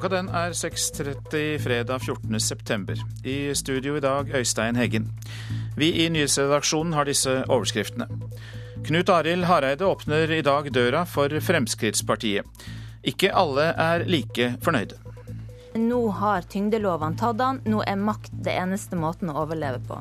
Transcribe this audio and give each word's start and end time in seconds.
Klokka 0.00 0.16
den 0.16 0.28
er 0.32 0.54
6.30 0.56 1.58
fredag 1.60 1.98
14.9. 2.00 2.94
I 3.28 3.52
studio 3.52 3.98
i 3.98 4.00
dag 4.00 4.30
Øystein 4.32 4.78
Heggen. 4.80 5.10
Vi 5.76 5.90
i 5.92 6.06
nyhetsredaksjonen 6.08 6.94
har 6.96 7.04
disse 7.04 7.34
overskriftene. 7.42 8.06
Knut 8.86 9.12
Arild 9.12 9.44
Hareide 9.44 9.84
åpner 9.84 10.32
i 10.32 10.40
dag 10.40 10.70
døra 10.72 11.02
for 11.04 11.28
Fremskrittspartiet. 11.44 12.48
Ikke 13.04 13.28
alle 13.36 13.66
er 13.76 14.06
like 14.08 14.54
fornøyde. 14.64 14.96
Nå 15.76 16.00
har 16.16 16.48
tyngdelovene 16.48 17.20
tatt 17.20 17.44
han, 17.44 17.60
nå 17.68 17.82
er 17.84 18.00
makt 18.00 18.32
det 18.46 18.54
eneste 18.56 18.96
måten 18.96 19.28
å 19.28 19.42
overleve 19.42 19.82
på. 19.84 20.00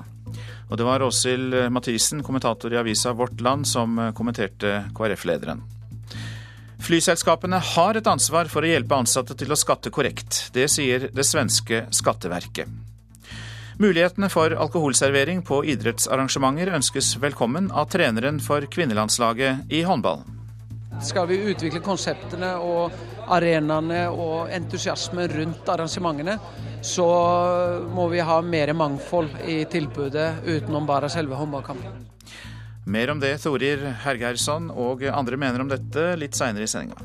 Og 0.69 0.79
det 0.79 0.87
var 0.87 1.03
Åshild 1.03 1.57
Mathisen, 1.75 2.23
kommentator 2.23 2.71
i 2.71 2.79
avisa 2.79 3.11
Vårt 3.11 3.43
Land, 3.43 3.67
som 3.67 3.99
kommenterte 4.15 4.77
KrF-lederen. 4.95 5.65
Flyselskapene 6.79 7.59
har 7.75 7.97
et 7.99 8.07
ansvar 8.07 8.47
for 8.51 8.63
å 8.63 8.69
hjelpe 8.69 8.95
ansatte 8.95 9.35
til 9.37 9.51
å 9.51 9.57
skatte 9.59 9.91
korrekt. 9.93 10.47
Det 10.55 10.69
sier 10.71 11.09
det 11.13 11.25
svenske 11.27 11.83
skatteverket. 11.93 12.71
Mulighetene 13.79 14.27
for 14.31 14.51
alkoholservering 14.59 15.43
på 15.47 15.61
idrettsarrangementer 15.71 16.73
ønskes 16.75 17.13
velkommen 17.21 17.69
av 17.71 17.87
treneren 17.91 18.41
for 18.43 18.65
kvinnelandslaget 18.67 19.71
i 19.71 19.85
håndball. 19.87 20.25
Skal 21.03 21.29
vi 21.29 21.37
utvikle 21.51 21.79
konseptene 21.83 22.57
og 22.59 22.91
arenaene 23.31 24.01
og 24.11 24.51
entusiasmen 24.51 25.29
rundt 25.31 25.69
arrangementene, 25.71 26.35
så 26.83 27.07
må 27.87 28.07
vi 28.11 28.19
ha 28.23 28.39
mer 28.43 28.73
mangfold 28.75 29.45
i 29.47 29.61
tilbudet 29.71 30.41
utenom 30.47 30.87
bare 30.89 31.11
selve 31.11 31.39
håndballkampen. 31.39 32.07
Mer 32.89 33.11
om 33.13 33.19
det 33.21 33.35
Thorir 33.43 33.83
Hergeirsson 34.01 34.71
og 34.73 35.03
andre 35.13 35.37
mener 35.37 35.61
om 35.61 35.67
dette 35.69 36.15
litt 36.17 36.33
seinere 36.33 36.65
i 36.65 36.69
sendinga. 36.71 36.97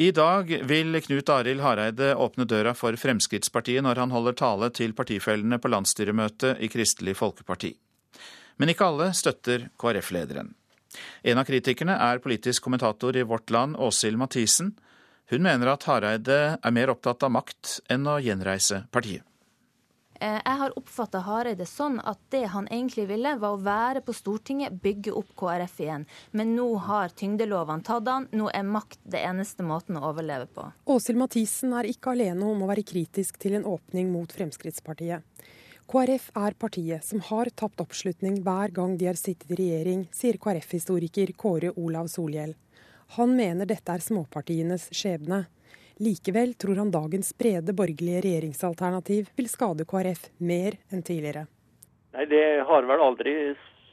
I 0.00 0.08
dag 0.16 0.50
vil 0.66 0.98
Knut 1.04 1.30
Arild 1.30 1.62
Hareide 1.62 2.14
åpne 2.16 2.48
døra 2.48 2.72
for 2.74 2.98
Fremskrittspartiet 2.98 3.84
når 3.86 4.02
han 4.02 4.10
holder 4.16 4.34
tale 4.40 4.72
til 4.74 4.96
partifellene 4.98 5.60
på 5.62 5.70
landsstyremøtet 5.70 6.58
i 6.58 6.72
Kristelig 6.72 7.14
Folkeparti. 7.20 7.74
Men 8.58 8.74
ikke 8.74 8.90
alle 8.90 9.12
støtter 9.14 9.68
KrF-lederen. 9.78 10.56
En 11.22 11.38
av 11.38 11.46
kritikerne 11.46 11.94
er 12.02 12.24
politisk 12.24 12.66
kommentator 12.66 13.14
i 13.14 13.22
Vårt 13.22 13.52
Land, 13.54 13.78
Åshild 13.78 14.18
Mathisen. 14.18 14.74
Hun 15.30 15.46
mener 15.46 15.70
at 15.70 15.86
Hareide 15.86 16.42
er 16.58 16.74
mer 16.74 16.90
opptatt 16.90 17.22
av 17.22 17.36
makt 17.38 17.78
enn 17.86 18.10
å 18.10 18.18
gjenreise 18.18 18.88
partiet. 18.90 19.29
Eh, 20.20 20.36
jeg 20.44 20.56
har 20.60 20.74
oppfatta 20.76 21.22
Hareide 21.24 21.64
sånn 21.64 21.96
at 22.04 22.18
det 22.34 22.42
han 22.52 22.66
egentlig 22.68 23.06
ville, 23.08 23.32
var 23.40 23.54
å 23.56 23.62
være 23.64 24.02
på 24.04 24.12
Stortinget, 24.12 24.76
bygge 24.82 25.14
opp 25.16 25.30
KrF 25.40 25.78
igjen. 25.80 26.04
Men 26.36 26.52
nå 26.58 26.66
har 26.84 27.14
tyngdelovene 27.16 27.86
tatt 27.86 28.08
han, 28.10 28.26
nå 28.36 28.50
er 28.52 28.66
makt 28.68 29.00
det 29.08 29.22
eneste 29.24 29.64
måten 29.64 29.96
å 29.96 30.04
overleve 30.10 30.50
på. 30.52 30.66
Åshild 30.92 31.22
Mathisen 31.22 31.72
er 31.72 31.88
ikke 31.88 32.12
alene 32.12 32.44
om 32.52 32.60
å 32.60 32.68
være 32.68 32.84
kritisk 32.84 33.40
til 33.40 33.56
en 33.56 33.64
åpning 33.64 34.12
mot 34.12 34.28
Fremskrittspartiet. 34.36 35.24
KrF 35.90 36.28
er 36.38 36.54
partiet 36.54 37.02
som 37.02 37.22
har 37.30 37.48
tapt 37.56 37.80
oppslutning 37.82 38.42
hver 38.44 38.70
gang 38.76 38.92
de 39.00 39.08
har 39.08 39.18
sittet 39.18 39.48
i 39.50 39.56
regjering, 39.58 40.04
sier 40.14 40.36
KrF-historiker 40.38 41.32
Kåre 41.40 41.72
Olav 41.80 42.12
Solhjell. 42.12 42.52
Han 43.16 43.32
mener 43.34 43.66
dette 43.66 43.96
er 43.96 44.04
småpartienes 44.04 44.84
skjebne. 44.94 45.46
Likevel 46.00 46.54
tror 46.54 46.78
han 46.80 46.90
dagens 46.90 47.38
brede 47.38 47.74
borgerlige 47.76 48.22
regjeringsalternativ 48.24 49.26
vil 49.36 49.48
skade 49.52 49.84
KrF 49.84 50.30
mer 50.40 50.78
enn 50.88 51.02
tidligere. 51.04 51.42
Nei, 52.16 52.24
Det 52.24 52.44
har 52.64 52.86
vel 52.88 53.02
aldri 53.04 53.34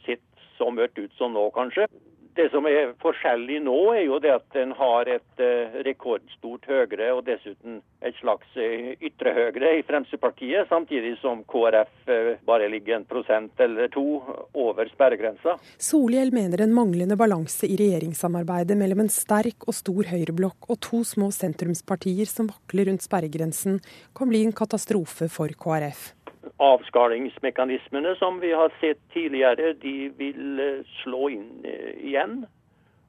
sett 0.06 0.24
så 0.56 0.70
mørkt 0.72 1.02
ut 1.02 1.12
som 1.20 1.36
nå, 1.36 1.50
kanskje. 1.52 1.90
Det 2.38 2.52
som 2.54 2.68
er 2.70 2.92
forskjellig 3.02 3.58
nå, 3.66 3.76
er 3.98 4.04
jo 4.06 4.20
det 4.22 4.30
at 4.30 4.58
en 4.62 4.70
har 4.78 5.10
et 5.10 5.42
uh, 5.42 5.78
rekordstort 5.88 6.68
Høyre 6.70 7.08
og 7.16 7.24
dessuten 7.26 7.80
et 8.06 8.18
slags 8.20 8.60
uh, 8.62 8.92
ytre 9.02 9.34
Høyre 9.34 9.72
i 9.80 9.82
Fremskrittspartiet, 9.88 10.70
samtidig 10.70 11.16
som 11.18 11.42
KrF 11.50 12.12
uh, 12.12 12.30
bare 12.46 12.68
ligger 12.70 13.00
en 13.00 13.08
prosent 13.10 13.64
eller 13.66 13.90
to 13.90 14.06
over 14.54 14.92
sperregrensa. 14.92 15.56
Solhjell 15.82 16.30
mener 16.36 16.62
en 16.62 16.76
manglende 16.78 17.18
balanse 17.18 17.66
i 17.66 17.80
regjeringssamarbeidet 17.82 18.78
mellom 18.78 19.02
en 19.08 19.14
sterk 19.14 19.66
og 19.66 19.74
stor 19.80 20.14
høyreblokk 20.14 20.70
og 20.70 20.82
to 20.86 21.02
små 21.10 21.32
sentrumspartier 21.34 22.30
som 22.30 22.52
vakler 22.54 22.92
rundt 22.92 23.08
sperregrensen, 23.08 23.82
kan 24.14 24.30
bli 24.30 24.46
en 24.46 24.54
katastrofe 24.54 25.26
for 25.34 25.58
KrF 25.58 26.12
avskalingsmekanismene 26.58 28.16
som 28.16 28.40
vi 28.40 28.52
har 28.52 28.74
sett 28.82 29.00
tidligere, 29.14 29.74
de 29.74 30.10
vil 30.18 30.60
eh, 30.60 30.86
slå 31.04 31.30
inn 31.30 31.66
eh, 31.66 31.94
igjen. 32.10 32.46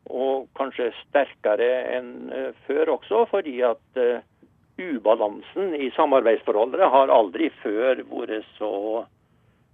Og 0.09 0.48
kanskje 0.56 0.91
sterkere 1.03 1.69
enn 1.97 2.32
eh, 2.32 2.50
før 2.66 2.94
også, 2.98 3.25
fordi 3.32 3.59
at 3.64 4.03
ubalansen 4.78 5.75
i 5.75 5.91
samarbeidsforholdet 5.97 6.91
har 6.92 7.12
aldri 7.12 7.50
før 7.62 8.04
vært 8.12 8.47
så 8.60 8.72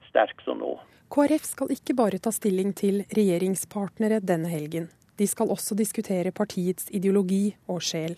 sterk 0.08 0.40
som 0.46 0.62
nå. 0.62 0.76
KrF 1.12 1.44
skal 1.46 1.74
ikke 1.74 1.94
bare 1.98 2.18
ta 2.22 2.32
stilling 2.34 2.72
til 2.74 3.02
regjeringspartnere 3.14 4.22
denne 4.24 4.48
helgen. 4.50 4.88
De 5.18 5.26
skal 5.30 5.52
også 5.52 5.76
diskutere 5.78 6.32
partiets 6.34 6.88
ideologi 6.90 7.52
og 7.70 7.84
sjel. 7.84 8.16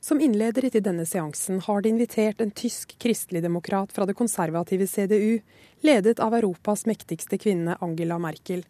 Som 0.00 0.20
innleder 0.22 0.68
til 0.70 0.82
denne 0.84 1.04
seansen 1.08 1.58
har 1.66 1.82
de 1.82 1.90
invitert 1.90 2.40
en 2.40 2.54
tysk 2.54 2.94
kristeligdemokrat 3.02 3.90
fra 3.92 4.06
det 4.06 4.14
konservative 4.18 4.86
CDU, 4.86 5.40
ledet 5.82 6.20
av 6.22 6.36
Europas 6.38 6.86
mektigste 6.86 7.38
kvinne 7.38 7.74
Angela 7.82 8.18
Merkel. 8.22 8.62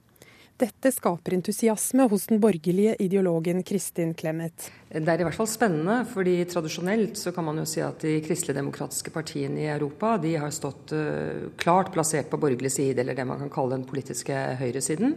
Dette 0.59 0.91
skaper 0.91 1.37
entusiasme 1.37 2.09
hos 2.11 2.25
den 2.33 2.41
borgerlige 2.43 2.97
ideologen 3.05 3.61
Kristin 3.63 4.15
Clemet. 4.19 4.73
Det 4.89 5.05
er 5.05 5.21
i 5.21 5.27
hvert 5.29 5.37
fall 5.37 5.47
spennende, 5.47 6.01
fordi 6.11 6.41
tradisjonelt 6.51 7.21
så 7.21 7.31
kan 7.37 7.47
man 7.47 7.61
jo 7.61 7.67
si 7.69 7.85
at 7.85 8.03
de 8.03 8.17
kristeligdemokratiske 8.25 9.13
partiene 9.15 9.63
i 9.63 9.69
Europa 9.71 10.17
de 10.19 10.33
har 10.43 10.51
stått 10.51 10.97
uh, 10.97 11.53
klart 11.61 11.93
plassert 11.95 12.33
på 12.33 12.41
borgerlig 12.43 12.73
side, 12.75 13.05
eller 13.05 13.15
det 13.15 13.29
man 13.29 13.45
kan 13.45 13.53
kalle 13.55 13.77
den 13.77 13.87
politiske 13.87 14.35
høyresiden. 14.59 15.15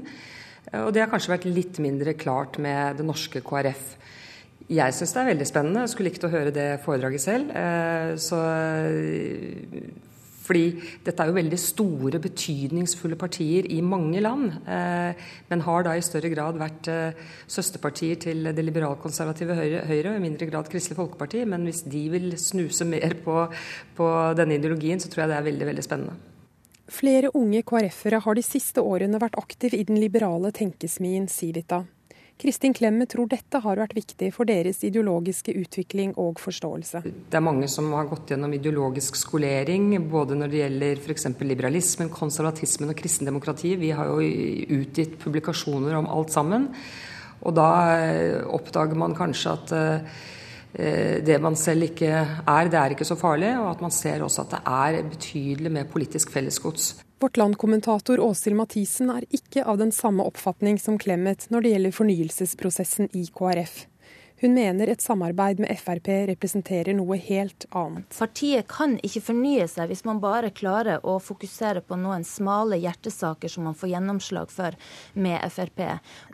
Og 0.78 0.92
det 0.94 1.02
har 1.02 1.10
kanskje 1.10 1.34
vært 1.34 1.50
litt 1.50 1.82
mindre 1.82 2.14
klart 2.14 2.62
med 2.62 3.00
det 3.00 3.08
norske 3.08 3.42
KrF. 3.42 3.96
Jeg 4.72 4.96
syns 4.96 5.12
det 5.12 5.20
er 5.20 5.32
veldig 5.34 5.50
spennende. 5.50 5.84
Jeg 5.84 5.92
skulle 5.92 6.12
likt 6.12 6.24
å 6.24 6.32
høre 6.32 6.54
det 6.56 6.70
foredraget 6.86 7.24
selv. 7.26 7.52
Eh, 7.52 8.14
så, 8.22 8.40
fordi 10.46 10.64
dette 11.06 11.24
er 11.24 11.30
jo 11.30 11.36
veldig 11.36 11.60
store, 11.60 12.22
betydningsfulle 12.24 13.18
partier 13.20 13.68
i 13.72 13.82
mange 13.84 14.24
land. 14.24 14.58
Eh, 14.64 15.28
men 15.52 15.66
har 15.68 15.86
da 15.86 15.98
i 15.98 16.06
større 16.06 16.32
grad 16.34 16.60
vært 16.60 16.90
eh, 16.92 17.22
søsterpartier 17.52 18.20
til 18.24 18.50
det 18.56 18.66
liberalkonservative 18.68 19.60
Høyre, 19.60 20.12
og 20.14 20.18
i 20.18 20.24
mindre 20.24 20.50
grad 20.50 20.72
Kristelig 20.72 21.00
Folkeparti. 21.00 21.44
Men 21.44 21.68
hvis 21.68 21.84
de 21.92 22.08
vil 22.16 22.32
snuse 22.40 22.88
mer 22.88 23.20
på, 23.26 23.46
på 24.00 24.12
denne 24.40 24.60
ideologien, 24.60 25.04
så 25.04 25.12
tror 25.12 25.26
jeg 25.26 25.34
det 25.34 25.40
er 25.42 25.50
veldig, 25.52 25.72
veldig 25.74 25.88
spennende. 25.88 26.20
Flere 26.92 27.32
unge 27.40 27.64
KrF-ere 27.64 28.20
har 28.24 28.36
de 28.36 28.44
siste 28.44 28.84
årene 28.84 29.20
vært 29.22 29.40
aktive 29.40 29.80
i 29.80 29.88
den 29.88 30.00
liberale 30.00 30.52
tenkesmien 30.56 31.30
Civita. 31.32 31.86
Kristin 32.42 32.74
Klemme 32.74 33.06
tror 33.06 33.28
dette 33.30 33.60
har 33.62 33.78
vært 33.78 33.94
viktig 33.94 34.32
for 34.34 34.50
deres 34.50 34.80
ideologiske 34.88 35.54
utvikling 35.60 36.16
og 36.18 36.40
forståelse. 36.42 37.04
Det 37.06 37.38
er 37.38 37.44
mange 37.46 37.68
som 37.70 37.92
har 37.94 38.08
gått 38.10 38.34
gjennom 38.34 38.56
ideologisk 38.58 39.20
skolering, 39.20 39.92
både 40.10 40.40
når 40.40 40.50
det 40.50 40.62
gjelder 40.64 41.04
f.eks. 41.04 41.28
liberalismen, 41.46 42.10
konservatismen 42.10 42.90
og 42.90 42.98
kristendemokrati. 42.98 43.76
Vi 43.78 43.92
har 43.94 44.10
jo 44.10 44.26
utgitt 44.80 45.20
publikasjoner 45.22 46.00
om 46.00 46.10
alt 46.10 46.34
sammen. 46.34 46.66
Og 47.46 47.54
da 47.58 47.70
eh, 48.08 48.42
oppdager 48.50 48.98
man 48.98 49.14
kanskje 49.18 49.54
at 49.54 49.76
eh, 49.78 51.22
det 51.22 51.38
man 51.44 51.58
selv 51.60 51.92
ikke 51.92 52.10
er, 52.10 52.74
det 52.74 52.82
er 52.82 52.98
ikke 52.98 53.06
så 53.06 53.20
farlig, 53.20 53.54
og 53.60 53.70
at 53.76 53.86
man 53.86 53.94
ser 53.94 54.26
også 54.26 54.48
at 54.48 54.58
det 54.58 54.66
er 54.66 55.10
betydelig 55.14 55.78
med 55.78 55.94
politisk 55.94 56.34
fellesgods. 56.34 56.96
Vårt 57.22 57.38
landkommentator 57.38 58.20
Åshild 58.20 58.56
Mathisen 58.56 59.12
er 59.14 59.28
ikke 59.30 59.62
av 59.70 59.78
den 59.78 59.92
samme 59.94 60.26
oppfatning 60.26 60.80
som 60.82 60.98
Clemet 60.98 61.46
når 61.54 61.62
det 61.62 61.74
gjelder 61.76 61.94
fornyelsesprosessen 61.94 63.12
i 63.14 63.28
KrF. 63.30 63.76
Hun 64.42 64.56
mener 64.58 64.90
et 64.90 65.02
samarbeid 65.02 65.60
med 65.62 65.70
Frp 65.78 66.08
representerer 66.32 66.96
noe 66.98 67.14
helt 67.22 67.68
annet. 67.78 68.08
Partiet 68.18 68.66
kan 68.72 68.96
ikke 69.06 69.22
fornye 69.28 69.68
seg 69.70 69.92
hvis 69.92 70.02
man 70.08 70.18
bare 70.24 70.50
klarer 70.50 71.06
å 71.06 71.20
fokusere 71.22 71.84
på 71.86 72.00
noen 72.02 72.26
smale 72.26 72.80
hjertesaker 72.82 73.54
som 73.54 73.70
man 73.70 73.78
får 73.78 73.92
gjennomslag 73.92 74.50
for 74.50 74.80
med 75.14 75.46
Frp. 75.54 75.84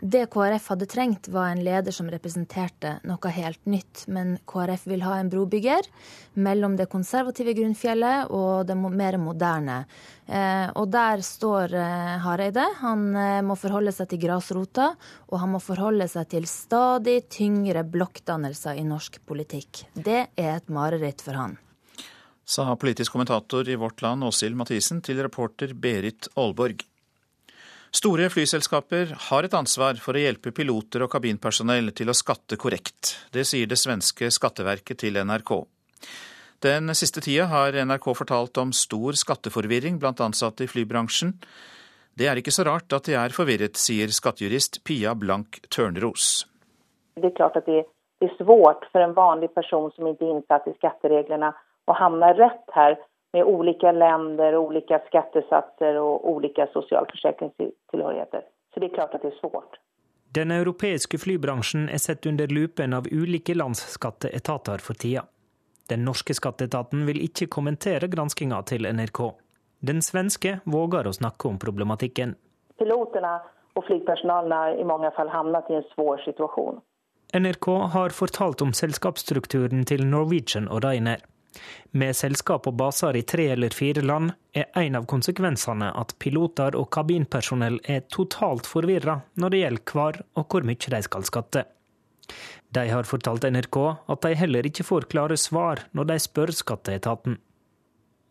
Det 0.00 0.24
KrF 0.32 0.70
hadde 0.72 0.88
trengt, 0.88 1.28
var 1.28 1.50
en 1.52 1.60
leder 1.66 1.92
som 1.92 2.08
representerte 2.08 2.94
noe 3.04 3.34
helt 3.36 3.60
nytt. 3.68 4.06
Men 4.08 4.38
KrF 4.48 4.88
vil 4.88 5.04
ha 5.04 5.18
en 5.20 5.28
brobygger 5.28 5.92
mellom 6.32 6.80
det 6.80 6.88
konservative 6.88 7.52
grunnfjellet 7.60 8.32
og 8.32 8.70
det 8.70 8.78
mer 8.88 9.20
moderne. 9.20 9.82
Eh, 10.28 10.68
og 10.76 10.90
der 10.92 11.22
står 11.24 11.72
eh, 11.72 12.16
Hareide. 12.20 12.66
Han 12.82 13.06
eh, 13.16 13.38
må 13.44 13.56
forholde 13.56 13.94
seg 13.96 14.10
til 14.10 14.20
grasrota, 14.26 14.90
og 15.32 15.40
han 15.40 15.54
må 15.54 15.60
forholde 15.64 16.04
seg 16.10 16.28
til 16.34 16.48
stadig 16.50 17.22
tyngre 17.32 17.86
blokkdannelser 17.88 18.76
i 18.76 18.84
norsk 18.84 19.22
politikk. 19.28 19.86
Det 19.94 20.20
er 20.36 20.52
et 20.58 20.68
mareritt 20.68 21.24
for 21.24 21.40
han. 21.40 21.56
Sa 22.48 22.68
politisk 22.80 23.12
kommentator 23.12 23.68
i 23.68 23.76
Vårt 23.76 24.04
Land 24.04 24.24
Åshild 24.24 24.56
Mathisen 24.56 25.00
til 25.04 25.20
reporter 25.24 25.72
Berit 25.76 26.28
Aalborg. 26.36 26.84
Store 27.88 28.28
flyselskaper 28.28 29.14
har 29.30 29.46
et 29.46 29.54
ansvar 29.56 29.96
for 30.00 30.16
å 30.16 30.20
hjelpe 30.20 30.52
piloter 30.52 31.06
og 31.06 31.12
kabinpersonell 31.12 31.88
til 31.96 32.12
å 32.12 32.16
skatte 32.16 32.60
korrekt. 32.60 33.14
Det 33.32 33.46
sier 33.48 33.68
det 33.68 33.80
svenske 33.80 34.28
skatteverket 34.32 35.00
til 35.06 35.16
NRK. 35.24 35.54
Den 36.62 36.94
siste 36.94 37.20
tida 37.20 37.44
har 37.52 37.76
NRK 37.86 38.14
fortalt 38.18 38.58
om 38.58 38.72
stor 38.74 39.12
skatteforvirring 39.12 39.98
blant 40.02 40.20
ansatte 40.20 40.64
i 40.64 40.70
flybransjen. 40.70 41.36
Det 42.18 42.26
er 42.26 42.40
ikke 42.40 42.50
så 42.50 42.64
rart 42.66 42.90
at 42.96 43.06
de 43.06 43.14
er 43.14 43.30
forvirret, 43.30 43.78
sier 43.78 44.10
skattejurist 44.10 44.80
Pia 44.82 45.12
Blank 45.14 45.60
Tørnros. 45.70 46.48
Det 47.14 47.30
er 47.30 47.36
klart 47.36 47.60
at 47.60 47.70
det 47.70 47.84
er 48.26 48.34
svårt 48.40 48.88
for 48.90 49.04
en 49.04 49.14
vanlig 49.14 49.52
person 49.54 49.92
som 49.94 50.10
ikke 50.10 50.26
er 50.26 50.34
innsatt 50.34 50.66
i 50.66 50.74
skattereglene, 50.80 51.52
å 51.86 51.94
havne 51.94 52.32
rett 52.34 52.74
her 52.74 52.98
med 53.36 53.46
ulike 53.46 53.94
land, 53.94 54.40
ulike 54.40 54.98
skattesatser 55.06 56.02
og 56.02 56.26
ulike 56.26 56.66
sosialforsikringstilhørigheter. 56.74 58.42
Så 58.74 58.82
det 58.82 58.90
er 58.90 58.98
klart 58.98 59.14
at 59.14 59.22
det 59.22 59.30
er 59.30 59.38
svårt. 59.38 59.78
Den 60.34 60.50
europeiske 60.52 61.22
flybransjen 61.22 61.86
er 61.88 62.02
sett 62.02 62.26
under 62.26 62.50
lupen 62.50 62.98
av 62.98 63.06
ulike 63.06 63.54
lands 63.54 63.86
skatteetater 63.94 64.82
for 64.82 64.98
tida. 64.98 65.28
Den 65.88 66.04
norske 66.04 66.34
skatteetaten 66.36 67.06
vil 67.08 67.22
ikke 67.24 67.48
kommentere 67.52 68.10
granskinga 68.12 68.60
til 68.68 68.84
NRK. 68.88 69.22
Den 69.80 70.02
svenske 70.04 70.58
våger 70.68 71.08
å 71.08 71.14
snakke 71.16 71.48
om 71.48 71.58
problematikken. 71.62 72.34
Pilotene 72.78 73.38
og 73.78 73.86
flypersonalene 73.86 74.80
i 74.82 74.86
mange 74.86 75.10
fall 75.16 75.30
havnet 75.32 75.70
i 75.70 75.78
en 75.78 75.88
svår 75.94 76.20
situasjon. 76.26 76.82
NRK 77.36 77.68
har 77.94 78.14
fortalt 78.16 78.62
om 78.64 78.72
selskapsstrukturen 78.76 79.84
til 79.88 80.04
Norwegian 80.08 80.68
og 80.72 80.82
Ryanair. 80.84 81.24
Med 81.96 82.16
selskap 82.16 82.66
og 82.68 82.76
baser 82.78 83.16
i 83.16 83.24
tre 83.26 83.48
eller 83.54 83.72
fire 83.74 84.04
land 84.04 84.32
er 84.56 84.68
en 84.76 84.98
av 84.98 85.06
konsekvensene 85.08 85.88
at 85.96 86.14
piloter 86.20 86.76
og 86.78 86.90
kabinpersonell 86.94 87.80
er 87.84 88.04
totalt 88.12 88.68
forvirra 88.68 89.18
når 89.40 89.54
det 89.54 89.62
gjelder 89.62 89.92
hvar 89.92 90.20
og 90.36 90.46
hvor 90.52 90.68
mye 90.68 90.94
de 90.94 91.02
skal 91.04 91.26
skatte. 91.28 91.64
De 92.74 92.84
har 92.90 93.08
fortalt 93.08 93.46
NRK 93.48 93.78
at 94.12 94.24
de 94.24 94.32
heller 94.36 94.68
ikke 94.68 94.86
får 94.86 95.08
klare 95.12 95.36
svar 95.40 95.84
når 95.96 96.10
de 96.12 96.18
spør 96.22 96.52
skatteetaten. 96.54 97.38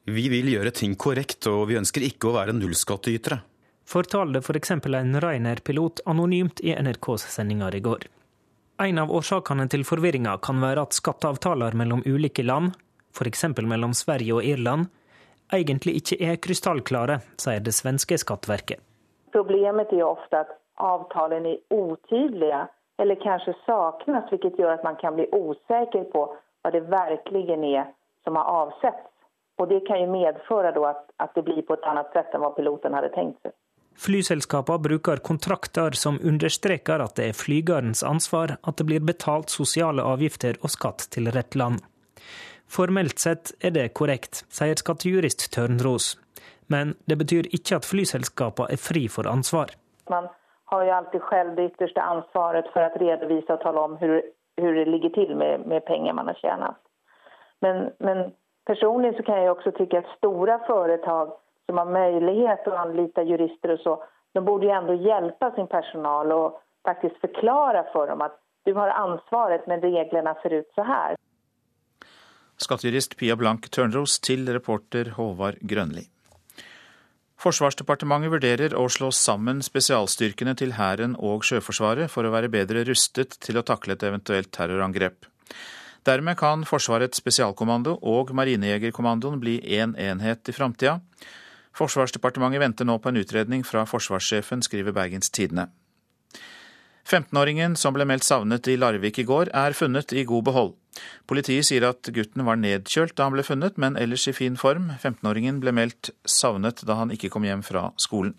Vi 0.08 0.28
vil 0.32 0.48
gjøre 0.54 0.72
ting 0.72 0.96
korrekt, 0.96 1.48
og 1.52 1.68
vi 1.68 1.80
ønsker 1.80 2.06
ikke 2.06 2.30
å 2.30 2.36
være 2.38 2.56
nullskattytere. 2.56 3.42
Fortalte 3.88 4.40
f.eks. 4.40 4.74
For 4.84 4.96
en 4.96 5.20
Reiner-pilot 5.24 6.04
anonymt 6.08 6.62
i 6.64 6.76
NRKs 6.76 7.28
sendinger 7.34 7.76
i 7.76 7.84
går. 7.84 8.08
En 8.84 9.02
av 9.02 9.12
årsakene 9.12 9.66
til 9.72 9.84
forvirringa 9.88 10.38
kan 10.44 10.62
være 10.62 10.86
at 10.86 10.96
skatteavtaler 10.96 11.76
mellom 11.76 12.04
ulike 12.06 12.46
land 12.46 12.76
f.eks. 13.18 13.44
mellom 13.58 13.94
Sverige 13.94 14.38
og 14.38 14.46
Irland, 14.46 14.88
egentlig 15.54 15.98
ikke 16.02 16.20
er 16.22 16.40
krystallklare, 16.42 17.22
sier 17.42 17.64
det 17.64 17.74
svenske 17.76 18.18
skattverket. 18.22 18.82
Problemet 19.34 19.92
er 19.94 20.06
ofte 20.06 20.44
at 20.44 20.54
avtalene 20.82 21.56
er 21.56 21.62
utydelige 21.74 22.66
eller 22.98 23.20
kanskje 23.22 23.54
savnes, 23.66 24.26
hvilket 24.30 24.58
gjør 24.60 24.78
at 24.78 24.84
man 24.84 24.98
kan 25.02 25.16
bli 25.18 25.28
usikker 25.32 26.10
på 26.14 26.24
hva 26.64 26.74
det 26.74 26.84
virkelig 26.90 27.46
er 27.54 27.92
som 28.24 28.36
har 28.36 28.50
avsett. 28.64 29.06
Og 29.58 29.70
Det 29.70 29.88
kan 29.88 30.02
jo 30.02 30.12
medføre 30.12 30.70
at, 30.90 31.00
at, 31.20 31.32
det 31.36 31.44
blir 31.44 31.62
på 31.66 31.74
et 31.74 31.86
annet 31.90 32.12
sett 32.14 32.34
enn 32.34 32.44
hva 32.46 32.52
piloten 32.54 32.94
hadde 32.94 33.10
tenkt 33.16 33.40
seg. 33.42 33.56
Flyselskapene 33.98 34.84
bruker 34.86 35.18
kontrakter 35.26 35.98
som 35.98 36.20
understreker 36.22 37.02
at 37.02 37.16
det 37.18 37.32
er 37.32 37.38
flygerens 37.38 38.04
ansvar 38.06 38.60
at 38.62 38.78
det 38.78 38.86
blir 38.86 39.02
betalt 39.02 39.50
sosiale 39.50 40.06
avgifter 40.06 40.60
og 40.62 40.70
skatt 40.70 41.08
til 41.10 41.32
rett 41.34 41.58
land. 41.58 41.82
Formelt 42.70 43.18
sett 43.18 43.56
er 43.64 43.74
det 43.74 43.88
korrekt, 43.98 44.44
sier 44.54 44.78
skattejurist 44.78 45.50
Tørnros. 45.56 46.14
Men 46.70 46.94
det 47.10 47.18
betyr 47.18 47.50
ikke 47.56 47.80
at 47.80 47.88
flyselskapene 47.88 48.76
er 48.76 48.82
fri 48.82 49.08
for 49.10 49.26
ansvar. 49.32 49.74
Man 50.12 50.30
har 50.72 50.84
jo 50.86 50.92
alltid 50.94 51.22
selv 51.30 51.56
det 51.56 51.70
ytterste 51.72 52.02
ansvaret 52.02 52.68
for 52.74 52.84
å 52.84 53.00
redovise 53.00 53.54
og 53.54 53.62
tale 53.64 53.84
om 53.88 53.96
hvordan 54.02 54.76
det 54.78 54.86
ligger 54.90 55.14
til 55.16 55.36
med, 55.36 55.66
med 55.68 55.86
penger 55.86 56.14
man 56.14 56.28
har 56.28 56.40
tjänat. 56.42 56.80
Men, 57.62 57.90
men 58.00 58.32
personlig 58.66 59.16
så 59.18 59.24
kan 59.24 59.40
jeg 59.42 59.52
også 59.52 59.72
tykke 59.78 60.02
at 60.02 60.16
store 60.18 60.60
företag 60.68 61.32
som 61.66 61.78
har 61.78 61.86
möjlighet 61.86 62.68
att 62.68 62.74
å 62.74 62.78
anlite 62.78 63.22
jurister 63.22 63.76
og 63.76 63.80
så, 63.80 64.04
de 64.34 64.44
borde 64.46 64.66
jo 64.66 64.72
ändå 64.72 64.94
hjelpe 64.94 65.52
sin 65.56 65.68
personal 65.68 66.32
og 66.32 66.60
faktisk 66.86 67.22
forklare 67.22 67.86
for 67.94 68.08
dem 68.08 68.22
at 68.22 68.36
du 68.66 68.74
har 68.74 68.92
ansvaret, 68.92 69.68
men 69.68 69.82
reglene 69.82 70.36
ser 70.42 70.60
ut 70.60 70.70
så 70.76 70.84
her. 70.84 71.16
Skattejurist 72.58 73.18
Pia 73.18 73.36
Blank 73.36 73.70
Tørnros 73.72 74.20
til 74.20 74.48
reporter 74.52 75.14
Håvard 75.16 75.62
Grønli. 75.62 76.08
Forsvarsdepartementet 77.38 78.32
vurderer 78.34 78.74
å 78.74 78.88
slå 78.90 79.12
sammen 79.14 79.60
spesialstyrkene 79.62 80.56
til 80.58 80.74
Hæren 80.74 81.14
og 81.22 81.44
Sjøforsvaret 81.46 82.10
for 82.10 82.26
å 82.26 82.32
være 82.34 82.50
bedre 82.50 82.82
rustet 82.88 83.38
til 83.46 83.60
å 83.60 83.66
takle 83.66 83.94
et 83.94 84.06
eventuelt 84.08 84.50
terrorangrep. 84.58 85.28
Dermed 86.08 86.40
kan 86.40 86.64
Forsvarets 86.66 87.22
spesialkommando 87.22 88.00
og 88.02 88.32
Marinejegerkommandoen 88.34 89.42
bli 89.44 89.60
én 89.62 89.94
en 89.94 90.18
enhet 90.18 90.50
i 90.50 90.56
framtida. 90.56 90.98
Forsvarsdepartementet 91.78 92.64
venter 92.64 92.90
nå 92.90 92.98
på 92.98 93.12
en 93.12 93.22
utredning 93.22 93.66
fra 93.68 93.86
forsvarssjefen, 93.86 94.64
skriver 94.66 94.96
Bergens 94.96 95.30
Tidende. 95.30 95.68
15-åringen 97.08 97.78
som 97.80 97.96
ble 97.96 98.04
meldt 98.08 98.26
savnet 98.28 98.68
i 98.68 98.76
Larvik 98.76 99.22
i 99.22 99.26
går, 99.28 99.54
er 99.56 99.76
funnet 99.78 100.12
i 100.12 100.26
god 100.28 100.44
behold. 100.50 100.74
Politiet 101.30 101.68
sier 101.70 101.86
at 101.88 102.10
gutten 102.12 102.44
var 102.44 102.60
nedkjølt 102.60 103.16
da 103.16 103.28
han 103.28 103.36
ble 103.36 103.46
funnet, 103.48 103.78
men 103.80 103.96
ellers 104.00 104.26
i 104.28 104.36
fin 104.36 104.58
form. 104.60 104.90
15-åringen 105.00 105.62
ble 105.64 105.72
meldt 105.78 106.12
savnet 106.28 106.84
da 106.88 106.98
han 107.00 107.14
ikke 107.16 107.32
kom 107.32 107.48
hjem 107.48 107.64
fra 107.64 107.92
skolen. 108.02 108.36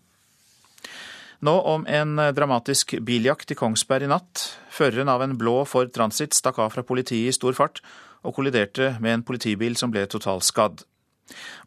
Nå 1.41 1.55
om 1.71 1.87
en 1.87 2.19
dramatisk 2.35 2.97
biljakt 3.07 3.55
i 3.55 3.57
Kongsberg 3.57 4.09
i 4.09 4.11
natt. 4.11 4.45
Føreren 4.75 5.09
av 5.09 5.23
en 5.23 5.37
blå 5.39 5.63
Ford 5.71 5.93
Transit 5.95 6.35
stakk 6.35 6.59
av 6.59 6.75
fra 6.75 6.83
politiet 6.85 7.31
i 7.31 7.37
stor 7.37 7.55
fart 7.57 7.81
og 8.27 8.35
kolliderte 8.35 8.97
med 8.99 9.15
en 9.15 9.27
politibil 9.27 9.79
som 9.79 9.95
ble 9.95 10.03
totalskadd. 10.11 10.83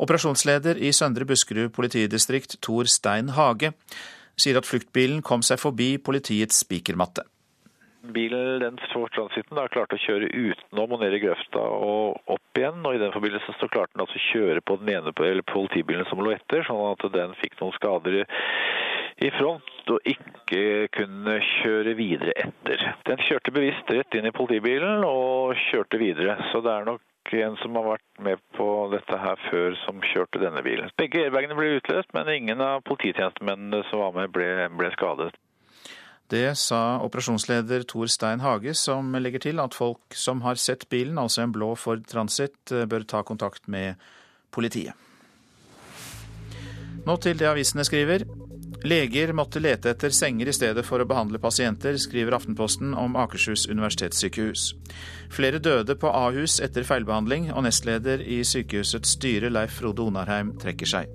Operasjonsleder 0.01 0.80
i 0.81 0.92
Søndre 0.94 1.25
Buskerud 1.30 1.71
politidistrikt, 1.74 2.57
Tor 2.65 2.89
Stein 2.92 3.31
Hage, 3.38 3.71
sier 4.41 4.59
at 4.59 4.67
fluktbilen 4.67 5.21
kom 5.25 5.45
seg 5.45 5.61
forbi 5.61 5.93
politiets 6.03 6.63
spikermatte. 6.65 7.27
Bilen, 8.01 8.59
den 8.63 8.79
transiten 9.13 9.57
da, 9.57 9.67
klarte 9.69 9.93
å 9.93 10.01
kjøre 10.01 10.31
utenom 10.33 10.95
og 10.95 11.03
ned 11.03 11.13
i 11.13 11.19
grøfta 11.21 11.61
og 11.61 12.31
opp 12.33 12.57
igjen. 12.57 12.79
og 12.81 12.95
I 12.97 13.01
den 13.03 13.13
forbindelse 13.13 13.53
så 13.59 13.69
klarte 13.69 13.93
den 13.93 14.01
altså 14.01 14.17
å 14.17 14.23
kjøre 14.31 14.63
på 14.65 14.80
den 14.81 14.89
ene 14.95 15.13
eller 15.13 15.45
politibilen 15.45 16.09
som 16.09 16.23
lå 16.25 16.33
etter, 16.33 16.66
sånn 16.66 16.81
at 16.89 17.06
den 17.13 17.37
fikk 17.44 17.59
noen 17.61 17.77
skader 17.77 18.23
i 19.21 19.30
front 19.37 19.94
og 19.94 20.09
ikke 20.09 20.87
kunne 20.97 21.37
kjøre 21.45 21.94
videre 21.99 22.33
etter. 22.42 22.87
Den 23.06 23.21
kjørte 23.27 23.54
bevisst 23.54 23.94
rett 23.94 24.18
inn 24.18 24.25
i 24.25 24.33
politibilen 24.33 25.06
og 25.06 25.54
kjørte 25.69 26.01
videre. 26.01 26.39
Så 26.49 26.63
det 26.66 26.73
er 26.73 26.89
nok 26.89 27.06
en 27.31 27.56
som 27.61 27.75
har 27.75 27.85
vært 27.85 28.23
med 28.25 28.42
på 28.57 28.68
dette 28.92 29.18
her 29.18 29.40
før, 29.49 29.75
som 29.85 30.01
kjørte 30.11 30.42
denne 30.42 30.63
bilen. 30.66 30.92
Begge 30.99 31.23
airbagene 31.25 31.56
ble 31.56 31.78
utløst, 31.78 32.11
men 32.13 32.30
ingen 32.33 32.61
av 32.61 32.83
polititjenestemennene 32.90 33.83
som 33.90 34.04
var 34.04 34.18
med, 34.18 34.33
ble, 34.35 34.49
ble 34.78 34.92
skadet. 34.97 35.31
Det 36.31 36.56
sa 36.56 37.01
operasjonsleder 37.04 37.83
Tor 37.92 38.07
Stein 38.07 38.40
Hage, 38.40 38.73
som 38.80 39.11
legger 39.19 39.44
til 39.44 39.59
at 39.59 39.75
folk 39.75 40.16
som 40.16 40.44
har 40.45 40.56
sett 40.56 40.87
bilen, 40.90 41.19
altså 41.19 41.44
en 41.44 41.56
blå 41.56 41.73
Ford 41.75 42.06
Transit, 42.07 42.56
eh, 42.71 42.87
bør 42.87 43.04
ta 43.04 43.23
kontakt 43.28 43.68
med 43.68 43.99
politiet. 44.51 44.95
Nå 47.06 47.18
til 47.18 47.40
det 47.40 47.49
avisene 47.49 47.83
skriver. 47.83 48.23
Leger 48.83 49.30
måtte 49.33 49.59
lete 49.61 49.92
etter 49.92 50.09
senger 50.09 50.50
i 50.50 50.54
stedet 50.56 50.81
for 50.88 51.04
å 51.04 51.06
behandle 51.06 51.38
pasienter, 51.42 52.00
skriver 52.02 52.33
Aftenposten 52.33 52.95
om 52.97 53.14
Akershus 53.19 53.68
universitetssykehus. 53.69 54.71
Flere 55.30 55.61
døde 55.61 55.94
på 56.02 56.09
Ahus 56.09 56.57
etter 56.66 56.88
feilbehandling, 56.88 57.52
og 57.54 57.68
nestleder 57.68 58.26
i 58.26 58.40
sykehusets 58.42 59.14
styre, 59.19 59.54
Leif 59.54 59.78
Frode 59.78 60.02
Onarheim, 60.02 60.56
trekker 60.57 60.90
seg. 60.90 61.14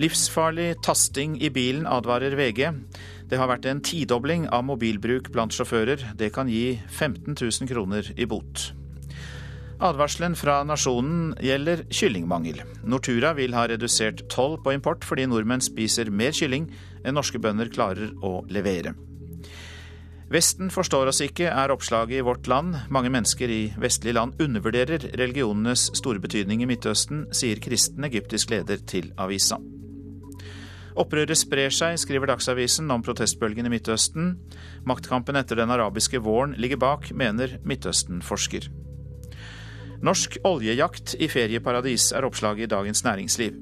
Livsfarlig 0.00 0.78
tasting 0.80 1.36
i 1.44 1.52
bilen, 1.52 1.84
advarer 1.84 2.32
VG. 2.38 2.70
Det 3.28 3.36
har 3.36 3.50
vært 3.50 3.68
en 3.68 3.84
tidobling 3.84 4.48
av 4.48 4.64
mobilbruk 4.64 5.28
blant 5.34 5.52
sjåfører. 5.52 6.14
Det 6.16 6.32
kan 6.32 6.48
gi 6.48 6.78
15 6.88 7.36
000 7.36 7.68
kroner 7.68 8.14
i 8.16 8.24
bot. 8.24 8.70
Advarselen 9.80 10.34
fra 10.36 10.58
Nasjonen 10.68 11.30
gjelder 11.40 11.86
kyllingmangel. 11.88 12.58
Nortura 12.84 13.32
vil 13.32 13.54
ha 13.56 13.62
redusert 13.70 14.26
toll 14.28 14.58
på 14.60 14.74
import 14.76 15.06
fordi 15.08 15.24
nordmenn 15.30 15.62
spiser 15.64 16.10
mer 16.12 16.34
kylling 16.36 16.66
enn 17.00 17.16
norske 17.16 17.40
bønder 17.40 17.70
klarer 17.72 18.10
å 18.20 18.42
levere. 18.52 18.92
Vesten 20.30 20.68
forstår 20.70 21.08
oss 21.10 21.22
ikke, 21.24 21.48
er 21.48 21.72
oppslaget 21.72 22.20
i 22.20 22.26
Vårt 22.26 22.46
Land. 22.46 22.76
Mange 22.92 23.10
mennesker 23.10 23.50
i 23.50 23.62
vestlige 23.80 24.14
land 24.18 24.36
undervurderer 24.38 25.08
religionenes 25.18 25.88
store 25.98 26.20
betydning 26.22 26.60
i 26.62 26.68
Midtøsten, 26.70 27.24
sier 27.34 27.58
kristen 27.64 28.06
egyptisk 28.06 28.52
leder 28.52 28.84
til 28.86 29.10
avisa. 29.18 29.58
Opprøret 31.00 31.40
sprer 31.40 31.72
seg, 31.72 31.96
skriver 31.98 32.28
Dagsavisen 32.30 32.92
om 32.92 33.02
protestbølgen 33.02 33.66
i 33.66 33.72
Midtøsten. 33.72 34.36
Maktkampen 34.86 35.40
etter 35.40 35.58
den 35.58 35.72
arabiske 35.72 36.20
våren 36.22 36.54
ligger 36.60 36.78
bak, 36.84 37.10
mener 37.16 37.56
Midtøsten-forsker. 37.64 38.68
Norsk 40.00 40.38
oljejakt 40.48 41.12
i 41.20 41.26
ferieparadis 41.28 42.06
er 42.16 42.24
oppslaget 42.24 42.64
i 42.64 42.70
Dagens 42.72 43.02
Næringsliv. 43.04 43.58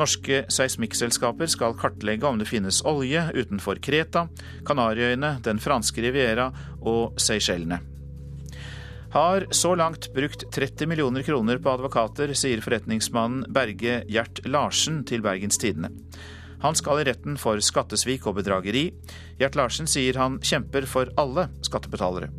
Norske 0.00 0.44
seismikkselskaper 0.52 1.50
skal 1.52 1.76
kartlegge 1.76 2.24
om 2.28 2.38
det 2.40 2.48
finnes 2.48 2.78
olje 2.88 3.26
utenfor 3.36 3.80
Kreta, 3.84 4.26
Kanariøyene, 4.64 5.34
den 5.44 5.60
franske 5.60 6.00
Riviera 6.00 6.48
og 6.80 7.20
Seychellene. 7.20 7.82
Har 9.12 9.46
så 9.52 9.74
langt 9.76 10.08
brukt 10.16 10.46
30 10.52 10.88
millioner 10.88 11.24
kroner 11.24 11.60
på 11.60 11.72
advokater, 11.76 12.32
sier 12.32 12.64
forretningsmannen 12.64 13.46
Berge 13.52 14.00
Gjert 14.08 14.42
Larsen 14.48 15.04
til 15.08 15.24
Bergens 15.24 15.60
Tidende. 15.60 15.92
Han 16.64 16.76
skal 16.76 17.02
i 17.02 17.06
retten 17.10 17.36
for 17.40 17.60
skattesvik 17.60 18.24
og 18.28 18.40
bedrageri. 18.40 18.88
Gjert 19.36 19.60
Larsen 19.60 19.88
sier 19.88 20.16
han 20.20 20.40
kjemper 20.40 20.88
for 20.88 21.12
alle 21.20 21.50
skattebetalere. 21.68 22.32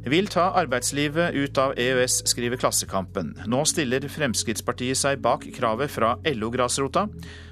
Vil 0.00 0.30
ta 0.32 0.46
arbeidslivet 0.56 1.34
ut 1.36 1.58
av 1.60 1.74
EØS, 1.76 2.22
skriver 2.30 2.56
Klassekampen. 2.56 3.34
Nå 3.44 3.58
stiller 3.68 4.06
Fremskrittspartiet 4.08 4.96
seg 4.96 5.20
bak 5.20 5.44
kravet 5.52 5.92
fra 5.92 6.14
LO-grasrota 6.24 7.04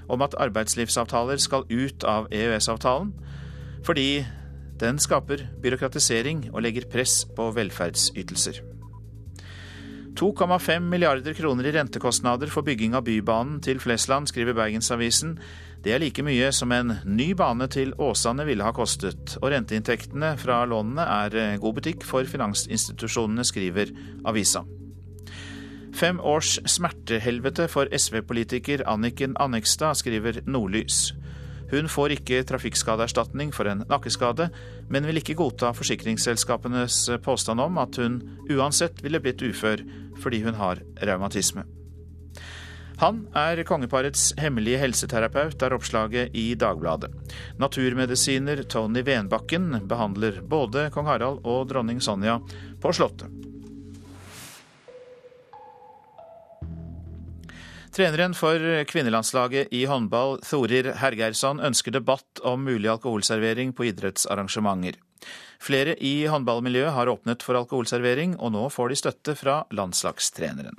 om 0.09 0.25
at 0.25 0.37
arbeidslivsavtaler 0.41 1.43
skal 1.45 1.67
ut 1.69 2.07
av 2.09 2.31
EØS-avtalen, 2.33 3.13
fordi 3.85 4.25
den 4.81 4.97
skaper 5.03 5.45
byråkratisering 5.61 6.47
og 6.55 6.63
legger 6.65 6.89
press 6.89 7.21
på 7.37 7.51
velferdsytelser. 7.53 8.63
2,5 10.19 10.89
milliarder 10.89 11.37
kroner 11.37 11.69
i 11.69 11.73
rentekostnader 11.77 12.51
for 12.51 12.67
bygging 12.67 12.97
av 12.97 13.05
Bybanen 13.07 13.61
til 13.63 13.79
Flesland, 13.79 14.33
skriver 14.33 14.57
Bergensavisen. 14.57 15.37
Det 15.89 15.95
er 15.97 16.03
like 16.03 16.21
mye 16.21 16.51
som 16.53 16.69
en 16.77 16.91
ny 17.09 17.31
bane 17.33 17.65
til 17.73 17.95
Åsane 17.97 18.45
ville 18.45 18.61
ha 18.61 18.75
kostet, 18.77 19.39
og 19.39 19.49
renteinntektene 19.55 20.35
fra 20.37 20.59
lånene 20.69 21.07
er 21.15 21.37
eh, 21.41 21.55
god 21.63 21.79
butikk 21.79 22.05
for 22.05 22.29
finansinstitusjonene, 22.29 23.41
skriver 23.49 23.95
avisa. 24.29 24.67
Fem 25.97 26.21
års 26.21 26.59
smertehelvete 26.69 27.71
for 27.73 27.89
SV-politiker 27.89 28.85
Anniken 28.85 29.33
Annekstad, 29.41 29.97
skriver 30.03 30.43
Nordlys. 30.45 31.15
Hun 31.73 31.89
får 31.89 32.19
ikke 32.19 32.43
trafikkskadeerstatning 32.53 33.57
for 33.57 33.73
en 33.73 33.87
nakkeskade, 33.89 34.51
men 34.93 35.09
vil 35.09 35.23
ikke 35.23 35.39
godta 35.41 35.73
forsikringsselskapenes 35.73 37.01
påstand 37.25 37.65
om 37.65 37.81
at 37.81 37.97
hun 37.97 38.21
uansett 38.53 39.01
ville 39.01 39.25
blitt 39.25 39.41
ufør 39.41 39.89
fordi 40.21 40.45
hun 40.45 40.61
har 40.61 40.85
revmatisme. 41.01 41.65
Han 42.99 43.21
er 43.39 43.61
kongeparets 43.63 44.33
hemmelige 44.43 44.81
helseterapeut, 44.83 45.63
er 45.63 45.75
oppslaget 45.77 46.35
i 46.35 46.49
Dagbladet. 46.59 47.13
Naturmedisiner 47.63 48.65
Tony 48.67 49.05
Venbakken 49.07 49.71
behandler 49.87 50.41
både 50.43 50.89
kong 50.95 51.07
Harald 51.07 51.45
og 51.47 51.69
dronning 51.71 52.03
Sonja 52.03 52.41
på 52.83 52.95
Slottet. 52.97 53.31
Treneren 57.95 58.35
for 58.39 58.63
kvinnelandslaget 58.87 59.73
i 59.75 59.85
håndball, 59.91 60.37
Thorir 60.47 60.93
Hergeirsson, 61.01 61.63
ønsker 61.63 61.95
debatt 61.95 62.43
om 62.47 62.67
mulig 62.67 62.91
alkoholservering 62.93 63.73
på 63.75 63.89
idrettsarrangementer. 63.89 64.99
Flere 65.59 65.97
i 66.03 66.29
håndballmiljøet 66.31 66.95
har 66.95 67.11
åpnet 67.11 67.43
for 67.47 67.59
alkoholservering, 67.59 68.37
og 68.39 68.55
nå 68.55 68.69
får 68.71 68.93
de 68.93 69.03
støtte 69.03 69.35
fra 69.39 69.65
landslagstreneren. 69.75 70.79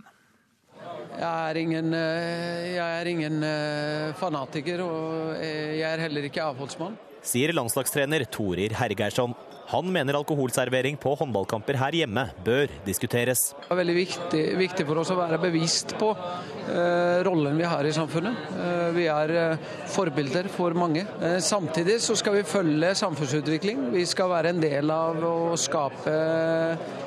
Jeg 1.18 1.50
er 1.52 1.58
ingen, 1.58 1.94
eh, 1.94 2.76
jeg 2.76 3.02
er 3.02 3.10
ingen 3.12 3.44
eh, 3.44 4.14
fanatiker, 4.20 4.84
og 4.86 5.36
eh, 5.38 5.80
jeg 5.80 5.88
er 5.90 6.04
heller 6.06 6.28
ikke 6.30 6.46
avholdsmann. 6.46 6.98
Sier 7.26 7.52
landslagstrener 7.56 8.24
Torir 8.32 8.76
Hergeirsson. 8.80 9.34
Han 9.70 9.92
mener 9.94 10.18
alkoholservering 10.18 10.96
på 10.98 11.12
håndballkamper 11.20 11.78
her 11.78 11.94
hjemme 12.00 12.24
bør 12.46 12.72
diskuteres. 12.88 13.52
Det 13.54 13.68
er 13.70 13.78
veldig 13.78 13.96
viktig, 14.00 14.42
viktig 14.58 14.86
for 14.88 15.02
oss 15.04 15.12
å 15.14 15.18
være 15.20 15.38
bevisst 15.44 15.94
på 16.00 16.10
eh, 16.16 17.20
rollen 17.28 17.60
vi 17.60 17.68
har 17.70 17.86
i 17.86 17.94
samfunnet. 17.94 18.48
Eh, 18.64 18.88
vi 18.96 19.06
er 19.14 19.36
eh, 19.44 19.68
forbilder 19.94 20.50
for 20.50 20.74
mange. 20.74 21.06
samtidig 21.46 22.00
så 22.02 22.16
skal 22.18 22.40
vi 22.40 22.48
følge 22.50 22.96
samfunnsutvikling. 22.98 23.92
Vi 23.94 24.08
skal 24.10 24.32
være 24.34 24.56
en 24.56 24.64
del 24.64 24.90
av 24.90 25.22
å 25.22 25.54
skape 25.54 26.18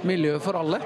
miljø 0.06 0.38
for 0.44 0.62
alle. 0.62 0.78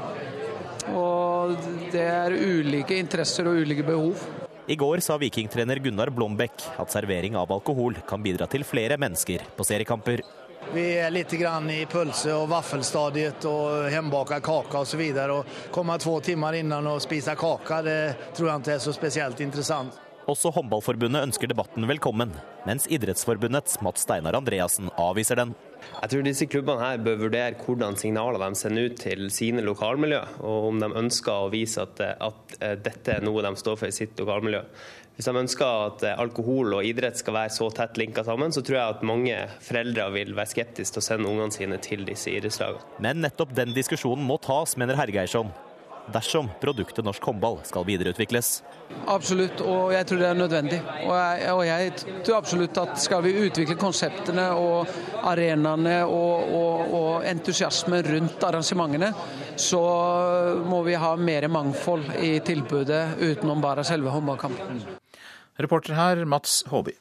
Og 0.94 1.56
det 1.92 2.04
er 2.04 2.34
ulike 2.36 2.98
interesser 3.00 3.48
og 3.48 3.62
ulike 3.62 3.86
behov. 3.86 4.20
I 4.66 4.74
går 4.78 5.02
sa 5.04 5.14
vikingtrener 5.18 5.78
Gunnar 5.78 6.10
Blombekk 6.10 6.64
at 6.82 6.90
servering 6.90 7.36
av 7.38 7.52
alkohol 7.54 8.00
kan 8.08 8.22
bidra 8.22 8.48
til 8.50 8.66
flere 8.66 8.98
mennesker 8.98 9.44
på 9.54 9.66
seriekamper. 9.66 10.24
Vi 10.74 10.86
er 10.98 11.12
litt 11.14 11.30
grann 11.38 11.68
i 11.70 11.84
pølse- 11.86 12.34
og 12.34 12.48
vaffelstadiet 12.50 13.44
og 13.46 13.86
hjemmebaka 13.92 14.40
kake 14.42 14.80
osv. 14.82 15.04
Å 15.14 15.44
komme 15.70 15.98
to 16.02 16.16
timer 16.20 16.58
innan 16.58 16.90
og 16.90 16.98
spise 17.04 17.36
kake, 17.38 17.78
det 17.86 18.00
tror 18.34 18.50
jeg 18.50 18.64
ikke 18.64 18.74
er 18.74 18.82
så 18.82 18.94
spesielt 18.96 19.44
interessant. 19.46 20.05
Også 20.26 20.50
Håndballforbundet 20.50 21.22
ønsker 21.22 21.46
debatten 21.46 21.84
velkommen, 21.86 22.32
mens 22.66 22.88
Idrettsforbundets 22.90 23.76
Mats 23.86 24.02
Steinar 24.02 24.34
Andreassen 24.34 24.88
avviser 24.98 25.38
den. 25.38 25.52
Jeg 26.00 26.10
tror 26.10 26.24
disse 26.26 26.48
klubbene 26.50 26.82
her 26.82 26.98
bør 26.98 27.20
vurdere 27.20 27.54
hvordan 27.60 27.94
signaler 28.00 28.42
de 28.42 28.58
sender 28.58 28.88
ut 28.88 28.96
til 28.98 29.28
sine 29.30 29.62
lokalmiljø, 29.62 30.18
og 30.42 30.66
om 30.72 30.80
de 30.82 30.88
ønsker 30.98 31.44
å 31.44 31.52
vise 31.52 31.84
at, 31.84 32.02
at 32.02 32.56
eh, 32.58 32.74
dette 32.74 33.14
er 33.14 33.22
noe 33.22 33.44
de 33.46 33.52
står 33.60 33.78
for 33.78 33.86
i 33.86 33.94
sitt 33.94 34.18
lokalmiljø. 34.18 34.64
Hvis 35.14 35.30
de 35.30 35.36
ønsker 35.44 35.84
at 35.84 36.02
eh, 36.10 36.18
alkohol 36.24 36.74
og 36.80 36.90
idrett 36.90 37.22
skal 37.22 37.38
være 37.38 37.54
så 37.54 37.70
tett 37.78 38.02
linka 38.02 38.26
sammen, 38.26 38.50
så 38.50 38.64
tror 38.66 38.80
jeg 38.80 38.96
at 38.96 39.06
mange 39.06 39.38
foreldre 39.68 40.08
vil 40.16 40.34
være 40.34 40.54
skeptiske 40.56 40.98
til 40.98 41.04
å 41.04 41.06
sende 41.06 41.30
ungene 41.30 41.54
sine 41.54 41.78
til 41.86 42.02
disse 42.08 42.34
idrettslagene. 42.34 42.98
Men 43.06 43.22
nettopp 43.22 43.54
den 43.54 43.78
diskusjonen 43.78 44.26
må 44.26 44.40
tas, 44.42 44.74
mener 44.74 44.98
Hergeirsson 44.98 45.54
dersom 46.12 46.48
produktet 46.60 47.04
norsk 47.04 47.24
håndball 47.24 47.58
skal 47.66 47.86
videreutvikles. 47.86 48.62
Absolutt, 49.10 49.60
og 49.60 49.92
jeg 49.94 50.06
tror 50.08 50.20
det 50.22 50.28
er 50.28 50.38
nødvendig. 50.38 50.80
Og 51.06 51.14
jeg, 51.14 51.52
og 51.52 51.62
jeg 51.66 51.92
tror 52.26 52.36
absolutt 52.38 52.80
at 52.82 53.00
skal 53.02 53.24
vi 53.26 53.34
utvikle 53.46 53.78
konseptene 53.80 54.46
og 54.54 54.92
arenaene 55.26 55.98
og, 56.04 56.52
og, 56.60 56.94
og 57.00 57.26
entusiasmen 57.28 58.06
rundt 58.06 58.46
arrangementene, 58.46 59.10
så 59.56 59.82
må 60.68 60.82
vi 60.86 60.98
ha 61.00 61.14
mer 61.16 61.48
mangfold 61.48 62.12
i 62.20 62.36
tilbudet 62.46 63.16
utenom 63.20 63.64
bare 63.64 63.84
selve 63.86 64.14
håndballkampen. 64.14 64.84
Reporter 65.56 65.96
her 65.96 66.24
Mats 66.28 66.62
Håby. 66.68 66.92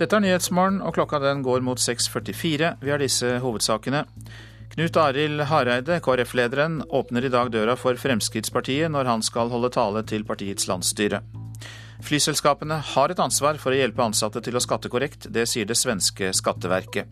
Dette 0.00 0.16
er 0.18 0.24
Nyhetsmorgen, 0.24 0.80
og 0.82 0.96
klokka 0.96 1.20
den 1.22 1.44
går 1.46 1.60
mot 1.62 1.78
6.44. 1.78 2.72
Vi 2.82 2.90
har 2.90 2.98
disse 2.98 3.36
hovedsakene. 3.44 4.02
Knut 4.72 4.96
Arild 4.96 5.40
Hareide, 5.50 5.98
KrF-lederen, 6.00 6.78
åpner 6.88 7.26
i 7.26 7.28
dag 7.28 7.50
døra 7.52 7.74
for 7.76 7.98
Fremskrittspartiet 8.00 8.88
når 8.88 9.04
han 9.04 9.20
skal 9.20 9.50
holde 9.52 9.68
tale 9.74 10.00
til 10.08 10.24
partiets 10.24 10.64
landsstyre. 10.70 11.20
Flyselskapene 12.00 12.78
har 12.94 13.12
et 13.12 13.20
ansvar 13.20 13.60
for 13.60 13.74
å 13.74 13.76
hjelpe 13.76 14.00
ansatte 14.00 14.40
til 14.40 14.56
å 14.56 14.62
skatte 14.64 14.88
korrekt, 14.88 15.28
det 15.28 15.44
sier 15.50 15.68
det 15.68 15.76
svenske 15.76 16.32
skatteverket. 16.32 17.04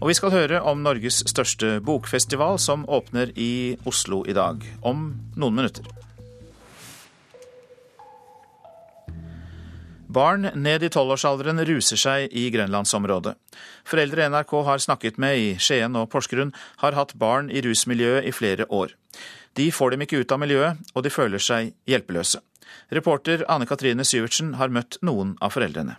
Og 0.00 0.10
vi 0.10 0.18
skal 0.18 0.34
høre 0.34 0.64
om 0.66 0.82
Norges 0.82 1.22
største 1.30 1.76
bokfestival, 1.78 2.58
som 2.58 2.82
åpner 2.90 3.30
i 3.38 3.78
Oslo 3.86 4.24
i 4.26 4.34
dag, 4.34 4.66
om 4.82 5.12
noen 5.38 5.62
minutter. 5.62 5.86
Barn 10.14 10.46
ned 10.54 10.84
i 10.86 10.90
tolvårsalderen 10.92 11.58
ruser 11.66 11.98
seg 11.98 12.30
i 12.30 12.44
grenlandsområdet. 12.54 13.32
Foreldre 13.88 14.28
NRK 14.30 14.52
har 14.68 14.82
snakket 14.84 15.18
med 15.18 15.38
i 15.40 15.48
Skien 15.58 15.96
og 15.98 16.06
Porsgrunn, 16.12 16.52
har 16.82 16.94
hatt 16.94 17.16
barn 17.18 17.48
i 17.50 17.62
rusmiljøet 17.64 18.28
i 18.28 18.34
flere 18.36 18.68
år. 18.70 18.94
De 19.58 19.70
får 19.74 19.94
dem 19.94 20.04
ikke 20.04 20.22
ut 20.22 20.34
av 20.34 20.42
miljøet, 20.42 20.78
og 20.94 21.06
de 21.06 21.10
føler 21.10 21.42
seg 21.42 21.72
hjelpeløse. 21.90 22.42
Reporter 22.94 23.42
Anne 23.50 23.66
Katrine 23.66 24.06
Syvertsen 24.06 24.54
har 24.60 24.70
møtt 24.70 25.00
noen 25.02 25.34
av 25.42 25.54
foreldrene. 25.56 25.96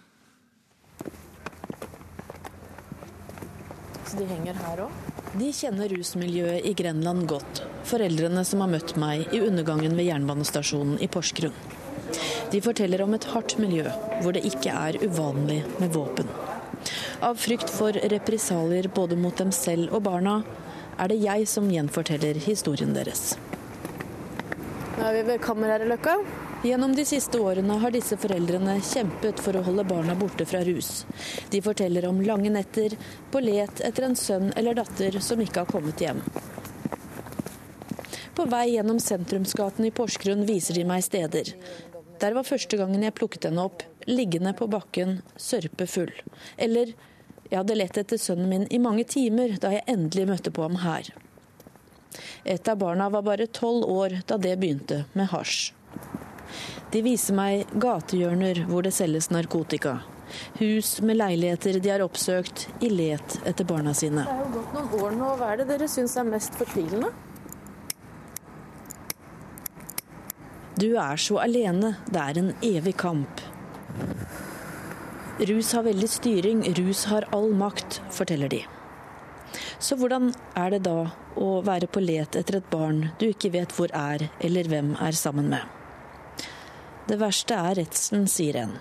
Så 4.06 4.20
de 4.22 4.28
henger 4.32 4.60
her 4.64 4.86
òg? 4.86 5.00
De 5.36 5.50
kjenner 5.52 5.92
rusmiljøet 5.92 6.64
i 6.64 6.76
Grenland 6.78 7.26
godt. 7.28 7.66
Foreldrene 7.90 8.46
som 8.48 8.64
har 8.64 8.72
møtt 8.72 8.96
meg 9.02 9.34
i 9.36 9.44
undergangen 9.44 9.98
ved 10.00 10.08
jernbanestasjonen 10.08 11.02
i 11.04 11.12
Porsgrunn. 11.12 11.84
De 12.52 12.62
forteller 12.62 13.02
om 13.06 13.14
et 13.18 13.28
hardt 13.34 13.58
miljø 13.62 13.86
hvor 14.22 14.36
det 14.36 14.46
ikke 14.48 14.74
er 14.74 15.00
uvanlig 15.04 15.62
med 15.80 15.94
våpen. 15.96 16.30
Av 17.26 17.36
frykt 17.40 17.72
for 17.72 17.96
represalier 18.14 18.88
både 18.96 19.18
mot 19.20 19.38
dem 19.38 19.52
selv 19.56 19.94
og 19.96 20.04
barna, 20.06 20.40
er 21.00 21.12
det 21.12 21.20
jeg 21.24 21.48
som 21.50 21.68
gjenforteller 21.72 22.40
historien 22.46 22.94
deres. 22.96 23.36
Nå 24.96 25.04
er 25.04 25.16
vi 25.18 25.24
ved 25.28 25.42
kammeret 25.44 25.88
Løkka. 25.90 26.20
Gjennom 26.66 26.96
de 26.96 27.04
siste 27.06 27.38
årene 27.38 27.76
har 27.82 27.92
disse 27.94 28.18
foreldrene 28.18 28.80
kjempet 28.82 29.42
for 29.44 29.58
å 29.58 29.64
holde 29.68 29.84
barna 29.86 30.16
borte 30.18 30.48
fra 30.50 30.64
rus. 30.66 31.04
De 31.52 31.62
forteller 31.62 32.08
om 32.10 32.24
lange 32.26 32.50
netter 32.50 32.96
på 33.32 33.42
let 33.44 33.84
etter 33.86 34.08
en 34.08 34.16
sønn 34.18 34.54
eller 34.56 34.78
datter 34.80 35.20
som 35.22 35.44
ikke 35.44 35.62
har 35.62 35.70
kommet 35.70 36.02
hjem. 36.02 36.24
På 38.36 38.48
vei 38.50 38.66
gjennom 38.74 38.98
sentrumsgaten 39.00 39.86
i 39.88 39.92
Porsgrunn 39.96 40.42
viser 40.48 40.76
de 40.80 40.88
meg 40.88 41.04
steder. 41.06 41.54
Der 42.22 42.36
var 42.36 42.48
første 42.48 42.78
gangen 42.80 43.04
jeg 43.04 43.16
plukket 43.18 43.50
henne 43.50 43.66
opp, 43.68 43.84
liggende 44.08 44.54
på 44.56 44.68
bakken, 44.72 45.20
sørpefull. 45.36 46.14
Eller 46.58 46.94
jeg 47.50 47.60
hadde 47.60 47.78
lett 47.78 47.98
etter 48.02 48.20
sønnen 48.22 48.50
min 48.50 48.66
i 48.74 48.80
mange 48.82 49.06
timer 49.10 49.58
da 49.62 49.74
jeg 49.76 49.86
endelig 49.92 50.28
møtte 50.32 50.54
på 50.56 50.66
ham 50.66 50.80
her. 50.82 51.12
Et 52.46 52.70
av 52.72 52.80
barna 52.80 53.10
var 53.12 53.26
bare 53.26 53.48
tolv 53.52 53.86
år 53.92 54.22
da 54.30 54.38
det 54.42 54.56
begynte 54.62 55.04
med 55.14 55.30
hasj. 55.34 55.74
De 56.94 57.02
viser 57.04 57.36
meg 57.36 57.72
gatehjørner 57.82 58.64
hvor 58.70 58.86
det 58.86 58.94
selges 58.96 59.32
narkotika. 59.34 60.00
Hus 60.60 61.02
med 61.02 61.20
leiligheter 61.20 61.80
de 61.80 61.92
har 61.92 62.04
oppsøkt 62.06 62.68
i 62.86 62.90
let 62.90 63.40
etter 63.46 63.68
barna 63.68 63.94
sine. 63.94 64.24
Det 64.26 64.34
er 64.34 64.44
jo 64.46 64.52
gått 64.56 64.76
noen 64.78 65.04
år 65.04 65.18
nå. 65.20 65.32
Hva 65.40 65.52
er 65.54 65.62
det 65.62 65.70
dere 65.74 65.90
syns 65.92 66.16
er 66.18 66.28
mest 66.30 66.56
fortvilende? 66.60 67.12
Du 70.76 70.98
er 71.00 71.16
så 71.16 71.38
alene. 71.40 71.96
Det 72.12 72.20
er 72.20 72.38
en 72.40 72.50
evig 72.62 72.98
kamp. 73.00 73.42
Rus 75.40 75.72
har 75.76 75.84
veldig 75.84 76.10
styring, 76.10 76.64
rus 76.78 77.06
har 77.12 77.28
all 77.36 77.54
makt, 77.56 78.02
forteller 78.12 78.52
de. 78.52 78.62
Så 79.80 79.96
hvordan 80.00 80.34
er 80.56 80.74
det 80.74 80.82
da 80.88 81.12
å 81.40 81.48
være 81.64 81.88
på 81.92 82.04
let 82.04 82.36
etter 82.40 82.60
et 82.60 82.70
barn 82.72 83.10
du 83.20 83.28
ikke 83.30 83.52
vet 83.54 83.76
hvor 83.76 83.92
er, 83.96 84.30
eller 84.44 84.68
hvem 84.72 84.94
er 85.00 85.16
sammen 85.16 85.48
med? 85.52 85.64
Det 87.08 87.20
verste 87.22 87.56
er 87.56 87.80
redselen, 87.80 88.28
sier 88.32 88.60
en, 88.64 88.78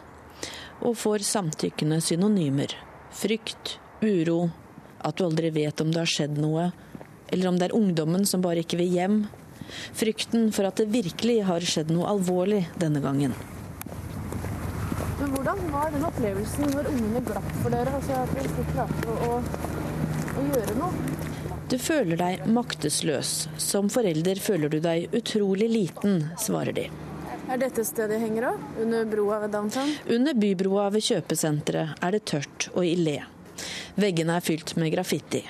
og 0.81 0.97
får 0.99 1.27
samtykkende 1.27 2.01
synonymer. 2.03 2.75
Frykt, 3.15 3.77
uro, 4.03 4.49
at 4.99 5.19
du 5.19 5.27
aldri 5.27 5.51
vet 5.55 5.83
om 5.83 5.91
det 5.93 6.03
har 6.03 6.11
skjedd 6.11 6.39
noe, 6.43 6.71
eller 7.29 7.51
om 7.51 7.59
det 7.59 7.69
er 7.69 7.79
ungdommen 7.79 8.27
som 8.27 8.43
bare 8.43 8.63
ikke 8.65 8.79
vil 8.81 8.95
hjem. 8.95 9.19
Frykten 9.97 10.50
for 10.54 10.68
at 10.68 10.80
det 10.80 10.90
virkelig 10.92 11.40
har 11.49 11.66
skjedd 11.66 11.92
noe 11.94 12.09
alvorlig 12.12 12.64
denne 12.80 13.02
gangen. 13.04 13.35
Men 15.21 15.30
hvordan 15.35 15.61
var 15.73 15.92
den 15.94 16.04
opplevelsen 16.04 16.75
når 16.75 16.90
ungene 16.90 17.23
glapp 17.25 17.50
for 17.62 17.75
dere? 17.75 17.94
Altså 17.97 18.18
at 18.18 18.35
dere 18.37 18.50
ikke 18.50 18.66
klarte 18.75 19.18
å, 19.28 19.38
å 20.35 20.47
gjøre 20.50 20.76
noe? 20.80 21.23
Du 21.71 21.78
føler 21.80 22.21
deg 22.21 22.44
maktesløs. 22.52 23.33
Som 23.56 23.88
forelder 23.90 24.38
føler 24.42 24.68
du 24.68 24.78
deg 24.85 25.14
utrolig 25.16 25.71
liten, 25.73 26.26
svarer 26.38 26.76
de. 26.76 26.85
Er 27.49 27.61
dette 27.61 27.85
stedet 27.85 28.18
jeg 28.18 28.25
henger 28.26 28.50
av? 28.52 28.61
Under 28.80 29.09
broa 29.09 29.40
ved 29.42 29.52
downtown? 29.56 29.90
Under 30.12 30.37
bybroa 30.37 30.90
ved 30.92 31.04
kjøpesenteret 31.09 32.04
er 32.04 32.16
det 32.16 32.25
tørt 32.28 32.68
og 32.75 32.85
ille. 32.88 33.18
Veggene 34.00 34.38
er 34.38 34.44
fylt 34.44 34.76
med 34.80 34.92
graffiti. 34.94 35.42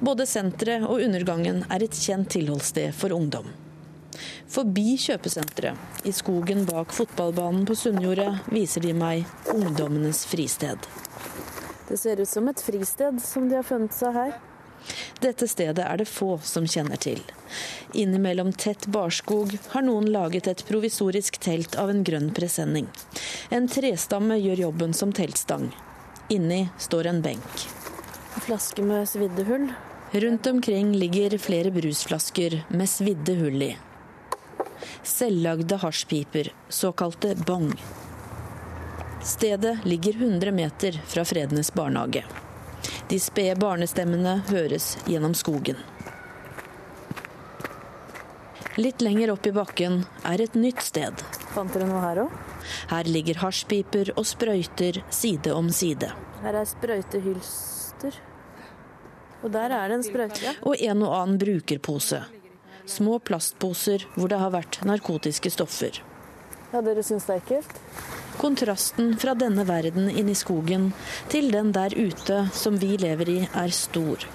Både 0.00 0.26
senteret 0.26 0.86
og 0.86 1.02
undergangen 1.04 1.62
er 1.70 1.84
et 1.84 1.96
kjent 1.96 2.30
tilholdssted 2.34 2.94
for 2.96 3.14
ungdom. 3.16 3.48
Forbi 4.48 4.94
kjøpesenteret, 5.00 5.76
i 6.08 6.12
skogen 6.14 6.64
bak 6.68 6.92
fotballbanen 6.94 7.66
på 7.68 7.76
Sunnjordet, 7.76 8.30
viser 8.52 8.84
de 8.84 8.94
meg 8.96 9.26
ungdommenes 9.52 10.24
fristed. 10.30 10.86
Det 11.88 11.98
ser 12.00 12.20
ut 12.22 12.30
som 12.30 12.48
et 12.48 12.62
fristed 12.62 13.20
som 13.22 13.48
de 13.50 13.58
har 13.58 13.66
funnet 13.66 13.94
seg 13.94 14.14
her. 14.16 14.36
Dette 15.22 15.48
stedet 15.48 15.82
er 15.82 15.98
det 15.98 16.08
få 16.08 16.36
som 16.44 16.66
kjenner 16.68 17.00
til. 17.00 17.22
Innimellom 17.96 18.52
tett 18.52 18.86
barskog 18.92 19.54
har 19.72 19.86
noen 19.86 20.10
laget 20.12 20.50
et 20.50 20.64
provisorisk 20.68 21.40
telt 21.42 21.78
av 21.80 21.90
en 21.90 22.04
grønn 22.06 22.30
presenning. 22.36 22.90
En 23.50 23.68
trestamme 23.70 24.38
gjør 24.42 24.66
jobben 24.68 24.94
som 24.94 25.14
teltstang. 25.16 25.70
Inni 26.28 26.66
står 26.78 27.12
en 27.12 27.22
benk. 27.24 27.75
En 28.36 28.42
flaske 28.44 28.82
med 28.84 29.08
svidde 29.08 29.44
hull. 29.48 29.70
Rundt 30.12 30.46
omkring 30.46 30.92
ligger 30.92 31.38
flere 31.38 31.70
brusflasker 31.70 32.64
med 32.68 32.88
svidde 32.88 33.34
hull 33.34 33.62
i. 33.62 33.70
Selvlagde 35.02 35.76
hasjpiper, 35.76 36.52
såkalte 36.68 37.34
bong. 37.46 37.72
Stedet 39.24 39.78
ligger 39.84 40.12
100 40.12 40.52
meter 40.52 41.00
fra 41.06 41.24
Fredenes 41.24 41.72
barnehage. 41.74 42.24
De 43.08 43.20
spede 43.20 43.56
barnestemmene 43.56 44.42
høres 44.50 44.98
gjennom 45.06 45.34
skogen. 45.34 45.80
Litt 48.76 49.00
lenger 49.00 49.32
opp 49.32 49.46
i 49.48 49.54
bakken 49.56 50.02
er 50.28 50.44
et 50.44 50.54
nytt 50.60 50.84
sted. 50.84 51.24
Fant 51.56 51.72
dere 51.72 51.88
noe 51.88 52.04
her 52.04 52.26
òg? 52.26 52.38
Her 52.92 53.08
ligger 53.08 53.40
hasjpiper 53.40 54.12
og 54.18 54.26
sprøyter 54.28 55.00
side 55.08 55.54
om 55.56 55.72
side. 55.72 56.12
Her 56.44 56.60
er 56.60 56.68
sprøytehylster. 56.68 58.18
Og 59.46 59.52
der 59.54 59.70
er 59.70 59.86
det 59.86 60.00
en 60.00 60.02
sprøyte. 60.02 60.56
Og 60.66 60.74
en 60.82 61.04
og 61.06 61.12
annen 61.20 61.38
brukerpose. 61.38 62.18
Små 62.86 63.20
plastposer 63.22 64.02
hvor 64.16 64.30
det 64.30 64.40
har 64.42 64.50
vært 64.54 64.80
narkotiske 64.86 65.52
stoffer. 65.54 66.00
Ja, 66.72 66.82
dere 66.82 67.04
syns 67.06 67.28
det 67.28 67.36
er 67.36 67.44
ekkelt? 67.44 67.76
Kontrasten 68.40 69.14
fra 69.22 69.36
denne 69.38 69.62
verden 69.68 70.10
inne 70.10 70.34
i 70.34 70.38
skogen 70.38 70.90
til 71.32 71.52
den 71.54 71.70
der 71.76 71.94
ute 71.94 72.40
som 72.52 72.74
vi 72.82 72.96
lever 73.00 73.30
i, 73.30 73.38
er 73.46 73.74
stor. 73.74 74.26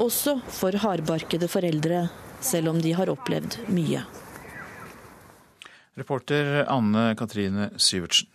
Også 0.00 0.38
for 0.54 0.78
hardbarkede 0.84 1.50
foreldre, 1.50 2.06
selv 2.40 2.70
om 2.70 2.78
de 2.82 2.94
har 2.94 3.10
opplevd 3.10 3.58
mye. 3.74 4.04
Reporter 5.98 6.62
Anne 6.70 7.10
Katrine 7.18 7.72
Syvertsen. 7.76 8.30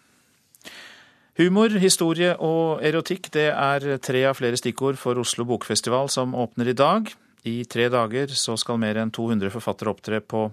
Humor, 1.40 1.72
historie 1.80 2.34
og 2.44 2.82
erotikk 2.84 3.30
det 3.32 3.46
er 3.54 3.84
tre 4.04 4.26
av 4.28 4.36
flere 4.36 4.58
stikkord 4.60 4.98
for 5.00 5.16
Oslo 5.22 5.46
Bokfestival, 5.48 6.10
som 6.12 6.34
åpner 6.36 6.68
i 6.68 6.76
dag. 6.76 7.08
I 7.48 7.62
tre 7.64 7.86
dager 7.88 8.34
så 8.36 8.58
skal 8.60 8.82
mer 8.82 8.98
enn 9.00 9.14
200 9.16 9.48
forfattere 9.54 9.94
opptre 9.94 10.18
på 10.20 10.50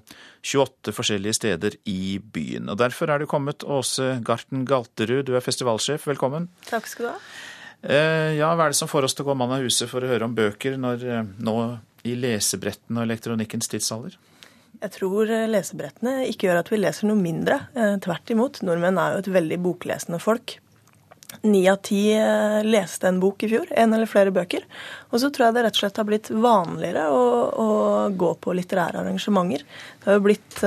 28 0.47 0.93
forskjellige 0.95 1.39
steder 1.41 1.75
i 1.91 2.21
byen. 2.21 2.71
Og 2.71 2.79
Derfor 2.79 3.11
er 3.11 3.19
du 3.19 3.27
kommet, 3.27 3.67
Åse 3.67 4.21
Garten 4.23 4.63
Galterud, 4.69 5.25
du 5.27 5.35
er 5.35 5.43
festivalsjef. 5.43 6.05
Velkommen. 6.07 6.47
Takk 6.69 6.87
skal 6.87 7.09
du 7.09 7.11
ha. 7.11 7.17
Eh, 7.83 8.37
ja, 8.39 8.53
Hva 8.55 8.69
er 8.69 8.77
det 8.77 8.79
som 8.79 8.91
får 8.91 9.09
oss 9.09 9.19
til 9.19 9.27
å 9.27 9.33
gå 9.33 9.37
mann 9.41 9.57
av 9.57 9.67
huset 9.67 9.91
for 9.91 10.07
å 10.07 10.11
høre 10.13 10.29
om 10.29 10.37
bøker 10.39 10.79
når, 10.79 11.03
eh, 11.03 11.25
nå 11.43 11.57
i 12.07 12.15
lesebretten 12.15 12.95
og 12.95 13.09
elektronikkens 13.09 13.73
tidsalder? 13.75 14.15
Jeg 14.85 14.95
tror 14.95 15.35
eh, 15.35 15.49
lesebrettene 15.51 16.31
ikke 16.31 16.47
gjør 16.47 16.63
at 16.63 16.71
vi 16.71 16.79
leser 16.79 17.11
noe 17.11 17.19
mindre. 17.19 17.59
Tvert 17.75 18.31
imot. 18.31 18.63
Nordmenn 18.63 19.03
er 19.03 19.17
jo 19.17 19.25
et 19.25 19.33
veldig 19.35 19.61
boklesende 19.67 20.23
folk. 20.23 20.61
Ni 21.43 21.65
av 21.69 21.81
ti 21.83 22.15
leste 22.63 23.09
en 23.09 23.19
bok 23.21 23.43
i 23.43 23.49
fjor, 23.51 23.67
en 23.75 23.95
eller 23.97 24.07
flere 24.07 24.31
bøker. 24.35 24.63
Og 25.11 25.19
så 25.21 25.31
tror 25.35 25.49
jeg 25.49 25.57
det 25.57 25.65
rett 25.67 25.77
og 25.79 25.83
slett 25.83 25.99
har 25.99 26.07
blitt 26.07 26.31
vanligere 26.31 27.09
å, 27.11 27.25
å 27.51 27.67
gå 28.15 28.31
på 28.43 28.55
litterære 28.55 29.03
arrangementer. 29.03 29.67
Det 29.99 30.11
har 30.11 30.21
jo 30.21 30.25
blitt, 30.29 30.61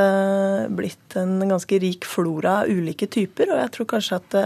blitt, 0.75 1.17
en 1.19 1.47
ganske 1.47 1.79
rik 1.79 2.07
flora 2.07 2.59
av 2.61 2.75
ulike 2.75 3.07
typer, 3.07 3.53
og 3.53 3.63
jeg 3.63 3.73
tror 3.77 3.89
kanskje 3.95 4.19
at 4.19 4.37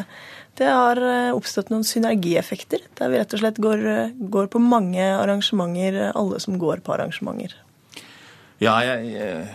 det 0.62 0.69
har 0.69 1.02
oppstått 1.34 1.73
noen 1.73 1.86
synergieffekter. 1.88 2.86
Der 2.99 3.10
vi 3.10 3.17
rett 3.17 3.34
og 3.34 3.41
slett 3.41 3.62
går, 3.62 3.86
går 4.38 4.54
på 4.54 4.62
mange 4.62 5.02
arrangementer, 5.17 6.12
alle 6.13 6.41
som 6.45 6.62
går 6.62 6.86
på 6.86 6.93
arrangementer. 6.93 7.58
Ja, 8.62 8.78
jeg, 8.86 9.15
jeg 9.17 9.47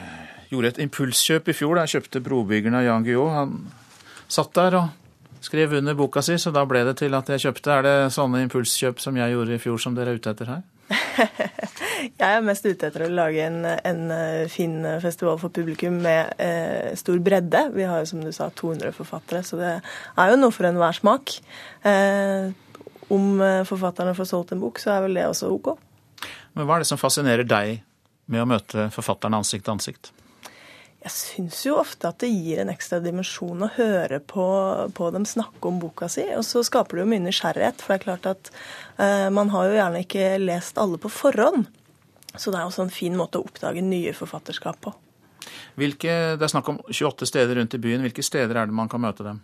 gjorde 0.51 0.75
et 0.75 0.81
impulskjøp 0.83 1.53
i 1.53 1.57
fjor. 1.57 1.79
Jeg 1.85 1.95
kjøpte 1.95 2.23
'Brobyggeren' 2.25 2.81
av 2.81 2.87
Jan 2.87 3.07
Guillou. 3.07 3.29
Han 3.33 3.61
satt 4.29 4.53
der 4.59 4.83
og 4.83 4.89
skrev 5.45 5.79
under 5.79 5.97
boka 5.99 6.23
si, 6.25 6.39
så 6.41 6.53
da 6.55 6.65
ble 6.69 6.85
det 6.89 6.99
til 7.01 7.15
at 7.19 7.31
jeg 7.33 7.47
kjøpte. 7.47 7.75
Er 7.75 7.87
det 7.87 7.95
sånne 8.15 8.43
impulskjøp 8.47 9.03
som 9.03 9.17
jeg 9.19 9.35
gjorde 9.35 9.57
i 9.57 9.63
fjor 9.63 9.81
som 9.83 9.97
dere 9.97 10.15
er 10.15 10.21
ute 10.21 10.35
etter 10.35 10.53
her? 10.53 10.63
jeg 12.21 12.29
er 12.29 12.45
mest 12.47 12.65
ute 12.65 12.89
etter 12.89 13.05
å 13.05 13.11
lage 13.13 13.45
en, 13.45 13.65
en 13.65 14.03
fin 14.53 14.77
festival 15.03 15.41
for 15.41 15.53
publikum 15.55 15.99
med 16.05 16.39
eh, 16.43 16.95
stor 16.99 17.19
bredde. 17.25 17.67
Vi 17.75 17.89
har 17.89 18.03
jo 18.03 18.13
som 18.13 18.23
du 18.25 18.31
sa 18.35 18.49
200 18.51 18.95
forfattere, 18.97 19.43
så 19.47 19.61
det 19.61 19.75
er 19.79 20.33
jo 20.33 20.39
noe 20.41 20.55
for 20.55 20.69
enhver 20.69 20.97
smak. 20.97 21.37
Eh, 21.89 22.49
om 23.09 23.41
forfatterne 23.65 24.13
får 24.17 24.27
solgt 24.29 24.51
en 24.53 24.61
bok, 24.61 24.81
så 24.83 24.93
er 24.93 25.07
vel 25.07 25.17
det 25.17 25.29
også 25.31 25.49
OK. 25.55 25.71
Men 26.59 26.67
hva 26.69 26.77
er 26.77 26.85
det 26.85 26.91
som 26.91 27.01
fascinerer 27.01 27.47
deg 27.49 27.79
med 28.29 28.45
å 28.45 28.49
møte 28.49 28.89
forfatterne 28.93 29.41
ansikt 29.41 29.65
til 29.65 29.77
ansikt? 29.79 30.11
Jeg 30.99 31.15
syns 31.15 31.61
jo 31.63 31.77
ofte 31.79 32.11
at 32.11 32.19
det 32.25 32.31
gir 32.33 32.59
en 32.59 32.73
ekstra 32.73 32.99
dimensjon 33.03 33.63
å 33.63 33.71
høre 33.77 34.19
på, 34.19 34.47
på, 34.97 35.11
dem 35.15 35.27
snakke 35.29 35.71
om 35.71 35.79
boka 35.79 36.09
si. 36.11 36.25
Og 36.35 36.43
så 36.47 36.65
skaper 36.67 36.99
det 36.99 37.05
jo 37.05 37.11
mye 37.13 37.23
nysgjerrighet, 37.29 37.85
for 37.85 37.95
det 37.95 37.99
er 38.01 38.07
klart 38.07 38.27
at 38.33 38.51
uh, 38.99 39.29
man 39.35 39.53
har 39.55 39.69
jo 39.69 39.77
gjerne 39.79 40.03
ikke 40.03 40.33
lest 40.43 40.81
alle 40.83 40.99
på 40.99 41.13
forhånd. 41.13 41.69
Så 42.35 42.51
det 42.51 42.59
er 42.59 42.67
også 42.67 42.89
en 42.89 42.93
fin 42.95 43.15
måte 43.19 43.39
å 43.39 43.47
oppdage 43.47 43.85
nye 43.85 44.15
forfatterskap 44.17 44.81
på. 44.83 44.95
Hvilke, 45.79 46.35
det 46.35 46.45
er 46.45 46.51
snakk 46.51 46.73
om 46.75 46.83
28 46.91 47.31
steder 47.31 47.61
rundt 47.61 47.79
i 47.79 47.81
byen. 47.83 48.03
Hvilke 48.05 48.27
steder 48.27 48.59
er 48.59 48.69
det 48.69 48.77
man 48.77 48.91
kan 48.91 49.03
møte 49.03 49.27
dem? 49.27 49.39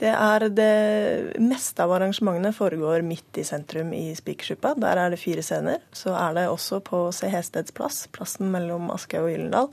Det 0.00 0.08
er 0.08 0.46
det 0.48 1.36
meste 1.42 1.84
av 1.84 1.92
arrangementene 1.92 2.54
foregår 2.56 3.04
midt 3.04 3.38
i 3.38 3.44
sentrum 3.44 3.92
i 3.94 4.14
Spikersuppa. 4.16 4.72
Der 4.80 4.98
er 4.98 5.12
det 5.12 5.20
fire 5.20 5.44
scener. 5.44 5.82
Så 5.92 6.14
er 6.16 6.36
det 6.36 6.46
også 6.48 6.80
på 6.84 7.04
Se 7.14 7.28
Hesteds 7.32 7.74
plass, 7.76 8.06
plassen 8.12 8.48
mellom 8.54 8.88
Aschehoug 8.94 9.28
og 9.28 9.34
Gyllendal, 9.34 9.68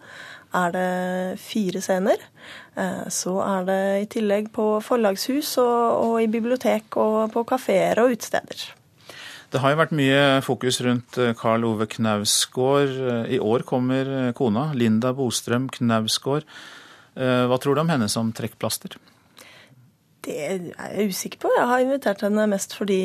er 0.55 0.73
det 0.73 1.39
fire 1.41 1.81
scener. 1.83 2.21
Så 3.11 3.35
er 3.43 3.65
det 3.67 3.79
i 4.01 4.09
tillegg 4.15 4.49
på 4.55 4.65
forlagshus 4.81 5.57
og, 5.61 6.05
og 6.05 6.15
i 6.23 6.29
bibliotek 6.31 6.95
og 6.97 7.33
på 7.33 7.43
kafeer 7.49 7.99
og 8.01 8.15
utesteder. 8.15 8.69
Det 9.49 9.61
har 9.63 9.73
jo 9.73 9.79
vært 9.81 9.95
mye 9.97 10.23
fokus 10.45 10.77
rundt 10.85 11.17
Karl 11.39 11.65
Ove 11.65 11.89
Knausgård. 11.89 12.95
I 13.33 13.41
år 13.41 13.65
kommer 13.67 14.31
kona, 14.37 14.69
Linda 14.77 15.11
Bostrøm 15.17 15.67
Knausgård. 15.73 16.45
Hva 17.17 17.57
tror 17.59 17.75
du 17.75 17.81
om 17.81 17.89
henne 17.89 18.07
som 18.13 18.29
trekkplaster? 18.35 18.95
Det 20.25 20.35
er 20.35 20.57
jeg 20.59 21.13
usikker 21.13 21.39
på. 21.39 21.49
Jeg 21.55 21.67
har 21.69 21.81
invitert 21.83 22.23
henne 22.25 22.43
mest 22.51 22.73
fordi, 22.75 22.99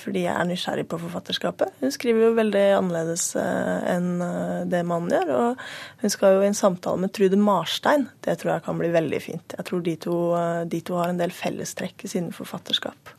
fordi, 0.00 0.22
jeg 0.24 0.32
er 0.32 0.46
nysgjerrig 0.48 0.86
på 0.88 0.98
forfatterskapet. 1.02 1.74
Hun 1.82 1.92
skriver 1.92 2.24
jo 2.24 2.36
veldig 2.38 2.62
annerledes 2.78 3.26
eh, 3.40 3.90
enn 3.92 4.22
eh, 4.24 4.62
det 4.72 4.80
mannen 4.88 5.12
gjør. 5.12 5.32
Og 5.36 6.00
hun 6.00 6.14
skal 6.14 6.38
jo 6.38 6.46
i 6.46 6.48
en 6.48 6.56
samtale 6.56 7.02
med 7.02 7.12
Trude 7.16 7.36
Marstein. 7.40 8.08
Det 8.24 8.38
tror 8.40 8.54
jeg 8.54 8.64
kan 8.70 8.80
bli 8.80 8.88
veldig 8.94 9.20
fint. 9.20 9.58
Jeg 9.58 9.68
tror 9.68 9.84
de 9.84 9.96
to, 10.06 10.16
eh, 10.38 10.62
de 10.72 10.80
to 10.88 10.96
har 10.96 11.12
en 11.12 11.20
del 11.20 11.34
fellestrekk 11.36 12.06
i 12.08 12.12
sine 12.14 12.32
forfatterskap. 12.36 13.12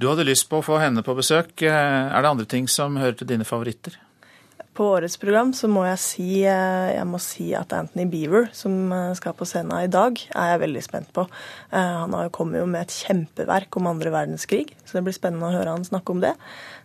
Du 0.00 0.08
hadde 0.08 0.26
lyst 0.26 0.48
på 0.50 0.62
å 0.62 0.66
få 0.66 0.80
henne 0.80 1.04
på 1.06 1.14
besøk. 1.14 1.52
Er 1.68 2.16
det 2.16 2.32
andre 2.32 2.48
ting 2.48 2.66
som 2.72 2.96
hører 2.98 3.20
til 3.20 3.28
dine 3.30 3.46
favoritter? 3.46 4.00
På 4.74 4.88
årets 4.96 5.14
program 5.22 5.52
så 5.54 5.68
må 5.70 5.84
jeg 5.86 5.98
si, 6.02 6.28
eh, 6.50 6.88
jeg 6.96 7.06
må 7.06 7.20
si 7.22 7.52
at 7.54 7.70
Anthony 7.76 8.08
Beaver, 8.10 8.48
som 8.58 8.90
eh, 8.90 9.12
skal 9.14 9.36
på 9.38 9.46
scenen 9.46 9.76
i 9.78 9.90
dag, 9.90 10.18
er 10.34 10.48
jeg 10.50 10.62
veldig 10.64 10.82
spent 10.82 11.12
på. 11.14 11.22
Eh, 11.70 11.92
han 12.00 12.16
kommet 12.34 12.58
jo 12.58 12.66
med 12.66 12.82
et 12.82 12.96
kjempeverk 13.04 13.78
om 13.78 13.86
andre 13.92 14.10
verdenskrig, 14.10 14.72
så 14.82 14.98
det 14.98 15.04
blir 15.06 15.14
spennende 15.14 15.46
å 15.46 15.54
høre 15.54 15.76
han 15.76 15.86
snakke 15.86 16.16
om 16.16 16.24
det. 16.24 16.34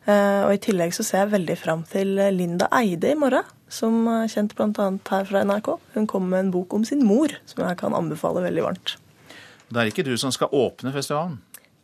Og 0.09 0.51
I 0.55 0.61
tillegg 0.63 0.93
så 0.95 1.03
ser 1.05 1.19
jeg 1.21 1.33
veldig 1.35 1.55
fram 1.59 1.81
til 1.85 2.15
Linda 2.33 2.65
Eide 2.73 3.11
i 3.11 3.17
morgen, 3.19 3.45
som 3.69 4.07
er 4.09 4.31
kjent 4.31 4.55
bl.a. 4.57 4.87
her 5.11 5.27
fra 5.29 5.43
NRK. 5.45 5.69
Hun 5.93 6.07
kommer 6.09 6.31
med 6.31 6.45
en 6.47 6.53
bok 6.55 6.73
om 6.73 6.85
sin 6.87 7.03
mor, 7.05 7.35
som 7.49 7.61
jeg 7.61 7.77
kan 7.77 7.93
anbefale 7.93 8.41
veldig 8.47 8.63
varmt. 8.65 8.95
Det 9.69 9.77
er 9.77 9.91
ikke 9.91 10.07
du 10.07 10.15
som 10.17 10.33
skal 10.33 10.49
åpne 10.55 10.93
festivalen? 10.95 11.37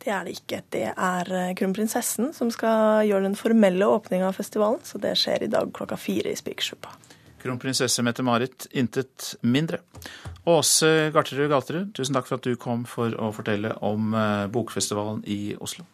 Det 0.06 0.12
er 0.14 0.26
det 0.28 0.36
ikke. 0.36 0.58
Det 0.70 0.84
er 0.92 1.28
eh, 1.34 1.52
kronprinsessen 1.58 2.30
som 2.34 2.50
skal 2.54 3.02
gjøre 3.08 3.26
den 3.26 3.34
formelle 3.34 3.88
åpninga 3.90 4.28
av 4.28 4.36
festivalen. 4.38 4.78
Så 4.86 5.00
det 5.02 5.16
skjer 5.18 5.42
i 5.42 5.50
dag 5.50 5.72
klokka 5.74 5.98
fire 5.98 6.30
i 6.30 6.38
Spikersuppa. 6.38 6.92
Kronprinsesse 7.42 8.04
Mette-Marit, 8.06 8.68
intet 8.78 9.32
mindre. 9.42 9.80
Åse 10.46 11.10
Garterud 11.14 11.50
Galterud, 11.50 11.90
tusen 11.94 12.14
takk 12.14 12.28
for 12.28 12.38
at 12.38 12.46
du 12.46 12.54
kom 12.54 12.84
for 12.86 13.18
å 13.18 13.32
fortelle 13.34 13.74
om 13.86 14.14
eh, 14.14 14.46
bokfestivalen 14.54 15.24
i 15.26 15.56
Oslo. 15.58 15.88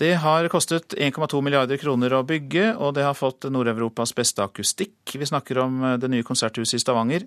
Det 0.00 0.14
har 0.20 0.48
kostet 0.52 0.94
1,2 0.96 1.40
milliarder 1.44 1.80
kroner 1.80 2.12
å 2.16 2.22
bygge, 2.28 2.74
og 2.76 2.94
det 2.96 3.08
har 3.08 3.16
fått 3.16 3.48
Nord-Europas 3.52 4.12
beste 4.16 4.44
akustikk. 4.44 5.16
Vi 5.16 5.32
snakker 5.32 5.64
om 5.64 5.80
eh, 5.84 5.96
det 6.00 6.12
nye 6.12 6.28
konserthuset 6.28 6.76
i 6.76 6.84
Stavanger. 6.84 7.24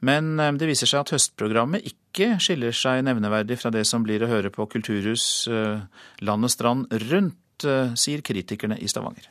Men 0.00 0.38
eh, 0.40 0.52
det 0.58 0.70
viser 0.70 0.90
seg 0.90 1.04
at 1.04 1.14
høstprogrammet 1.16 1.86
ikke 1.90 2.36
skiller 2.42 2.74
seg 2.76 3.02
nevneverdig 3.06 3.58
fra 3.60 3.72
det 3.74 3.84
som 3.88 4.06
blir 4.06 4.24
å 4.24 4.30
høre 4.30 4.52
på 4.54 4.68
kulturhus 4.70 5.48
eh, 5.50 5.82
land 6.24 6.48
og 6.48 6.54
strand 6.54 6.94
rundt, 7.08 7.66
eh, 7.66 7.94
sier 7.98 8.24
kritikerne 8.26 8.78
i 8.78 8.88
Stavanger. 8.90 9.30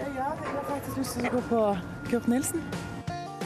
Ja, 0.00 0.06
jeg 0.06 0.22
har 0.22 0.64
faktisk 0.68 1.02
lyst 1.02 1.18
til 1.18 1.28
å 1.28 1.34
gå 1.36 1.44
på 1.50 1.66
Kurt 2.10 2.30
Nilsen. 2.30 2.64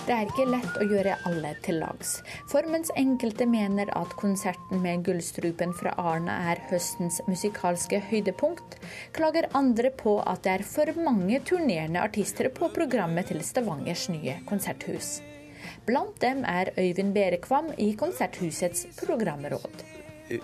Det 0.04 0.12
er 0.12 0.28
ikke 0.28 0.44
lett 0.52 0.74
å 0.76 0.84
gjøre 0.84 1.14
alle 1.24 1.54
til 1.64 1.78
lags. 1.80 2.18
For 2.52 2.66
mens 2.68 2.90
enkelte 3.00 3.46
mener 3.48 3.88
at 3.96 4.12
konserten 4.20 4.82
med 4.84 5.00
Gullstrupen 5.06 5.72
fra 5.78 5.94
Arne 5.96 6.34
er 6.52 6.60
høstens 6.68 7.22
musikalske 7.24 8.02
høydepunkt, 8.10 8.76
klager 9.16 9.48
andre 9.56 9.88
på 9.96 10.18
at 10.20 10.44
det 10.44 10.58
er 10.58 10.68
for 10.68 10.92
mange 11.00 11.40
turnerende 11.48 12.04
artister 12.04 12.52
på 12.52 12.68
programmet 12.76 13.32
til 13.32 13.40
Stavangers 13.40 14.10
nye 14.12 14.42
konserthus. 14.44 15.22
Blant 15.86 16.20
dem 16.22 16.44
er 16.48 16.72
Øyvind 16.78 17.12
Berekvam 17.14 17.72
i 17.78 17.92
Konserthusets 17.98 18.86
programråd. 19.06 19.84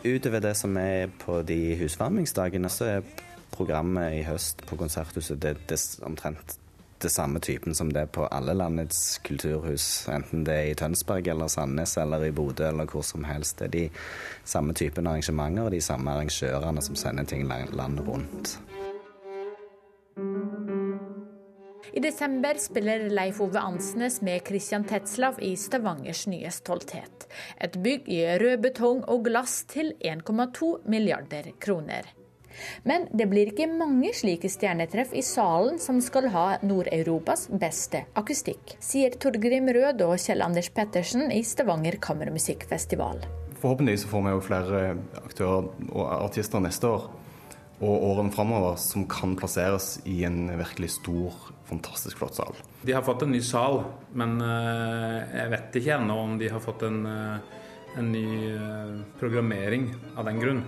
Utover 0.05 0.41
det 0.41 0.57
som 0.57 0.77
er 0.77 1.09
på 1.19 1.43
de 1.43 1.77
husvarmingsdagene, 1.81 2.69
så 2.69 2.85
er 2.85 3.13
programmet 3.51 4.19
i 4.19 4.23
høst 4.23 4.67
på 4.67 4.77
Konserthuset 4.77 5.41
det, 5.43 5.57
det 5.69 5.81
omtrent 6.03 6.59
det 7.03 7.11
samme 7.11 7.41
typen 7.41 7.75
som 7.75 7.93
det 7.93 8.03
er 8.03 8.11
på 8.13 8.27
alle 8.29 8.53
landets 8.55 9.19
kulturhus. 9.25 10.09
Enten 10.13 10.45
det 10.45 10.55
er 10.55 10.71
i 10.71 10.75
Tønsberg 10.77 11.29
eller 11.33 11.49
Sandnes 11.49 11.97
eller 11.97 12.25
i 12.25 12.31
Bodø 12.31 12.69
eller 12.69 12.85
hvor 12.85 13.03
som 13.03 13.25
helst. 13.25 13.59
Det 13.59 13.65
er 13.65 13.73
de 13.77 13.89
samme 14.45 14.75
typen 14.77 15.07
arrangementer 15.07 15.65
og 15.65 15.73
de 15.73 15.81
samme 15.81 16.13
arrangørene 16.13 16.83
som 16.83 16.97
sender 16.97 17.25
ting 17.25 17.49
landet 17.49 18.07
rundt. 18.09 18.59
I 21.93 22.01
desember 22.01 22.55
spiller 22.55 23.09
Leif 23.11 23.41
Ove 23.43 23.59
Ansnes 23.59 24.21
med 24.23 24.47
Christian 24.47 24.85
Tetzlav 24.85 25.41
i 25.43 25.57
Stavangers 25.59 26.27
nye 26.31 26.51
stolthet. 26.55 27.27
Et 27.59 27.75
bygg 27.83 28.07
i 28.07 28.21
rød 28.39 28.63
betong 28.63 29.03
og 29.11 29.25
glass 29.27 29.65
til 29.71 29.91
1,2 29.99 30.71
milliarder 30.87 31.51
kroner. 31.59 32.07
Men 32.87 33.09
det 33.15 33.27
blir 33.31 33.51
ikke 33.51 33.67
mange 33.71 34.13
slike 34.15 34.51
stjernetreff 34.51 35.15
i 35.19 35.23
salen 35.27 35.79
som 35.83 35.99
skal 36.05 36.29
ha 36.35 36.47
Nord-Europas 36.63 37.49
beste 37.51 38.05
akustikk, 38.19 38.77
sier 38.83 39.15
Torgrim 39.19 39.71
Rød 39.75 40.03
og 40.07 40.19
Kjell 40.23 40.45
Anders 40.47 40.71
Pettersen 40.75 41.31
i 41.35 41.43
Stavanger 41.47 41.99
kammermusikkfestival. 42.03 43.25
Forhåpentligvis 43.61 44.07
får 44.11 44.27
vi 44.27 44.35
jo 44.37 44.45
flere 44.45 44.85
aktører 45.25 45.73
og 45.91 46.05
artister 46.21 46.63
neste 46.63 46.91
år 46.91 47.11
og 47.81 48.03
årene 48.11 48.33
framover 48.35 48.77
som 48.81 49.07
kan 49.09 49.33
plasseres 49.41 49.95
i 50.09 50.21
en 50.29 50.45
virkelig 50.53 50.93
stor, 50.99 51.37
fantastisk 51.71 52.19
flott 52.19 52.35
sal. 52.35 52.55
De 52.83 52.93
har 52.93 53.03
fått 53.07 53.23
en 53.23 53.33
ny 53.33 53.41
sal, 53.45 53.83
men 54.19 54.39
eh, 54.43 55.17
jeg 55.39 55.51
vet 55.55 55.81
ikke 55.81 55.97
ennå 55.99 56.19
om 56.25 56.37
de 56.41 56.51
har 56.51 56.63
fått 56.65 56.85
en, 56.89 57.01
eh, 57.07 57.59
en 58.01 58.13
ny 58.13 58.27
eh, 58.51 58.97
programmering 59.21 59.91
av 60.17 60.27
den 60.29 60.41
grunn. 60.43 60.65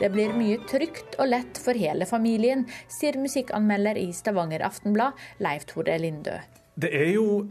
Det 0.00 0.10
blir 0.10 0.32
mye 0.34 0.58
trygt 0.66 1.18
og 1.22 1.30
lett 1.30 1.60
for 1.62 1.78
hele 1.78 2.06
familien, 2.08 2.64
sier 2.90 3.18
musikkanmelder 3.20 4.00
i 4.00 4.08
Stavanger 4.16 4.64
Aftenblad, 4.66 5.20
Leif 5.44 5.68
Tore 5.70 5.94
Lindø. 6.02 6.40
Det 6.74 6.90
er 6.90 7.12
jo 7.14 7.44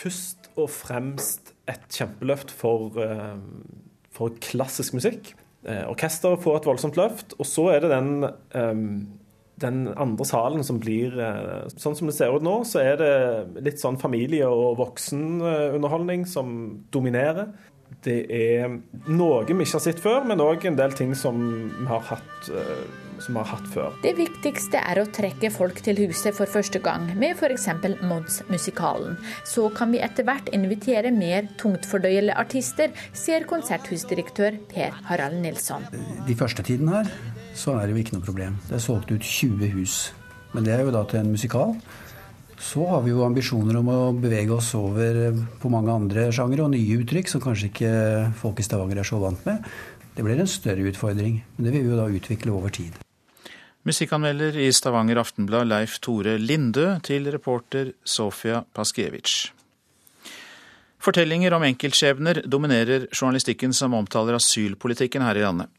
først 0.00 0.48
og 0.56 0.70
fremst 0.72 1.52
et 1.68 1.84
kjempeløft 1.92 2.54
for, 2.56 2.96
for 4.16 4.38
klassisk 4.40 4.96
musikk. 4.96 5.34
Orkesteret 5.68 6.40
får 6.40 6.62
et 6.62 6.68
voldsomt 6.70 6.96
løft. 6.96 7.36
Og 7.36 7.44
så 7.44 7.66
er 7.74 7.84
det 7.84 7.90
den, 7.92 8.24
ehm, 8.56 9.19
den 9.60 9.82
andre 9.94 10.26
salen 10.28 10.64
som 10.66 10.80
blir 10.82 11.16
eh, 11.20 11.66
Sånn 11.76 11.96
som 11.98 12.10
det 12.10 12.16
ser 12.16 12.34
ut 12.34 12.44
nå, 12.44 12.60
så 12.68 12.82
er 12.82 13.00
det 13.00 13.64
litt 13.66 13.82
sånn 13.82 14.00
familie- 14.00 14.48
og 14.48 14.78
voksenunderholdning 14.80 16.26
som 16.28 16.54
dominerer. 16.94 17.52
Det 18.04 18.20
er 18.32 18.78
noe 19.10 19.44
vi 19.44 19.56
ikke 19.58 19.76
har 19.76 19.84
sett 19.84 20.00
før, 20.00 20.24
men 20.28 20.40
òg 20.40 20.64
en 20.68 20.78
del 20.78 20.94
ting 20.96 21.12
som 21.18 21.40
vi 21.76 21.88
har 21.90 22.04
hatt 22.12 22.52
eh, 22.54 22.84
som 23.20 23.36
vi 23.36 23.42
har 23.42 23.50
hatt 23.52 23.66
før. 23.72 23.96
Det 24.04 24.12
viktigste 24.18 24.80
er 24.80 25.00
å 25.02 25.08
trekke 25.12 25.50
folk 25.52 25.80
til 25.84 25.98
huset 26.06 26.36
for 26.36 26.50
første 26.50 26.80
gang, 26.82 27.10
med 27.20 27.36
f.eks. 27.36 27.68
Mons-musikalen. 28.00 29.18
Så 29.48 29.66
kan 29.76 29.92
vi 29.94 30.00
etter 30.04 30.26
hvert 30.28 30.48
invitere 30.56 31.12
mer 31.14 31.50
tungtfordøyelige 31.60 32.38
artister, 32.40 32.94
sier 33.12 33.44
konserthusdirektør 33.50 34.56
Per 34.72 34.96
Harald 35.10 35.40
Nilsson. 35.44 35.84
De 36.28 36.36
første 36.38 36.64
tiden 36.66 36.90
her 36.92 37.10
så 37.60 37.76
er 37.76 37.86
det 37.86 37.94
jo 37.94 38.02
ikke 38.02 38.16
noe 38.16 38.24
problem. 38.24 38.56
Det 38.68 38.78
er 38.78 38.84
solgt 38.84 39.12
ut 39.12 39.24
20 39.24 39.74
hus. 39.76 39.98
Men 40.54 40.66
det 40.66 40.74
er 40.74 40.86
jo 40.86 40.94
da 40.94 41.04
til 41.06 41.20
en 41.20 41.34
musikal. 41.34 41.74
Så 42.60 42.84
har 42.88 43.04
vi 43.04 43.12
jo 43.12 43.24
ambisjoner 43.24 43.78
om 43.80 43.88
å 43.88 44.00
bevege 44.16 44.52
oss 44.52 44.72
over 44.76 45.36
på 45.60 45.70
mange 45.72 45.92
andre 45.92 46.26
sjangere 46.34 46.66
og 46.66 46.74
nye 46.74 46.98
uttrykk 47.00 47.30
som 47.30 47.42
kanskje 47.44 47.70
ikke 47.70 47.92
folk 48.40 48.60
i 48.60 48.66
Stavanger 48.66 49.00
er 49.00 49.08
så 49.08 49.20
vant 49.22 49.46
med. 49.48 49.64
Det 50.16 50.26
blir 50.26 50.42
en 50.42 50.50
større 50.50 50.84
utfordring, 50.90 51.38
men 51.56 51.66
det 51.66 51.72
vil 51.72 51.86
vi 51.86 51.94
jo 51.94 52.00
da 52.00 52.10
utvikle 52.10 52.52
over 52.52 52.74
tid. 52.74 52.98
Musikkanmelder 53.88 54.58
i 54.60 54.68
Stavanger 54.76 55.22
Aftenblad 55.22 55.70
Leif 55.70 55.96
Tore 56.04 56.36
Lindø 56.36 56.98
til 57.06 57.30
reporter 57.32 57.94
Sofia 58.04 58.60
Paskiewicz. 58.76 59.54
Fortellinger 61.00 61.56
om 61.56 61.64
enkeltskjebner 61.64 62.42
dominerer 62.44 63.06
journalistikken 63.08 63.72
som 63.72 63.96
omtaler 63.96 64.36
asylpolitikken 64.36 65.24
her 65.24 65.40
i 65.40 65.46
landet. 65.46 65.72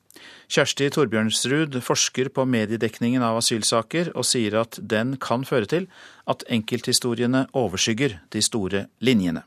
Kjersti 0.51 0.89
Torbjørnsrud 0.91 1.77
forsker 1.79 2.27
på 2.35 2.43
mediedekningen 2.43 3.23
av 3.23 3.37
asylsaker, 3.39 4.09
og 4.19 4.25
sier 4.27 4.57
at 4.59 4.75
den 4.83 5.13
kan 5.15 5.45
føre 5.47 5.69
til 5.71 5.85
at 6.27 6.43
enkelthistoriene 6.51 7.45
overskygger 7.55 8.17
de 8.35 8.41
store 8.43 8.81
linjene. 8.99 9.45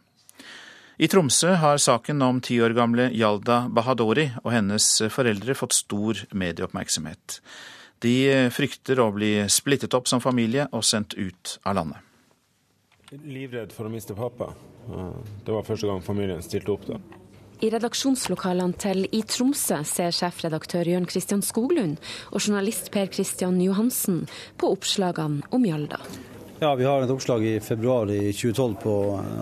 I 0.97 1.09
Tromsø 1.11 1.59
har 1.61 1.81
saken 1.83 2.23
om 2.25 2.39
ti 2.41 2.57
år 2.63 2.73
gamle 2.73 3.11
Yalda 3.13 3.67
Bahadori 3.69 4.31
og 4.45 4.53
hennes 4.55 4.87
foreldre 5.13 5.57
fått 5.59 5.77
stor 5.77 6.23
medieoppmerksomhet. 6.33 7.41
De 8.01 8.15
frykter 8.55 9.03
å 9.03 9.11
bli 9.13 9.35
splittet 9.53 9.97
opp 9.99 10.09
som 10.09 10.23
familie 10.25 10.71
og 10.73 10.87
sendt 10.89 11.19
ut 11.19 11.59
av 11.67 11.77
landet. 11.83 12.01
Livredd 13.13 13.77
for 13.77 13.91
å 13.91 13.93
miste 13.93 14.17
pappa. 14.17 14.55
Det 15.45 15.53
var 15.53 15.69
første 15.69 15.91
gang 15.91 16.01
familien 16.07 16.41
stilte 16.47 16.73
opp 16.73 16.89
da. 16.89 17.03
I 17.65 17.71
redaksjonslokalene 17.73 18.77
til 18.77 19.07
I 19.17 19.23
Tromsø 19.25 19.79
ser 19.89 20.13
sjefredaktør 20.13 20.91
Jørn 20.91 21.07
Christian 21.09 21.41
Skoglund 21.41 21.97
og 22.29 22.43
journalist 22.43 22.91
Per 22.93 23.09
Christian 23.09 23.57
Johansen 23.65 24.27
på 24.61 24.75
oppslagene 24.75 25.41
om 25.55 25.65
Hjalda. 25.65 26.03
Ja, 26.65 26.75
Vi 26.75 26.85
har 26.85 27.03
et 27.03 27.11
oppslag 27.11 27.43
i 27.45 27.61
februar 27.61 28.09
i 28.11 28.33
2012 28.33 28.75
på 28.81 28.93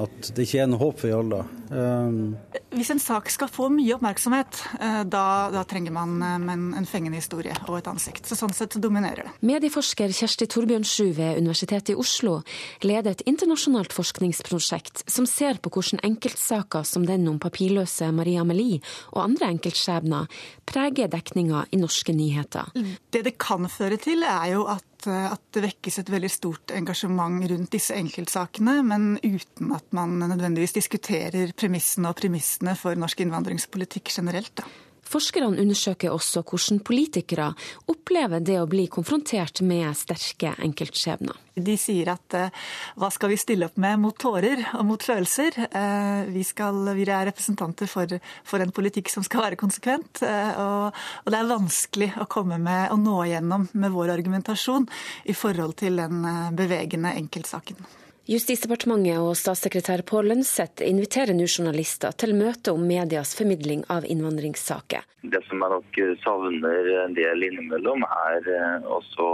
at 0.03 0.31
det 0.35 0.43
ikke 0.43 0.65
er 0.65 0.71
noe 0.73 0.81
håp 0.81 0.97
for 0.99 1.13
Hjalda. 1.13 1.45
Um... 1.71 2.35
Hvis 2.75 2.91
en 2.91 2.99
sak 3.01 3.31
skal 3.31 3.51
få 3.53 3.69
mye 3.71 3.95
oppmerksomhet, 3.95 4.59
eh, 4.81 4.99
da, 5.07 5.23
da 5.55 5.63
trenger 5.69 5.95
man 5.95 6.17
eh, 6.19 6.35
en, 6.51 6.65
en 6.81 6.89
fengende 6.89 7.21
historie 7.21 7.55
og 7.69 7.79
et 7.79 7.93
ansikt. 7.93 8.27
Så 8.27 8.41
Sånn 8.41 8.51
sett 8.57 8.75
dominerer 8.83 9.29
det. 9.29 9.37
Medieforsker 9.47 10.11
Kjersti 10.11 10.51
Torbjørnsrud 10.51 11.15
ved 11.21 11.39
Universitetet 11.39 11.95
i 11.95 11.99
Oslo 12.03 12.41
leder 12.83 13.15
et 13.15 13.23
internasjonalt 13.31 13.95
forskningsprosjekt 13.95 15.05
som 15.07 15.29
ser 15.31 15.63
på 15.63 15.71
hvordan 15.71 16.03
enkeltsaker 16.11 16.83
som 16.89 17.07
den 17.07 17.31
om 17.31 17.39
papirløse 17.39 18.11
Maria 18.11 18.43
Amelie 18.43 18.83
og 19.13 19.23
andre 19.29 19.53
enkeltskjebner 19.55 20.43
preger 20.67 21.13
dekninga 21.13 21.69
i 21.71 21.79
norske 21.79 22.19
nyheter. 22.19 22.75
Det 23.15 23.23
det 23.31 23.39
kan 23.39 23.71
føre 23.71 24.01
til, 24.03 24.27
er 24.27 24.57
jo 24.57 24.67
at 24.75 24.89
at 25.11 25.43
det 25.55 25.65
vekkes 25.65 25.99
et 26.03 26.13
veldig 26.13 26.31
stort 26.33 26.75
engasjement 26.77 27.43
rundt 27.51 27.73
disse 27.75 27.97
enkeltsakene, 27.97 28.79
men 28.87 29.17
uten 29.23 29.75
at 29.77 29.89
man 29.97 30.19
nødvendigvis 30.21 30.77
diskuterer 30.79 31.53
premissene 31.59 32.13
og 32.13 32.19
premissene 32.21 32.77
for 32.79 32.99
norsk 32.99 33.25
innvandringspolitikk 33.25 34.13
generelt. 34.15 34.55
Da. 34.63 34.69
Forskerne 35.13 35.61
undersøker 35.61 36.13
også 36.13 36.41
hvordan 36.47 36.81
politikere 36.87 37.51
opplever 37.93 38.41
det 38.41 38.57
å 38.63 38.69
bli 38.71 38.87
konfrontert 38.93 39.61
med 39.67 39.93
sterke 39.99 40.55
enkeltskjebner. 40.65 41.37
De 41.53 41.75
sier 41.77 42.09
at 42.15 42.37
uh, 42.39 42.63
hva 42.97 43.11
skal 43.13 43.35
vi 43.35 43.37
stille 43.41 43.69
opp 43.69 43.77
med 43.83 44.01
mot 44.01 44.17
tårer 44.17 44.63
og 44.79 44.87
mot 44.89 45.05
følelser? 45.05 45.59
Uh, 45.75 46.25
vi, 46.33 46.47
skal, 46.49 46.81
vi, 46.97 47.05
er 47.05 47.29
representanter 47.29 47.91
for, 47.93 48.17
for, 48.49 48.65
en 48.65 48.73
politikk 48.73 49.13
som 49.13 49.27
skal 49.27 49.51
være 49.51 49.61
konsekvent. 49.61 50.25
Uh, 50.25 50.53
og, 50.65 51.03
og, 51.27 51.33
det 51.35 51.41
er 51.43 51.51
vanskelig 51.53 52.13
å 52.17 52.29
komme 52.33 52.57
med 52.63 52.95
og 52.95 53.03
nå 53.05 53.19
igjennom 53.27 53.69
med 53.77 53.93
vår 53.93 54.15
argumentasjon 54.17 54.89
i 55.29 55.37
forhold 55.37 55.77
til 55.85 56.01
den 56.01 56.25
bevegende 56.57 57.13
enkeltsaken. 57.21 57.85
Justisdepartementet 58.31 59.19
og 59.19 59.33
statssekretær 59.35 60.05
Pål 60.07 60.29
Lønseth 60.31 60.85
inviterer 60.87 61.35
nå 61.35 61.49
journalister 61.49 62.15
til 62.15 62.37
møte 62.39 62.71
om 62.71 62.85
medias 62.87 63.33
formidling 63.35 63.83
av 63.91 64.07
innvandringssaker. 64.07 65.03
Det 65.27 65.41
som 65.49 65.65
jeg 65.65 65.73
nok 65.73 65.99
savner 66.23 66.91
en 67.03 67.17
del 67.19 67.43
innimellom, 67.49 68.05
er 68.29 68.47
eh, 68.47 68.87
også 68.87 69.27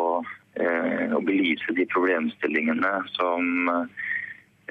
eh, 0.57 1.13
å 1.13 1.21
belyse 1.21 1.77
de 1.77 1.85
problemstillingene 1.93 2.95
som 3.13 3.69
eh, 3.75 4.09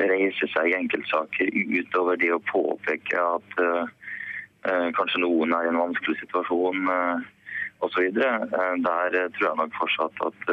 reiser 0.10 0.50
seg 0.50 0.72
i 0.72 0.78
enkeltsaker, 0.80 1.54
utover 1.54 2.18
det 2.18 2.34
å 2.34 2.42
påpeke 2.50 3.22
at 3.22 3.58
kanskje 4.98 5.22
noen 5.22 5.54
er 5.54 5.68
i 5.68 5.70
en 5.70 5.80
vanskelig 5.80 6.18
situasjon 6.24 6.90
eh, 6.92 7.28
osv. 7.86 8.10
Der 8.18 9.22
tror 9.38 9.46
jeg 9.46 9.60
nok 9.62 9.78
fortsatt 9.78 10.26
at 10.26 10.50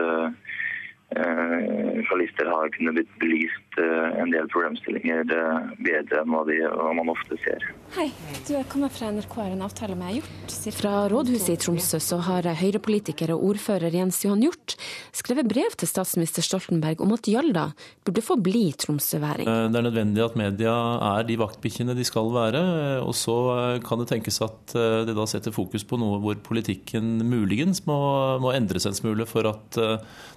journalister 1.12 2.47
har 2.47 2.69
kunnet 2.69 2.95
bli 2.95 3.07
belyst 3.21 3.63
eh, 3.80 4.20
en 4.22 4.30
del 4.32 4.46
problemstillinger 4.52 5.30
eh, 5.34 5.70
bedre 5.84 6.20
enn 6.22 6.32
hva, 6.32 6.42
de, 6.48 6.58
hva 6.68 6.90
man 6.96 7.10
ofte 7.12 7.38
ser. 7.42 7.64
Hei, 7.96 8.08
du 8.46 8.52
er 8.58 8.66
kommet 8.70 8.94
fra 8.94 9.10
NRK, 9.14 9.34
har 9.40 9.54
en 9.54 9.64
avtale 9.66 9.96
med 9.98 10.18
Hjort? 10.18 10.56
Fra 10.74 10.92
rådhuset 11.12 11.54
i 11.54 11.58
Tromsø 11.60 12.00
så 12.02 12.18
har 12.26 12.48
Høyre-politiker 12.60 13.34
og 13.34 13.44
ordfører 13.50 13.94
Jens 13.94 14.20
Johan 14.24 14.44
Hjort 14.44 14.76
skrevet 15.14 15.48
brev 15.50 15.76
til 15.78 15.90
statsminister 15.90 16.44
Stoltenberg 16.46 17.02
om 17.04 17.14
at 17.16 17.28
Hjalda 17.30 17.66
burde 18.06 18.24
få 18.24 18.38
bli 18.42 18.66
tromsøværing. 18.80 19.48
Det 19.48 19.80
er 19.80 19.87
nødvendig 19.88 20.24
at 20.24 20.38
media 20.38 20.74
er 21.14 21.26
de 21.28 21.38
vaktbikkjene 21.40 21.96
de 21.96 22.06
skal 22.06 22.30
være. 22.34 22.62
Og 23.04 23.14
så 23.18 23.37
kan 23.84 24.00
det 24.00 24.08
tenkes 24.10 24.40
at 24.44 24.74
det 24.74 25.16
da 25.16 25.26
setter 25.30 25.54
fokus 25.54 25.87
på 25.88 25.98
noe 26.00 26.20
hvor 26.22 26.38
politikken 26.44 27.18
muligens 27.28 27.84
må, 27.88 27.98
må 28.42 28.54
endres 28.56 28.88
en 28.88 28.96
smule 28.96 29.26
for 29.28 29.48
at 29.50 29.80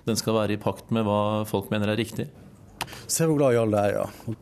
den 0.08 0.20
skal 0.20 0.38
være 0.38 0.58
i 0.58 0.62
pakt 0.62 0.94
med 0.96 1.08
hva 1.08 1.22
folk 1.50 1.72
mener 1.74 1.92
er 1.94 2.00
riktig. 2.00 2.30
Se 3.08 3.28
hvor 3.28 3.40
glad 3.40 3.58
Jarle 3.58 3.84
er, 3.84 3.98
ja. 4.02 4.36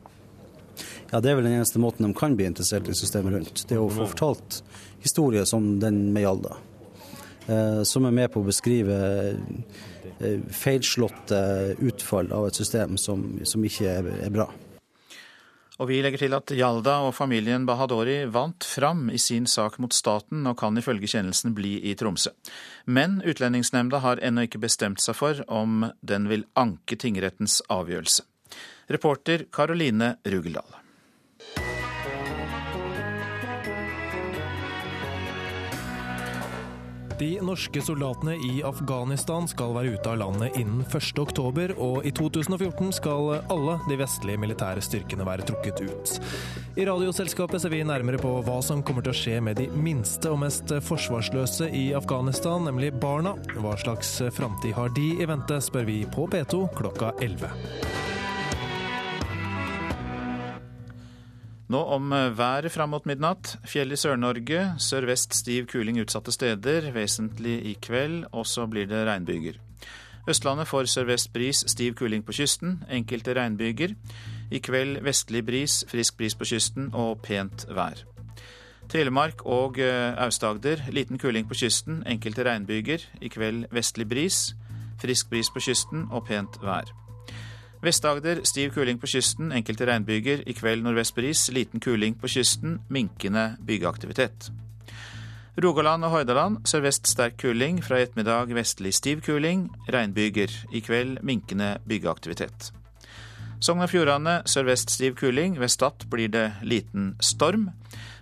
Ja, 1.11 1.19
Det 1.21 1.31
er 1.31 1.37
vel 1.37 1.45
den 1.47 1.57
eneste 1.59 1.79
måten 1.79 2.07
de 2.07 2.17
kan 2.17 2.35
bli 2.35 2.47
interessert 2.49 2.89
i 2.89 2.97
systemet 2.97 3.35
rundt. 3.37 3.65
Det 3.69 3.77
er 3.77 3.83
å 3.83 3.91
få 3.91 4.09
fortalt 4.11 4.61
historier 5.05 5.45
som 5.45 5.75
den 5.79 6.09
med 6.13 6.25
Hjalda. 6.25 6.57
Eh, 7.47 7.83
som 7.85 8.05
er 8.09 8.15
med 8.15 8.31
på 8.33 8.41
å 8.41 8.47
beskrive 8.47 8.97
eh, 10.17 10.39
feilslåtte 10.49 11.39
utfall 11.77 12.31
av 12.33 12.49
et 12.49 12.57
system 12.57 12.97
som, 12.97 13.27
som 13.45 13.65
ikke 13.65 13.91
er, 13.99 14.09
er 14.25 14.33
bra. 14.33 14.49
Og 15.75 15.89
vi 15.89 15.99
legger 15.99 16.21
til 16.23 16.33
at 16.37 16.53
Jalda 16.55 17.01
og 17.03 17.13
familien 17.17 17.65
Bahadori 17.67 18.21
vant 18.31 18.63
fram 18.63 19.09
i 19.11 19.19
sin 19.19 19.43
sak 19.47 19.75
mot 19.83 19.93
staten 19.93 20.47
og 20.47 20.55
kan 20.61 20.79
ifølge 20.79 21.09
kjennelsen 21.11 21.51
bli 21.57 21.77
i 21.91 21.97
Tromsø. 21.99 22.31
Men 22.87 23.19
Utlendingsnemnda 23.27 23.99
har 24.05 24.23
ennå 24.23 24.47
ikke 24.47 24.63
bestemt 24.63 25.03
seg 25.03 25.19
for 25.19 25.43
om 25.51 25.89
den 25.99 26.31
vil 26.31 26.47
anke 26.55 26.95
tingrettens 26.95 27.59
avgjørelse. 27.67 28.23
Reporter 28.87 29.45
Karoline 29.51 30.15
Rugeldal. 30.23 30.75
De 37.19 37.41
norske 37.41 37.81
soldatene 37.81 38.35
i 38.35 38.63
Afghanistan 38.63 39.47
skal 39.47 39.71
være 39.77 39.93
ute 39.95 40.11
av 40.11 40.17
landet 40.19 40.57
innen 40.59 40.83
1.10, 40.83 41.71
og 41.79 42.03
i 42.03 42.11
2014 42.11 42.91
skal 42.97 43.29
alle 43.39 43.77
de 43.87 43.97
vestlige 44.01 44.41
militære 44.43 44.83
styrkene 44.83 45.25
være 45.27 45.47
trukket 45.47 45.79
ut. 45.87 46.15
I 46.75 46.85
Radioselskapet 46.89 47.63
ser 47.63 47.71
vi 47.71 47.85
nærmere 47.87 48.19
på 48.19 48.33
hva 48.43 48.59
som 48.61 48.83
kommer 48.83 49.05
til 49.05 49.15
å 49.15 49.19
skje 49.21 49.39
med 49.47 49.61
de 49.63 49.69
minste 49.71 50.33
og 50.33 50.41
mest 50.43 50.75
forsvarsløse 50.89 51.71
i 51.71 51.85
Afghanistan, 51.95 52.67
nemlig 52.67 52.91
barna. 52.99 53.37
Hva 53.55 53.77
slags 53.79 54.17
framtid 54.35 54.75
har 54.75 54.91
de 54.97 55.13
i 55.15 55.29
vente, 55.29 55.61
spør 55.63 55.87
vi 55.87 56.01
på 56.11 56.27
P2 56.35 56.67
klokka 56.75 57.15
11. 57.23 58.04
Nå 61.67 61.81
om 61.95 62.13
eh, 62.13 62.31
været 62.37 62.71
fram 62.71 62.89
mot 62.93 63.05
midnatt. 63.05 63.55
Fjell 63.65 63.91
i 63.91 63.97
Sør-Norge. 63.97 64.75
Sørvest 64.77 65.33
stiv 65.33 65.65
kuling 65.71 65.97
utsatte 66.01 66.31
steder, 66.31 66.91
vesentlig 66.93 67.57
i 67.65 67.77
kveld. 67.81 68.25
Og 68.31 68.45
så 68.45 68.67
blir 68.69 68.85
det 68.89 69.05
regnbyger. 69.07 69.57
Østlandet 70.29 70.67
får 70.67 70.89
sørvest 70.89 71.33
bris, 71.33 71.63
stiv 71.67 71.95
kuling 71.95 72.25
på 72.25 72.33
kysten. 72.33 72.83
Enkelte 72.89 73.33
regnbyger. 73.37 73.95
I 74.51 74.59
kveld 74.61 75.01
vestlig 75.05 75.45
bris, 75.45 75.83
frisk 75.89 76.17
bris 76.17 76.35
på 76.35 76.45
kysten 76.45 76.91
og 76.93 77.21
pent 77.25 77.65
vær. 77.69 78.03
Telemark 78.89 79.41
og 79.45 79.79
eh, 79.81 80.13
Aust-Agder 80.21 80.85
liten 80.93 81.17
kuling 81.17 81.49
på 81.49 81.57
kysten, 81.57 82.03
enkelte 82.05 82.45
regnbyger. 82.45 83.07
I 83.21 83.33
kveld 83.33 83.65
vestlig 83.73 84.09
bris, 84.09 84.53
frisk 85.01 85.29
bris 85.29 85.49
på 85.49 85.65
kysten 85.65 86.05
og 86.11 86.27
pent 86.29 86.61
vær. 86.61 87.04
Vest-Agder 87.85 88.41
stiv 88.43 88.71
kuling 88.73 88.97
på 88.97 89.07
kysten, 89.07 89.51
enkelte 89.53 89.85
regnbyger. 89.85 90.41
I 90.49 90.53
kveld 90.57 90.81
nordvest 90.83 91.15
bris, 91.15 91.47
liten 91.53 91.79
kuling 91.79 92.15
på 92.17 92.29
kysten, 92.31 92.79
minkende 92.89 93.55
byggeaktivitet. 93.65 94.49
Rogaland 95.61 96.03
og 96.03 96.11
Hordaland 96.11 96.65
sørvest 96.67 97.07
sterk 97.07 97.37
kuling, 97.39 97.77
fra 97.85 97.99
i 98.01 98.07
ettermiddag 98.07 98.49
vestlig 98.57 98.91
stiv 98.97 99.21
kuling, 99.23 99.69
regnbyger. 99.87 100.51
I 100.73 100.81
kveld 100.83 101.21
minkende 101.23 101.77
byggeaktivitet. 101.87 102.73
Sogn 103.63 103.85
og 103.85 103.93
Fjordane 103.93 104.41
sørvest 104.49 104.91
stiv 104.91 105.15
kuling, 105.15 105.55
ved 105.61 105.71
Stad 105.71 106.09
blir 106.11 106.33
det 106.33 106.49
liten 106.65 107.13
storm. 107.21 107.69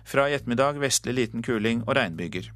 Fra 0.04 0.28
i 0.28 0.36
ettermiddag 0.36 0.78
vestlig 0.84 1.16
liten 1.16 1.42
kuling 1.42 1.82
og 1.88 1.96
regnbyger. 1.96 2.52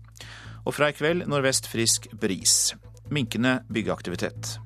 Og 0.65 0.77
fra 0.77 0.93
i 0.93 0.97
kveld 1.01 1.27
nordvest 1.27 1.67
frisk 1.73 2.07
bris. 2.21 2.75
Minkende 3.11 3.63
byggeaktivitet. 3.73 4.59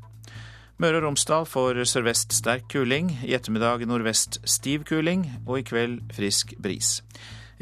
Møre 0.82 0.98
og 0.98 1.04
Romsdal 1.04 1.44
får 1.46 1.78
sørvest 1.86 2.32
sterk 2.34 2.64
kuling, 2.72 3.12
i 3.22 3.36
ettermiddag 3.36 3.84
nordvest 3.86 4.40
stiv 4.50 4.82
kuling 4.88 5.28
og 5.44 5.60
i 5.60 5.62
kveld 5.68 6.00
frisk 6.16 6.56
bris. 6.58 6.96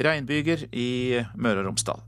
Regnbyger 0.00 0.62
i 0.72 1.20
Møre 1.36 1.60
og 1.60 1.68
Romsdal. 1.68 2.00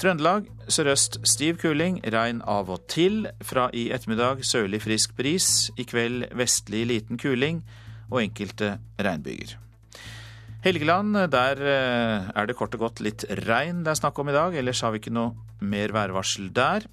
Trøndelag 0.00 0.48
sørøst 0.72 1.20
stiv 1.28 1.60
kuling, 1.60 2.00
regn 2.08 2.40
av 2.40 2.72
og 2.72 2.86
til. 2.88 3.26
Fra 3.44 3.68
i 3.76 3.90
ettermiddag 3.92 4.40
sørlig 4.48 4.80
frisk 4.86 5.12
bris, 5.18 5.68
i 5.76 5.84
kveld 5.84 6.30
vestlig 6.40 6.86
liten 6.88 7.20
kuling 7.20 7.60
og 8.08 8.22
enkelte 8.22 8.78
regnbyger. 8.96 9.58
Helgeland, 10.64 11.18
der 11.28 11.60
eh, 11.60 12.30
er 12.32 12.48
det 12.48 12.56
kort 12.56 12.72
og 12.78 12.88
godt 12.88 13.04
litt 13.04 13.28
regn 13.44 13.84
det 13.84 13.92
er 13.92 14.00
snakk 14.06 14.16
om 14.24 14.32
i 14.32 14.40
dag. 14.40 14.56
Ellers 14.56 14.80
har 14.80 14.96
vi 14.96 15.04
ikke 15.04 15.12
noe 15.12 15.36
mer 15.60 15.92
værvarsel 15.92 16.48
der. 16.48 16.88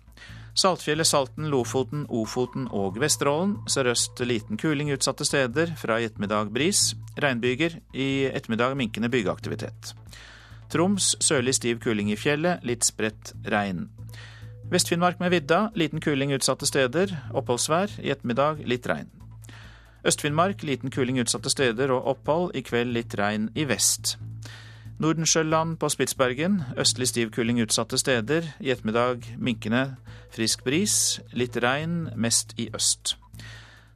Saltfjellet, 0.55 1.07
Salten, 1.07 1.49
Lofoten, 1.51 2.05
Ofoten 2.07 2.69
og 2.71 2.95
Vesterålen. 3.01 3.57
Sørøst 3.67 4.21
liten 4.23 4.55
kuling 4.57 4.87
utsatte 4.93 5.27
steder. 5.27 5.73
Fra 5.75 5.97
i 5.99 6.05
ettermiddag 6.07 6.53
bris. 6.55 6.93
Regnbyger. 7.19 7.75
I 7.91 8.31
ettermiddag 8.31 8.77
minkende 8.79 9.09
byggeaktivitet. 9.11 9.91
Troms 10.71 11.15
sørlig 11.19 11.57
stiv 11.59 11.81
kuling 11.83 12.07
i 12.11 12.15
fjellet. 12.15 12.63
Litt 12.63 12.87
spredt 12.87 13.33
regn. 13.51 13.89
Vest-Finnmark 14.71 15.19
med 15.19 15.35
vidda. 15.35 15.69
Liten 15.75 15.99
kuling 15.99 16.31
utsatte 16.37 16.65
steder. 16.65 17.11
Oppholdsvær. 17.35 17.99
I 17.99 18.15
ettermiddag 18.15 18.63
litt 18.63 18.87
regn. 18.87 19.11
Øst-Finnmark 20.07 20.63
liten 20.63 20.89
kuling 20.89 21.19
utsatte 21.19 21.51
steder 21.51 21.91
og 21.91 22.07
opphold. 22.15 22.55
I 22.55 22.63
kveld 22.63 22.95
litt 22.95 23.19
regn 23.19 23.51
i 23.59 23.67
vest. 23.67 24.15
Nordensjøland 24.95 25.75
på 25.75 25.89
Spitsbergen. 25.91 26.61
Østlig 26.79 27.09
stiv 27.09 27.31
kuling 27.35 27.59
utsatte 27.59 27.97
steder. 27.99 28.45
I 28.63 28.71
ettermiddag 28.71 29.25
minkende 29.35 29.97
frisk 30.31 30.63
bris. 30.63 31.19
Litt 31.35 31.57
regn, 31.59 32.13
mest 32.15 32.53
i 32.55 32.69
øst. 32.71 33.17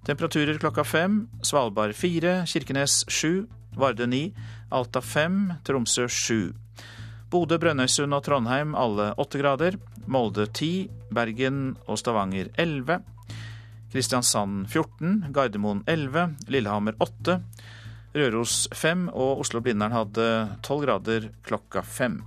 Temperaturer 0.04 0.60
klokka 0.60 0.84
fem. 0.84 1.22
Svalbard 1.44 1.96
fire, 1.96 2.44
Kirkenes 2.48 3.06
sju, 3.08 3.48
Varde 3.80 4.08
ni, 4.12 4.34
Alta 4.72 5.00
fem, 5.00 5.54
Tromsø 5.64 6.10
sju. 6.12 6.52
Bodø, 7.32 7.60
Brønnøysund 7.62 8.16
og 8.18 8.26
Trondheim 8.26 8.76
alle 8.76 9.14
åtte 9.22 9.40
grader. 9.40 9.80
Molde 10.08 10.50
ti, 10.52 10.90
Bergen 11.16 11.78
og 11.88 12.02
Stavanger 12.02 12.52
elleve. 12.60 13.00
Kristiansand 13.94 14.68
14, 14.68 15.32
Gardermoen 15.34 15.84
11, 15.88 16.36
Lillehammer 16.52 16.94
8, 17.00 17.40
Røros 18.10 18.66
5 18.74 19.08
og 19.14 19.44
Oslo-Blindern 19.44 19.94
hadde 19.94 20.26
12 20.66 20.86
grader 20.86 21.28
klokka 21.46 21.84
fem. 21.86 22.24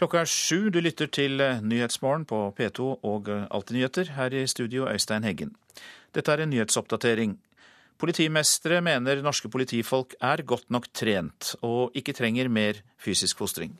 Klokka 0.00 0.24
er 0.24 0.26
sju. 0.26 0.70
Du 0.72 0.80
lytter 0.80 1.06
til 1.06 1.36
Nyhetsmorgen 1.62 2.24
på 2.24 2.48
P2 2.56 2.88
og 3.04 3.28
Alltid 3.28 3.76
nyheter. 3.76 4.16
Her 4.16 4.32
i 4.34 4.46
studio 4.48 4.88
Øystein 4.88 5.22
Heggen. 5.28 5.52
Dette 6.14 6.32
er 6.32 6.42
en 6.42 6.50
nyhetsoppdatering. 6.50 7.36
Politimestere 8.02 8.80
mener 8.82 9.20
norske 9.22 9.46
politifolk 9.46 10.16
er 10.18 10.42
godt 10.42 10.72
nok 10.74 10.88
trent 10.90 11.52
og 11.62 11.94
ikke 11.94 12.14
trenger 12.18 12.48
mer 12.50 12.80
fysisk 12.98 13.38
fostring. 13.38 13.76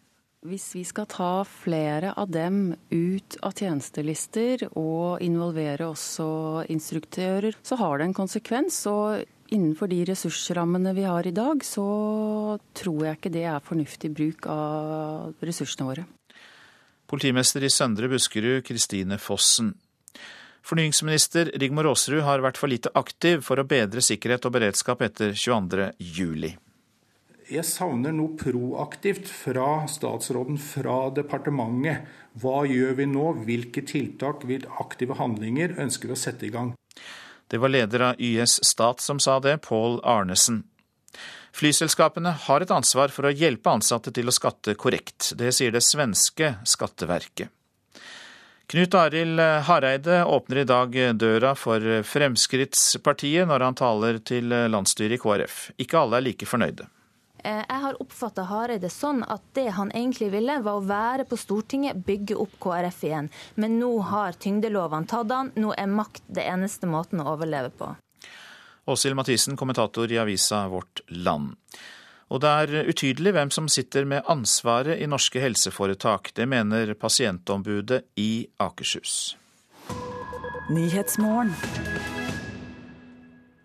Hvis 0.47 0.69
vi 0.75 0.83
skal 0.87 1.09
ta 1.11 1.43
flere 1.47 2.13
av 2.19 2.31
dem 2.31 2.73
ut 2.91 3.37
av 3.43 3.55
tjenestelister 3.59 4.65
og 4.79 5.23
involvere 5.23 5.87
også 5.91 6.65
instruktører, 6.71 7.59
så 7.63 7.79
har 7.79 7.99
det 7.99 8.09
en 8.09 8.17
konsekvens. 8.17 8.81
Og 8.91 9.23
innenfor 9.55 9.91
de 9.91 10.01
ressursrammene 10.07 10.95
vi 10.99 11.07
har 11.07 11.27
i 11.27 11.35
dag, 11.35 11.63
så 11.67 11.87
tror 12.79 13.07
jeg 13.07 13.19
ikke 13.19 13.35
det 13.35 13.47
er 13.51 13.63
fornuftig 13.63 14.11
bruk 14.15 14.51
av 14.51 15.47
ressursene 15.47 15.87
våre. 15.91 16.07
Politimester 17.11 17.63
i 17.63 17.71
Søndre 17.71 18.11
Buskerud, 18.11 18.63
Kristine 18.67 19.19
Fossen. 19.19 19.75
Fornyingsminister 20.63 21.51
Rigmor 21.59 21.89
Aasrud 21.91 22.23
har 22.23 22.43
vært 22.45 22.61
for 22.61 22.71
lite 22.71 22.93
aktiv 22.99 23.43
for 23.43 23.59
å 23.59 23.67
bedre 23.67 24.03
sikkerhet 24.05 24.47
og 24.47 24.55
beredskap 24.55 25.03
etter 25.03 25.35
22.07. 25.35 26.53
Jeg 27.53 27.67
savner 27.67 28.15
noe 28.15 28.37
proaktivt 28.39 29.27
fra 29.29 29.83
statsråden, 29.91 30.57
fra 30.63 31.11
departementet. 31.13 32.07
Hva 32.41 32.63
gjør 32.65 32.95
vi 33.01 33.07
nå? 33.11 33.27
Hvilke 33.45 33.83
tiltak, 33.85 34.47
hvilke 34.49 34.71
aktive 34.81 35.19
handlinger 35.19 35.75
ønsker 35.83 36.09
vi 36.09 36.17
å 36.17 36.21
sette 36.23 36.47
i 36.49 36.53
gang? 36.55 36.73
Det 37.51 37.61
var 37.61 37.75
leder 37.75 38.07
av 38.07 38.23
YS 38.23 38.63
Stat 38.65 39.03
som 39.05 39.19
sa 39.21 39.41
det, 39.43 39.59
Pål 39.67 39.99
Arnesen. 40.09 40.63
Flyselskapene 41.53 42.33
har 42.47 42.65
et 42.65 42.73
ansvar 42.73 43.13
for 43.13 43.29
å 43.29 43.35
hjelpe 43.35 43.75
ansatte 43.75 44.15
til 44.15 44.31
å 44.31 44.33
skatte 44.33 44.73
korrekt. 44.79 45.35
Det 45.37 45.51
sier 45.53 45.75
det 45.75 45.85
svenske 45.85 46.55
skatteverket. 46.65 47.53
Knut 48.73 48.95
Arild 48.95 49.41
Hareide 49.41 50.25
åpner 50.25 50.57
i 50.57 50.65
dag 50.65 50.95
døra 51.21 51.51
for 51.55 51.85
Fremskrittspartiet 52.09 53.45
når 53.51 53.67
han 53.67 53.77
taler 53.77 54.17
til 54.25 54.49
landsstyret 54.49 55.19
i 55.19 55.21
KrF. 55.21 55.59
Ikke 55.85 56.01
alle 56.01 56.17
er 56.17 56.25
like 56.25 56.49
fornøyde. 56.49 56.87
Jeg 57.45 57.81
har 57.83 58.01
oppfatta 58.01 58.47
Hareide 58.49 58.89
sånn 58.89 59.21
at 59.29 59.45
det 59.53 59.67
han 59.77 59.93
egentlig 59.93 60.31
ville, 60.33 60.57
var 60.65 60.81
å 60.81 60.87
være 60.89 61.29
på 61.29 61.37
Stortinget, 61.37 62.01
bygge 62.07 62.41
opp 62.41 62.57
KrF 62.65 63.05
igjen. 63.11 63.29
Men 63.61 63.77
nå 63.77 63.93
har 64.09 64.41
tyngdelovene 64.41 65.11
tatt 65.11 65.37
han. 65.37 65.53
Nå 65.53 65.77
er 65.77 65.93
makt 65.93 66.25
det 66.33 66.49
eneste 66.49 66.89
måten 66.89 67.21
å 67.21 67.29
overleve 67.35 67.75
på. 67.77 67.93
Åshild 68.89 69.21
Mathisen, 69.21 69.61
kommentator 69.61 70.09
i 70.09 70.23
avisa 70.23 70.65
Vårt 70.73 71.05
Land. 71.13 71.59
Og 72.33 72.41
det 72.41 72.49
er 72.49 72.89
utydelig 72.89 73.35
hvem 73.37 73.51
som 73.53 73.67
sitter 73.69 74.07
med 74.09 74.25
ansvaret 74.33 75.03
i 75.03 75.09
norske 75.11 75.41
helseforetak. 75.43 76.31
Det 76.33 76.47
mener 76.49 76.95
pasientombudet 76.97 78.07
i 78.17 78.47
Akershus. 78.65 79.35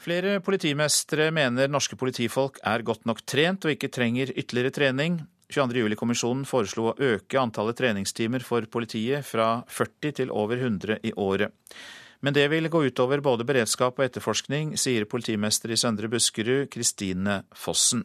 Flere 0.03 0.39
politimestre 0.43 1.29
mener 1.35 1.71
norske 1.71 1.95
politifolk 1.99 2.59
er 2.67 2.83
godt 2.83 3.07
nok 3.07 3.23
trent 3.27 3.67
og 3.67 3.71
ikke 3.75 3.91
trenger 3.93 4.33
ytterligere 4.35 4.75
trening. 4.75 5.21
22.07-kommisjonen 5.47 6.43
foreslo 6.47 6.89
å 6.89 6.97
øke 6.99 7.39
antallet 7.39 7.79
treningstimer 7.79 8.43
for 8.43 8.67
politiet 8.67 9.23
fra 9.23 9.61
40 9.71 10.17
til 10.19 10.33
over 10.35 10.59
100 10.59 10.99
i 11.07 11.13
året. 11.15 11.55
Men 12.19 12.35
det 12.35 12.49
vil 12.51 12.67
gå 12.67 12.81
utover 12.89 13.21
både 13.23 13.45
beredskap 13.47 13.99
og 13.99 14.07
etterforskning, 14.09 14.75
sier 14.75 15.07
politimester 15.07 15.71
i 15.71 15.79
Søndre 15.79 16.09
Buskerud, 16.11 16.67
Kristine 16.73 17.43
Fossen. 17.55 18.03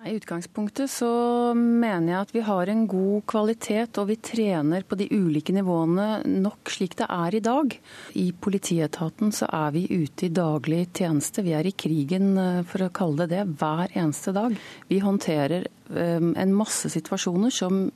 I 0.00 0.14
utgangspunktet 0.16 0.88
så 0.90 1.08
mener 1.54 2.14
jeg 2.14 2.20
at 2.24 2.30
vi 2.32 2.42
har 2.46 2.70
en 2.72 2.86
god 2.88 3.20
kvalitet, 3.28 3.98
og 4.00 4.06
vi 4.08 4.16
trener 4.16 4.86
på 4.88 4.96
de 4.96 5.10
ulike 5.12 5.52
nivåene 5.52 6.22
nok 6.24 6.72
slik 6.72 6.96
det 6.96 7.08
er 7.12 7.36
i 7.36 7.42
dag. 7.44 7.76
I 8.16 8.30
politietaten 8.32 9.28
så 9.36 9.50
er 9.52 9.74
vi 9.74 9.84
ute 9.90 10.30
i 10.30 10.32
daglig 10.32 10.86
tjeneste. 10.96 11.44
Vi 11.44 11.52
er 11.52 11.68
i 11.68 11.74
krigen, 11.76 12.32
eh, 12.40 12.62
for 12.64 12.86
å 12.86 12.92
kalle 12.96 13.26
det 13.28 13.42
det, 13.42 13.58
hver 13.60 13.92
eneste 13.92 14.32
dag. 14.32 14.56
Vi 14.88 15.02
håndterer 15.04 15.68
um, 15.92 16.32
en 16.32 16.56
masse 16.56 16.88
situasjoner 16.88 17.52
som 17.52 17.90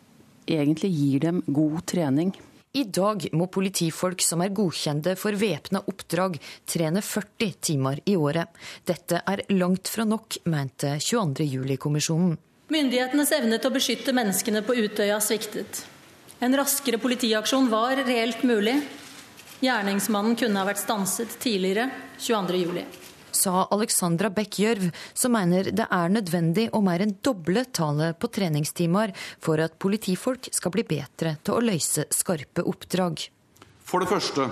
egentlig 0.45 0.93
gir 0.93 1.25
dem 1.25 1.41
god 1.47 1.87
trening. 1.89 2.35
I 2.75 2.83
dag 2.91 3.29
må 3.39 3.47
politifolk 3.55 4.23
som 4.27 4.43
er 4.43 4.51
godkjente 4.51 5.13
for 5.15 5.37
væpna 5.39 5.85
oppdrag, 5.87 6.41
trene 6.67 7.03
40 7.07 7.53
timer 7.63 8.01
i 8.11 8.17
året. 8.19 8.51
Dette 8.83 9.21
er 9.23 9.45
langt 9.55 9.87
fra 9.93 10.03
nok, 10.09 10.41
mente 10.51 10.97
22.07-kommisjonen. 10.99 12.35
Myndighetenes 12.75 13.31
evne 13.37 13.61
til 13.61 13.71
å 13.71 13.77
beskytte 13.77 14.17
menneskene 14.17 14.65
på 14.67 14.75
Utøya 14.75 15.21
sviktet. 15.23 15.85
En 16.43 16.59
raskere 16.59 16.99
politiaksjon 16.99 17.71
var 17.71 18.03
reelt 18.03 18.43
mulig. 18.43 18.81
Gjerningsmannen 19.63 20.35
kunne 20.41 20.59
ha 20.59 20.67
vært 20.67 20.83
stanset 20.83 21.39
tidligere 21.45 21.87
22.07 22.19 23.14
sa 23.37 23.67
Alexandra 23.75 24.31
Beck 24.33 24.59
Gjørv, 24.63 24.91
som 25.15 25.35
mener 25.37 25.71
det 25.75 25.87
er 25.91 26.13
nødvendig 26.13 26.69
å 26.73 26.83
mer 26.85 27.05
enn 27.05 27.17
doble 27.25 27.67
tallet 27.75 28.19
på 28.21 28.31
treningstimer 28.35 29.15
for 29.43 29.61
at 29.63 29.79
politifolk 29.83 30.49
skal 30.55 30.75
bli 30.75 30.87
bedre 30.89 31.37
til 31.43 31.57
å 31.57 31.65
løse 31.65 32.07
skarpe 32.15 32.65
oppdrag. 32.65 33.27
For 33.85 34.03
det 34.03 34.11
første 34.11 34.49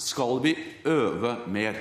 skal 0.00 0.40
vi 0.44 0.54
øve 0.88 1.36
mer 1.50 1.78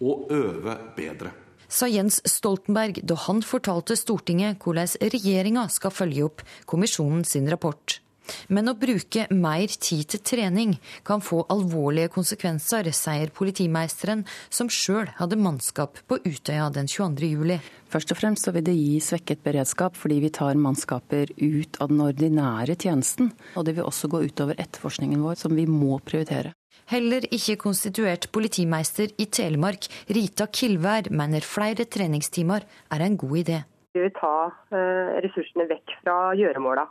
og 0.00 0.30
øve 0.32 0.76
bedre. 0.96 1.32
Sa 1.70 1.86
Jens 1.86 2.18
Stoltenberg 2.26 2.98
da 3.06 3.14
han 3.28 3.44
fortalte 3.46 3.94
Stortinget 3.98 4.58
hvordan 4.64 4.90
regjeringa 5.12 5.68
skal 5.70 5.94
følge 5.94 6.26
opp 6.26 6.42
kommisjonen 6.70 7.22
sin 7.28 7.46
rapport. 7.50 8.00
Men 8.48 8.70
å 8.70 8.76
bruke 8.78 9.26
mer 9.34 9.72
tid 9.72 10.08
til 10.14 10.22
trening 10.32 10.76
kan 11.06 11.22
få 11.24 11.42
alvorlige 11.52 12.12
konsekvenser, 12.14 12.90
sier 12.94 13.32
politimeisteren, 13.34 14.24
som 14.50 14.70
sjøl 14.72 15.10
hadde 15.18 15.38
mannskap 15.40 16.00
på 16.08 16.20
Utøya 16.24 16.70
den 16.74 16.90
22. 16.90 17.30
juli. 17.34 17.58
Først 17.90 18.12
og 18.14 18.20
fremst 18.20 18.46
så 18.46 18.54
vil 18.54 18.66
det 18.66 18.76
gi 18.76 19.00
svekket 19.02 19.42
beredskap 19.42 19.96
fordi 19.98 20.20
vi 20.22 20.30
tar 20.34 20.58
mannskaper 20.60 21.32
ut 21.36 21.80
av 21.82 21.90
den 21.90 22.04
ordinære 22.04 22.78
tjenesten. 22.78 23.32
Og 23.58 23.66
det 23.66 23.76
vil 23.78 23.88
også 23.88 24.10
gå 24.12 24.22
utover 24.28 24.58
etterforskningen 24.62 25.22
vår, 25.24 25.40
som 25.42 25.56
vi 25.58 25.66
må 25.66 25.98
prioritere. 26.06 26.54
Heller 26.90 27.26
ikke 27.30 27.58
konstituert 27.60 28.28
politimeister 28.34 29.12
i 29.22 29.26
Telemark, 29.30 29.86
Rita 30.10 30.48
Kilvær, 30.50 31.10
mener 31.14 31.44
flere 31.46 31.86
treningstimer 31.86 32.66
er 32.66 33.04
en 33.04 33.18
god 33.18 33.36
idé. 33.44 33.60
Vi 33.94 34.02
vil 34.02 34.14
ta 34.14 34.50
eh, 34.74 35.18
ressursene 35.22 35.66
vekk 35.70 35.94
fra 36.02 36.16
gjøremåla 36.38 36.86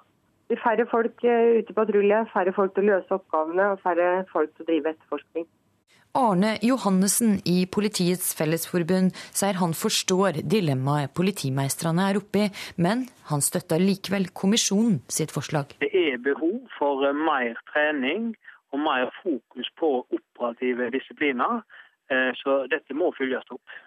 færre 0.57 0.85
folk 0.89 1.23
eh, 1.23 1.59
ute 1.59 1.73
i 1.73 1.77
patrulje, 1.77 2.25
færre 2.33 2.53
folk 2.55 2.73
til 2.73 2.87
å 2.87 2.95
løse 2.95 3.15
oppgavene 3.19 3.71
og 3.73 3.81
færre 3.83 4.25
folk 4.33 4.53
til 4.55 4.65
å 4.65 4.69
drive 4.71 4.93
etterforskning. 4.95 5.47
Arne 6.17 6.55
Johannessen 6.65 7.35
i 7.45 7.67
Politiets 7.69 8.31
Fellesforbund 8.33 9.11
sier 9.29 9.59
han 9.61 9.75
forstår 9.77 10.39
dilemmaet 10.41 11.13
politimeistrene 11.13 12.07
er 12.09 12.17
oppe 12.17 12.47
i, 12.47 12.49
men 12.81 13.05
han 13.29 13.45
støtter 13.45 13.77
likevel 13.83 14.31
kommisjonen 14.33 15.03
sitt 15.05 15.29
forslag. 15.35 15.75
Det 15.83 15.91
er 15.93 16.17
behov 16.25 16.63
for 16.79 17.05
eh, 17.05 17.13
mer 17.13 17.61
trening 17.69 18.33
og 18.73 18.81
mer 18.85 19.13
fokus 19.21 19.69
på 19.77 19.91
operative 20.09 20.89
disipliner, 20.97 21.61
eh, 22.09 22.33
så 22.41 22.63
dette 22.73 22.97
må 22.97 23.13
følges 23.17 23.45
opp. 23.53 23.77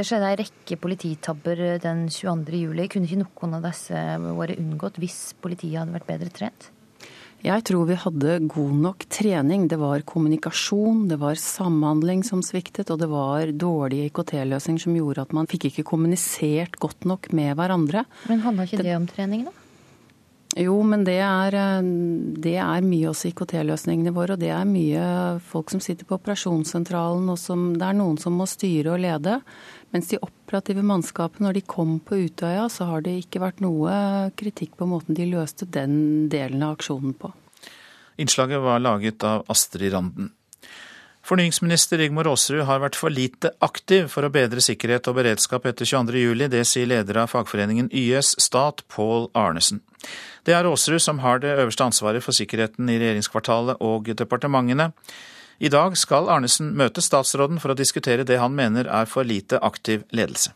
Det 0.00 0.06
skjedde 0.08 0.28
en 0.32 0.38
rekke 0.40 0.76
polititabber 0.80 1.58
den 1.84 2.06
22. 2.08 2.56
juli. 2.56 2.86
Kunne 2.88 3.04
ikke 3.04 3.18
noen 3.20 3.58
av 3.58 3.66
disse 3.66 4.00
vært 4.24 4.56
unngått 4.56 4.96
hvis 5.02 5.18
politiet 5.44 5.76
hadde 5.76 5.92
vært 5.92 6.08
bedre 6.08 6.30
trent? 6.32 6.70
Jeg 7.44 7.66
tror 7.68 7.84
vi 7.88 7.98
hadde 8.00 8.38
god 8.48 8.78
nok 8.80 9.04
trening. 9.12 9.66
Det 9.68 9.76
var 9.80 10.00
kommunikasjon, 10.08 11.04
det 11.12 11.20
var 11.20 11.36
samhandling 11.36 12.24
som 12.24 12.40
sviktet, 12.40 12.88
og 12.88 13.02
det 13.02 13.10
var 13.12 13.52
dårlige 13.52 14.08
IKT-løsninger 14.08 14.86
som 14.86 14.96
gjorde 14.96 15.28
at 15.28 15.36
man 15.36 15.48
fikk 15.52 15.68
ikke 15.68 15.84
kommunisert 15.92 16.80
godt 16.80 17.04
nok 17.04 17.28
med 17.36 17.52
hverandre. 17.60 18.06
Men 18.32 18.40
handla 18.46 18.70
ikke 18.70 18.80
det 18.86 18.96
om 18.96 19.08
trening, 19.08 19.50
da? 19.50 19.56
Jo, 20.58 20.80
men 20.82 21.04
det 21.06 21.20
er, 21.22 21.54
det 22.42 22.56
er 22.58 22.82
mye 22.82 23.12
også 23.12 23.28
IKT-løsningene 23.30 24.10
våre. 24.16 24.34
Og 24.34 24.42
det 24.42 24.50
er 24.50 24.66
mye 24.66 25.04
folk 25.46 25.70
som 25.70 25.82
sitter 25.82 26.08
på 26.08 26.16
operasjonssentralen, 26.16 27.28
og 27.30 27.38
som, 27.38 27.68
det 27.78 27.86
er 27.86 28.00
noen 28.00 28.18
som 28.18 28.34
må 28.34 28.48
styre 28.50 28.96
og 28.96 29.04
lede. 29.04 29.38
Mens 29.90 30.10
de 30.12 30.20
operative 30.22 30.84
mannskapene, 30.86 31.48
når 31.48 31.58
de 31.58 31.66
kom 31.66 31.96
på 32.06 32.20
Utøya, 32.26 32.68
så 32.70 32.86
har 32.92 33.02
det 33.02 33.16
ikke 33.24 33.42
vært 33.42 33.62
noe 33.64 34.30
kritikk 34.38 34.76
på 34.78 34.86
måten 34.86 35.18
de 35.18 35.26
løste 35.30 35.66
den 35.66 36.28
delen 36.30 36.62
av 36.62 36.76
aksjonen 36.78 37.16
på. 37.18 37.32
Innslaget 38.20 38.62
var 38.62 38.82
laget 38.82 39.24
av 39.26 39.48
Astrid 39.50 39.92
Randen. 39.94 40.30
Fornyingsminister 41.26 42.00
Rigmor 42.00 42.30
Aasrud 42.30 42.64
har 42.64 42.80
vært 42.80 42.96
for 42.96 43.12
lite 43.12 43.52
aktiv 43.62 44.06
for 44.12 44.24
å 44.24 44.32
bedre 44.32 44.62
sikkerhet 44.64 45.08
og 45.10 45.18
beredskap 45.18 45.66
etter 45.68 45.86
22.07. 45.86 46.46
Det 46.54 46.62
sier 46.66 46.88
leder 46.88 47.20
av 47.22 47.32
fagforeningen 47.34 47.90
YS 47.92 48.32
Stat, 48.40 48.82
Pål 48.88 49.28
Arnesen. 49.36 49.82
Det 50.48 50.56
er 50.56 50.66
Aasrud 50.66 51.02
som 51.02 51.20
har 51.20 51.42
det 51.42 51.52
øverste 51.58 51.86
ansvaret 51.86 52.24
for 52.24 52.36
sikkerheten 52.36 52.88
i 52.88 52.96
regjeringskvartalet 53.02 53.82
og 53.84 54.08
departementene. 54.16 54.90
I 55.60 55.68
dag 55.68 55.92
skal 56.00 56.30
Arnesen 56.32 56.70
møte 56.72 57.02
statsråden 57.04 57.58
for 57.60 57.74
å 57.74 57.76
diskutere 57.76 58.24
det 58.24 58.38
han 58.40 58.54
mener 58.56 58.88
er 58.88 59.04
for 59.04 59.28
lite 59.28 59.58
aktiv 59.60 60.06
ledelse. 60.16 60.54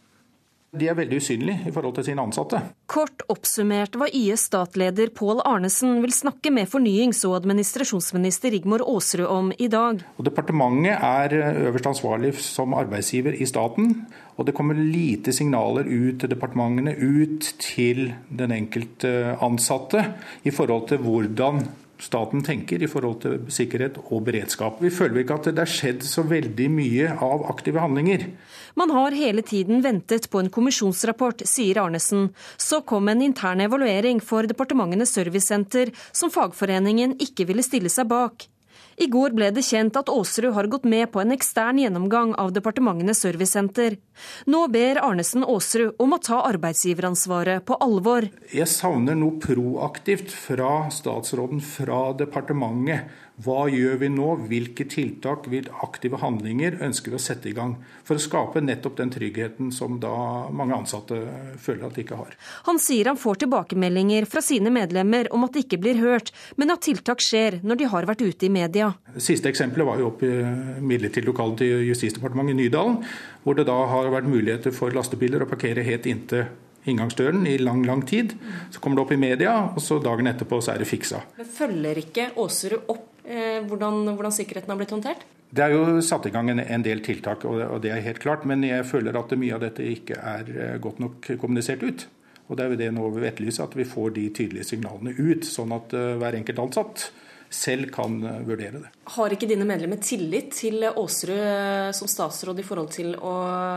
De 0.75 0.89
er 0.89 0.97
veldig 0.97 1.19
usynlige 1.21 1.69
i 1.69 1.73
forhold 1.75 1.95
til 1.99 2.07
sine 2.09 2.23
ansatte. 2.25 2.59
Kort 2.91 3.21
oppsummert 3.31 3.95
hva 4.01 4.09
YS 4.09 4.49
statleder 4.49 5.13
Pål 5.15 5.43
Arnesen 5.47 6.01
vil 6.03 6.15
snakke 6.17 6.51
med 6.51 6.71
fornyings- 6.73 7.21
og 7.29 7.37
administrasjonsminister 7.37 8.51
Rigmor 8.57 8.83
Aasrud 8.83 9.29
om 9.29 9.53
i 9.55 9.69
dag. 9.71 10.01
Og 10.17 10.27
departementet 10.27 10.97
er 10.97 11.37
øverst 11.69 11.93
ansvarlig 11.93 12.33
som 12.41 12.75
arbeidsgiver 12.75 13.37
i 13.37 13.47
staten. 13.47 13.93
Og 14.41 14.49
det 14.49 14.57
kommer 14.57 14.81
lite 14.81 15.37
signaler 15.37 15.87
ut 15.87 16.25
til 16.25 16.33
departementene, 16.33 16.97
ut 16.97 17.53
til 17.61 18.09
den 18.33 18.57
enkelte 18.57 19.37
ansatte, 19.45 20.09
i 20.43 20.51
forhold 20.51 20.89
til 20.91 21.05
hvordan 21.05 21.67
staten 22.03 22.43
tenker 22.45 22.83
i 22.83 22.89
forhold 22.91 23.21
til 23.23 23.37
sikkerhet 23.53 23.99
og 24.05 24.25
beredskap. 24.27 24.81
Vi 24.83 24.93
føler 24.95 25.23
ikke 25.23 25.39
at 25.39 25.51
det 25.53 25.63
er 25.63 25.71
skjedd 25.71 26.07
så 26.07 26.25
veldig 26.27 26.69
mye 26.73 27.13
av 27.25 27.45
aktive 27.53 27.83
handlinger. 27.83 28.27
Man 28.75 28.91
har 28.91 29.15
hele 29.15 29.45
tiden 29.47 29.85
ventet 29.85 30.27
på 30.31 30.41
en 30.43 30.51
kommisjonsrapport, 30.51 31.45
sier 31.47 31.79
Arnesen. 31.85 32.33
Så 32.57 32.83
kom 32.87 33.09
en 33.09 33.23
intern 33.23 33.63
evaluering 33.65 34.23
for 34.25 34.49
departementenes 34.51 35.15
servicesenter, 35.15 35.95
som 36.13 36.33
fagforeningen 36.35 37.19
ikke 37.23 37.47
ville 37.51 37.67
stille 37.67 37.93
seg 37.93 38.11
bak. 38.11 38.49
I 38.97 39.09
går 39.11 39.35
ble 39.35 39.51
det 39.55 39.65
kjent 39.67 39.97
at 39.99 40.11
Aasrud 40.13 40.55
har 40.55 40.69
gått 40.71 40.87
med 40.89 41.11
på 41.13 41.23
en 41.23 41.35
ekstern 41.35 41.81
gjennomgang 41.83 42.35
av 42.39 42.53
departementenes 42.55 43.23
servicesenter. 43.25 43.99
Nå 44.47 44.67
ber 44.75 45.01
Arnesen 45.03 45.45
Aasrud 45.47 45.99
om 46.03 46.15
å 46.15 46.21
ta 46.23 46.43
arbeidsgiveransvaret 46.51 47.65
på 47.67 47.79
alvor. 47.83 48.29
Jeg 48.55 48.71
savner 48.71 49.19
noe 49.19 49.41
proaktivt 49.43 50.31
fra 50.35 50.87
statsråden, 50.95 51.63
fra 51.65 52.13
departementet. 52.19 53.11
Hva 53.43 53.65
gjør 53.67 53.97
vi 53.99 54.09
nå? 54.15 54.29
Hvilke 54.47 54.85
tiltak, 54.87 55.49
vil 55.51 55.67
aktive 55.83 56.21
handlinger 56.23 56.77
ønsker 56.87 57.11
vi 57.11 57.19
å 57.19 57.23
sette 57.23 57.49
i 57.51 57.55
gang? 57.57 57.73
For 58.07 58.15
å 58.15 58.23
skape 58.23 58.61
nettopp 58.63 59.01
den 59.01 59.11
tryggheten 59.11 59.73
som 59.75 59.97
da 59.99 60.13
mange 60.55 60.77
ansatte 60.77 61.19
føler 61.59 61.89
at 61.89 61.99
de 61.99 62.05
ikke 62.05 62.19
har. 62.21 62.37
Han 62.69 62.79
sier 62.79 63.11
han 63.11 63.19
får 63.19 63.43
tilbakemeldinger 63.43 64.29
fra 64.31 64.43
sine 64.45 64.71
medlemmer 64.71 65.33
om 65.35 65.49
at 65.49 65.57
det 65.57 65.65
ikke 65.65 65.81
blir 65.83 65.99
hørt, 65.99 66.31
men 66.55 66.71
at 66.71 66.87
tiltak 66.87 67.25
skjer 67.27 67.59
når 67.67 67.81
de 67.81 67.89
har 67.91 68.07
vært 68.07 68.23
ute 68.23 68.47
i 68.47 68.53
media. 68.55 68.93
Siste 69.19 69.51
eksempelet 69.51 69.89
var 69.89 69.99
jo 69.99 70.13
oppe 70.13 70.31
i 70.31 70.85
midlertidig 70.87 71.33
lokale 71.33 71.59
til 71.59 71.89
Justisdepartementet 71.89 72.55
i 72.55 72.61
Nydalen, 72.63 73.01
hvor 73.43 73.59
det 73.59 73.67
da 73.67 73.81
har 73.91 74.13
vært 74.15 74.31
muligheter 74.31 74.75
for 74.77 74.95
lastebiler 74.95 75.43
å 75.43 75.51
parkere 75.51 75.83
helt 75.83 76.07
inntil 76.07 76.47
inngangsdøren 76.87 77.47
i 77.49 77.57
lang 77.59 77.83
lang 77.89 78.05
tid. 78.07 78.37
Så 78.71 78.79
kommer 78.79 79.01
det 79.01 79.07
opp 79.07 79.17
i 79.17 79.19
media, 79.19 79.57
og 79.73 79.83
så 79.83 79.99
dagen 80.05 80.29
etterpå 80.31 80.61
så 80.63 80.75
er 80.75 80.85
det 80.85 80.89
fiksa. 80.91 81.25
Men 81.39 81.51
følger 81.51 82.01
ikke 82.05 82.29
Aasrud 82.37 82.95
opp 82.95 83.11
hvordan, 83.25 84.11
hvordan, 84.15 84.35
sikkerheten 84.37 84.73
har 84.73 84.79
blitt 84.81 84.93
håndtert? 84.93 85.23
Det 85.55 85.63
er 85.63 85.73
jo 85.73 86.01
satt 86.03 86.27
i 86.27 86.33
gang 86.35 86.51
en, 86.51 86.83
del 86.85 87.01
tiltak, 87.05 87.45
og 87.47 87.79
det, 87.83 87.93
er 87.93 88.03
helt 88.05 88.21
klart. 88.23 88.45
Men 88.49 88.65
jeg 88.67 88.87
føler 88.89 89.17
at 89.17 89.33
mye 89.39 89.55
av 89.55 89.63
dette 89.63 89.87
ikke 89.87 90.19
er 90.19 90.51
eh, 90.51 90.77
godt 90.83 91.01
nok 91.01 91.31
kommunisert 91.41 91.85
ut. 91.87 92.07
Og 92.49 92.59
det 92.59 92.65
er 92.65 92.73
jo 92.73 92.81
det 92.81 92.89
nå 92.93 93.11
vi 93.15 93.29
etterlyser, 93.29 93.69
at 93.69 93.77
vi 93.79 93.87
får 93.89 94.17
de 94.19 94.25
tydelige 94.35 94.67
signalene 94.69 95.15
ut, 95.17 95.47
sånn 95.49 95.73
at 95.73 95.95
uh, 95.97 96.17
hver 96.21 96.37
enkelt 96.37 96.61
ansatt 96.61 97.07
selv 97.55 97.91
kan 97.95 98.17
eh, 98.27 98.41
vurdere 98.47 98.81
det. 98.83 98.91
Har 99.15 99.35
ikke 99.35 99.49
dine 99.49 99.67
medlemmer 99.69 100.01
tillit 100.03 100.53
til 100.59 100.85
Aasrud 100.91 101.33
eh, 101.39 101.91
som 101.97 102.11
statsråd 102.11 102.61
i 102.61 102.67
forhold 102.67 102.93
til 102.95 103.15
å 103.17 103.33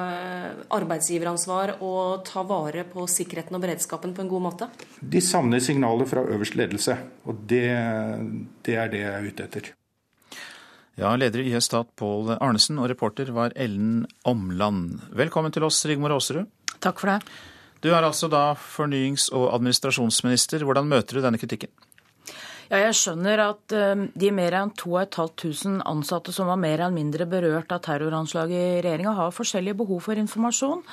eh, 0.10 0.62
arbeidsgiveransvar 0.78 1.78
og 1.86 2.26
ta 2.28 2.44
vare 2.48 2.86
på 2.90 3.08
sikkerheten 3.12 3.58
og 3.58 3.64
beredskapen 3.64 4.16
på 4.18 4.26
en 4.26 4.32
god 4.32 4.46
måte? 4.50 4.70
De 5.02 5.24
savner 5.24 5.64
signaler 5.64 6.10
fra 6.10 6.26
øverste 6.26 6.62
ledelse, 6.62 6.98
og 7.30 7.44
det, 7.50 7.68
det 8.66 8.80
er 8.82 8.94
det 8.94 9.04
jeg 9.04 9.14
er 9.14 9.28
ute 9.32 9.50
etter. 9.50 9.74
Ja, 10.98 11.12
Leder 11.14 11.44
i 11.44 11.52
YS 11.52 11.68
Stat 11.70 11.92
Pål 12.00 12.34
Arnesen 12.40 12.80
og 12.82 12.90
reporter 12.90 13.30
var 13.36 13.54
Ellen 13.54 14.08
Omland. 14.26 14.98
Velkommen 15.14 15.54
til 15.54 15.68
oss, 15.68 15.84
Rigmor 15.86 16.16
Aasrud. 16.16 16.50
Takk 16.82 17.04
for 17.04 17.14
det. 17.14 17.20
Du 17.86 17.92
er 17.94 18.02
altså 18.02 18.26
da 18.32 18.56
fornyings- 18.58 19.30
og 19.30 19.52
administrasjonsminister. 19.54 20.66
Hvordan 20.66 20.90
møter 20.90 21.20
du 21.20 21.22
denne 21.22 21.38
kritikken? 21.38 21.70
Ja, 22.68 22.82
jeg 22.84 22.98
skjønner 23.00 23.40
at 23.46 23.74
de 24.20 24.32
mer 24.36 24.58
enn 24.60 24.74
2500 24.76 25.86
ansatte 25.88 26.34
som 26.36 26.50
var 26.52 26.60
mer 26.60 26.82
eller 26.82 26.96
mindre 26.96 27.28
berørt 27.30 27.72
av 27.72 27.80
terroranslaget 27.86 28.58
i 28.58 28.82
regjeringa, 28.84 29.14
har 29.16 29.36
forskjellige 29.36 29.80
behov 29.80 30.04
for 30.10 30.20
informasjon. 30.20 30.84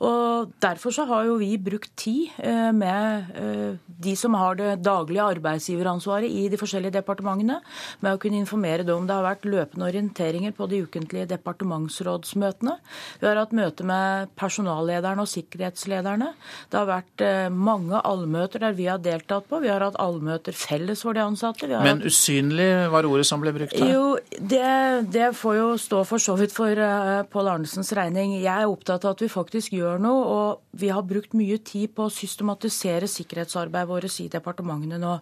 Og 0.00 0.30
Derfor 0.60 0.92
så 0.94 1.04
har 1.08 1.26
jo 1.28 1.36
vi 1.40 1.54
brukt 1.60 1.92
tid 1.98 2.30
eh, 2.38 2.70
med 2.72 3.30
eh, 3.36 3.78
de 4.00 4.14
som 4.16 4.34
har 4.38 4.56
det 4.56 4.82
daglige 4.84 5.24
arbeidsgiveransvaret 5.36 6.30
i 6.30 6.46
de 6.52 6.58
forskjellige 6.60 6.94
departementene, 6.98 7.58
med 8.00 8.16
å 8.16 8.20
kunne 8.20 8.40
informere 8.40 8.84
dem. 8.86 9.06
Det 9.08 9.16
har 9.16 9.26
vært 9.26 9.48
løpende 9.48 9.88
orienteringer 9.88 10.54
på 10.56 10.68
de 10.70 10.82
ukentlige 10.86 11.28
departementsrådsmøtene. 11.32 12.76
Vi 13.20 13.28
har 13.28 13.40
hatt 13.40 13.54
møte 13.56 13.86
med 13.88 14.32
personallederne 14.40 15.24
og 15.24 15.30
sikkerhetslederne. 15.32 16.32
Det 16.72 16.80
har 16.80 16.88
vært 16.88 17.24
eh, 17.26 17.48
mange 17.52 18.00
allmøter 18.00 18.64
der 18.64 18.76
vi 18.78 18.88
har 18.90 19.02
deltatt 19.02 19.48
på. 19.50 19.60
Vi 19.64 19.72
har 19.72 19.84
hatt 19.84 20.00
allmøter 20.00 20.56
felles 20.56 21.04
for 21.04 21.16
de 21.16 21.24
ansatte. 21.24 21.68
Men 21.70 22.00
hatt... 22.00 22.08
usynlig 22.08 22.70
var 22.92 23.08
ordet 23.08 23.28
som 23.28 23.44
ble 23.44 23.54
brukt 23.56 23.76
her? 23.76 23.92
Jo, 23.92 24.16
det, 24.40 24.64
det 25.12 25.32
får 25.40 25.58
jo 25.60 25.68
stå 25.80 26.04
for 26.08 26.22
så 26.22 26.36
vidt 26.40 26.56
for 26.56 26.84
Pål 27.32 27.54
Arnesens 27.56 27.92
regning. 27.96 28.38
Jeg 28.40 28.52
er 28.52 28.68
opptatt 28.70 29.04
av 29.04 29.16
at 29.16 29.24
vi 29.24 29.32
faktisk 29.32 29.76
gjør 29.76 29.89
gjør 29.90 30.02
noe. 30.02 30.24
Og 30.30 30.80
vi 30.80 30.90
har 30.94 31.02
brukt 31.06 31.34
mye 31.36 31.58
tid 31.66 31.90
på 31.96 32.06
å 32.06 32.12
systematisere 32.14 33.08
sikkerhetsarbeidet 33.10 33.90
vårt 33.90 34.18
i 34.22 34.28
departementene 34.30 34.98
nå. 35.00 35.16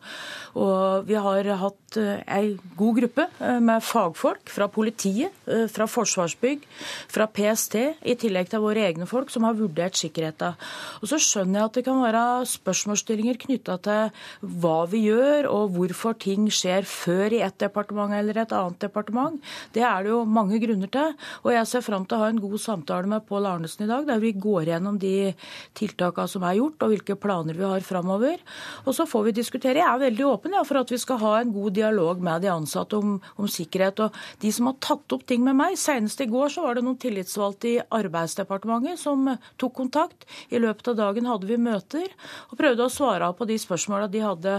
Og 0.61 1.09
vi 1.09 1.16
har 1.19 1.49
hatt 1.62 1.99
eh, 2.01 2.21
ei 2.29 2.55
god 2.79 3.01
gruppe 3.01 3.27
eh, 3.41 3.59
med 3.64 3.85
fagfolk 3.85 4.53
fra 4.53 4.69
politiet, 4.73 5.35
eh, 5.49 5.66
fra 5.73 5.89
Forsvarsbygg, 5.89 6.66
fra 7.11 7.29
PST, 7.33 7.77
i 8.09 8.16
tillegg 8.21 8.51
til 8.53 8.62
våre 8.64 8.85
egne 8.89 9.09
folk, 9.09 9.33
som 9.33 9.47
har 9.49 9.57
vurdert 9.59 9.99
sikkerheten. 9.99 10.59
Og 11.03 11.11
så 11.11 11.21
skjønner 11.23 11.61
jeg 11.62 11.71
at 11.71 11.79
det 11.79 11.85
kan 11.89 12.03
være 12.03 12.25
spørsmålsstillinger 12.53 13.41
knytta 13.47 13.79
til 13.85 14.12
hva 14.61 14.79
vi 14.91 15.05
gjør, 15.09 15.49
og 15.53 15.75
hvorfor 15.77 16.19
ting 16.21 16.49
skjer 16.53 16.87
før 16.89 17.37
i 17.37 17.43
et 17.47 17.59
departement 17.61 18.14
eller 18.16 18.43
et 18.43 18.55
annet 18.55 18.81
departement. 18.85 19.39
Det 19.75 19.85
er 19.87 20.05
det 20.05 20.12
jo 20.12 20.23
mange 20.29 20.61
grunner 20.62 20.91
til. 20.93 21.14
Og 21.45 21.53
jeg 21.55 21.71
ser 21.71 21.85
fram 21.87 22.07
til 22.07 22.19
å 22.19 22.25
ha 22.25 22.31
en 22.33 22.43
god 22.43 22.59
samtale 22.62 23.11
med 23.11 23.27
Pål 23.29 23.49
Arnesen 23.49 23.87
i 23.87 23.91
dag, 23.91 24.07
der 24.09 24.21
vi 24.23 24.35
går 24.37 24.58
går 24.59 24.73
gjennom 24.73 24.99
de 25.01 25.33
tiltakene 25.79 26.31
som 26.31 26.45
er 26.47 26.59
gjort, 26.59 26.83
og 26.83 26.93
hvilke 26.93 27.17
planer 27.21 27.57
vi 27.59 27.67
har 27.67 27.85
framover. 27.87 28.43
Og 28.85 28.97
så 28.97 29.07
får 29.09 29.29
vi 29.29 29.37
diskutere. 29.39 29.81
Jeg 29.81 29.89
er 29.89 30.03
veldig 30.03 30.27
åpen 30.29 30.57
ja, 30.57 30.65
for 30.67 30.81
at 30.83 30.93
vi 30.93 31.01
skal 31.01 31.21
ha 31.23 31.35
en 31.41 31.53
god 31.55 31.77
dialog 31.79 32.23
med 32.25 32.43
de 32.45 32.53
ansatte 32.53 32.99
om, 32.99 33.19
om, 33.37 33.49
sikkerhet. 33.49 34.03
Og 34.05 34.43
de 34.43 34.53
som 34.55 34.71
har 34.71 34.79
tatt 34.85 35.17
opp 35.17 35.25
ting 35.29 35.45
med 35.47 35.59
meg, 35.59 35.79
senest 35.81 36.21
i 36.25 36.29
går 36.31 36.53
så 36.55 36.67
var 36.67 36.79
det 36.79 36.85
noen 36.87 36.99
tillitsvalgte 37.01 37.71
i 37.71 37.77
Arbeidsdepartementet 37.99 39.01
som 39.01 39.29
tok 39.61 39.77
kontakt. 39.79 40.27
I 40.51 40.61
løpet 40.63 40.93
av 40.93 40.99
dagen 40.99 41.29
hadde 41.29 41.49
vi 41.49 41.61
møter 41.61 42.09
og 42.49 42.59
prøvde 42.59 42.87
å 42.87 42.93
svare 42.93 43.31
på 43.39 43.47
de 43.49 43.59
spørsmåla 43.61 44.09
de 44.11 44.25
hadde. 44.25 44.57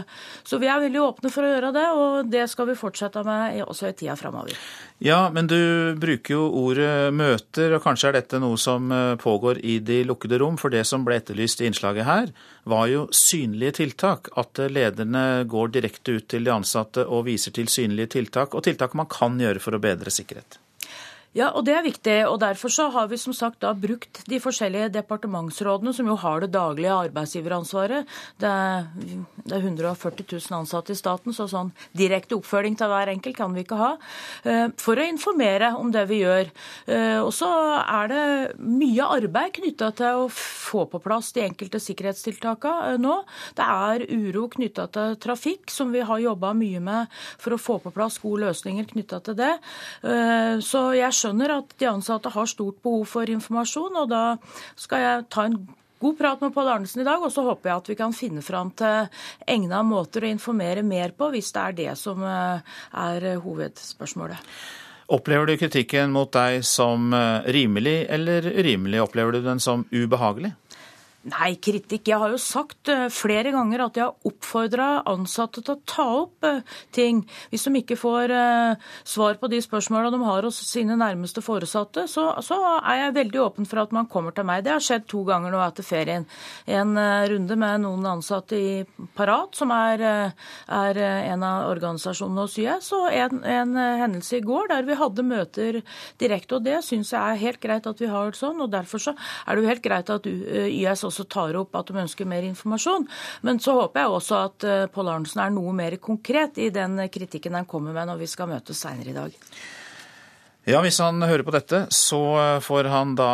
Så 0.47 0.59
vi 0.61 0.69
er 0.71 0.83
veldig 0.85 1.03
åpne 1.03 1.33
for 1.33 1.45
å 1.45 1.51
gjøre 1.53 1.73
det, 1.75 1.87
og 1.95 2.31
det 2.31 2.45
skal 2.51 2.69
vi 2.69 2.79
fortsette 2.79 3.23
med 3.25 3.63
også 3.65 3.89
i 3.89 3.97
tida 3.97 4.15
framover. 4.19 4.55
Ja, 4.99 5.29
men 5.31 5.47
du 5.47 5.95
bruker 5.99 6.33
jo 6.35 6.45
ordet 6.59 7.13
møter, 7.15 7.71
og 7.77 7.83
kanskje 7.85 8.09
er 8.09 8.17
dette 8.19 8.39
noe 8.41 8.57
som 8.59 8.91
eh, 8.91 9.15
pågår 9.19 9.61
i 9.63 9.77
de 9.89 9.99
lukkede 10.07 10.39
rom? 10.39 10.57
For 10.61 10.71
det 10.73 10.85
som 10.87 11.03
ble 11.07 11.19
etterlyst 11.19 11.63
i 11.63 11.67
innslaget 11.69 12.07
her, 12.07 12.31
var 12.69 12.87
jo 12.91 13.07
synlige 13.15 13.79
tiltak. 13.81 14.31
At 14.39 14.61
lederne 14.71 15.43
går 15.49 15.75
direkte 15.75 16.19
ut 16.19 16.29
til 16.31 16.47
de 16.47 16.55
ansatte 16.55 17.05
og 17.05 17.27
viser 17.27 17.55
til 17.55 17.69
synlige 17.71 18.13
tiltak, 18.19 18.55
og 18.55 18.65
tiltak 18.69 18.95
man 18.97 19.09
kan 19.11 19.37
gjøre 19.41 19.63
for 19.63 19.75
å 19.75 19.83
bedre 19.83 20.13
sikkerhet. 20.13 20.61
Ja, 21.37 21.51
og 21.53 21.61
det 21.67 21.75
er 21.77 21.83
viktig. 21.85 22.15
og 22.25 22.39
Derfor 22.41 22.71
så 22.73 22.87
har 22.89 23.09
vi 23.11 23.17
som 23.21 23.35
sagt 23.37 23.59
da 23.61 23.75
brukt 23.77 24.23
de 24.25 24.39
forskjellige 24.41 24.89
departementsrådene, 24.95 25.93
som 25.93 26.07
jo 26.09 26.15
har 26.17 26.41
det 26.41 26.49
daglige 26.55 26.95
arbeidsgiveransvaret. 27.05 28.07
Det 28.41 28.49
er, 28.49 28.87
det 29.45 29.53
er 29.53 29.61
140 29.61 30.25
000 30.25 30.57
ansatte 30.57 30.95
i 30.95 30.97
staten, 30.97 31.35
så 31.35 31.45
sånn 31.51 31.69
direkte 31.93 32.33
oppfølging 32.39 32.79
til 32.79 32.89
hver 32.89 33.11
enkelt 33.13 33.37
kan 33.37 33.53
vi 33.53 33.61
ikke 33.61 33.77
ha. 33.77 33.91
Eh, 34.41 34.65
for 34.81 34.97
å 34.97 35.05
informere 35.05 35.75
om 35.77 35.91
det 35.93 36.07
vi 36.09 36.23
gjør. 36.23 36.49
Eh, 36.89 37.19
og 37.21 37.29
så 37.35 37.51
er 37.83 38.09
det 38.09 38.25
mye 38.65 39.11
arbeid 39.19 39.53
knytta 39.59 39.91
til 40.01 40.23
å 40.23 40.27
få 40.33 40.87
på 40.89 41.03
plass 41.03 41.29
de 41.37 41.45
enkelte 41.45 41.81
sikkerhetstiltakene 41.83 42.97
nå. 42.97 43.19
Det 43.53 43.69
er 43.69 44.07
uro 44.09 44.47
knytta 44.49 44.87
til 44.97 45.13
trafikk, 45.21 45.69
som 45.69 45.93
vi 45.93 46.01
har 46.01 46.25
jobba 46.25 46.55
mye 46.57 46.81
med 46.81 47.21
for 47.37 47.53
å 47.53 47.61
få 47.61 47.77
på 47.85 47.93
plass 47.93 48.17
gode 48.23 48.47
løsninger 48.47 48.89
knytta 48.95 49.21
til 49.25 49.37
det. 49.37 49.53
Så 50.65 50.81
jeg 50.97 51.18
skjønner 51.19 51.57
at 51.57 51.75
de 51.79 51.89
ansatte 51.89 52.31
har 52.33 52.49
stort 52.49 52.79
behov 52.85 53.05
for 53.11 53.29
informasjon, 53.29 54.01
og 54.03 54.09
da 54.11 54.23
skal 54.79 55.05
jeg 55.05 55.29
ta 55.33 55.45
en 55.49 55.59
god 55.99 56.17
prat 56.19 56.43
med 56.43 56.53
Pål 56.55 56.73
Arnesen 56.73 57.03
i 57.03 57.07
dag, 57.07 57.21
og 57.21 57.31
så 57.33 57.43
håper 57.43 57.69
jeg 57.69 57.83
at 57.83 57.89
vi 57.91 57.97
kan 57.99 58.15
finne 58.15 58.43
fram 58.45 58.71
til 58.79 59.09
egna 59.47 59.81
måter 59.83 60.23
å 60.23 60.31
informere 60.31 60.85
mer 60.87 61.11
på, 61.17 61.31
hvis 61.33 61.51
det 61.55 61.65
er 61.65 61.79
det 61.81 61.95
som 61.99 62.23
er 62.23 63.33
hovedspørsmålet. 63.43 64.53
Opplever 65.09 65.49
du 65.49 65.55
kritikken 65.57 66.11
mot 66.13 66.29
deg 66.29 66.61
som 66.69 67.09
eh, 67.17 67.47
rimelig 67.49 68.03
eller 68.13 68.45
urimelig? 68.45 68.99
Opplever 69.01 69.33
du 69.33 69.41
den 69.41 69.61
som 69.63 69.87
ubehagelig? 69.89 70.51
Nei, 71.27 71.57
kritikk. 71.59 72.07
Jeg 72.07 72.15
har 72.15 72.31
jo 72.31 72.37
sagt 72.39 72.87
uh, 72.87 73.09
flere 73.11 73.51
ganger 73.51 73.81
at 73.83 73.97
jeg 73.99 74.05
har 74.07 74.29
oppfordra 74.29 75.01
ansatte 75.11 75.59
til 75.59 75.73
å 75.75 75.81
ta 75.83 76.05
opp 76.21 76.45
uh, 76.47 76.61
ting. 76.95 77.25
Hvis 77.51 77.65
de 77.67 77.73
ikke 77.81 77.97
får 77.99 78.31
uh, 78.31 78.85
svar 79.03 79.35
på 79.41 79.49
de 79.51 79.59
spørsmåla 79.59 80.13
de 80.13 80.19
har 80.23 80.47
hos 80.47 80.61
sine 80.63 80.95
nærmeste 80.95 81.43
foresatte, 81.43 82.05
så, 82.07 82.29
så, 82.45 82.59
er 82.79 83.01
jeg 83.01 83.17
veldig 83.17 83.41
åpen 83.43 83.67
for 83.67 83.81
at 83.83 83.91
man 83.95 84.07
kommer 84.07 84.31
til 84.31 84.47
meg. 84.47 84.63
Det 84.63 84.71
har 84.71 84.85
skjedd 84.85 85.09
to 85.11 85.25
ganger 85.27 85.51
nå 85.51 85.59
etter 85.65 85.83
ferien. 85.83 86.23
En 86.71 86.95
runde 86.95 87.59
med 87.59 87.83
noen 87.83 88.07
ansatte 88.13 88.55
i 88.55 88.71
Parat, 89.17 89.51
som 89.59 89.73
er, 89.75 90.03
er 90.71 91.01
en 91.03 91.43
av 91.43 91.67
organisasjonene 91.73 92.45
hos 92.45 92.55
YS, 92.61 92.89
og 92.95 93.09
en, 93.11 93.43
en, 93.43 93.75
hendelse 93.75 94.39
i 94.39 94.45
går 94.45 94.71
der 94.71 94.87
vi 94.87 94.97
hadde 94.99 95.27
møter 95.27 95.81
direkte. 96.21 96.57
og 96.57 96.65
Det 96.67 96.79
syns 96.85 97.11
jeg 97.11 97.19
er 97.19 97.43
helt 97.43 97.61
greit 97.63 97.91
at 97.91 97.99
vi 97.99 98.11
har 98.11 98.31
sånn. 98.37 98.63
og 98.63 98.71
Derfor 98.71 99.03
så 99.03 99.15
er 99.17 99.55
det 99.55 99.65
jo 99.65 99.71
helt 99.73 99.85
greit 99.85 100.13
at 100.15 100.29
YS 100.29 101.05
også 101.08 101.08
tar 101.29 101.57
opp 101.59 101.75
at 101.79 101.89
de 101.89 101.99
ønsker 102.03 102.29
mer 102.29 102.45
informasjon. 102.47 103.07
Men 103.47 103.59
så 103.63 103.75
håper 103.79 104.03
jeg 104.03 104.15
også 104.19 104.39
at 104.43 104.67
eh, 104.67 104.85
Pål 104.93 105.11
Arntzen 105.15 105.43
er 105.43 105.51
noe 105.55 105.73
mer 105.75 105.97
konkret 106.03 106.61
i 106.61 106.69
den 106.73 106.99
kritikken 107.11 107.57
han 107.57 107.67
kommer 107.69 107.95
med 107.95 108.11
når 108.11 108.23
vi 108.23 108.31
skal 108.31 108.49
møtes 108.51 108.81
seinere 108.85 109.13
i 109.13 109.17
dag. 109.17 109.37
Ja, 110.69 110.83
Hvis 110.85 110.99
han 111.01 111.23
hører 111.23 111.41
på 111.47 111.53
dette, 111.55 111.85
så 111.89 112.19
får 112.61 112.91
han 112.91 113.15
da 113.17 113.31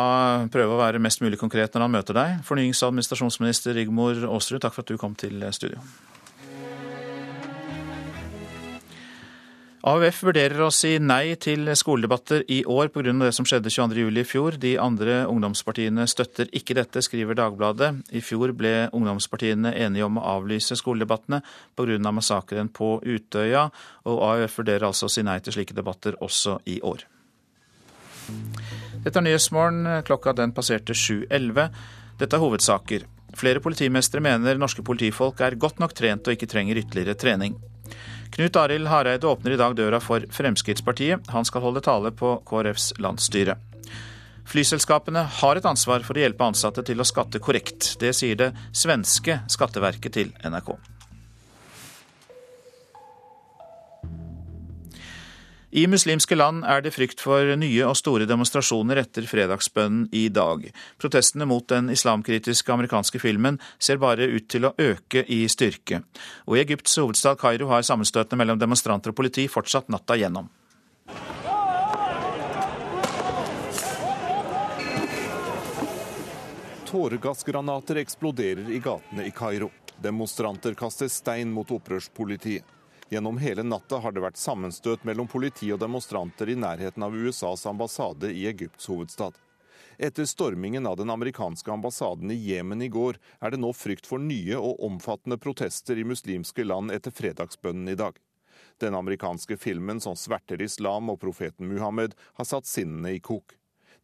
prøve 0.52 0.72
å 0.72 0.80
være 0.80 1.02
mest 1.02 1.20
mulig 1.20 1.36
konkret 1.40 1.74
når 1.74 1.84
han 1.84 1.92
møter 1.98 2.16
deg. 2.16 2.42
Fornyings- 2.46 2.80
og 2.80 2.94
administrasjonsminister 2.94 3.76
Rigmor 3.76 4.22
Aasrud, 4.30 4.62
takk 4.64 4.72
for 4.72 4.86
at 4.86 4.94
du 4.94 5.00
kom 5.00 5.18
til 5.18 5.44
studio. 5.52 5.82
AUF 9.86 10.24
vurderer 10.26 10.58
å 10.64 10.72
si 10.74 10.96
nei 10.98 11.36
til 11.38 11.68
skoledebatter 11.78 12.42
i 12.50 12.64
år 12.66 12.88
pga. 12.90 13.12
det 13.20 13.28
som 13.36 13.46
skjedde 13.46 13.70
22.07. 13.70 14.18
i 14.18 14.24
fjor. 14.26 14.56
De 14.58 14.72
andre 14.82 15.20
ungdomspartiene 15.30 16.08
støtter 16.10 16.50
ikke 16.50 16.74
dette, 16.74 16.98
skriver 16.98 17.38
Dagbladet. 17.38 17.92
I 18.10 18.18
fjor 18.18 18.50
ble 18.50 18.88
ungdomspartiene 18.90 19.70
enige 19.78 20.08
om 20.08 20.18
å 20.18 20.24
avlyse 20.26 20.74
skoledebattene 20.74 21.38
pga. 21.78 22.10
massakren 22.10 22.66
på 22.66 22.98
Utøya, 23.04 23.70
og 24.10 24.24
AUF 24.26 24.58
vurderer 24.58 24.88
altså 24.88 25.06
å 25.06 25.12
si 25.12 25.22
nei 25.22 25.38
til 25.38 25.54
slike 25.54 25.74
debatter 25.78 26.18
også 26.18 26.58
i 26.66 26.80
år. 26.82 27.06
Dette 29.04 29.20
er 29.20 29.22
Nyhetsmorgen. 29.22 30.02
Klokka 30.02 30.34
den 30.34 30.50
passerte 30.50 30.98
7.11. 30.98 31.70
Dette 32.18 32.34
er 32.34 32.42
hovedsaker. 32.42 33.06
Flere 33.38 33.62
politimestre 33.62 34.18
mener 34.18 34.58
norske 34.58 34.82
politifolk 34.82 35.46
er 35.46 35.54
godt 35.54 35.78
nok 35.78 35.94
trent 35.94 36.26
og 36.26 36.34
ikke 36.34 36.50
trenger 36.50 36.82
ytterligere 36.82 37.14
trening. 37.14 37.54
Knut 38.34 38.56
Arild 38.56 38.90
Hareide 38.90 39.26
åpner 39.26 39.54
i 39.54 39.60
dag 39.60 39.76
døra 39.76 40.00
for 40.02 40.24
Fremskrittspartiet. 40.32 41.30
Han 41.32 41.44
skal 41.44 41.64
holde 41.64 41.84
tale 41.84 42.12
på 42.12 42.36
KrFs 42.48 42.92
landsstyre. 42.98 43.56
Flyselskapene 44.46 45.24
har 45.40 45.58
et 45.58 45.66
ansvar 45.66 46.04
for 46.06 46.16
å 46.16 46.22
hjelpe 46.22 46.46
ansatte 46.46 46.84
til 46.86 47.02
å 47.02 47.06
skatte 47.06 47.42
korrekt. 47.42 47.96
Det 48.02 48.12
sier 48.14 48.38
det 48.38 48.52
svenske 48.70 49.40
skatteverket 49.50 50.14
til 50.20 50.30
NRK. 50.46 50.76
I 55.76 55.82
muslimske 55.92 56.32
land 56.38 56.62
er 56.64 56.80
det 56.80 56.94
frykt 56.94 57.20
for 57.20 57.50
nye 57.60 57.84
og 57.84 57.98
store 58.00 58.24
demonstrasjoner 58.24 58.96
etter 59.02 59.26
fredagsbønnen 59.28 60.06
i 60.16 60.22
dag. 60.32 60.62
Protestene 60.96 61.44
mot 61.44 61.66
den 61.68 61.90
islamkritiske 61.92 62.72
amerikanske 62.72 63.20
filmen 63.20 63.58
ser 63.76 64.00
bare 64.00 64.24
ut 64.24 64.46
til 64.48 64.64
å 64.64 64.70
øke 64.80 65.26
i 65.28 65.42
styrke. 65.52 65.98
Og 66.48 66.56
i 66.56 66.62
Egypts 66.62 66.96
hovedstad 66.96 67.36
Kairo 67.42 67.68
har 67.68 67.84
sammenstøtene 67.84 68.40
mellom 68.40 68.62
demonstranter 68.62 69.12
og 69.12 69.18
politi 69.18 69.44
fortsatt 69.52 69.92
natta 69.92 70.16
gjennom. 70.16 70.48
Tåregassgranater 76.88 78.00
eksploderer 78.00 78.72
i 78.72 78.80
gatene 78.80 79.28
i 79.28 79.34
Kairo. 79.36 79.68
Demonstranter 80.00 80.72
kaster 80.72 81.12
stein 81.12 81.52
mot 81.52 81.68
opprørspolitiet. 81.68 82.64
Gjennom 83.08 83.38
hele 83.38 83.62
natta 83.62 83.98
har 84.02 84.12
det 84.12 84.22
vært 84.24 84.38
sammenstøt 84.40 85.04
mellom 85.06 85.28
politi 85.30 85.68
og 85.70 85.78
demonstranter 85.78 86.50
i 86.50 86.56
nærheten 86.58 87.04
av 87.06 87.14
USAs 87.14 87.66
ambassade 87.70 88.32
i 88.34 88.46
Egypts 88.50 88.88
hovedstad. 88.90 89.36
Etter 89.98 90.24
stormingen 90.24 90.86
av 90.86 90.96
den 90.96 91.10
amerikanske 91.10 91.72
ambassaden 91.72 92.30
i 92.30 92.34
Jemen 92.34 92.82
i 92.82 92.88
går, 92.88 93.16
er 93.40 93.50
det 93.54 93.60
nå 93.62 93.70
frykt 93.72 94.08
for 94.10 94.18
nye 94.18 94.58
og 94.58 94.82
omfattende 94.84 95.38
protester 95.38 95.98
i 95.98 96.04
muslimske 96.04 96.66
land 96.66 96.90
etter 96.92 97.14
fredagsbønnen 97.14 97.88
i 97.88 97.94
dag. 97.96 98.18
Den 98.82 98.94
amerikanske 98.98 99.56
filmen 99.56 100.02
som 100.02 100.16
sverter 100.18 100.62
islam 100.62 101.08
og 101.12 101.20
profeten 101.22 101.70
Muhammed, 101.70 102.16
har 102.34 102.44
satt 102.44 102.66
sinnene 102.66 103.14
i 103.14 103.20
kok. 103.20 103.54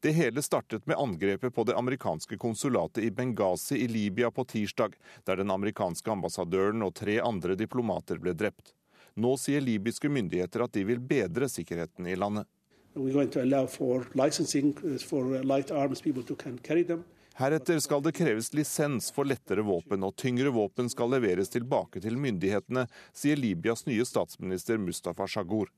Det 0.03 0.15
hele 0.15 0.43
startet 0.43 0.87
med 0.87 0.97
angrepet 0.99 1.55
på 1.55 1.65
det 1.67 1.75
amerikanske 1.79 2.39
konsulatet 2.39 3.05
i 3.05 3.11
Benghazi 3.11 3.83
i 3.83 3.89
Libya 3.89 4.31
på 4.31 4.45
tirsdag, 4.45 4.95
der 5.27 5.43
den 5.43 5.51
amerikanske 5.51 6.11
ambassadøren 6.11 6.87
og 6.87 6.95
tre 7.03 7.19
andre 7.21 7.59
diplomater 7.59 8.23
ble 8.23 8.35
drept. 8.39 8.73
Nå 9.15 9.37
sier 9.37 9.61
libyske 9.61 10.09
myndigheter 10.09 10.65
at 10.65 10.73
de 10.73 10.85
vil 10.89 11.01
bedre 11.01 11.49
sikkerheten 11.51 12.07
i 12.09 12.17
landet. 12.17 12.47
Uh, 12.97 13.09
Heretter 17.35 17.79
skal 17.81 18.03
det 18.05 18.13
kreves 18.13 18.53
lisens 18.53 19.11
for 19.17 19.25
lettere 19.25 19.65
våpen, 19.65 20.05
og 20.05 20.17
tyngre 20.21 20.53
våpen 20.53 20.91
skal 20.93 21.15
leveres 21.15 21.49
tilbake 21.53 22.01
til 22.05 22.19
myndighetene, 22.21 22.87
sier 23.17 23.41
Libyas 23.41 23.87
nye 23.89 24.05
statsminister 24.05 24.77
Mustafa 24.81 25.27
Shagur. 25.27 25.73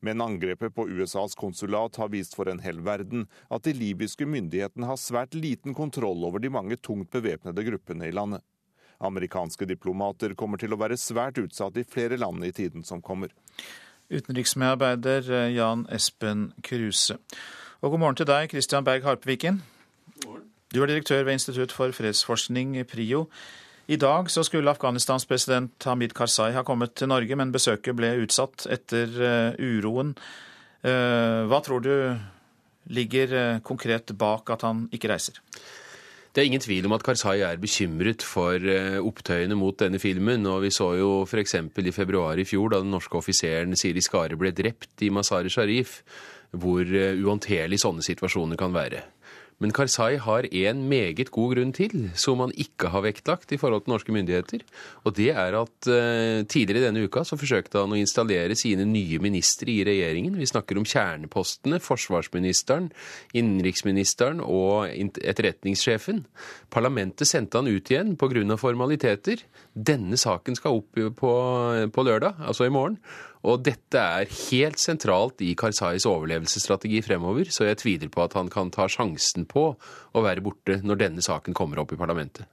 Men 0.00 0.20
angrepet 0.20 0.74
på 0.74 0.88
USAs 0.88 1.34
konsulat 1.38 1.96
har 1.96 2.10
vist 2.12 2.34
for 2.34 2.50
en 2.50 2.60
hel 2.60 2.82
verden 2.84 3.28
at 3.50 3.64
de 3.64 3.72
libyske 3.76 4.26
myndighetene 4.26 4.90
har 4.90 4.98
svært 5.00 5.34
liten 5.38 5.74
kontroll 5.78 6.26
over 6.26 6.42
de 6.42 6.50
mange 6.52 6.76
tungt 6.76 7.10
bevæpnede 7.14 7.64
gruppene 7.70 8.10
i 8.10 8.14
landet. 8.14 8.42
Amerikanske 9.04 9.66
diplomater 9.68 10.34
kommer 10.38 10.60
til 10.60 10.72
å 10.72 10.80
være 10.80 10.96
svært 11.00 11.40
utsatt 11.42 11.76
i 11.76 11.84
flere 11.84 12.18
land 12.20 12.44
i 12.46 12.52
tiden 12.54 12.84
som 12.86 13.02
kommer. 13.04 13.32
Utenriksmedarbeider 14.10 15.30
eh, 15.32 15.52
Jan 15.56 15.86
Espen 15.92 16.50
Kruse. 16.64 17.18
Og 17.82 17.92
god 17.92 18.02
morgen 18.02 18.18
til 18.20 18.28
deg, 18.28 18.50
Christian 18.52 18.86
Berg 18.86 19.04
Harpeviken. 19.04 19.60
Du 20.72 20.82
er 20.82 20.90
direktør 20.90 21.26
ved 21.26 21.36
Institutt 21.36 21.74
for 21.74 21.92
fredsforskning, 21.94 22.78
PRIO. 22.88 23.26
I 23.86 23.98
dag 24.02 24.30
så 24.30 24.42
skulle 24.42 24.70
Afghanistans 24.70 25.26
president 25.26 25.84
Hamid 25.86 26.14
Karzai 26.16 26.50
ha 26.56 26.64
kommet 26.66 26.96
til 26.98 27.10
Norge, 27.10 27.36
men 27.38 27.52
besøket 27.54 27.94
ble 27.94 28.16
utsatt 28.24 28.66
etter 28.74 29.12
uh, 29.14 29.60
uroen. 29.62 30.16
Uh, 30.82 31.46
hva 31.46 31.60
tror 31.62 31.84
du 31.84 31.92
ligger 32.90 33.60
konkret 33.66 34.10
bak 34.18 34.50
at 34.50 34.66
han 34.66 34.86
ikke 34.94 35.10
reiser? 35.10 35.38
Det 36.36 36.42
er 36.42 36.50
ingen 36.50 36.60
tvil 36.60 36.84
om 36.84 36.92
at 36.92 37.00
Karzai 37.00 37.38
er 37.40 37.56
bekymret 37.56 38.20
for 38.20 38.60
eh, 38.60 38.98
opptøyene 39.00 39.56
mot 39.56 39.72
denne 39.80 39.96
filmen. 39.96 40.44
og 40.44 40.66
Vi 40.66 40.70
så 40.74 40.90
jo 40.98 41.22
f.eks. 41.24 41.54
i 41.80 41.94
februar 41.96 42.36
i 42.36 42.44
fjor, 42.44 42.74
da 42.74 42.82
den 42.82 42.92
norske 42.92 43.16
offiseren 43.16 43.72
Siri 43.72 44.02
Skare 44.04 44.36
ble 44.36 44.52
drept 44.52 45.00
i 45.00 45.08
Mazar-e 45.08 45.48
Sharif, 45.48 46.02
hvor 46.52 46.84
eh, 46.84 47.16
uhåndterlig 47.16 47.80
sånne 47.80 48.04
situasjoner 48.04 48.60
kan 48.60 48.76
være. 48.76 49.00
Men 49.62 49.72
Karzai 49.72 50.18
har 50.20 50.44
en 50.52 50.82
meget 50.90 51.30
god 51.32 51.54
grunn 51.54 51.72
til, 51.72 52.10
som 52.18 52.42
han 52.44 52.52
ikke 52.60 52.90
har 52.92 53.04
vektlagt 53.06 53.54
i 53.56 53.58
forhold 53.60 53.86
til 53.86 53.94
norske 53.94 54.12
myndigheter. 54.12 54.64
Og 55.08 55.14
det 55.16 55.30
er 55.32 55.56
at 55.56 55.88
uh, 55.88 56.44
tidligere 56.44 56.90
denne 56.90 57.06
uka 57.06 57.22
så 57.24 57.38
forsøkte 57.40 57.80
han 57.80 57.94
å 57.94 58.00
installere 58.00 58.56
sine 58.58 58.84
nye 58.88 59.20
ministre 59.22 59.72
i 59.72 59.84
regjeringen. 59.88 60.36
Vi 60.36 60.48
snakker 60.50 60.76
om 60.76 60.84
kjernepostene, 60.84 61.80
forsvarsministeren, 61.80 62.90
innenriksministeren 63.32 64.42
og 64.44 64.92
etterretningssjefen. 64.92 66.26
Parlamentet 66.72 67.28
sendte 67.30 67.62
han 67.62 67.70
ut 67.70 67.92
igjen 67.92 68.12
pga. 68.20 68.58
formaliteter. 68.60 69.40
Denne 69.72 70.20
saken 70.20 70.56
skal 70.58 70.82
opp 70.82 71.00
på, 71.16 71.32
på 71.92 72.04
lørdag, 72.04 72.36
altså 72.44 72.68
i 72.68 72.72
morgen. 72.72 73.00
Og 73.46 73.62
dette 73.62 74.00
er 74.00 74.26
helt 74.50 74.80
sentralt 74.82 75.42
i 75.44 75.52
Karzais 75.58 76.06
overlevelsesstrategi 76.08 76.98
fremover, 77.06 77.46
så 77.54 77.68
jeg 77.68 77.78
tviler 77.82 78.10
på 78.10 78.24
at 78.24 78.34
han 78.34 78.50
kan 78.50 78.72
ta 78.74 78.88
sjansen 78.90 79.46
på 79.46 79.68
å 79.76 80.24
være 80.24 80.42
borte 80.42 80.80
når 80.82 81.02
denne 81.04 81.22
saken 81.22 81.54
kommer 81.54 81.78
opp 81.82 81.94
i 81.94 82.00
parlamentet. 82.00 82.48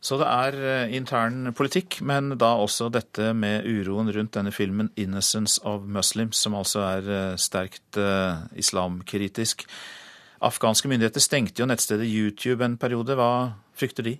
Så 0.00 0.16
det 0.16 0.28
er 0.28 0.54
eh, 0.64 0.92
intern 0.96 1.50
politikk, 1.56 1.98
men 2.08 2.32
da 2.40 2.54
også 2.56 2.88
dette 2.92 3.34
med 3.36 3.66
uroen 3.68 4.08
rundt 4.12 4.32
denne 4.36 4.52
filmen 4.52 4.88
'Innocence 4.96 5.60
of 5.64 5.84
Muslims', 5.84 6.40
som 6.40 6.56
altså 6.56 6.80
er 6.86 7.10
eh, 7.16 7.36
sterkt 7.36 8.00
uh, 8.00 8.48
islamkritisk. 8.56 9.66
Afghanske 10.40 10.88
myndigheter 10.88 11.20
stengte 11.20 11.60
jo 11.60 11.68
nettstedet 11.68 12.08
YouTube 12.08 12.64
en 12.64 12.78
periode. 12.80 13.12
Hva 13.12 13.52
frykter 13.76 14.08
de? 14.08 14.16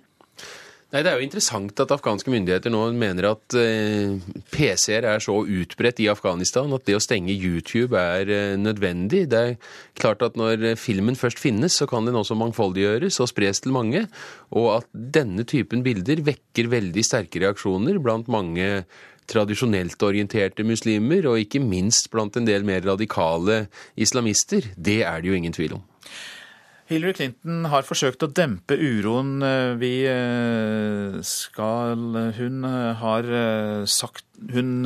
Nei, 0.91 1.05
Det 1.05 1.07
er 1.07 1.21
jo 1.21 1.23
interessant 1.23 1.77
at 1.79 1.91
afghanske 1.95 2.31
myndigheter 2.33 2.71
nå 2.73 2.81
mener 2.99 3.29
at 3.29 3.55
eh, 3.55 4.17
PC-er 4.51 5.05
er 5.07 5.21
så 5.23 5.37
utbredt 5.39 6.01
i 6.03 6.09
Afghanistan 6.11 6.67
at 6.75 6.83
det 6.83 6.97
å 6.97 7.03
stenge 7.03 7.31
YouTube 7.31 7.95
er 7.95 8.27
eh, 8.27 8.57
nødvendig. 8.59 9.21
Det 9.31 9.39
er 9.39 9.55
klart 9.95 10.25
at 10.25 10.35
når 10.35 10.73
filmen 10.75 11.15
først 11.15 11.39
finnes, 11.39 11.77
så 11.79 11.87
kan 11.87 12.09
den 12.09 12.19
også 12.19 12.35
mangfoldiggjøres 12.35 13.21
og 13.23 13.31
spres 13.31 13.63
til 13.63 13.71
mange. 13.71 14.03
Og 14.51 14.67
at 14.81 14.91
denne 14.91 15.47
typen 15.47 15.79
bilder 15.85 16.25
vekker 16.27 16.67
veldig 16.75 17.07
sterke 17.07 17.39
reaksjoner 17.45 18.01
blant 18.03 18.27
mange 18.27 18.83
tradisjonelt 19.31 20.03
orienterte 20.03 20.67
muslimer, 20.67 21.23
og 21.31 21.39
ikke 21.39 21.63
minst 21.63 22.11
blant 22.11 22.35
en 22.35 22.51
del 22.51 22.67
mer 22.67 22.83
radikale 22.83 23.63
islamister. 23.95 24.73
Det 24.75 25.05
er 25.07 25.23
det 25.23 25.31
jo 25.31 25.39
ingen 25.39 25.55
tvil 25.55 25.79
om. 25.79 25.87
Hillary 26.91 27.15
Clinton 27.15 27.69
har 27.71 27.85
forsøkt 27.87 28.23
å 28.25 28.27
dempe 28.35 28.75
uroen. 28.75 29.39
Vi 29.79 29.93
eh, 30.11 31.19
skal 31.23 32.01
Hun 32.35 32.65
eh, 32.67 32.99
har 32.99 33.27
eh, 33.31 33.83
sagt 33.87 34.25
Hun 34.51 34.83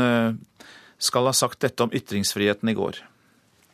skal 1.02 1.28
ha 1.28 1.34
sagt 1.36 1.64
dette 1.66 1.84
om 1.84 1.94
ytringsfriheten 1.96 2.70
i 2.72 2.76
går. 2.78 3.00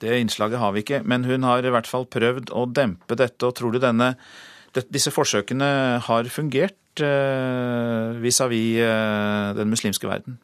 Det 0.02 0.16
innslaget 0.18 0.62
har 0.62 0.72
vi 0.74 0.82
ikke, 0.82 1.02
men 1.06 1.28
hun 1.28 1.44
har 1.46 1.62
i 1.64 1.74
hvert 1.74 1.90
fall 1.90 2.08
prøvd 2.10 2.50
å 2.58 2.66
dempe 2.72 3.18
dette. 3.20 3.46
Og 3.46 3.54
tror 3.56 3.76
du 3.76 3.80
denne, 3.84 4.16
disse 4.90 5.14
forsøkene 5.14 5.68
har 6.08 6.32
fungert 6.34 6.78
vis-à-vis 6.98 8.80
-vis 8.82 9.60
den 9.60 9.70
muslimske 9.70 10.10
verden? 10.10 10.40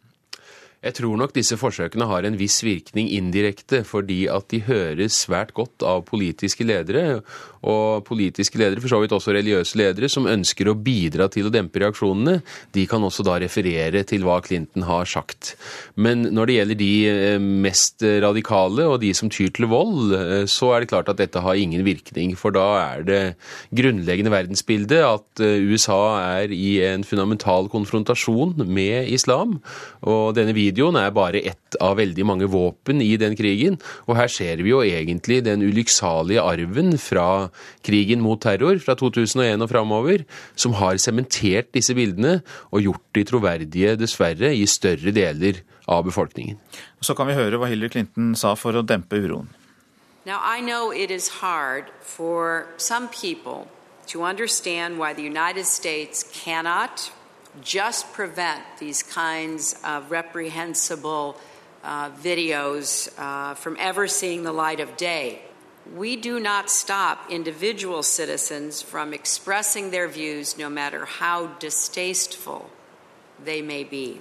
Jeg 0.86 0.93
tror 0.99 1.17
nok 1.17 1.34
disse 1.34 1.57
forsøkene 1.57 2.05
har 2.05 2.25
en 2.28 2.36
viss 2.38 2.59
virkning 2.61 3.09
indirekte, 3.17 3.82
fordi 3.88 4.28
at 4.30 4.45
de 4.53 4.61
høres 4.67 5.15
svært 5.23 5.55
godt 5.57 5.82
av 5.82 6.03
politiske 6.05 6.67
ledere, 6.67 7.23
og 7.67 8.05
politiske 8.05 8.59
ledere, 8.59 8.84
for 8.84 8.91
så 8.91 8.99
vidt 9.01 9.15
også 9.15 9.34
religiøse 9.34 9.80
ledere, 9.80 10.09
som 10.11 10.30
ønsker 10.30 10.69
å 10.69 10.75
bidra 10.78 11.25
til 11.34 11.49
å 11.49 11.51
dempe 11.53 11.82
reaksjonene. 11.82 12.38
De 12.75 12.86
kan 12.89 13.03
også 13.03 13.25
da 13.25 13.39
referere 13.41 14.03
til 14.07 14.23
hva 14.28 14.38
Clinton 14.45 14.86
har 14.88 15.09
sagt. 15.09 15.55
Men 15.97 16.28
når 16.36 16.47
det 16.47 16.57
gjelder 16.57 16.80
de 16.80 16.91
eh, 17.09 17.47
mest 17.67 18.05
radikale, 18.23 18.86
og 18.86 19.01
de 19.01 19.11
som 19.17 19.32
tyr 19.34 19.49
til 19.57 19.69
vold, 19.71 20.13
eh, 20.13 20.45
så 20.45 20.71
er 20.75 20.86
det 20.86 20.91
klart 20.93 21.09
at 21.11 21.19
dette 21.19 21.41
har 21.43 21.57
ingen 21.57 21.84
virkning. 21.88 22.36
For 22.38 22.53
da 22.55 22.67
er 22.84 23.07
det 23.07 23.21
grunnleggende 23.75 24.34
verdensbildet 24.34 25.01
at 25.01 25.43
eh, 25.43 25.57
USA 25.73 25.99
er 26.38 26.53
i 26.53 26.78
en 26.86 27.03
fundamental 27.07 27.67
konfrontasjon 27.73 28.61
med 28.67 29.09
islam. 29.09 29.57
og 30.07 30.36
denne 30.38 30.53
videoen 30.68 30.99
er 30.99 31.13
bare 31.15 31.41
ett 31.41 31.78
av 31.84 31.97
veldig 31.99 32.26
mange 32.28 32.47
våpen 32.51 33.01
i 33.03 33.15
den 33.20 33.36
krigen. 33.38 33.78
Og 34.07 34.18
her 34.20 34.32
ser 34.32 34.61
vi 34.63 34.72
jo 34.72 34.84
egentlig 34.86 35.41
den 35.47 35.63
ulykksalige 35.65 36.43
arven 36.43 36.95
fra 37.01 37.49
krigen 37.86 38.24
mot 38.24 38.41
terror 38.43 38.80
fra 38.84 38.97
2001 38.99 39.63
og 39.63 39.72
framover, 39.72 40.26
som 40.55 40.76
har 40.78 40.99
sementert 41.01 41.72
disse 41.76 41.95
bildene 41.97 42.41
og 42.72 42.84
gjort 42.86 43.05
de 43.18 43.26
troverdige, 43.28 43.95
dessverre, 43.99 44.53
i 44.53 44.65
større 44.70 45.13
deler 45.15 45.61
av 45.88 46.03
befolkningen. 46.07 46.59
Så 47.01 47.15
kan 47.15 47.30
vi 47.30 47.38
høre 47.38 47.59
hva 47.59 47.70
Hillary 47.72 47.93
Clinton 47.93 48.34
sa 48.36 48.55
for 48.59 48.76
å 48.76 48.86
dempe 48.86 49.20
uroen. 49.20 49.49
Now, 50.28 50.41
I 50.43 50.59
know 50.59 50.91
it 50.91 51.09
is 51.09 51.39
hard 51.39 51.86
for 52.01 52.68
some 52.78 53.07
people 53.07 53.68
to 54.07 54.24
understand 54.24 54.99
why 54.99 55.13
the 55.13 55.24
United 55.24 55.65
States 55.65 56.24
cannot 56.24 57.11
just 57.62 58.14
prevent 58.14 58.64
these 58.80 59.03
kinds 59.03 59.76
of 59.84 60.12
reprehensible 60.12 61.36
uh, 61.84 62.10
videos 62.12 63.10
uh, 63.18 63.53
from 63.55 63.78
ever 63.80 64.08
seeing 64.08 64.43
the 64.43 64.51
light 64.51 64.80
of 64.80 64.97
day. 64.97 65.41
We 65.95 66.18
do 66.18 66.39
not 66.39 66.70
stop 66.70 67.30
individual 67.30 68.03
citizens 68.03 68.82
from 68.82 69.14
expressing 69.14 69.91
their 69.91 70.08
views, 70.08 70.58
no 70.58 70.70
matter 70.70 71.05
how 71.05 71.47
distasteful 71.60 72.70
they 73.43 73.62
may 73.62 73.84
be. 73.84 74.20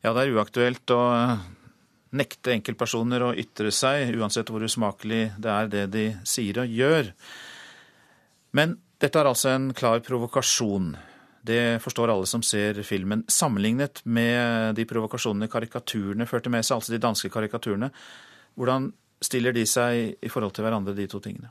Ja, 0.00 0.14
det 0.14 0.28
er 0.28 0.34
uaktuelt 0.38 0.90
å 0.94 1.02
nekte 2.16 2.54
enkeltpersoner 2.54 3.26
å 3.26 3.34
ytre 3.36 3.72
seg, 3.74 4.14
uansett 4.16 4.48
hvor 4.48 4.64
usmakelig 4.64 5.32
det 5.36 5.50
er 5.52 5.70
det 5.72 5.84
de 5.92 6.04
sier 6.24 6.62
og 6.62 6.72
gjør. 6.72 7.12
Men 8.56 8.78
dette 9.02 9.20
er 9.20 9.28
altså 9.28 9.52
en 9.52 9.72
klar 9.76 10.00
provokasjon. 10.06 10.94
Det 11.46 11.78
forstår 11.82 12.12
alle 12.12 12.26
som 12.26 12.42
ser 12.42 12.80
filmen. 12.86 13.24
Sammenlignet 13.30 14.02
med 14.04 14.74
de 14.78 14.86
provokasjonene 14.88 15.50
karikaturene 15.50 16.26
førte 16.26 16.50
med 16.52 16.66
seg, 16.66 16.78
altså 16.78 16.94
de 16.94 17.02
danske 17.02 17.30
karikaturene, 17.32 17.92
hvordan 18.58 18.90
stiller 19.22 19.54
de 19.54 19.64
seg 19.66 20.18
i 20.22 20.30
forhold 20.30 20.54
til 20.56 20.66
hverandre, 20.66 20.96
de 20.96 21.06
to 21.10 21.22
tingene? 21.22 21.50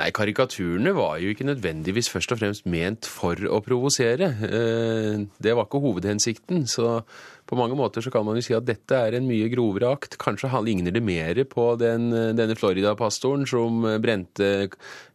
Nei, 0.00 0.08
karikaturene 0.14 0.94
var 0.96 1.18
jo 1.20 1.28
ikke 1.34 1.44
nødvendigvis 1.44 2.08
først 2.08 2.32
og 2.32 2.38
fremst 2.40 2.64
ment 2.70 3.04
for 3.04 3.36
å 3.36 3.58
provosere. 3.60 4.30
Eh, 4.48 5.18
det 5.36 5.52
var 5.52 5.68
ikke 5.68 5.82
hovedhensikten. 5.84 6.64
Så 6.70 7.02
på 7.46 7.58
mange 7.58 7.76
måter 7.76 8.00
så 8.00 8.10
kan 8.10 8.24
man 8.24 8.38
jo 8.38 8.44
si 8.46 8.56
at 8.56 8.64
dette 8.64 8.96
er 8.96 9.18
en 9.18 9.28
mye 9.28 9.50
grovere 9.52 9.92
akt. 9.92 10.16
Kanskje 10.22 10.48
ligner 10.64 10.96
det 10.96 11.04
mer 11.04 11.42
på 11.44 11.74
den, 11.76 12.08
denne 12.38 12.56
Florida-pastoren 12.56 13.44
som 13.46 13.84
brente 14.00 14.70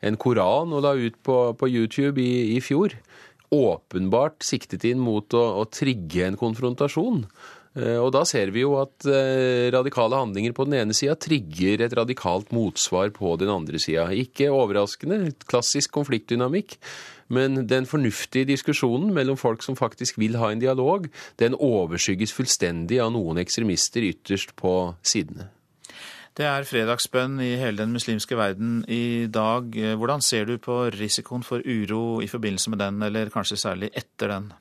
en 0.05 0.21
koran 0.21 0.77
og 0.77 0.85
la 0.85 0.93
ut 0.93 1.17
på, 1.25 1.39
på 1.57 1.71
YouTube 1.73 2.21
i, 2.21 2.53
i 2.53 2.61
fjor 2.61 2.93
åpenbart 3.53 4.43
siktet 4.45 4.85
inn 4.87 4.99
mot 5.03 5.33
å, 5.37 5.43
å 5.61 5.67
trigge 5.71 6.25
en 6.27 6.39
konfrontasjon. 6.39 7.23
Eh, 7.77 7.97
og 8.01 8.11
da 8.15 8.23
ser 8.27 8.51
vi 8.55 8.63
jo 8.63 8.77
at 8.81 9.05
eh, 9.05 9.67
radikale 9.73 10.17
handlinger 10.17 10.55
på 10.57 10.65
den 10.67 10.79
ene 10.79 10.95
sida 10.97 11.17
trigger 11.19 11.83
et 11.85 11.95
radikalt 11.97 12.53
motsvar 12.55 13.11
på 13.15 13.35
den 13.41 13.51
andre 13.53 13.81
sida. 13.81 14.09
Ikke 14.11 14.49
overraskende, 14.53 15.35
klassisk 15.49 15.93
konfliktdynamikk. 15.99 16.79
Men 17.33 17.65
den 17.67 17.83
fornuftige 17.83 18.47
diskusjonen 18.47 19.11
mellom 19.15 19.35
folk 19.35 19.65
som 19.65 19.75
faktisk 19.75 20.15
vil 20.21 20.37
ha 20.39 20.53
en 20.53 20.63
dialog, 20.63 21.09
den 21.41 21.57
overskygges 21.59 22.31
fullstendig 22.31 23.01
av 23.03 23.11
noen 23.17 23.43
ekstremister 23.43 24.07
ytterst 24.07 24.55
på 24.59 24.77
sidene. 25.03 25.49
Det 26.37 26.45
er 26.45 26.67
fredagsbønn 26.69 27.39
i 27.41 27.55
hele 27.57 27.81
den 27.81 27.95
muslimske 27.95 28.37
verden 28.37 28.83
i 28.93 29.25
dag. 29.33 29.73
Hvordan 29.97 30.21
ser 30.21 30.45
du 30.45 30.59
på 30.61 30.83
risikoen 30.93 31.41
for 31.41 31.65
uro 31.65 32.21
i 32.21 32.29
forbindelse 32.29 32.69
med 32.69 32.81
den, 32.83 33.01
eller 33.07 33.31
kanskje 33.33 33.57
særlig 33.57 33.89
etter 33.97 34.29
den? 34.35 34.51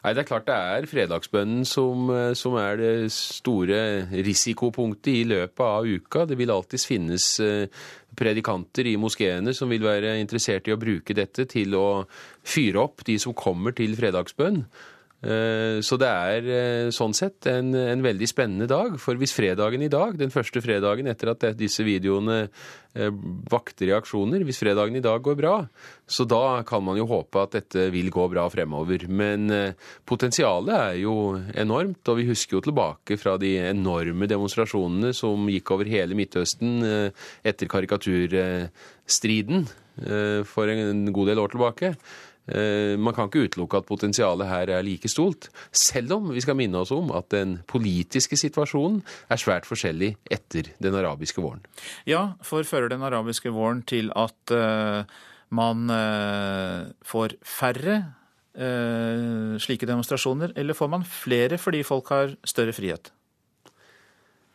Nei, 0.00 0.12
Det 0.12 0.22
er 0.22 0.28
klart 0.28 0.46
det 0.48 0.56
er 0.56 0.86
fredagsbønnen 0.88 1.64
som, 1.68 2.12
som, 2.36 2.54
er 2.56 2.76
det 2.80 3.12
store 3.12 3.80
risikopunktet 4.12 5.12
i 5.12 5.24
løpet 5.28 5.64
av 5.64 5.88
uka. 5.88 6.24
Det 6.28 6.38
vil 6.40 6.52
alltids 6.52 6.86
finnes 6.88 7.26
eh, 7.44 7.82
predikanter 8.16 8.88
i 8.88 8.96
moskeene 9.00 9.52
som 9.56 9.72
vil 9.72 9.84
være 9.84 10.18
interessert 10.20 10.68
i 10.68 10.76
å 10.76 10.80
bruke 10.80 11.16
dette 11.16 11.44
til 11.48 11.76
å 11.76 12.04
fyre 12.44 12.80
opp 12.80 13.04
de 13.08 13.18
som 13.20 13.36
kommer 13.36 13.76
til 13.76 13.96
fredagsbønn. 13.96 14.64
Eh, 15.20 15.82
så 15.84 15.98
det 16.00 16.08
er 16.08 16.46
eh, 16.48 16.90
sånn 16.96 17.12
sett 17.12 17.44
en, 17.50 17.74
en, 17.76 18.04
veldig 18.04 18.28
spennende 18.30 18.68
dag. 18.70 18.94
For 19.00 19.20
hvis 19.20 19.34
fredagen 19.36 19.82
i 19.84 19.90
dag, 19.92 20.16
den 20.16 20.32
første 20.32 20.62
fredagen 20.64 21.10
etter 21.12 21.34
at 21.34 21.44
disse 21.58 21.84
videoene 21.84 22.38
eh, 22.46 23.10
vakte 23.52 23.90
reaksjoner, 23.90 24.46
hvis 24.48 24.62
fredagen 24.62 24.96
i 24.96 25.04
dag 25.04 25.20
går 25.24 25.36
bra, 25.36 25.54
så 26.08 26.24
da 26.28 26.62
kan 26.68 26.84
man 26.86 26.96
jo 26.96 27.08
håpe 27.10 27.42
at 27.44 27.58
dette 27.58 27.90
vil 27.92 28.08
gå 28.12 28.24
bra 28.32 28.46
fremover. 28.52 29.04
Men 29.12 29.52
potensialet 30.08 30.72
er 30.78 30.96
jo 31.02 31.14
enormt, 31.52 32.00
og 32.08 32.18
vi 32.18 32.28
husker 32.30 32.58
jo 32.58 32.64
tilbake 32.70 33.20
fra 33.20 33.36
de 33.40 33.52
enorme 33.68 34.28
demonstrasjonene 34.30 35.12
som 35.16 35.44
gikk 35.52 35.76
over 35.76 35.90
hele 35.90 36.16
Midtøsten 36.18 36.80
etter 37.46 37.70
karikaturstriden 37.70 39.68
for 40.48 40.70
en 40.72 41.06
god 41.12 41.30
del 41.30 41.42
år 41.42 41.52
tilbake. 41.52 41.94
Eh, 42.48 42.96
man 42.98 43.14
kan 43.14 43.28
ikke 43.28 43.44
utelukke 43.46 43.80
at 43.80 43.88
potensialet 43.88 44.48
her 44.48 44.72
er 44.74 44.84
like 44.86 45.10
stolt, 45.10 45.50
selv 45.70 46.16
om 46.16 46.30
vi 46.34 46.42
skal 46.42 46.56
minne 46.58 46.80
oss 46.82 46.92
om 46.94 47.12
at 47.14 47.28
den 47.34 47.58
politiske 47.70 48.38
situasjonen 48.40 49.00
er 49.30 49.40
svært 49.40 49.68
forskjellig 49.68 50.14
etter 50.30 50.72
den 50.82 50.96
arabiske 50.98 51.42
våren. 51.42 51.62
Ja, 52.08 52.32
for 52.46 52.66
fører 52.66 52.90
den 52.90 53.04
arabiske 53.06 53.52
våren 53.54 53.84
til 53.86 54.10
at 54.18 54.54
uh, 54.56 55.04
man 55.54 55.86
uh, 55.92 56.90
får 57.06 57.36
færre 57.46 58.00
uh, 58.56 59.54
slike 59.62 59.86
demonstrasjoner, 59.86 60.56
eller 60.56 60.78
får 60.78 60.90
man 60.96 61.06
flere 61.06 61.60
fordi 61.60 61.84
folk 61.86 62.10
har 62.14 62.36
større 62.48 62.74
frihet? 62.74 63.12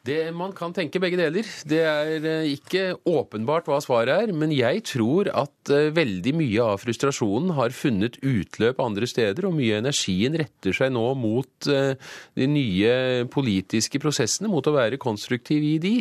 Det, 0.06 0.20
man 0.38 0.52
kan 0.54 0.74
tenke 0.76 1.00
begge 1.02 1.18
deler. 1.18 1.48
Det 1.66 1.80
er 1.82 2.26
eh, 2.30 2.52
ikke 2.54 3.00
åpenbart 3.10 3.66
hva 3.70 3.80
svaret 3.82 4.28
er, 4.28 4.34
men 4.38 4.54
jeg 4.54 4.84
tror 4.86 5.32
at 5.34 5.72
eh, 5.74 5.90
veldig 5.96 6.36
mye 6.38 6.68
av 6.76 6.84
frustrasjonen 6.84 7.56
har 7.58 7.74
funnet 7.74 8.20
utløp 8.22 8.84
andre 8.84 9.10
steder, 9.10 9.48
og 9.48 9.56
mye 9.58 9.74
av 9.74 9.82
energien 9.82 10.38
retter 10.38 10.78
seg 10.78 10.94
nå 10.94 11.08
mot 11.18 11.70
eh, 11.74 11.96
de 12.38 12.50
nye 12.52 12.96
politiske 13.34 14.02
prosessene, 14.04 14.52
mot 14.52 14.68
å 14.70 14.76
være 14.76 15.02
konstruktiv 15.02 15.66
i 15.66 15.78
de. 15.82 15.96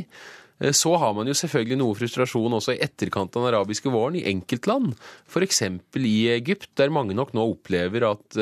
Så 0.70 0.92
har 1.02 1.10
man 1.16 1.26
jo 1.26 1.34
selvfølgelig 1.34 1.76
noe 1.80 1.96
frustrasjon 1.98 2.54
også 2.60 2.76
i 2.76 2.82
etterkant 2.84 3.34
av 3.34 3.42
den 3.42 3.50
arabiske 3.50 3.90
våren 3.90 4.20
i 4.20 4.26
enkeltland, 4.30 4.92
f.eks. 5.26 5.64
i 5.98 6.12
Egypt, 6.36 6.68
der 6.78 6.94
mange 6.94 7.16
nok 7.16 7.32
nå 7.34 7.42
opplever 7.56 8.06
at 8.12 8.38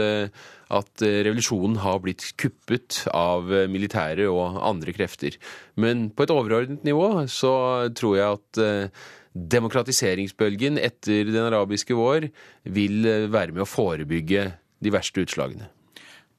at 0.73 1.05
eh, 1.05 1.20
revolusjonen 1.27 1.81
har 1.83 2.01
blitt 2.05 2.31
kuppet 2.41 3.03
av 3.14 3.51
eh, 3.53 3.68
militære 3.70 4.29
og 4.31 4.61
andre 4.62 4.95
krefter. 4.97 5.37
Men 5.81 6.09
på 6.14 6.27
et 6.27 6.33
overordnet 6.35 6.87
nivå 6.87 7.27
så 7.31 7.53
tror 7.99 8.16
jeg 8.18 8.39
at 8.39 8.62
eh, 8.62 9.05
demokratiseringsbølgen 9.33 10.81
etter 10.81 11.29
den 11.31 11.47
arabiske 11.47 11.97
vår 11.97 12.29
vil 12.68 13.07
være 13.33 13.55
med 13.55 13.64
å 13.64 13.68
forebygge 13.68 14.51
de 14.83 14.93
verste 14.93 15.25
utslagene. 15.25 15.70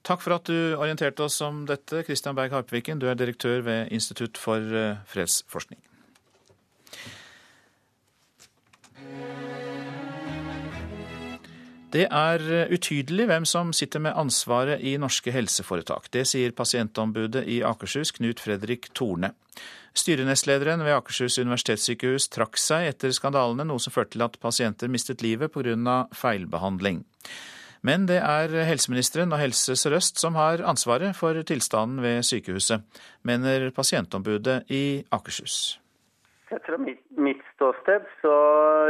Takk 0.03 0.19
for 0.19 0.35
at 0.35 0.49
du 0.51 0.75
orienterte 0.75 1.23
oss 1.23 1.39
om 1.45 1.63
dette, 1.69 2.03
Christian 2.05 2.35
Berg 2.37 2.53
Harpviken. 2.53 2.99
Du 2.99 3.07
er 3.07 3.17
direktør 3.17 3.63
ved 3.65 3.93
Institutt 3.95 4.37
for 4.37 4.59
fredsforskning. 5.09 5.79
Det 11.93 12.07
er 12.09 12.41
eh, 12.49 12.71
utydelig 12.73 13.27
hvem 13.29 13.45
som 13.45 13.69
sitter 13.75 14.01
med 14.01 14.17
ansvaret 14.17 14.81
i 14.81 14.95
norske 14.97 15.33
helseforetak. 15.33 16.09
Det 16.13 16.25
sier 16.25 16.55
pasientombudet 16.57 17.45
i 17.45 17.59
Akershus, 17.65 18.11
Knut 18.17 18.41
Fredrik 18.41 18.89
Torne. 18.97 19.35
Styrenestlederen 19.93 20.81
ved 20.81 20.95
Akershus 20.95 21.37
universitetssykehus 21.37 22.31
trakk 22.33 22.57
seg 22.57 22.87
etter 22.89 23.13
skandalene, 23.13 23.67
noe 23.69 23.81
som 23.81 23.93
førte 23.93 24.15
til 24.15 24.25
at 24.25 24.39
pasienter 24.41 24.89
mistet 24.89 25.21
livet 25.21 25.53
pga. 25.53 26.07
feilbehandling. 26.17 27.03
Men 27.85 28.07
det 28.09 28.21
er 28.23 28.49
helseministeren 28.65 29.35
og 29.35 29.41
Helse 29.43 29.75
Sør-Øst 29.75 30.17
som 30.17 30.39
har 30.39 30.63
ansvaret 30.65 31.13
for 31.15 31.37
tilstanden 31.43 32.01
ved 32.01 32.23
sykehuset, 32.23 32.81
mener 33.21 33.69
pasientombudet 33.75 34.63
i 34.71 35.03
Akershus. 35.11 35.77
Etter 36.49 36.79
mitt 36.79 37.02
ståsted 37.63 38.01
så 38.21 38.35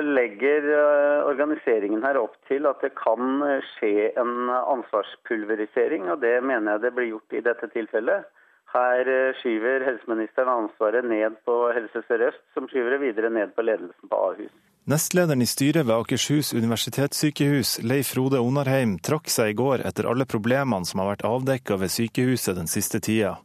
legger 0.02 0.66
eh, 0.74 1.26
organiseringen 1.30 2.02
her 2.02 2.18
opp 2.18 2.34
til 2.50 2.66
at 2.66 2.82
det 2.82 2.94
kan 2.98 3.44
skje 3.76 4.10
en 4.18 4.50
ansvarspulverisering, 4.50 6.10
og 6.10 6.24
det 6.24 6.40
mener 6.42 6.74
jeg 6.74 6.84
det 6.88 6.94
blir 6.96 7.12
gjort 7.12 7.38
i 7.38 7.44
dette 7.46 7.70
tilfellet. 7.76 8.26
Her 8.74 9.06
eh, 9.06 9.38
skyver 9.38 9.86
helseministeren 9.86 10.66
ansvaret 10.66 11.06
ned 11.06 11.38
på 11.46 11.60
Helse 11.76 12.02
Sør-Øst, 12.08 12.42
som 12.58 12.66
skyver 12.72 12.96
det 12.96 13.04
videre 13.06 13.30
ned 13.30 13.54
på 13.54 13.62
ledelsen 13.62 14.10
på 14.10 14.22
Ahus. 14.32 14.54
Nestlederen 14.90 15.46
i 15.46 15.48
styret 15.48 15.86
ved 15.86 15.96
Akershus 15.96 16.52
universitetssykehus, 16.58 17.78
Leif 17.86 18.10
Frode 18.16 18.42
Onarheim, 18.42 18.98
trakk 19.00 19.30
seg 19.32 19.54
i 19.54 19.60
går 19.62 19.86
etter 19.86 20.10
alle 20.10 20.26
problemene 20.28 20.90
som 20.90 21.04
har 21.04 21.14
vært 21.14 21.28
avdekka 21.30 21.78
ved 21.80 21.94
sykehuset 21.94 22.58
den 22.58 22.72
siste 22.72 23.00
tida. 23.00 23.38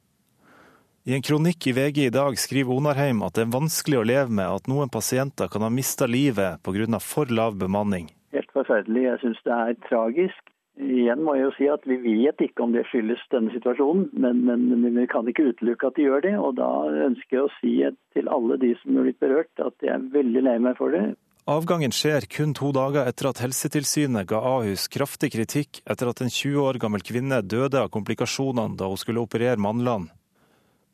I 1.08 1.14
en 1.14 1.22
kronikk 1.22 1.66
i 1.66 1.72
VG 1.72 1.98
i 2.04 2.10
dag 2.12 2.34
skriver 2.36 2.76
Onarheim 2.76 3.22
at 3.24 3.32
det 3.38 3.46
er 3.46 3.52
vanskelig 3.54 3.96
å 3.96 4.04
leve 4.04 4.34
med 4.36 4.44
at 4.44 4.66
noen 4.68 4.90
pasienter 4.92 5.48
kan 5.48 5.62
ha 5.64 5.70
mista 5.72 6.04
livet 6.04 6.60
pga. 6.60 6.98
for 7.00 7.24
lav 7.32 7.56
bemanning. 7.56 8.10
Helt 8.36 8.50
forferdelig. 8.52 9.06
Jeg 9.06 9.20
syns 9.22 9.38
det 9.46 9.54
er 9.54 9.78
tragisk. 9.88 10.52
Igjen 10.76 11.22
må 11.24 11.38
jeg 11.38 11.46
jo 11.46 11.54
si 11.56 11.68
at 11.72 11.86
Vi 11.88 11.96
vet 11.96 12.36
ikke 12.44 12.62
om 12.62 12.74
det 12.76 12.84
skyldes 12.90 13.24
denne 13.32 13.48
situasjonen, 13.56 14.10
men, 14.12 14.44
men, 14.44 14.68
men, 14.68 15.00
vi 15.00 15.06
kan 15.06 15.24
ikke 15.24 15.48
utelukke 15.48 15.88
at 15.88 15.96
de 15.96 16.04
gjør 16.10 16.26
det. 16.28 16.34
og 16.36 16.60
Da 16.60 16.68
ønsker 17.08 17.38
jeg 17.38 17.46
å 17.46 17.56
si 17.56 17.72
til 18.12 18.28
alle 18.28 18.60
de 18.60 18.74
som 18.82 18.98
er 18.98 19.08
blitt 19.08 19.20
berørt, 19.24 19.54
at 19.64 19.80
jeg 19.80 19.94
er 19.94 20.06
veldig 20.12 20.44
lei 20.44 20.58
meg 20.60 20.76
for 20.76 20.92
det. 20.92 21.16
Avgangen 21.48 21.88
skjer 21.88 22.28
kun 22.28 22.52
to 22.52 22.68
dager 22.76 23.08
etter 23.08 23.30
at 23.30 23.40
Helsetilsynet 23.40 24.28
ga 24.28 24.44
Ahus 24.44 24.84
kraftig 24.92 25.32
kritikk 25.32 25.80
etter 25.88 26.12
at 26.12 26.20
en 26.20 26.28
20 26.28 26.60
år 26.60 26.76
gammel 26.76 27.00
kvinne 27.00 27.40
døde 27.40 27.80
av 27.80 27.88
komplikasjonene 27.96 28.76
da 28.76 28.92
hun 28.92 29.00
skulle 29.00 29.24
operere 29.24 29.56
mannland. 29.56 30.12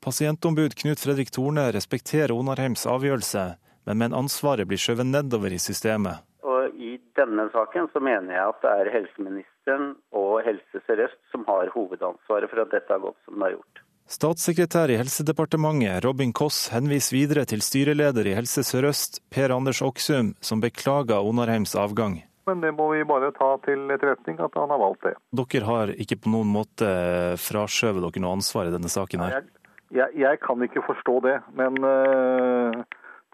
Pasientombud 0.04 0.74
Knut 0.74 1.00
Fredrik 1.00 1.30
Torne 1.32 1.70
respekterer 1.72 2.32
Onarheims 2.36 2.82
avgjørelse, 2.84 3.44
men 3.88 3.98
mener 4.02 4.18
ansvaret 4.18 4.68
blir 4.68 4.76
skjøvet 4.76 5.08
nedover 5.08 5.54
i 5.56 5.60
systemet. 5.62 6.20
Og 6.44 6.76
I 6.76 6.98
denne 7.16 7.46
saken 7.54 7.88
så 7.94 8.02
mener 8.04 8.36
jeg 8.36 8.50
at 8.50 8.58
det 8.60 8.72
er 8.82 8.90
helseministeren 8.98 9.86
og 10.12 10.42
Helse 10.44 10.82
Sør-Øst 10.84 11.16
som 11.32 11.46
har 11.48 11.72
hovedansvaret 11.72 12.52
for 12.52 12.66
at 12.66 12.76
dette 12.76 12.92
har 12.92 13.00
gått 13.00 13.16
som 13.24 13.38
det 13.38 13.48
har 13.48 13.56
gjort. 13.56 13.80
Statssekretær 14.18 14.92
i 14.92 15.00
Helsedepartementet 15.00 16.04
Robin 16.04 16.36
Koss 16.36 16.66
henviser 16.74 17.16
videre 17.22 17.46
til 17.48 17.64
styreleder 17.64 18.28
i 18.28 18.36
Helse 18.36 18.60
Sør-Øst, 18.60 19.22
Per 19.32 19.56
Anders 19.56 19.80
Oksum, 19.80 20.34
som 20.44 20.60
beklager 20.60 21.24
Onarheims 21.24 21.72
avgang. 21.80 22.20
Men 22.44 22.60
det 22.60 22.76
må 22.76 22.92
vi 22.92 23.00
bare 23.08 23.32
ta 23.32 23.54
til 23.64 23.88
etterretning 23.88 24.36
at 24.44 24.52
han 24.60 24.68
har 24.68 24.84
valgt 24.84 25.08
det. 25.08 25.16
Dere 25.32 25.64
har 25.72 25.96
ikke 25.96 26.20
på 26.26 26.36
noen 26.36 26.52
måte 26.60 26.94
fraskjøvet 27.40 28.04
dere 28.04 28.20
noe 28.28 28.36
ansvar 28.36 28.68
i 28.68 28.76
denne 28.76 28.92
saken 28.92 29.24
her? 29.24 29.46
Jeg, 29.94 30.10
jeg, 30.18 30.38
kan 30.42 30.62
ikke 30.66 30.82
forstå 30.82 31.20
det, 31.22 31.34
men 31.54 31.78
uh, 31.86 32.82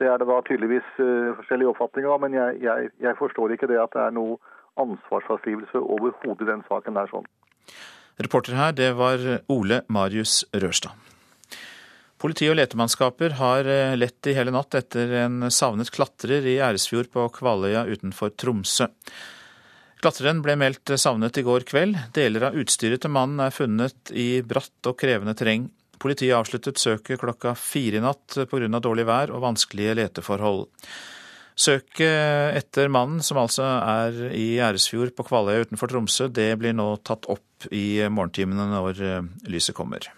det 0.00 0.08
er 0.10 0.20
det 0.20 0.28
da 0.28 0.40
tydeligvis 0.44 0.88
uh, 1.00 1.32
forskjellige 1.38 1.72
oppfatninger 1.72 2.12
av. 2.12 2.20
Men 2.24 2.36
jeg, 2.36 2.58
jeg, 2.66 2.90
jeg, 3.00 3.16
forstår 3.20 3.56
ikke 3.56 3.70
det 3.70 3.80
at 3.80 3.94
det 3.96 4.02
er 4.04 4.16
noe 4.16 4.36
ansvarsavskrivelse 4.80 5.80
overhodet 5.80 6.44
i 6.44 6.50
den 6.52 6.64
saken 6.68 7.00
der 7.00 7.08
sånn. 7.12 7.28
Reporter 8.20 8.58
her, 8.58 8.76
det 8.76 8.92
var 8.98 9.24
Ole 9.48 9.80
Marius 9.88 10.42
Rørstad. 10.52 10.92
Politi 12.20 12.50
og 12.52 12.58
letemannskaper 12.58 13.38
har 13.38 13.64
eh, 13.64 13.96
lett 13.96 14.28
i 14.28 14.34
hele 14.36 14.52
natt 14.52 14.76
etter 14.76 15.14
en 15.22 15.46
savnet 15.48 15.88
klatrer 15.94 16.44
i 16.44 16.58
Æresfjord 16.60 17.08
på 17.14 17.24
Kvaløya 17.38 17.86
utenfor 17.88 18.34
Tromsø. 18.36 18.90
Klatreren 20.04 20.42
ble 20.44 20.58
meldt 20.60 20.92
savnet 21.00 21.40
i 21.40 21.44
går 21.44 21.64
kveld. 21.68 21.96
Deler 22.16 22.50
av 22.50 22.58
utstyret 22.60 23.00
til 23.00 23.12
mannen 23.12 23.40
er 23.40 23.56
funnet 23.56 24.12
i 24.12 24.42
bratt 24.44 24.88
og 24.88 24.98
krevende 25.00 25.32
terreng. 25.36 25.70
Politiet 26.00 26.36
avsluttet 26.36 26.80
søket 26.80 27.20
klokka 27.20 27.54
fire 27.58 28.00
i 28.00 28.04
natt 28.04 28.38
pga. 28.48 28.80
dårlig 28.80 29.06
vær 29.08 29.32
og 29.34 29.42
vanskelige 29.44 29.96
leteforhold. 29.98 30.68
Søket 31.60 32.56
etter 32.56 32.88
mannen, 32.88 33.20
som 33.20 33.36
altså 33.36 33.66
er 33.66 34.30
i 34.32 34.56
Æresfjord 34.62 35.12
på 35.16 35.26
Kvaløya 35.28 35.66
utenfor 35.66 35.92
Tromsø, 35.92 36.30
det 36.32 36.54
blir 36.56 36.72
nå 36.72 36.94
tatt 37.04 37.28
opp 37.28 37.68
i 37.68 38.00
morgentimene 38.08 38.70
når 38.70 39.02
eh, 39.04 39.28
lyset 39.52 39.76
kommer. 39.76 40.08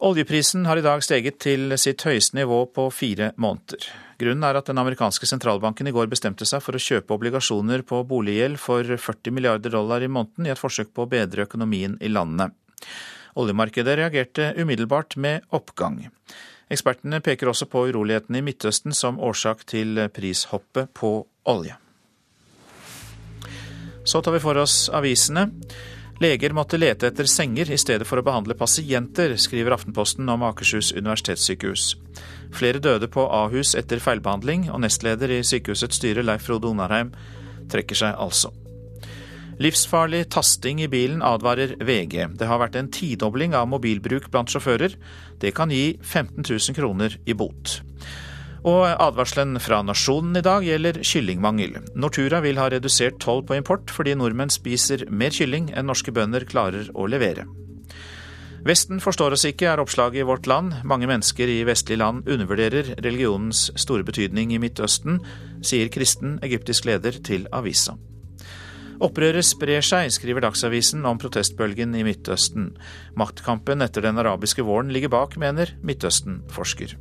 Oljeprisen 0.00 0.62
har 0.64 0.78
i 0.78 0.84
dag 0.84 1.02
steget 1.04 1.42
til 1.42 1.74
sitt 1.76 2.00
høyeste 2.06 2.38
nivå 2.38 2.62
på 2.72 2.86
fire 2.94 3.34
måneder. 3.36 3.82
Grunnen 4.20 4.46
er 4.46 4.56
at 4.56 4.70
den 4.70 4.80
amerikanske 4.80 5.26
sentralbanken 5.28 5.90
i 5.90 5.92
går 5.92 6.08
bestemte 6.08 6.46
seg 6.48 6.62
for 6.64 6.76
å 6.76 6.80
kjøpe 6.80 7.18
obligasjoner 7.18 7.82
på 7.88 8.00
boliggjeld 8.08 8.56
for 8.62 8.86
40 8.86 9.34
milliarder 9.36 9.74
dollar 9.74 10.00
i 10.00 10.08
måneden 10.08 10.48
i 10.48 10.54
et 10.54 10.60
forsøk 10.60 10.94
på 10.94 11.04
å 11.04 11.10
bedre 11.10 11.44
økonomien 11.44 11.98
i 12.00 12.08
landet. 12.12 12.54
Oljemarkedet 13.38 13.98
reagerte 14.00 14.52
umiddelbart 14.56 15.16
med 15.16 15.46
oppgang. 15.54 16.08
Ekspertene 16.70 17.20
peker 17.20 17.50
også 17.50 17.66
på 17.70 17.86
urolighetene 17.90 18.38
i 18.38 18.46
Midtøsten 18.46 18.94
som 18.94 19.18
årsak 19.18 19.64
til 19.66 19.98
prishoppet 20.14 20.92
på 20.94 21.14
olje. 21.50 21.76
Så 24.04 24.22
tar 24.22 24.32
vi 24.32 24.42
for 24.42 24.58
oss 24.58 24.88
avisene. 24.94 25.48
Leger 26.20 26.52
måtte 26.52 26.76
lete 26.76 27.08
etter 27.08 27.28
senger 27.30 27.70
i 27.72 27.78
stedet 27.80 28.04
for 28.08 28.20
å 28.20 28.24
behandle 28.24 28.56
pasienter, 28.58 29.32
skriver 29.40 29.72
Aftenposten 29.72 30.28
om 30.28 30.44
Akershus 30.44 30.92
universitetssykehus. 30.92 31.94
Flere 32.52 32.82
døde 32.82 33.08
på 33.08 33.24
Ahus 33.24 33.72
etter 33.78 34.02
feilbehandling, 34.04 34.68
og 34.68 34.82
nestleder 34.84 35.32
i 35.32 35.42
sykehusets 35.46 35.96
styre, 35.96 36.26
Leif 36.26 36.44
Frode 36.44 36.68
Onarheim, 36.68 37.14
trekker 37.72 37.96
seg 37.96 38.20
altså. 38.20 38.52
Livsfarlig 39.60 40.30
tasting 40.32 40.78
i 40.80 40.88
bilen, 40.88 41.20
advarer 41.20 41.74
VG. 41.84 42.30
Det 42.40 42.46
har 42.48 42.62
vært 42.62 42.78
en 42.80 42.88
tidobling 42.88 43.52
av 43.52 43.66
mobilbruk 43.68 44.30
blant 44.32 44.48
sjåfører. 44.48 44.94
Det 45.42 45.52
kan 45.52 45.68
gi 45.68 45.98
15 46.00 46.46
000 46.48 46.76
kroner 46.78 47.18
i 47.28 47.36
bot. 47.36 47.82
Og 48.64 48.86
advarselen 48.88 49.60
fra 49.60 49.82
Nasjonen 49.84 50.40
i 50.40 50.44
dag 50.44 50.64
gjelder 50.64 51.02
kyllingmangel. 51.04 51.76
Nortura 51.92 52.40
vil 52.44 52.56
ha 52.60 52.70
redusert 52.72 53.20
toll 53.20 53.44
på 53.44 53.58
import 53.60 53.92
fordi 53.92 54.16
nordmenn 54.16 54.52
spiser 54.52 55.04
mer 55.12 55.36
kylling 55.36 55.68
enn 55.76 55.88
norske 55.92 56.12
bønder 56.12 56.48
klarer 56.48 56.88
å 56.96 57.04
levere. 57.08 57.44
Vesten 58.64 59.00
forstår 59.00 59.36
oss 59.36 59.44
ikke, 59.48 59.68
er 59.68 59.80
oppslaget 59.80 60.20
i 60.20 60.28
Vårt 60.28 60.48
Land. 60.48 60.82
Mange 60.88 61.08
mennesker 61.08 61.48
i 61.48 61.62
vestlige 61.68 62.00
land 62.00 62.28
undervurderer 62.28 62.94
religionens 63.00 63.68
store 63.80 64.04
betydning 64.08 64.52
i 64.56 64.60
Midtøsten, 64.60 65.20
sier 65.64 65.92
kristen 65.92 66.38
egyptisk 66.44 66.88
leder 66.88 67.20
til 67.24 67.48
avisa. 67.56 67.96
Opprøret 69.00 69.46
sprer 69.48 69.84
seg, 69.84 70.10
skriver 70.12 70.44
Dagsavisen 70.44 71.06
om 71.08 71.16
protestbølgen 71.20 71.94
i 71.96 72.02
Midtøsten. 72.04 72.74
Maktkampen 73.16 73.80
etter 73.80 74.04
den 74.04 74.20
arabiske 74.20 74.64
våren 74.66 74.92
ligger 74.92 75.12
bak, 75.14 75.38
mener 75.40 75.72
Midtøsten-forsker. 75.80 76.98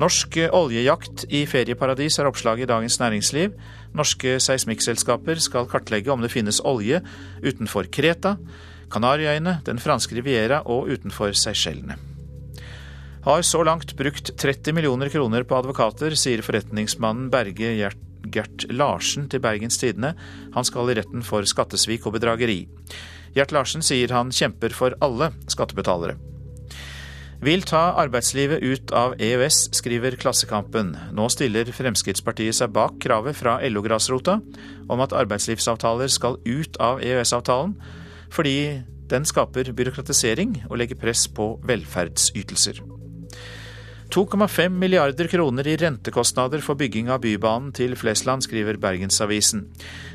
Norsk 0.00 0.38
oljejakt 0.52 1.26
i 1.32 1.42
ferieparadis 1.48 2.16
er 2.20 2.28
oppslaget 2.28 2.64
i 2.64 2.70
Dagens 2.72 2.96
Næringsliv. 3.00 3.52
Norske 3.96 4.38
seismikkselskaper 4.44 5.40
skal 5.40 5.68
kartlegge 5.68 6.12
om 6.12 6.24
det 6.24 6.32
finnes 6.32 6.62
olje 6.64 7.02
utenfor 7.44 7.88
Kreta, 7.92 8.36
Kanariøyene, 8.92 9.58
den 9.68 9.80
franske 9.82 10.16
Riviera 10.16 10.62
og 10.64 10.88
utenfor 10.92 11.36
Seychellene. 11.36 11.96
Har 13.26 13.42
så 13.42 13.64
langt 13.66 13.96
brukt 13.98 14.36
30 14.38 14.76
millioner 14.76 15.12
kroner 15.12 15.44
på 15.48 15.56
advokater, 15.58 16.14
sier 16.14 16.44
forretningsmannen 16.46 17.32
Berge 17.32 17.72
Gert 18.34 18.66
Larsen 18.72 19.28
til 19.32 19.42
Bergens 19.44 19.78
Tidende. 19.80 20.14
Han 20.54 20.66
skal 20.66 20.90
i 20.90 20.96
retten 20.98 21.24
for 21.26 21.46
skattesvik 21.46 22.06
og 22.06 22.16
bedrageri. 22.18 22.64
Gjert 23.36 23.52
Larsen 23.52 23.84
sier 23.84 24.14
han 24.16 24.32
kjemper 24.32 24.72
for 24.74 24.96
alle 25.04 25.32
skattebetalere. 25.52 26.16
Vil 27.44 27.62
ta 27.68 27.92
arbeidslivet 28.00 28.64
ut 28.64 28.92
av 28.96 29.14
EØS, 29.20 29.66
skriver 29.76 30.16
Klassekampen. 30.16 30.94
Nå 31.12 31.28
stiller 31.32 31.68
Fremskrittspartiet 31.68 32.56
seg 32.56 32.72
bak 32.72 32.96
kravet 33.04 33.36
fra 33.36 33.58
LO-grasrota 33.68 34.38
om 34.88 35.04
at 35.04 35.12
arbeidslivsavtaler 35.12 36.08
skal 36.12 36.40
ut 36.48 36.80
av 36.80 37.04
EØS-avtalen, 37.04 37.76
fordi 38.32 38.58
den 39.12 39.28
skaper 39.28 39.68
byråkratisering 39.76 40.62
og 40.70 40.78
legger 40.80 40.98
press 40.98 41.28
på 41.28 41.54
velferdsytelser. 41.68 42.95
2,5 44.14 44.68
milliarder 44.68 45.26
kroner 45.26 45.66
i 45.66 45.76
rentekostnader 45.76 46.62
for 46.64 46.78
bygging 46.78 47.10
av 47.10 47.20
Bybanen 47.24 47.72
til 47.74 47.96
Flesland, 47.98 48.46
skriver 48.46 48.78
Bergensavisen. 48.80 49.64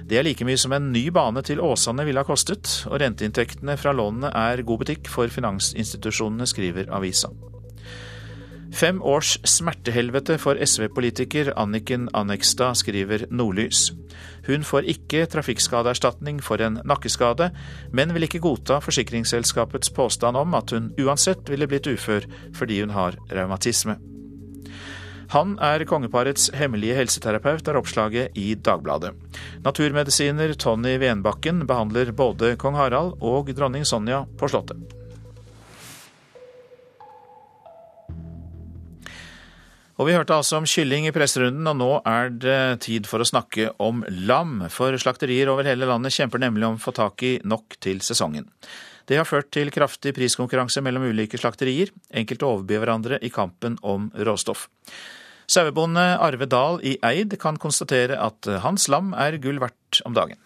Det 0.08 0.18
er 0.18 0.26
like 0.26 0.48
mye 0.48 0.60
som 0.60 0.74
en 0.76 0.90
ny 0.94 1.10
bane 1.14 1.44
til 1.46 1.62
Åsane 1.62 2.06
ville 2.08 2.24
ha 2.24 2.28
kostet, 2.28 2.70
og 2.88 3.02
renteinntektene 3.04 3.76
fra 3.78 3.94
lånene 3.96 4.32
er 4.32 4.64
god 4.64 4.86
butikk 4.86 5.12
for 5.12 5.32
finansinstitusjonene, 5.32 6.48
skriver 6.50 6.90
avisa. 6.96 7.30
Fem 8.72 9.02
års 9.04 9.36
smertehelvete 9.44 10.38
for 10.40 10.56
SV-politiker 10.56 11.52
Anniken 11.60 12.08
Annekstad, 12.16 12.80
skriver 12.80 13.28
Nordlys. 13.30 13.90
Hun 14.48 14.66
får 14.66 14.88
ikke 14.90 15.26
trafikkskadeerstatning 15.32 16.42
for 16.44 16.62
en 16.64 16.80
nakkeskade, 16.88 17.52
men 17.94 18.14
vil 18.16 18.28
ikke 18.28 18.42
godta 18.44 18.80
forsikringsselskapets 18.84 19.94
påstand 19.96 20.40
om 20.40 20.56
at 20.58 20.74
hun 20.74 20.92
uansett 21.02 21.50
ville 21.52 21.70
blitt 21.70 21.90
ufør 21.92 22.26
fordi 22.58 22.82
hun 22.82 22.96
har 22.96 23.20
revmatisme. 23.30 23.98
Han 25.32 25.54
er 25.64 25.86
kongeparets 25.88 26.50
hemmelige 26.60 26.98
helseterapeut, 26.98 27.64
er 27.64 27.78
oppslaget 27.80 28.36
i 28.36 28.50
Dagbladet. 28.60 29.14
Naturmedisiner 29.64 30.52
Tony 30.60 30.98
Venbakken 31.00 31.64
behandler 31.70 32.12
både 32.12 32.58
kong 32.60 32.76
Harald 32.76 33.16
og 33.24 33.54
dronning 33.56 33.88
Sonja 33.88 34.26
på 34.38 34.52
Slottet. 34.52 35.01
Og 40.02 40.08
vi 40.10 40.16
hørte 40.16 40.34
altså 40.34 40.58
om 40.58 40.66
kylling 40.66 41.06
i 41.06 41.12
presserunden, 41.14 41.68
og 41.70 41.76
nå 41.78 41.90
er 42.10 42.32
det 42.34 42.62
tid 42.88 43.06
for 43.06 43.22
å 43.22 43.28
snakke 43.28 43.68
om 43.78 44.00
lam. 44.26 44.64
For 44.74 44.98
slakterier 44.98 45.52
over 45.52 45.68
hele 45.70 45.86
landet 45.86 46.16
kjemper 46.16 46.42
nemlig 46.42 46.66
om 46.66 46.80
å 46.80 46.82
få 46.82 46.90
tak 46.98 47.22
i 47.22 47.36
nok 47.46 47.78
til 47.86 48.02
sesongen. 48.02 48.48
Det 49.06 49.20
har 49.20 49.30
ført 49.30 49.52
til 49.54 49.70
kraftig 49.70 50.16
priskonkurranse 50.18 50.82
mellom 50.82 51.06
ulike 51.06 51.38
slakterier. 51.38 51.94
Enkelte 52.18 52.50
overbyr 52.50 52.82
hverandre 52.82 53.22
i 53.22 53.30
kampen 53.30 53.78
om 53.86 54.10
råstoff. 54.26 54.66
Sauebonde 55.46 56.08
Arve 56.18 56.50
Dahl 56.50 56.82
i 56.82 56.96
Eid 57.06 57.38
kan 57.38 57.62
konstatere 57.62 58.18
at 58.18 58.50
hans 58.66 58.90
lam 58.90 59.14
er 59.14 59.38
gull 59.44 59.62
verdt 59.62 60.02
om 60.10 60.18
dagen. 60.18 60.42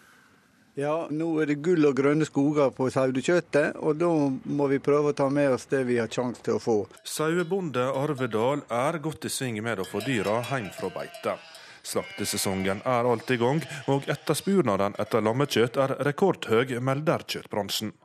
Ja, 0.76 1.06
nå 1.08 1.30
er 1.40 1.48
det 1.48 1.62
gull 1.64 1.86
og 1.88 1.94
grønne 1.96 2.26
skoger 2.28 2.68
på 2.76 2.90
sauekjøttet, 2.92 3.78
og 3.80 3.96
da 3.96 4.10
må 4.58 4.66
vi 4.68 4.76
prøve 4.84 5.14
å 5.14 5.16
ta 5.16 5.30
med 5.32 5.54
oss 5.54 5.64
det 5.70 5.86
vi 5.88 5.96
har 5.96 6.10
sjanse 6.12 6.44
til 6.44 6.58
å 6.58 6.60
få. 6.60 6.74
Sauebonde 7.00 7.86
Arvedal 7.96 8.60
er 8.68 8.98
godt 9.00 9.24
i 9.24 9.32
sving 9.32 9.56
med 9.64 9.80
å 9.80 9.88
få 9.88 10.04
dyra 10.04 10.42
hjem 10.50 10.68
fra 10.76 10.92
beite. 10.92 11.38
Slaktesesongen 11.80 12.84
er 12.84 13.08
alt 13.08 13.32
i 13.32 13.40
gang, 13.40 13.64
og 13.88 14.04
etterspurnaden 14.12 15.00
etter 15.00 15.24
lammekjøtt 15.24 15.80
er 15.80 15.96
rekordhøy, 16.10 16.76
melder 16.84 17.24
kjøttbransjen. 17.24 17.96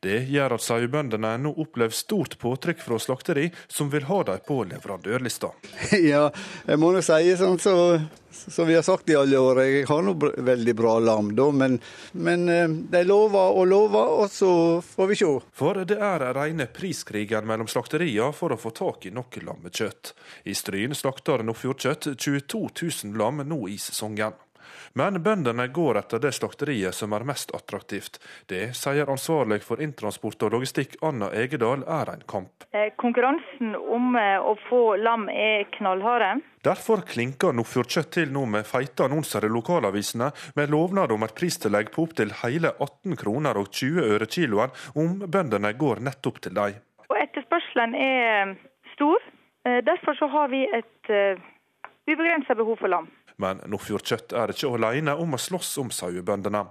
Det 0.00 0.20
gjør 0.30 0.54
at 0.54 0.62
sauebøndene 0.62 1.34
nå 1.42 1.52
opplever 1.58 1.94
stort 1.94 2.38
påtrykk 2.38 2.84
fra 2.84 3.00
slakteri 3.02 3.48
som 3.66 3.90
vil 3.90 4.06
ha 4.10 4.22
dem 4.30 4.46
på 4.46 4.62
leverandørlista. 4.70 5.52
Ja, 6.08 6.28
jeg 6.66 6.78
må 6.78 6.92
nå 6.94 7.00
si 7.02 7.32
sånn 7.36 7.58
så, 7.60 7.74
så 8.30 8.64
vi 8.68 8.76
har 8.76 8.84
sagt 8.86 9.10
i 9.10 9.16
alle 9.18 9.40
år, 9.42 9.60
jeg 9.64 9.86
har 9.88 10.04
nå 10.04 10.14
veldig 10.20 10.74
bra 10.78 10.94
lam, 11.02 11.32
da, 11.36 11.48
men, 11.50 11.78
men 12.12 12.48
eh, 12.52 12.68
de 12.94 13.02
lover 13.08 13.58
og 13.58 13.66
lover, 13.70 14.14
og 14.22 14.32
så 14.32 14.50
får 14.84 15.10
vi 15.10 15.18
se. 15.18 15.30
For 15.58 15.82
det 15.88 15.98
er 15.98 16.28
rene 16.36 16.68
priskrigen 16.70 17.48
mellom 17.48 17.70
slakteriene 17.70 18.30
for 18.36 18.54
å 18.54 18.60
få 18.60 18.72
tak 18.76 19.08
i 19.08 19.14
nok 19.14 19.40
lammekjøtt. 19.42 20.14
I 20.48 20.56
Stryn 20.56 20.94
slakter 20.96 21.42
Nordfjordkjøtt 21.46 22.12
22 22.14 22.62
000 23.10 23.18
lam 23.18 23.42
nå 23.48 23.64
i 23.72 23.78
sesongen. 23.82 24.36
Men 24.92 25.22
bøndene 25.22 25.68
går 25.68 25.98
etter 26.00 26.22
det 26.22 26.32
slakteriet 26.36 26.94
som 26.94 27.12
er 27.12 27.24
mest 27.28 27.52
attraktivt. 27.56 28.18
Det 28.48 28.70
sier 28.76 29.10
ansvarlig 29.10 29.60
for 29.66 29.82
inntransport 29.84 30.42
og 30.46 30.56
logistikk 30.56 30.96
Anna 31.04 31.30
Egedal 31.36 31.84
er 31.84 32.12
en 32.12 32.24
kamp. 32.28 32.66
Eh, 32.72 32.92
konkurransen 33.00 33.74
om 33.76 34.16
eh, 34.16 34.38
å 34.40 34.54
få 34.68 34.82
lam 35.00 35.28
er 35.32 35.66
knallharde. 35.76 36.38
Derfor 36.64 37.04
klinker 37.08 37.54
Nordfjordkjøtt 37.56 38.10
til 38.18 38.32
nå 38.34 38.44
med 38.50 38.66
feite 38.68 39.06
annonser 39.06 39.46
i 39.46 39.52
lokalavisene 39.52 40.30
med 40.58 40.72
lovnad 40.74 41.12
om 41.14 41.24
et 41.26 41.36
pristillegg 41.36 41.92
på 41.94 42.08
opptil 42.08 42.34
hele 42.42 42.74
18 42.78 43.18
kroner 43.20 43.60
og 43.60 43.70
20 43.70 44.08
øre 44.16 44.26
kiloen 44.26 44.74
om 44.98 45.20
bøndene 45.24 45.72
går 45.78 46.02
nettopp 46.08 46.42
til 46.44 46.56
dem. 46.58 46.80
Og 47.08 47.16
Etterspørselen 47.22 47.94
er 47.94 48.56
stor. 48.94 49.22
Eh, 49.64 49.80
derfor 49.86 50.18
så 50.18 50.28
har 50.32 50.50
vi 50.52 50.66
et 50.66 51.14
ubegrensa 52.08 52.54
behov 52.56 52.80
for 52.80 52.88
lam. 52.88 53.08
Men 53.38 53.62
Nordfjordkjøtt 53.70 54.34
er 54.34 54.52
ikke 54.54 54.72
alene 54.74 55.14
om 55.14 55.36
å 55.36 55.40
slåss 55.40 55.76
om 55.82 55.92
sauebøndene. 55.94 56.64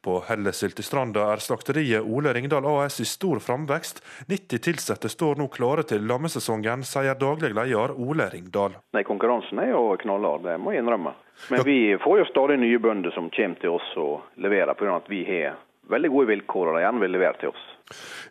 På 0.00 0.22
Hellesyltestranda 0.28 1.26
er 1.32 1.42
slakteriet 1.44 2.06
Ole 2.08 2.32
Ringdal 2.32 2.64
AS 2.68 3.00
i 3.00 3.06
stor 3.08 3.40
framvekst. 3.44 4.00
90 4.28 4.70
ansatte 4.72 5.10
står 5.12 5.36
nå 5.40 5.48
klare 5.52 5.84
til 5.88 6.06
lammesesongen, 6.08 6.84
sier 6.88 7.18
daglig 7.20 7.52
leder 7.52 7.92
Ole 7.92 8.30
Ringdal. 8.32 8.78
Nei, 8.96 9.04
Konkurransen 9.04 9.60
er 9.60 9.74
jo 9.74 9.84
knallhard, 10.00 10.46
det 10.48 10.56
må 10.60 10.72
jeg 10.72 10.84
innrømme. 10.84 11.14
Men 11.50 11.64
vi 11.66 11.78
får 12.00 12.22
jo 12.22 12.26
stadig 12.30 12.58
nye 12.62 12.80
bønder 12.80 13.12
som 13.12 13.28
kommer 13.34 13.60
til 13.60 13.76
oss 13.76 13.94
og 14.00 14.40
leverer, 14.40 14.72
pga. 14.78 14.96
at 14.96 15.10
vi 15.10 15.24
har 15.28 15.58
veldig 15.90 16.10
gode 16.12 16.30
vilkår 16.32 16.70
og 16.70 16.76
de 16.78 16.84
gjerne 16.84 17.02
vil 17.02 17.16
levere 17.16 17.40
til 17.40 17.52
oss. 17.52 17.64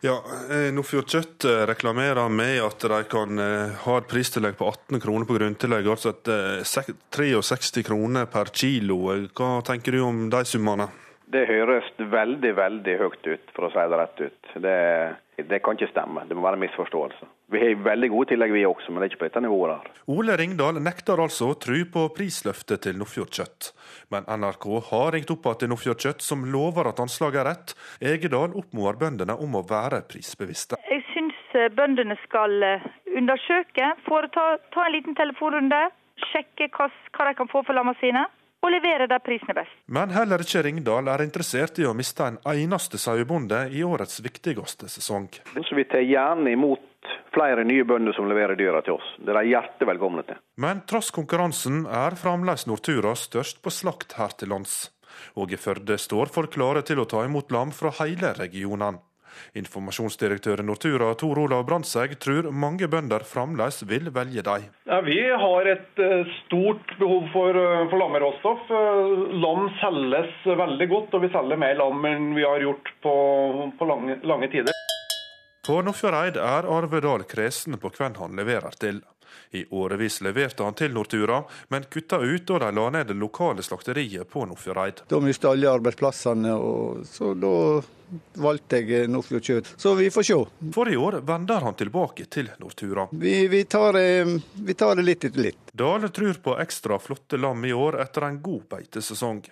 Ja, 0.03 0.17
eh, 0.49 0.71
Nordfjord 0.73 1.11
Kjøtt 1.13 1.45
eh, 1.47 1.61
reklamerer 1.69 2.31
med 2.33 2.57
at 2.65 2.85
de 2.89 2.99
kan 3.11 3.39
eh, 3.39 3.75
ha 3.85 3.97
et 3.99 4.09
pristillegg 4.09 4.57
på 4.59 4.67
18 4.71 5.03
kroner 5.03 5.29
på 5.29 5.37
grunntillegg, 5.37 5.87
altså 5.93 6.15
63 6.17 7.83
kroner 7.85 8.27
per 8.31 8.51
kilo. 8.51 8.99
Hva 9.37 9.53
tenker 9.67 9.95
du 9.95 10.01
om 10.03 10.25
de 10.33 10.43
summene? 10.49 10.89
Det 11.33 11.47
høres 11.49 11.85
veldig, 11.97 12.49
veldig 12.59 12.93
høyt 12.99 13.25
ut, 13.25 13.51
for 13.55 13.65
å 13.65 13.69
si 13.73 13.83
det 13.89 13.97
rett 13.97 14.19
ut. 14.21 14.49
Det, 14.61 14.73
det 15.49 15.59
kan 15.65 15.77
ikke 15.77 15.89
stemme. 15.89 16.25
Det 16.29 16.35
må 16.37 16.43
være 16.45 16.59
en 16.59 16.63
misforståelse. 16.67 17.29
Vi 17.53 17.61
har 17.61 17.79
veldig 17.87 18.09
gode 18.13 18.29
tillegg 18.29 18.53
vi 18.53 18.61
også, 18.69 18.91
men 18.93 19.01
det 19.01 19.07
er 19.07 19.11
ikke 19.13 19.21
på 19.23 19.29
dette 19.29 19.41
nivået 19.41 19.73
her. 19.79 20.03
Ole 20.13 20.35
Ringdal 20.37 20.77
nekter 20.85 21.23
altså 21.23 21.49
å 21.49 21.55
tro 21.63 21.79
på 21.95 22.03
prisløftet 22.13 22.83
til 22.85 22.99
Nordfjord 22.99 23.33
Kjøtt. 23.33 23.71
Men 24.13 24.29
NRK 24.29 24.67
har 24.91 25.09
ringt 25.17 25.33
opp 25.33 25.49
igjen 25.49 25.63
til 25.63 25.73
Nordfjord 25.73 26.05
Kjøtt, 26.05 26.27
som 26.27 26.45
lover 26.53 26.91
at 26.91 27.01
anslaget 27.01 27.41
er 27.41 27.49
rett. 27.49 27.75
Egedal 28.13 28.53
oppmoder 28.61 29.01
bøndene 29.01 29.39
om 29.41 29.57
å 29.57 29.65
være 29.73 30.03
prisbevisste. 30.13 30.77
Jeg 30.91 31.01
syns 31.15 31.57
eh, 31.57 31.71
bøndene 31.73 32.19
skal 32.27 32.69
eh, 32.69 32.87
undersøke, 33.17 33.89
foreta 34.05 34.45
ta 34.75 34.85
en 34.85 34.97
liten 34.99 35.17
telefonrunde, 35.17 35.81
sjekke 36.29 36.69
hva, 36.77 36.91
hva 37.17 37.29
de 37.31 37.37
kan 37.41 37.49
få 37.49 37.65
for 37.65 37.73
lammene 37.73 37.97
sine 38.03 38.27
og 38.63 38.71
levere 38.71 39.09
der 39.11 39.19
prisen 39.23 39.51
er 39.51 39.59
best. 39.59 39.75
Men 39.91 40.13
heller 40.15 40.41
ikke 40.43 40.63
Ringdal 40.63 41.11
er 41.11 41.25
interessert 41.25 41.79
i 41.83 41.87
å 41.87 41.93
miste 41.97 42.25
en 42.29 42.39
eneste 42.53 42.99
sauebonde 43.01 43.65
i 43.75 43.83
årets 43.83 44.21
viktigste 44.23 44.89
sesong. 44.91 45.27
Så 45.67 45.75
vi 45.75 45.85
tar 45.89 46.05
gjerne 46.07 46.55
imot 46.55 46.89
flere 47.35 47.65
nye 47.67 47.83
bønder 47.83 48.15
som 48.15 48.29
leverer 48.29 48.55
dyra 48.55 48.81
til 48.85 48.95
oss. 48.95 49.13
Det 49.19 49.33
er 49.33 49.41
de 49.41 49.51
hjertelig 49.51 49.89
velkomne 49.91 50.25
til. 50.27 50.39
Men 50.63 50.83
tross 50.87 51.11
konkurransen 51.11 51.83
er 51.89 52.15
fremdeles 52.19 52.67
Nortura 52.69 53.15
størst 53.19 53.59
på 53.63 53.73
slakt 53.73 54.15
her 54.19 54.35
til 54.39 54.53
lands. 54.53 54.93
Og 55.37 55.51
i 55.53 55.59
Førde 55.59 55.97
står 55.99 56.31
folk 56.33 56.55
klare 56.55 56.83
til 56.87 57.01
å 57.01 57.09
ta 57.09 57.25
imot 57.25 57.51
lam 57.53 57.73
fra 57.75 57.91
hele 57.99 58.33
regionen. 58.37 59.01
Informasjonsdirektør 59.59 60.63
i 60.63 60.67
Nortura 60.67 61.11
Tor 61.19 61.41
Olav 61.43 61.65
Brandtzæg 61.67 62.17
tror 62.23 62.49
mange 62.51 62.87
bønder 62.87 63.25
fremdeles 63.27 63.83
vil 63.89 64.11
velge 64.13 64.43
dem. 64.45 64.69
Ja, 64.89 65.01
vi 65.05 65.19
har 65.45 65.69
et 65.73 66.01
eh, 66.01 66.33
stort 66.43 66.95
behov 66.99 67.29
for, 67.33 67.57
eh, 67.57 67.85
for 67.89 68.01
lammeråstoff. 68.01 68.69
Eh, 68.69 69.13
lam 69.43 69.69
selges 69.81 70.33
veldig 70.45 70.89
godt, 70.91 71.17
og 71.17 71.25
vi 71.25 71.31
selger 71.33 71.59
mer 71.59 71.77
lam 71.79 72.05
enn 72.09 72.31
vi 72.37 72.45
har 72.47 72.63
gjort 72.63 72.93
på, 73.03 73.15
på 73.79 73.89
lange, 73.89 74.19
lange 74.27 74.51
tider. 74.53 74.73
På 75.63 75.77
Nordfjordeid 75.79 76.35
er 76.43 76.65
Arve 76.67 76.99
Dahl 76.99 77.23
kresen 77.23 77.77
på 77.79 77.91
hvem 77.95 78.17
han 78.19 78.33
leverer 78.35 78.75
til. 78.75 78.97
I 79.51 79.65
årevis 79.69 80.21
leverte 80.25 80.63
han 80.65 80.77
til 80.77 80.93
Nortura, 80.93 81.43
men 81.69 81.85
kutta 81.89 82.19
ut 82.23 82.47
da 82.47 82.59
de 82.65 82.71
la 82.75 82.89
ned 82.93 83.11
det 83.11 83.17
lokale 83.19 83.63
slakteriet 83.65 84.29
på 84.29 84.45
Nordfjordeid. 84.49 85.03
Da 85.09 85.19
mista 85.23 85.51
alle 85.53 85.69
arbeidsplassene, 85.71 86.53
og 86.53 87.03
så 87.07 87.33
da 87.37 87.53
valgte 88.41 88.79
jeg 88.81 89.09
Nordfjordkjøtt. 89.09 89.73
Så 89.77 89.95
vi 89.97 90.09
får 90.13 90.27
se. 90.27 90.37
For 90.75 90.89
i 90.89 90.97
år 90.97 91.19
vender 91.25 91.65
han 91.65 91.77
tilbake 91.77 92.25
til 92.33 92.51
Nortura. 92.61 93.07
Vi, 93.11 93.35
vi, 93.47 93.63
tar, 93.65 93.97
vi 94.53 94.73
tar 94.77 94.95
det 94.99 95.07
litt 95.07 95.25
etter 95.29 95.49
litt. 95.49 95.73
Dale 95.73 96.09
tror 96.13 96.39
på 96.43 96.57
ekstra 96.61 96.99
flotte 97.01 97.37
lam 97.37 97.65
i 97.65 97.73
år 97.73 98.01
etter 98.03 98.27
en 98.29 98.41
god 98.41 98.67
beitesesong. 98.75 99.43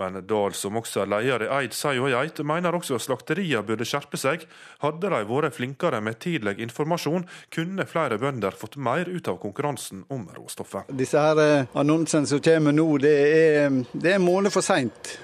Men 0.00 0.20
Dahl, 0.26 0.54
som 0.56 0.76
også 0.80 1.04
er 1.04 1.12
leder 1.12 1.46
i 1.46 1.50
Eid 1.60 1.76
Sei 1.76 1.96
og 2.00 2.10
Geit, 2.12 2.42
mener 2.46 2.76
også 2.76 2.98
slakteriene 3.02 3.64
burde 3.66 3.86
skjerpe 3.88 4.18
seg. 4.20 4.46
Hadde 4.84 5.10
de 5.12 5.22
vært 5.28 5.56
flinkere 5.56 6.00
med 6.04 6.20
tidlig 6.22 6.58
informasjon, 6.64 7.26
kunne 7.54 7.86
flere 7.88 8.18
bønder 8.22 8.56
fått 8.56 8.76
mer 8.76 9.08
ut 9.08 9.28
av 9.28 9.40
konkurransen 9.42 10.04
om 10.12 10.26
råstoffet. 10.36 10.92
Disse 10.96 11.22
her 11.22 11.40
eh, 11.42 11.72
annonsene 11.78 12.28
som 12.28 12.42
kommer 12.44 12.76
nå, 12.76 12.90
det 13.02 13.16
er, 13.16 13.80
det 13.92 14.12
er 14.12 14.20
en 14.20 14.26
måned 14.26 14.54
for 14.54 14.64
seint. 14.64 15.16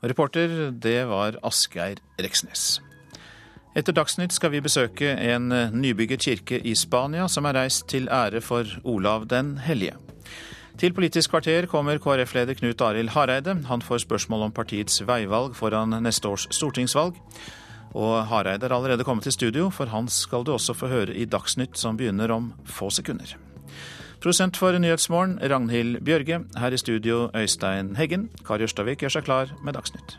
Reporter, 0.00 0.70
det 0.72 1.02
var 1.10 1.36
Asgeir 1.44 2.00
Reksnes. 2.20 2.78
Etter 3.76 3.94
Dagsnytt 3.94 4.34
skal 4.34 4.50
vi 4.50 4.62
besøke 4.64 5.12
en 5.30 5.52
nybygget 5.76 6.24
kirke 6.24 6.58
i 6.58 6.72
Spania 6.74 7.28
som 7.30 7.46
er 7.46 7.54
reist 7.60 7.84
til 7.92 8.08
ære 8.10 8.40
for 8.42 8.66
Olav 8.82 9.28
den 9.30 9.58
hellige. 9.62 9.94
Til 10.80 10.94
Politisk 10.96 11.34
kvarter 11.34 11.66
kommer 11.68 11.98
KrF-leder 12.00 12.56
Knut 12.56 12.80
Arild 12.80 13.10
Hareide. 13.12 13.52
Han 13.68 13.82
får 13.84 13.98
spørsmål 14.06 14.46
om 14.46 14.52
partiets 14.56 15.02
veivalg 15.04 15.52
foran 15.58 15.92
neste 16.00 16.30
års 16.30 16.46
stortingsvalg. 16.56 17.18
Og 17.92 18.14
Hareide 18.30 18.64
er 18.64 18.72
allerede 18.72 19.04
kommet 19.04 19.28
til 19.28 19.34
studio, 19.36 19.68
for 19.68 19.92
han 19.92 20.08
skal 20.08 20.46
du 20.46 20.54
også 20.54 20.72
få 20.72 20.88
høre 20.88 21.12
i 21.12 21.26
Dagsnytt, 21.28 21.76
som 21.76 22.00
begynner 22.00 22.32
om 22.32 22.52
få 22.64 22.88
sekunder. 22.90 23.36
Prosent 24.24 24.56
for 24.56 24.72
Nyhetsmorgen, 24.78 25.36
Ragnhild 25.42 26.00
Bjørge. 26.00 26.44
Her 26.56 26.72
i 26.72 26.80
studio, 26.80 27.28
Øystein 27.36 27.96
Heggen. 27.96 28.30
Kari 28.46 28.64
Ørstavik 28.64 29.04
gjør 29.04 29.18
seg 29.18 29.28
klar 29.28 29.52
med 29.64 29.76
Dagsnytt. 29.76 30.16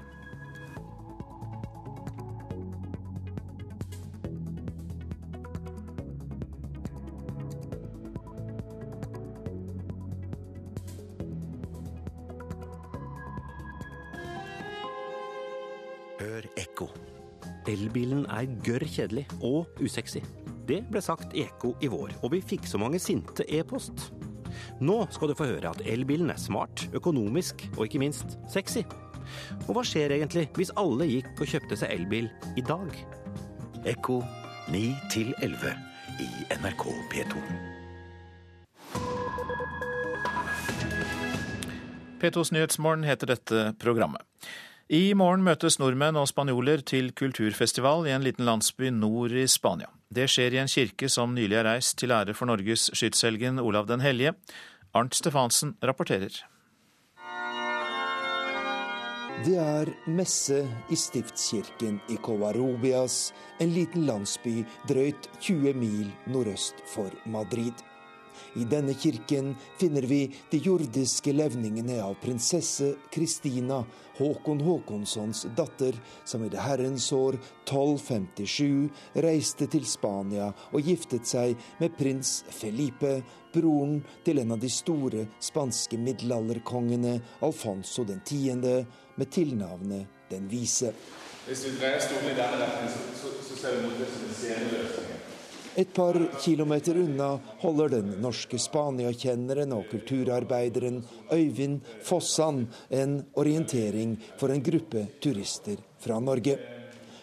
Elbilen 17.72 18.26
er 18.28 18.50
gørr 18.66 18.84
kjedelig 18.84 19.28
og 19.40 19.70
usexy. 19.80 20.20
Det 20.68 20.82
ble 20.92 21.02
sagt 21.04 21.36
i 21.36 21.46
Ekko 21.46 21.74
i 21.84 21.90
vår, 21.92 22.18
og 22.22 22.34
vi 22.34 22.42
fikk 22.44 22.68
så 22.68 22.80
mange 22.82 23.00
sinte 23.00 23.46
e-post. 23.48 24.10
Nå 24.84 24.98
skal 25.14 25.32
du 25.32 25.38
få 25.38 25.48
høre 25.48 25.72
at 25.72 25.84
elbilen 25.88 26.34
er 26.34 26.40
smart, 26.42 26.84
økonomisk 26.98 27.64
og 27.78 27.86
ikke 27.86 28.02
minst 28.04 28.36
sexy. 28.52 28.84
Og 29.68 29.76
hva 29.78 29.84
skjer 29.88 30.18
egentlig 30.18 30.50
hvis 30.58 30.74
alle 30.80 31.08
gikk 31.08 31.32
og 31.38 31.52
kjøpte 31.54 31.78
seg 31.80 31.94
elbil 31.96 32.28
i 32.60 32.66
dag? 32.68 32.92
Ekko 33.88 34.20
9 34.74 34.82
11 35.42 35.72
i 36.22 36.30
NRK 36.60 36.84
P2. 37.14 37.46
P2s 42.22 42.52
Nyhetsmorgen 42.54 43.08
heter 43.08 43.32
dette 43.32 43.72
programmet. 43.82 44.22
I 44.92 45.14
morgen 45.16 45.46
møtes 45.48 45.78
nordmenn 45.80 46.18
og 46.20 46.26
spanjoler 46.28 46.82
til 46.84 47.14
kulturfestival 47.16 48.10
i 48.10 48.12
en 48.12 48.26
liten 48.26 48.44
landsby 48.44 48.90
nord 48.92 49.32
i 49.32 49.46
Spania. 49.48 49.88
Det 50.12 50.26
skjer 50.28 50.58
i 50.58 50.60
en 50.60 50.68
kirke 50.68 51.08
som 51.08 51.32
nylig 51.32 51.56
er 51.62 51.64
reist 51.64 51.96
til 52.02 52.12
ære 52.12 52.34
for 52.36 52.50
Norges 52.50 52.90
skytshelgen 52.92 53.62
Olav 53.64 53.88
den 53.88 54.04
hellige. 54.04 54.34
Arnt 54.92 55.16
Stefansen 55.16 55.78
rapporterer. 55.80 56.36
Det 59.46 59.56
er 59.64 59.94
messe 60.12 60.60
i 60.92 61.00
stiftskirken 61.00 62.02
i 62.12 62.20
Covarrubias, 62.20 63.32
en 63.64 63.72
liten 63.72 64.04
landsby 64.10 64.66
drøyt 64.92 65.32
20 65.40 65.72
mil 65.72 66.12
nordøst 66.28 66.84
for 66.92 67.16
Madrid. 67.24 67.80
I 68.56 68.66
denne 68.68 68.94
kirken 68.94 69.56
finner 69.80 70.02
vi 70.02 70.26
de 70.52 70.58
jordiske 70.58 71.34
levningene 71.34 72.02
av 72.04 72.18
prinsesse 72.24 72.96
Kristina, 73.12 73.84
Håkon 74.18 74.60
Håkonssons 74.62 75.46
datter, 75.58 75.96
som 76.26 76.44
i 76.44 76.50
det 76.52 76.60
herrens 76.60 77.08
år 77.16 77.38
1257 77.64 78.90
reiste 79.24 79.70
til 79.72 79.88
Spania 79.88 80.50
og 80.72 80.84
giftet 80.84 81.30
seg 81.32 81.56
med 81.80 81.96
prins 81.98 82.42
Felipe, 82.52 83.22
broren 83.54 84.02
til 84.26 84.44
en 84.44 84.56
av 84.58 84.60
de 84.60 84.70
store 84.72 85.26
spanske 85.40 85.98
middelalderkongene, 85.98 87.18
Alfonso 87.48 88.04
den 88.08 88.20
tiende, 88.26 88.86
med 89.16 89.32
tilnavnet 89.32 90.08
Den 90.32 90.48
vise. 90.48 90.94
Hvis 91.48 91.64
du 91.66 91.74
dreier 91.76 92.00
stolen 92.00 92.30
i 92.32 92.38
denne 92.38 92.62
retningen, 92.62 92.94
så, 93.20 93.34
så, 93.44 93.56
ser 93.60 93.76
du 93.76 93.90
mot 93.90 93.98
det 94.00 94.08
som 94.08 94.24
en 94.24 94.36
sceneløsning. 94.38 95.31
Et 95.78 95.94
par 95.94 96.18
kilometer 96.42 96.98
unna 96.98 97.40
holder 97.62 97.94
den 97.94 98.10
norske 98.20 98.58
Spania-kjenneren 98.60 99.72
og 99.72 99.86
kulturarbeideren 99.88 100.98
Øyvind 101.32 101.86
Fossan 102.04 102.66
en 102.90 103.22
orientering 103.40 104.18
for 104.40 104.52
en 104.52 104.64
gruppe 104.64 105.06
turister 105.24 105.80
fra 106.04 106.20
Norge. 106.20 106.58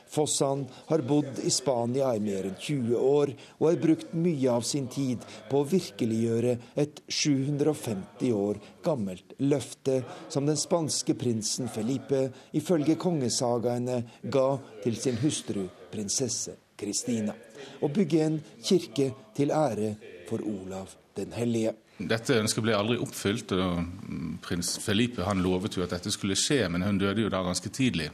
Fossan 0.08 0.62
har 0.88 1.04
bodd 1.04 1.42
i 1.44 1.50
Spania 1.52 2.14
i 2.16 2.22
mer 2.24 2.46
enn 2.48 2.56
20 2.56 2.96
år, 2.96 3.32
og 3.58 3.66
har 3.68 3.82
brukt 3.82 4.14
mye 4.16 4.48
av 4.48 4.64
sin 4.64 4.86
tid 4.88 5.26
på 5.50 5.60
å 5.60 5.66
virkeliggjøre 5.68 6.54
et 6.80 7.02
750 7.04 8.32
år 8.32 8.62
gammelt 8.86 9.36
løfte 9.44 9.98
som 10.32 10.48
den 10.48 10.56
spanske 10.56 11.18
prinsen 11.20 11.68
Felipe 11.68 12.30
ifølge 12.56 12.96
kongesagaene 12.96 14.00
ga 14.24 14.46
til 14.86 14.96
sin 14.96 15.20
hustru 15.20 15.66
prinsesse 15.92 16.56
Kristina 16.78 17.34
og 17.82 17.92
bygge 17.94 18.24
en 18.24 18.40
kirke 18.64 19.12
til 19.36 19.50
ære 19.50 19.94
for 20.28 20.42
Olav 20.46 20.94
den 21.16 21.32
hellige. 21.32 21.74
Dette 21.98 22.38
ønsket 22.38 22.62
ble 22.62 22.76
aldri 22.78 22.98
oppfylt. 23.02 23.52
og 23.52 24.38
Prins 24.42 24.76
Felipe 24.78 25.26
han 25.26 25.42
lovet 25.42 25.76
jo 25.76 25.82
at 25.82 25.96
dette 25.96 26.12
skulle 26.14 26.38
skje, 26.38 26.68
men 26.70 26.86
hun 26.86 26.98
døde 26.98 27.24
jo 27.24 27.32
da 27.32 27.42
ganske 27.42 27.68
tidlig. 27.74 28.10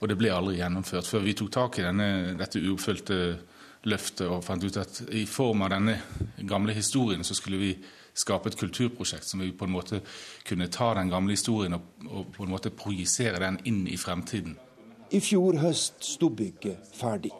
Og 0.00 0.08
det 0.08 0.16
ble 0.18 0.32
aldri 0.32 0.56
gjennomført 0.60 1.08
før 1.10 1.26
vi 1.26 1.34
tok 1.36 1.52
tak 1.52 1.78
i 1.78 1.84
denne, 1.84 2.08
dette 2.38 2.62
uoppfylte 2.62 3.18
løftet 3.88 4.26
og 4.26 4.44
fant 4.46 4.64
ut 4.64 4.76
at 4.80 5.02
i 5.14 5.24
form 5.28 5.62
av 5.66 5.72
denne 5.74 5.98
gamle 6.48 6.74
historien 6.74 7.24
så 7.26 7.36
skulle 7.36 7.60
vi 7.60 7.72
skape 8.18 8.50
et 8.50 8.58
kulturprosjekt 8.58 9.28
som 9.28 9.42
vi 9.42 9.52
på 9.54 9.68
en 9.68 9.74
måte 9.74 10.00
kunne 10.46 10.70
ta 10.74 10.90
den 10.98 11.10
gamle 11.12 11.36
historien 11.36 11.76
og, 11.78 11.84
og 12.08 12.32
på 12.34 12.46
en 12.46 12.54
måte 12.54 12.74
projisere 12.74 13.38
den 13.42 13.60
inn 13.70 13.84
i 13.86 13.98
fremtiden. 14.00 14.56
I 15.14 15.20
fjor 15.24 15.60
høst 15.62 16.02
sto 16.04 16.28
bygget 16.28 16.90
ferdig. 16.98 17.32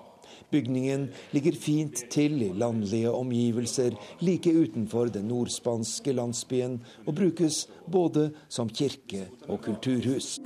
Bygningen 0.51 1.09
ligger 1.32 1.53
fint 1.61 2.05
til 2.11 2.42
i 2.42 2.53
landlige 2.57 3.11
omgivelser 3.12 3.96
like 4.20 4.53
utenfor 4.53 5.12
den 5.12 5.28
nordspanske 5.28 6.12
landsbyen, 6.12 6.80
og 7.07 7.14
brukes 7.14 7.66
både 7.92 8.30
som 8.49 8.68
kirke 8.68 9.28
og 9.49 9.61
kulturhus. 9.61 10.38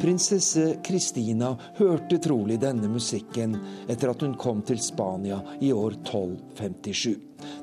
Prinsesse 0.00 0.76
Kristina 0.84 1.56
hørte 1.78 2.18
trolig 2.22 2.58
denne 2.60 2.88
musikken 2.90 3.56
etter 3.88 4.12
at 4.12 4.22
hun 4.24 4.34
kom 4.38 4.60
til 4.66 4.80
Spania 4.82 5.38
i 5.60 5.72
år 5.72 5.96
1257. 6.02 7.16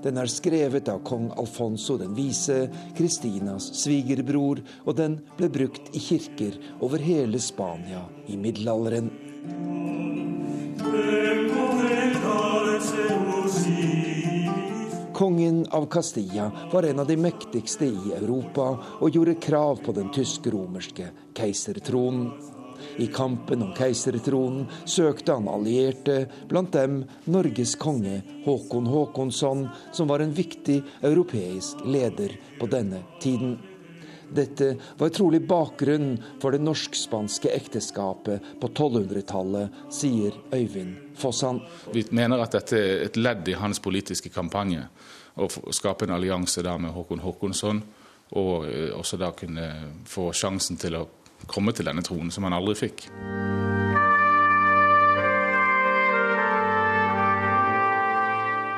Den 0.04 0.18
er 0.22 0.30
skrevet 0.32 0.90
av 0.92 1.04
kong 1.08 1.30
Alfonso 1.40 1.98
den 2.02 2.16
vise, 2.18 2.68
Kristinas 2.98 3.70
svigerbror, 3.84 4.62
og 4.86 4.98
den 4.98 5.20
ble 5.38 5.50
brukt 5.54 5.94
i 5.94 6.02
kirker 6.04 6.58
over 6.82 7.02
hele 7.04 7.42
Spania 7.42 8.06
i 8.28 8.40
middelalderen. 8.40 9.12
Kongen 15.14 15.66
av 15.70 15.86
Castilla 15.86 16.52
var 16.72 16.84
en 16.84 17.00
av 17.00 17.08
de 17.08 17.18
mektigste 17.18 17.86
i 17.86 18.14
Europa 18.16 18.66
og 19.00 19.14
gjorde 19.14 19.36
krav 19.38 19.84
på 19.86 19.94
den 19.94 20.10
tysk-romerske 20.14 21.12
keisertronen. 21.38 22.32
I 22.98 23.08
kampen 23.14 23.62
om 23.64 23.76
keisertronen 23.78 24.66
søkte 24.90 25.36
han 25.38 25.48
allierte, 25.48 26.26
blant 26.50 26.74
dem 26.74 27.04
Norges 27.30 27.76
konge 27.80 28.24
Håkon 28.46 28.90
Håkonsson, 28.90 29.68
som 29.94 30.10
var 30.10 30.26
en 30.26 30.34
viktig 30.34 30.82
europeisk 31.02 31.86
leder 31.86 32.34
på 32.60 32.72
denne 32.74 33.06
tiden. 33.22 33.60
Dette 34.34 34.74
var 34.98 35.14
trolig 35.14 35.46
bakgrunnen 35.48 36.18
for 36.42 36.58
det 36.58 36.66
norsk-spanske 36.66 37.54
ekteskapet 37.54 38.54
på 38.60 38.74
1200-tallet, 38.74 39.84
sier 39.94 40.42
Øyvind 40.50 41.03
Fossan. 41.20 41.62
Vi 41.94 42.06
mener 42.12 42.44
at 42.44 42.56
dette 42.56 42.80
er 42.80 43.06
et 43.08 43.20
ledd 43.20 43.48
i 43.50 43.58
hans 43.60 43.82
politiske 43.84 44.32
kampanje. 44.34 44.86
Å 45.36 45.50
skape 45.74 46.06
en 46.06 46.16
allianse 46.18 46.62
der 46.66 46.78
med 46.82 46.94
Håkon 46.94 47.24
Håkonsson, 47.24 47.82
og 48.38 48.68
eh, 48.70 48.92
også 48.94 49.18
da 49.22 49.32
kunne 49.38 49.70
få 50.10 50.32
sjansen 50.36 50.78
til 50.82 51.00
å 51.00 51.08
komme 51.48 51.74
til 51.76 51.90
denne 51.90 52.06
tronen, 52.06 52.32
som 52.32 52.46
han 52.48 52.56
aldri 52.56 52.78
fikk. 52.86 53.08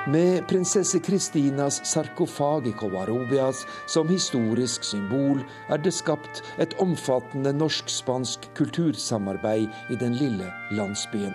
Med 0.07 0.47
prinsesse 0.47 0.99
Kristinas 0.99 1.79
sarkofag 1.89 2.67
i 2.67 2.71
Covarrubias 2.77 3.63
som 3.89 4.07
historisk 4.07 4.85
symbol 4.85 5.41
er 5.69 5.81
det 5.81 5.95
skapt 5.97 6.43
et 6.61 6.77
omfattende 6.83 7.55
norsk-spansk 7.57 8.45
kultursamarbeid 8.59 9.65
i 9.89 9.97
den 9.97 10.13
lille 10.21 10.51
landsbyen. 10.77 11.33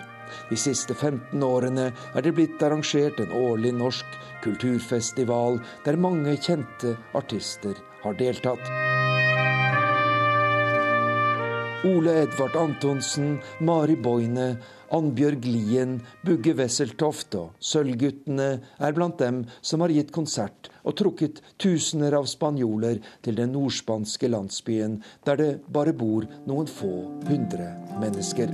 De 0.49 0.59
siste 0.59 0.95
15 0.95 1.43
årene 1.43 1.91
er 1.91 2.25
det 2.25 2.35
blitt 2.37 2.61
arrangert 2.63 3.19
en 3.23 3.35
årlig 3.43 3.73
norsk 3.77 4.19
kulturfestival 4.43 5.61
der 5.85 5.99
mange 6.01 6.37
kjente 6.41 6.95
artister 7.17 7.77
har 8.03 8.17
deltatt. 8.19 8.71
Ole 11.83 12.11
Edvard 12.21 12.55
Antonsen, 12.55 13.39
Mari 13.59 13.95
Boine, 13.95 14.57
Annbjørg 14.93 15.45
Lien, 15.45 15.95
Bugge 16.21 16.53
Wesseltoft 16.53 17.33
og 17.39 17.55
Sølvguttene 17.57 18.49
er 18.77 18.93
blant 18.93 19.17
dem 19.17 19.41
som 19.65 19.81
har 19.81 19.93
gitt 19.95 20.13
konsert 20.13 20.69
og 20.83 20.97
trukket 21.01 21.41
tusener 21.61 22.13
av 22.19 22.29
spanjoler 22.29 23.01
til 23.25 23.39
den 23.41 23.55
nordspanske 23.55 24.29
landsbyen, 24.29 24.99
der 25.25 25.41
det 25.41 25.51
bare 25.73 25.97
bor 25.97 26.29
noen 26.45 26.69
få 26.69 26.93
hundre 27.25 27.73
mennesker. 27.97 28.53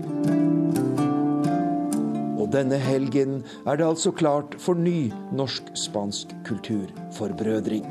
Og 2.38 2.52
denne 2.54 2.78
helgen 2.82 3.40
er 3.66 3.80
det 3.80 3.88
altså 3.88 4.14
klart 4.14 4.56
for 4.62 4.78
ny 4.78 5.10
norsk-spansk 5.36 6.36
kulturforbrødring. 6.48 7.88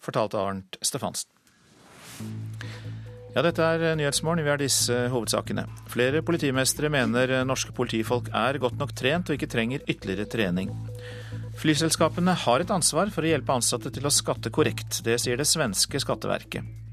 Fortalte 0.00 0.40
Arnt 0.40 0.78
Stefansen. 0.80 1.28
Ja, 3.36 3.42
dette 3.44 3.60
er 3.60 3.98
Nyhetsmorgen. 4.00 4.40
Vi 4.46 4.48
har 4.48 4.60
disse 4.60 4.94
hovedsakene. 5.12 5.66
Flere 5.92 6.22
politimestre 6.24 6.88
mener 6.88 7.42
norske 7.44 7.74
politifolk 7.76 8.30
er 8.32 8.56
godt 8.62 8.80
nok 8.80 8.94
trent 8.96 9.28
og 9.28 9.36
ikke 9.36 9.50
trenger 9.52 9.84
ytterligere 9.84 10.24
trening. 10.32 10.72
Flyselskapene 11.60 12.32
har 12.46 12.64
et 12.64 12.72
ansvar 12.72 13.12
for 13.12 13.24
å 13.24 13.28
hjelpe 13.28 13.52
ansatte 13.52 13.92
til 13.92 14.08
å 14.08 14.12
skatte 14.12 14.52
korrekt. 14.52 15.02
Det 15.04 15.18
sier 15.20 15.36
det 15.36 15.48
svenske 15.48 16.00
skatteverket. 16.00 16.85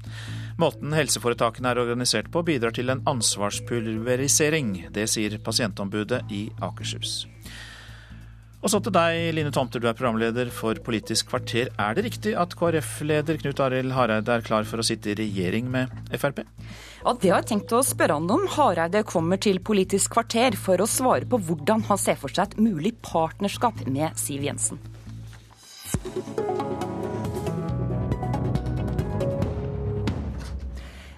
Måten 0.60 0.94
helseforetakene 0.94 1.72
er 1.72 1.82
organisert 1.82 2.30
på 2.30 2.44
bidrar 2.46 2.74
til 2.76 2.92
en 2.92 3.02
ansvarspulverisering. 3.10 4.74
Det 4.94 5.08
sier 5.10 5.34
pasientombudet 5.42 6.22
i 6.30 6.46
Akershus. 6.62 7.24
Og 8.64 8.70
så 8.72 8.78
til 8.80 8.94
deg, 8.96 9.18
Line 9.36 9.50
Tomter, 9.52 9.82
du 9.82 9.90
er 9.90 9.96
programleder 9.96 10.48
for 10.54 10.78
Politisk 10.86 11.28
kvarter. 11.28 11.68
Er 11.76 11.98
det 11.98 12.06
riktig 12.06 12.32
at 12.40 12.54
KrF-leder 12.56 13.36
Knut 13.42 13.60
Arild 13.60 13.92
Hareide 13.92 14.38
er 14.38 14.46
klar 14.46 14.64
for 14.64 14.80
å 14.80 14.86
sitte 14.86 15.12
i 15.12 15.18
regjering 15.18 15.68
med 15.68 15.92
Frp? 16.16 16.40
Ja, 17.02 17.12
Det 17.12 17.28
har 17.28 17.42
jeg 17.42 17.50
tenkt 17.50 17.74
å 17.76 17.82
spørre 17.84 18.16
han 18.16 18.30
om. 18.30 18.46
Hareide 18.54 19.04
kommer 19.04 19.36
til 19.36 19.60
Politisk 19.60 20.14
kvarter 20.16 20.56
for 20.56 20.80
å 20.80 20.88
svare 20.88 21.28
på 21.28 21.42
hvordan 21.44 21.84
han 21.90 22.00
ser 22.00 22.16
for 22.16 22.32
seg 22.32 22.54
et 22.54 22.58
mulig 22.62 22.94
partnerskap 23.04 23.84
med 23.84 24.16
Siv 24.16 24.48
Jensen. 24.48 24.80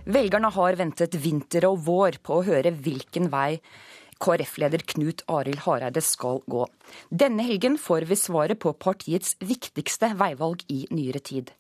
Velgerne 0.07 0.53
har 0.55 0.77
ventet 0.79 1.17
vinter 1.19 1.65
og 1.67 1.81
vår 1.83 2.21
på 2.23 2.37
å 2.39 2.45
høre 2.47 2.71
hvilken 2.71 3.27
vei 3.33 3.59
KrF-leder 4.23 4.85
Knut 4.93 5.25
Arild 5.27 5.65
Hareide 5.65 6.01
skal 6.01 6.39
gå. 6.47 6.63
Denne 7.11 7.43
helgen 7.43 7.75
får 7.75 8.07
vi 8.07 8.17
svaret 8.17 8.61
på 8.63 8.71
partiets 8.79 9.35
viktigste 9.43 10.13
veivalg 10.17 10.63
i 10.73 10.85
nyere 10.95 11.19
tid. 11.19 11.51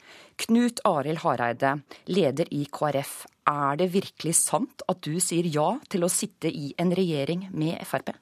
Knut 0.46 0.80
Arild 0.86 1.24
Hareide, 1.24 1.74
leder 2.06 2.46
i 2.54 2.62
KrF. 2.70 3.26
Er 3.50 3.82
det 3.82 3.90
virkelig 3.98 4.36
sant 4.38 4.86
at 4.86 5.02
du 5.02 5.18
sier 5.18 5.50
ja 5.50 5.72
til 5.90 6.06
å 6.06 6.12
sitte 6.12 6.46
i 6.46 6.70
en 6.78 6.94
regjering 6.94 7.48
med 7.50 7.82
Frp? 7.82 8.14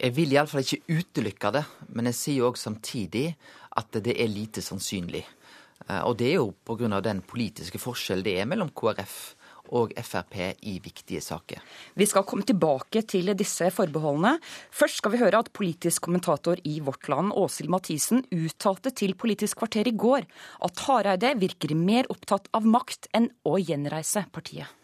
Jeg 0.00 0.16
vil 0.16 0.34
iallfall 0.34 0.66
ikke 0.66 0.98
utelukke 0.98 1.54
det, 1.54 1.66
men 1.94 2.10
jeg 2.10 2.18
sier 2.24 2.50
òg 2.50 2.58
samtidig 2.58 3.28
at 3.78 4.02
det 4.02 4.18
er 4.18 4.34
lite 4.34 4.64
sannsynlig. 4.64 5.22
Eh, 5.90 6.02
og 6.06 6.16
det 6.20 6.30
er 6.32 6.38
jo 6.38 6.52
pga. 6.66 7.00
den 7.02 7.22
politiske 7.26 7.80
forskjellen 7.82 8.24
det 8.24 8.38
er 8.38 8.48
mellom 8.48 8.70
KrF 8.70 9.34
og 9.76 9.92
Frp 10.02 10.36
i 10.66 10.78
viktige 10.82 11.20
saker. 11.22 11.60
Vi 11.94 12.06
skal 12.06 12.24
komme 12.26 12.46
tilbake 12.46 13.02
til 13.06 13.30
disse 13.38 13.70
forbeholdene. 13.70 14.38
Først 14.70 14.98
skal 14.98 15.14
vi 15.14 15.22
høre 15.22 15.42
at 15.44 15.52
politisk 15.52 16.08
kommentator 16.08 16.58
i 16.64 16.80
Vårt 16.80 17.08
Land, 17.08 17.32
Åshild 17.32 17.70
Mathisen, 17.70 18.24
uttalte 18.32 18.90
til 18.90 19.14
Politisk 19.14 19.62
kvarter 19.62 19.86
i 19.86 19.94
går 19.94 20.26
at 20.66 20.84
Hareide 20.86 21.36
virker 21.38 21.76
mer 21.76 22.10
opptatt 22.10 22.50
av 22.56 22.66
makt 22.66 23.10
enn 23.14 23.30
å 23.46 23.58
gjenreise 23.60 24.26
partiet. 24.32 24.79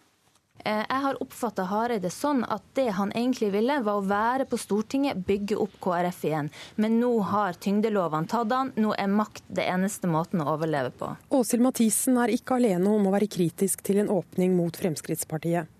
Eh, 0.66 0.82
jeg 0.82 1.02
har 1.02 1.18
oppfatta 1.22 1.64
Hareide 1.70 2.10
sånn 2.10 2.40
at 2.50 2.64
det 2.74 2.88
han 2.96 3.12
egentlig 3.14 3.52
ville, 3.54 3.76
var 3.86 4.00
å 4.00 4.06
være 4.06 4.48
på 4.50 4.58
Stortinget, 4.58 5.20
bygge 5.28 5.58
opp 5.62 5.76
KrF 5.84 6.24
igjen. 6.26 6.48
Men 6.82 6.98
nå 6.98 7.12
har 7.30 7.58
tyngdelovene 7.62 8.26
tatt 8.30 8.50
han. 8.50 8.72
Nå 8.74 8.96
er 8.98 9.12
makt 9.12 9.44
det 9.46 9.68
eneste 9.70 10.10
måten 10.10 10.42
å 10.42 10.48
overleve 10.56 10.90
på. 10.98 11.12
Åshild 11.38 11.62
Mathisen 11.62 12.18
er 12.18 12.34
ikke 12.34 12.58
alene 12.58 12.90
om 12.90 13.06
å 13.06 13.14
være 13.14 13.30
kritisk 13.30 13.84
til 13.86 14.02
en 14.02 14.10
åpning 14.10 14.56
mot 14.58 14.74
Fremskrittspartiet. 14.74 15.70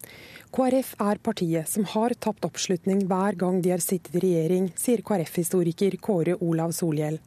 KrF 0.55 0.93
er 1.03 1.19
partiet 1.19 1.69
som 1.69 1.85
har 1.91 2.15
tapt 2.23 2.47
oppslutning 2.47 3.03
hver 3.11 3.35
gang 3.41 3.59
de 3.65 3.75
har 3.75 3.83
sittet 3.83 4.15
i 4.15 4.23
regjering, 4.23 4.71
sier 4.79 5.03
KrF-historiker 5.05 5.99
Kåre 5.99 6.39
Olav 6.39 6.71
Solhjell. 6.77 7.19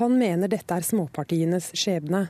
Han 0.00 0.16
mener 0.18 0.50
dette 0.50 0.74
er 0.74 0.88
småpartienes 0.88 1.68
skjebne. 1.76 2.24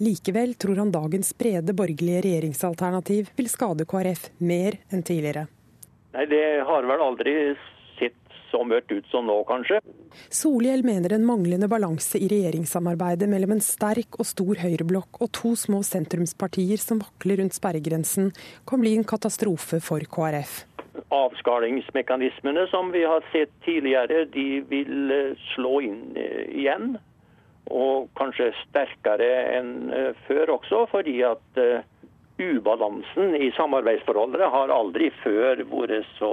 Likevel 0.00 0.54
tror 0.54 0.76
han 0.76 0.92
dagens 0.92 1.34
brede 1.38 1.74
borgerlige 1.76 2.22
regjeringsalternativ 2.24 3.32
vil 3.36 3.50
skade 3.50 3.84
KrF 3.88 4.30
mer 4.38 4.78
enn 4.90 5.02
tidligere. 5.02 5.46
Nei, 6.12 6.26
Det 6.26 6.64
har 6.66 6.88
vel 6.88 7.00
aldri 7.00 7.34
sett 7.98 8.16
så 8.50 8.64
mørkt 8.64 8.92
ut 8.92 9.06
som 9.10 9.26
nå, 9.26 9.38
kanskje. 9.48 9.80
Solhjell 10.28 10.84
mener 10.84 11.14
en 11.16 11.24
manglende 11.24 11.68
balanse 11.68 12.20
i 12.20 12.28
regjeringssamarbeidet 12.28 13.28
mellom 13.28 13.56
en 13.56 13.64
sterk 13.64 14.18
og 14.20 14.28
stor 14.28 14.60
høyreblokk 14.64 15.22
og 15.24 15.32
to 15.32 15.54
små 15.56 15.80
sentrumspartier 15.86 16.80
som 16.80 17.00
vakler 17.00 17.40
rundt 17.40 17.56
sperregrensen, 17.56 18.32
kan 18.68 18.82
bli 18.84 18.96
en 18.98 19.08
katastrofe 19.08 19.80
for 19.80 20.04
KrF. 20.04 20.66
Avskalingsmekanismene 21.12 22.66
som 22.68 22.92
vi 22.92 23.04
har 23.08 23.24
sett 23.32 23.52
tidligere, 23.64 24.26
de 24.32 24.60
vil 24.68 25.12
eh, 25.12 25.48
slå 25.54 25.80
inn 25.84 26.12
eh, 26.16 26.44
igjen 26.52 26.98
og 27.72 28.10
kanskje 28.18 28.50
sterkere 28.66 29.30
enn 29.56 29.72
eh, 29.92 30.12
før 30.26 30.58
også, 30.58 30.84
fordi 30.92 31.16
at 31.26 31.60
uh, 31.60 31.80
ubalansen 32.42 33.36
i 33.38 33.50
samarbeidsforholdet 33.56 34.50
har 34.52 34.72
aldri 34.74 35.10
før 35.22 35.64
vært 35.70 36.06
så 36.18 36.32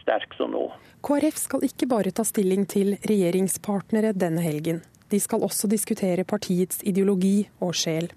sterk 0.00 0.34
som 0.38 0.54
nå. 0.54 0.68
KrF 1.06 1.36
skal 1.38 1.66
ikke 1.66 1.88
bare 1.90 2.12
ta 2.14 2.24
stilling 2.26 2.66
til 2.70 2.96
regjeringspartnere 3.08 4.14
denne 4.16 4.44
helgen. 4.44 4.82
De 5.10 5.20
skal 5.20 5.42
også 5.42 5.68
diskutere 5.70 6.26
partiets 6.28 6.82
ideologi 6.86 7.48
og 7.64 7.74
sjel. 7.74 8.10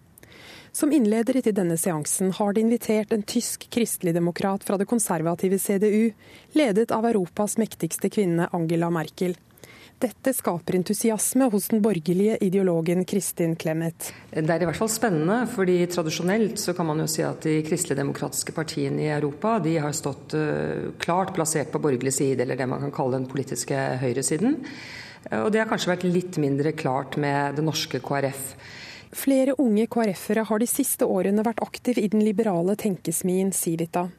Som 0.74 0.89
innledere 0.89 1.43
til 1.45 1.53
denne 1.53 1.78
seansen 1.78 2.32
har 2.34 2.53
de 2.53 2.64
invitert 2.64 3.11
en 3.14 3.22
tysk 3.22 3.68
kristeligdemokrat 3.74 4.64
fra 4.66 4.78
det 4.82 4.88
konservative 4.89 5.59
CDU, 5.61 6.09
ledet 6.57 6.89
av 6.91 7.05
Europas 7.05 7.59
mektigste 7.61 8.09
kvinne 8.09 8.49
Angela 8.57 8.89
Merkel. 8.93 9.36
Dette 10.04 10.34
skaper 10.36 10.76
entusiasme 10.76 11.45
hos 11.54 11.70
den 11.72 11.80
borgerlige 11.84 12.36
ideologen 12.43 13.06
Kristin 13.08 13.54
Clemet. 13.56 14.10
Det 14.34 14.43
er 14.51 14.66
i 14.66 14.68
hvert 14.68 14.76
fall 14.76 14.91
spennende, 14.91 15.38
fordi 15.47 15.78
tradisjonelt 15.88 16.60
så 16.60 16.74
kan 16.76 16.89
man 16.89 16.99
jo 16.99 17.06
si 17.08 17.24
at 17.24 17.45
de 17.45 17.62
kristeligdemokratiske 17.64 18.51
partiene 18.56 19.06
i 19.06 19.12
Europa 19.16 19.56
de 19.64 19.78
har 19.80 19.95
stått 19.95 20.36
uh, 20.36 20.91
klart 20.99 21.32
plassert 21.38 21.72
på 21.72 21.80
borgerlig 21.80 22.12
side, 22.18 22.43
eller 22.43 22.60
det 22.60 22.68
man 22.68 22.84
kan 22.84 22.91
kalle 22.91 23.22
den 23.22 23.30
politiske 23.32 23.80
høyresiden. 24.04 24.58
Og 25.39 25.47
det 25.56 25.62
har 25.62 25.70
kanskje 25.72 25.93
vært 25.93 26.04
litt 26.04 26.36
mindre 26.41 26.74
klart 26.76 27.16
med 27.16 27.56
det 27.56 27.64
norske 27.64 28.01
KrF. 28.04 28.41
Flere 29.16 29.56
unge 29.62 29.86
KrF-ere 29.88 30.43
har 30.49 30.60
de 30.60 30.68
siste 30.68 31.08
årene 31.08 31.45
vært 31.47 31.64
aktive 31.64 32.04
i 32.04 32.12
den 32.12 32.26
liberale 32.28 32.76
tenkesmien 32.76 33.54
Civita. 33.56 34.10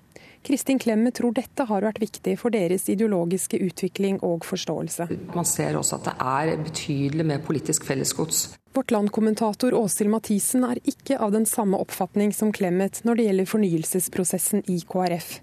Kristin 0.45 0.79
Clemet 0.79 1.15
tror 1.17 1.33
dette 1.33 1.65
har 1.65 1.87
vært 1.87 2.03
viktig 2.03 2.35
for 2.37 2.53
deres 2.53 2.85
ideologiske 2.93 3.57
utvikling 3.65 4.19
og 4.27 4.45
forståelse. 4.45 5.07
Man 5.33 5.49
ser 5.49 5.79
også 5.79 5.97
at 5.97 6.11
det 6.11 6.15
er 6.21 6.53
betydelig 6.67 7.27
med 7.31 7.47
politisk 7.47 7.87
fellesgods. 7.89 8.51
Vårt 8.75 8.91
landkommentator 8.93 9.73
Åshild 9.79 10.11
Mathisen 10.13 10.67
er 10.69 10.81
ikke 10.85 11.17
av 11.23 11.33
den 11.33 11.47
samme 11.49 11.79
oppfatning 11.81 12.35
som 12.37 12.53
Clemet 12.53 13.01
når 13.07 13.17
det 13.17 13.27
gjelder 13.29 13.51
fornyelsesprosessen 13.55 14.65
i 14.69 14.81
KrF. 14.85 15.39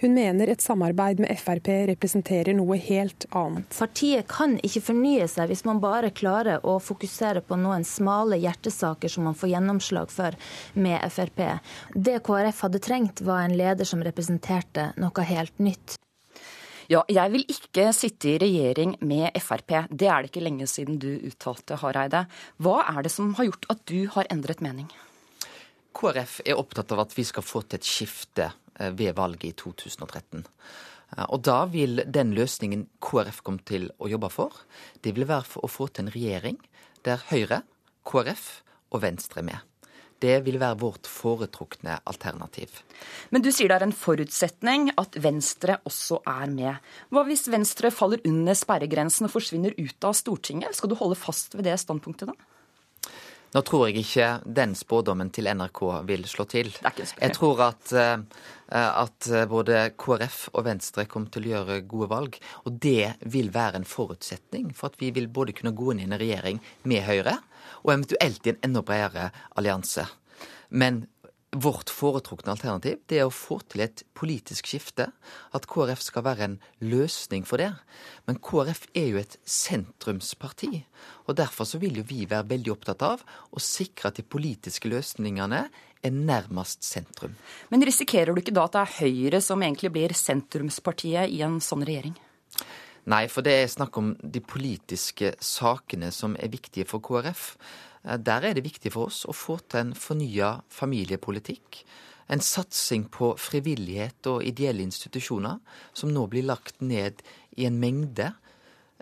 Hun 0.00 0.14
mener 0.16 0.48
et 0.48 0.62
samarbeid 0.64 1.18
med 1.20 1.36
Frp 1.36 1.66
representerer 1.90 2.56
noe 2.56 2.78
helt 2.80 3.26
annet. 3.36 3.66
Partiet 3.76 4.24
kan 4.32 4.54
ikke 4.64 4.80
fornye 4.86 5.26
seg 5.28 5.50
hvis 5.50 5.66
man 5.68 5.82
bare 5.82 6.08
klarer 6.16 6.62
å 6.64 6.78
fokusere 6.80 7.42
på 7.44 7.58
noen 7.60 7.84
smale 7.84 8.38
hjertesaker 8.40 9.12
som 9.12 9.28
man 9.28 9.36
får 9.36 9.50
gjennomslag 9.52 10.12
for 10.14 10.38
med 10.72 11.04
Frp. 11.12 11.42
Det 11.92 12.22
KrF 12.24 12.62
hadde 12.64 12.80
trengt, 12.80 13.20
var 13.28 13.44
en 13.44 13.56
leder 13.60 13.84
som 13.84 14.00
representerte 14.00 14.94
noe 14.96 15.26
helt 15.28 15.60
nytt. 15.60 15.98
Ja, 16.88 17.04
jeg 17.04 17.34
vil 17.36 17.44
ikke 17.52 17.90
sitte 17.94 18.32
i 18.32 18.38
regjering 18.40 18.96
med 19.04 19.36
Frp. 19.44 19.82
Det 19.92 20.08
er 20.08 20.24
det 20.24 20.32
ikke 20.32 20.46
lenge 20.46 20.70
siden 20.70 20.96
du 21.02 21.10
uttalte, 21.28 21.76
Hareide. 21.84 22.24
Hva 22.56 22.80
er 22.96 23.04
det 23.04 23.12
som 23.12 23.36
har 23.36 23.50
gjort 23.50 23.68
at 23.76 23.84
du 23.84 24.08
har 24.16 24.32
endret 24.32 24.64
mening? 24.64 24.88
KrF 25.92 26.40
er 26.48 26.56
opptatt 26.56 26.96
av 26.96 27.04
at 27.04 27.12
vi 27.18 27.28
skal 27.28 27.44
få 27.44 27.66
til 27.66 27.76
et 27.76 27.86
skifte 27.86 28.48
ved 28.96 29.16
valget 29.18 29.50
i 29.50 29.52
2013. 29.58 30.44
Eh, 31.16 31.26
og 31.28 31.42
da 31.46 31.64
vil 31.70 32.04
den 32.06 32.34
løsningen 32.36 32.86
KrF 33.02 33.42
kommer 33.46 33.66
til 33.68 33.90
å 33.98 34.10
jobbe 34.10 34.30
for, 34.32 34.62
det 35.04 35.14
vil 35.16 35.28
være 35.30 35.48
for 35.48 35.66
å 35.66 35.72
få 35.72 35.90
til 35.90 36.06
en 36.06 36.14
regjering 36.14 36.60
der 37.06 37.22
Høyre, 37.30 37.62
KrF 38.06 38.46
og 38.90 39.04
Venstre 39.04 39.42
er 39.42 39.50
med. 39.52 39.66
Det 40.20 40.34
vil 40.44 40.58
være 40.60 40.76
vårt 40.82 41.08
foretrukne 41.08 41.94
alternativ. 42.04 42.82
Men 43.32 43.40
du 43.40 43.48
sier 43.54 43.70
det 43.70 43.78
er 43.78 43.86
en 43.86 43.96
forutsetning 43.96 44.90
at 45.00 45.16
Venstre 45.16 45.78
også 45.88 46.20
er 46.28 46.50
med. 46.52 46.90
Hva 47.08 47.24
hvis 47.24 47.46
Venstre 47.48 47.88
faller 47.94 48.20
under 48.28 48.58
sperregrensen 48.58 49.30
og 49.30 49.32
forsvinner 49.32 49.72
ut 49.78 50.04
av 50.04 50.18
Stortinget? 50.18 50.76
Skal 50.76 50.92
du 50.92 50.98
holde 51.00 51.16
fast 51.16 51.56
ved 51.56 51.64
det 51.70 51.78
standpunktet 51.80 52.34
da? 52.34 52.36
Nå 53.50 53.62
tror 53.66 53.88
jeg 53.88 54.04
ikke 54.04 54.28
den 54.46 54.76
spådommen 54.78 55.32
til 55.34 55.48
NRK 55.50 55.80
vil 56.06 56.26
slå 56.30 56.46
til. 56.50 56.70
Jeg 56.84 57.34
tror 57.34 57.62
at, 57.66 57.92
eh, 57.98 58.22
at, 58.70 59.30
både 59.50 59.88
KrF 59.98 60.50
og 60.52 60.66
Venstre 60.68 61.06
kommer 61.10 61.32
til 61.34 61.48
å 61.48 61.52
gjøre 61.56 61.80
gode 61.90 62.10
valg. 62.12 62.38
Og 62.64 62.78
det 62.78 63.16
vil 63.26 63.50
være 63.54 63.80
en 63.80 63.88
forutsetning 63.88 64.70
for 64.76 64.92
at 64.92 65.00
vi 65.02 65.10
vil 65.16 65.26
både 65.26 65.56
kunne 65.58 65.74
gå 65.74 65.90
inn 65.92 66.04
i 66.04 66.06
en 66.06 66.18
regjering 66.20 66.62
med 66.86 67.06
Høyre, 67.08 67.40
og 67.82 67.94
eventuelt 67.96 68.46
i 68.46 68.54
en 68.54 68.62
enda 68.68 68.84
bredere 68.86 69.30
allianse. 69.58 70.06
Men 70.70 71.06
Vårt 71.50 71.90
foretrukne 71.90 72.52
alternativ 72.52 73.00
det 73.10 73.16
er 73.18 73.26
å 73.26 73.34
få 73.34 73.56
til 73.66 73.82
et 73.82 74.04
politisk 74.14 74.68
skifte. 74.70 75.08
At 75.50 75.66
KrF 75.66 76.04
skal 76.04 76.22
være 76.22 76.46
en 76.46 76.54
løsning 76.78 77.42
for 77.48 77.58
det. 77.58 77.72
Men 78.30 78.38
KrF 78.38 78.84
er 78.94 79.08
jo 79.10 79.18
et 79.18 79.34
sentrumsparti. 79.42 80.84
Og 81.26 81.34
derfor 81.40 81.66
så 81.66 81.80
vil 81.82 81.98
jo 81.98 82.06
vi 82.06 82.22
være 82.30 82.52
veldig 82.52 82.74
opptatt 82.76 83.02
av 83.02 83.24
å 83.50 83.62
sikre 83.62 84.12
at 84.12 84.20
de 84.20 84.26
politiske 84.26 84.92
løsningene 84.92 85.64
er 86.00 86.14
nærmest 86.14 86.86
sentrum. 86.86 87.34
Men 87.68 87.82
risikerer 87.82 88.30
du 88.30 88.44
ikke 88.44 88.54
da 88.54 88.68
at 88.68 88.78
det 88.78 88.84
er 88.84 88.96
Høyre 89.00 89.42
som 89.42 89.66
egentlig 89.66 89.90
blir 89.98 90.14
sentrumspartiet 90.14 91.34
i 91.34 91.42
en 91.42 91.58
sånn 91.58 91.82
regjering? 91.82 92.14
Nei, 93.10 93.24
for 93.32 93.42
det 93.42 93.56
er 93.58 93.70
snakk 93.72 93.96
om 93.98 94.14
de 94.22 94.42
politiske 94.44 95.34
sakene 95.42 96.12
som 96.14 96.38
er 96.38 96.52
viktige 96.52 96.86
for 96.86 97.02
KrF. 97.02 97.56
Eh, 98.04 98.16
der 98.18 98.46
er 98.48 98.54
det 98.54 98.64
viktig 98.64 98.92
for 98.94 99.10
oss 99.10 99.24
å 99.28 99.36
få 99.36 99.58
til 99.68 99.84
en 99.84 99.92
fornya 99.94 100.60
familiepolitikk. 100.72 101.82
En 102.30 102.40
satsing 102.40 103.08
på 103.10 103.34
frivillighet 103.40 104.26
og 104.30 104.44
ideelle 104.46 104.84
institusjoner, 104.86 105.58
som 105.92 106.12
nå 106.14 106.26
blir 106.30 106.46
lagt 106.46 106.80
ned 106.80 107.24
i 107.58 107.66
en 107.66 107.80
mengde. 107.82 108.30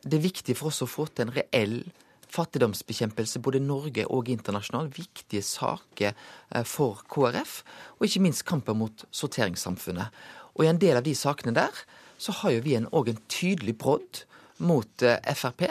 Det 0.03 0.17
er 0.17 0.25
viktig 0.25 0.57
for 0.57 0.73
oss 0.73 0.83
å 0.83 0.89
få 0.89 1.09
til 1.13 1.29
en 1.29 1.35
reell 1.37 1.83
fattigdomsbekjempelse 2.29 3.41
både 3.41 3.61
Norge 3.65 4.05
og 4.13 4.29
internasjonalt. 4.33 4.97
Viktige 4.99 5.45
saker 5.45 6.13
eh, 6.13 6.65
for 6.65 7.05
KrF, 7.09 7.63
og 7.99 8.09
ikke 8.09 8.25
minst 8.25 8.47
kampen 8.49 8.81
mot 8.81 9.07
sorteringssamfunnet. 9.11 10.13
Og 10.59 10.65
i 10.67 10.73
en 10.73 10.81
del 10.81 10.99
av 10.99 11.07
de 11.07 11.15
sakene 11.15 11.55
der 11.55 11.85
så 12.19 12.35
har 12.41 12.57
jo 12.57 12.65
vi 12.65 12.75
òg 12.75 13.13
en, 13.13 13.15
en 13.15 13.27
tydelig 13.31 13.77
brodd 13.79 14.25
mot 14.65 15.03
eh, 15.07 15.35
Frp. 15.35 15.67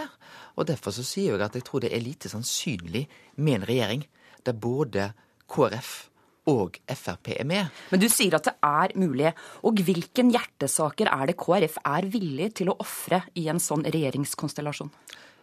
Og 0.57 0.67
Derfor 0.69 0.95
så 0.95 1.05
sier 1.05 1.35
jeg 1.35 1.45
at 1.45 1.55
jeg 1.57 1.65
tror 1.67 1.83
det 1.83 1.93
er 1.93 2.03
lite 2.03 2.31
sannsynlig 2.31 3.05
med 3.37 3.59
en 3.59 3.67
regjering 3.69 4.05
der 4.47 4.55
både 4.57 5.11
KrF 5.51 6.07
og 6.47 6.79
Frp 6.87 7.33
er 7.35 7.47
med. 7.47 7.71
Men 7.91 8.01
du 8.01 8.07
sier 8.11 8.37
at 8.37 8.47
det 8.47 8.55
er 8.63 8.93
mulig. 8.99 9.33
Og 9.67 9.81
hvilken 9.83 10.31
hjertesaker 10.31 11.11
er 11.11 11.29
det 11.29 11.37
KrF 11.39 11.79
er 11.83 12.07
villig 12.11 12.53
til 12.61 12.71
å 12.71 12.77
ofre 12.83 13.25
i 13.35 13.47
en 13.51 13.59
sånn 13.61 13.83
regjeringskonstellasjon? 13.87 14.91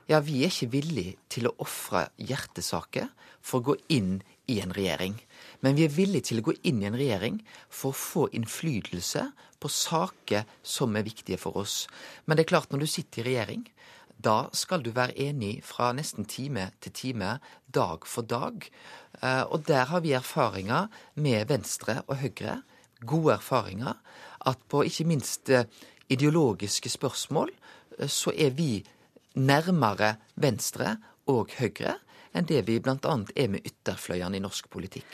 Ja, 0.08 0.20
vi 0.24 0.42
er 0.44 0.52
ikke 0.52 0.72
villig 0.74 1.14
til 1.32 1.48
å 1.48 1.54
ofre 1.64 2.08
hjertesaker 2.20 3.08
for 3.44 3.60
å 3.60 3.72
gå 3.72 3.76
inn 3.96 4.18
i 4.52 4.58
en 4.60 4.72
regjering. 4.76 5.16
Men 5.60 5.76
vi 5.78 5.86
er 5.86 5.94
villige 5.94 6.30
til 6.30 6.40
å 6.40 6.46
gå 6.48 6.54
inn 6.68 6.82
i 6.82 6.88
en 6.88 6.98
regjering 6.98 7.40
for 7.68 7.92
å 7.92 7.98
få 7.98 8.26
innflytelse 8.36 9.26
på 9.60 9.70
saker 9.72 10.44
som 10.62 10.96
er 10.96 11.06
viktige 11.06 11.40
for 11.40 11.56
oss. 11.60 11.84
Men 12.26 12.36
det 12.36 12.44
er 12.44 12.52
klart, 12.54 12.72
når 12.72 12.84
du 12.84 12.90
sitter 12.90 13.22
i 13.22 13.30
regjering, 13.32 13.64
da 14.24 14.48
skal 14.56 14.82
du 14.84 14.90
være 14.94 15.16
enig 15.20 15.58
fra 15.66 15.90
nesten 15.96 16.24
time 16.28 16.70
til 16.84 16.94
time, 16.96 17.38
dag 17.66 18.06
for 18.08 18.26
dag. 18.28 18.64
Eh, 19.20 19.42
og 19.42 19.66
der 19.68 19.90
har 19.90 20.04
vi 20.04 20.14
erfaringer 20.16 20.88
med 21.14 21.48
Venstre 21.50 22.00
og 22.06 22.20
Høyre, 22.22 22.62
gode 23.04 23.34
erfaringer. 23.38 23.98
At 24.46 24.60
på 24.68 24.84
ikke 24.86 25.08
minst 25.08 25.50
eh, 25.50 25.66
ideologiske 26.08 26.92
spørsmål 26.92 27.52
eh, 27.98 28.08
så 28.08 28.32
er 28.36 28.54
vi 28.56 28.84
nærmere 29.34 30.14
Venstre 30.36 30.96
og 31.26 31.52
Høyre 31.58 31.98
enn 32.34 32.48
det 32.48 32.64
vi 32.68 32.80
bl.a. 32.82 33.16
er 33.34 33.50
med 33.50 33.64
ytterfløyene 33.64 34.38
i 34.38 34.42
norsk 34.44 34.68
politikk. 34.72 35.06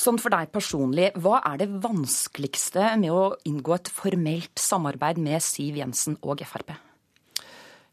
Sånn 0.00 0.20
for 0.22 0.32
deg 0.32 0.48
personlig, 0.54 1.10
hva 1.20 1.42
er 1.44 1.58
det 1.60 1.68
vanskeligste 1.82 2.94
med 3.02 3.12
å 3.12 3.24
inngå 3.48 3.74
et 3.76 3.90
formelt 3.92 4.62
samarbeid 4.62 5.20
med 5.20 5.44
Siv 5.44 5.76
Jensen 5.76 6.16
og 6.22 6.40
Frp? 6.48 6.72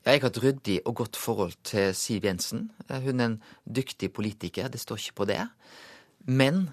Jeg 0.08 0.22
har 0.24 0.30
et 0.30 0.40
ryddig 0.40 0.78
og 0.88 1.02
godt 1.02 1.20
forhold 1.20 1.58
til 1.68 1.92
Siv 1.98 2.24
Jensen. 2.30 2.70
Hun 2.88 3.20
er 3.20 3.26
en 3.26 3.38
dyktig 3.66 4.14
politiker, 4.16 4.70
det 4.72 4.80
står 4.80 5.02
ikke 5.02 5.18
på 5.20 5.28
det. 5.34 5.42
Men 6.28 6.70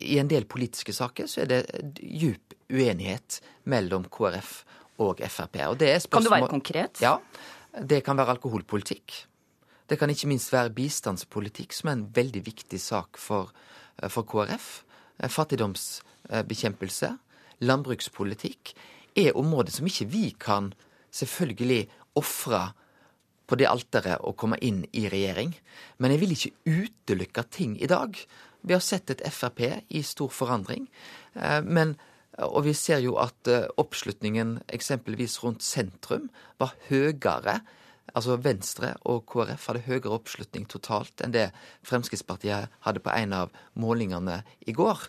i 0.00 0.16
en 0.20 0.28
del 0.28 0.48
politiske 0.48 0.94
saker 0.96 1.28
så 1.28 1.44
er 1.44 1.50
det 1.50 1.60
djup 2.00 2.56
uenighet 2.72 3.40
mellom 3.68 4.06
KrF 4.12 4.62
og 5.00 5.20
Frp. 5.28 5.60
Og 5.68 5.84
er. 5.84 6.00
Kan 6.08 6.24
du 6.24 6.32
være 6.32 6.48
konkret? 6.52 7.00
Ja. 7.04 7.18
Det 7.70 8.00
kan 8.04 8.16
være 8.16 8.38
alkoholpolitikk. 8.38 9.26
Det 9.90 9.98
kan 9.98 10.10
ikke 10.10 10.28
minst 10.30 10.52
være 10.54 10.70
bistandspolitikk, 10.70 11.74
som 11.74 11.90
er 11.90 11.96
en 11.98 12.06
veldig 12.14 12.44
viktig 12.46 12.78
sak 12.78 13.18
for, 13.18 13.50
for 14.06 14.22
KrF. 14.22 14.68
Fattigdomsbekjempelse, 15.26 17.10
landbrukspolitikk 17.66 18.72
er 19.18 19.36
områder 19.36 19.74
som 19.74 19.88
ikke 19.90 20.06
vi 20.12 20.28
kan 20.38 20.70
selvfølgelig 21.10 21.88
ofre 22.14 22.70
på 23.50 23.58
det 23.58 23.66
alteret 23.66 24.22
å 24.22 24.32
komme 24.38 24.60
inn 24.62 24.84
i 24.94 25.08
regjering. 25.10 25.56
Men 25.98 26.14
jeg 26.14 26.22
vil 26.22 26.36
ikke 26.36 26.76
utelukke 26.84 27.44
ting 27.50 27.74
i 27.82 27.90
dag. 27.90 28.14
Vi 28.62 28.76
har 28.76 28.84
sett 28.84 29.10
et 29.10 29.24
Frp 29.32 29.64
i 29.88 30.04
stor 30.06 30.30
forandring. 30.30 30.86
Eh, 31.34 31.58
men, 31.66 31.96
og 32.38 32.62
vi 32.68 32.76
ser 32.78 33.02
jo 33.02 33.16
at 33.18 33.50
eh, 33.50 33.66
oppslutningen 33.80 34.60
eksempelvis 34.70 35.40
rundt 35.42 35.66
sentrum 35.66 36.28
var 36.62 36.76
høyere. 36.88 37.60
Altså 38.16 38.38
Venstre 38.42 38.94
og 39.08 39.24
KrF 39.30 39.68
hadde 39.70 39.84
høyere 39.86 40.14
oppslutning 40.16 40.66
totalt 40.70 41.22
enn 41.24 41.34
det 41.34 41.50
Fremskrittspartiet 41.86 42.72
hadde 42.86 43.02
på 43.04 43.12
en 43.14 43.36
av 43.36 43.54
målingene 43.78 44.40
i 44.66 44.74
går. 44.76 45.06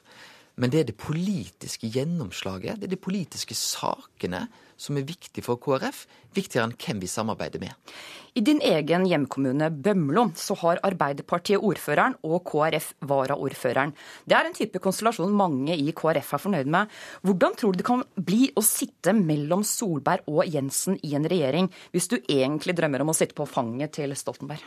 Men 0.61 0.73
det 0.73 0.81
er 0.81 0.89
det 0.91 0.99
politiske 0.99 1.89
gjennomslaget, 1.89 2.81
det 2.81 2.89
er 2.89 2.95
de 2.95 3.01
politiske 3.01 3.55
sakene 3.57 4.45
som 4.81 4.97
er 4.97 5.05
viktig 5.05 5.43
for 5.45 5.61
KrF, 5.61 6.05
viktigere 6.33 6.65
enn 6.67 6.75
hvem 6.79 7.01
vi 7.03 7.09
samarbeider 7.11 7.61
med. 7.61 7.93
I 8.33 8.41
din 8.47 8.61
egen 8.63 9.03
hjemkommune 9.09 9.67
Bømlo 9.83 10.29
så 10.39 10.55
har 10.61 10.79
Arbeiderpartiet 10.87 11.61
ordføreren 11.61 12.15
og 12.23 12.45
KrF 12.47 12.93
varaordføreren. 13.09 13.91
Det 14.25 14.37
er 14.37 14.47
en 14.47 14.55
type 14.55 14.79
konstellasjon 14.81 15.33
mange 15.35 15.75
i 15.75 15.91
KrF 15.91 16.33
er 16.37 16.43
fornøyd 16.45 16.71
med. 16.71 16.93
Hvordan 17.27 17.57
tror 17.59 17.75
du 17.75 17.81
det 17.81 17.87
kan 17.89 18.05
bli 18.15 18.47
å 18.55 18.63
sitte 18.65 19.13
mellom 19.17 19.65
Solberg 19.67 20.29
og 20.31 20.47
Jensen 20.47 20.97
i 21.03 21.13
en 21.19 21.27
regjering, 21.27 21.67
hvis 21.91 22.07
du 22.07 22.17
egentlig 22.21 22.77
drømmer 22.79 23.03
om 23.03 23.11
å 23.11 23.17
sitte 23.17 23.37
på 23.37 23.49
fanget 23.49 23.97
til 23.99 24.15
Stoltenberg? 24.15 24.63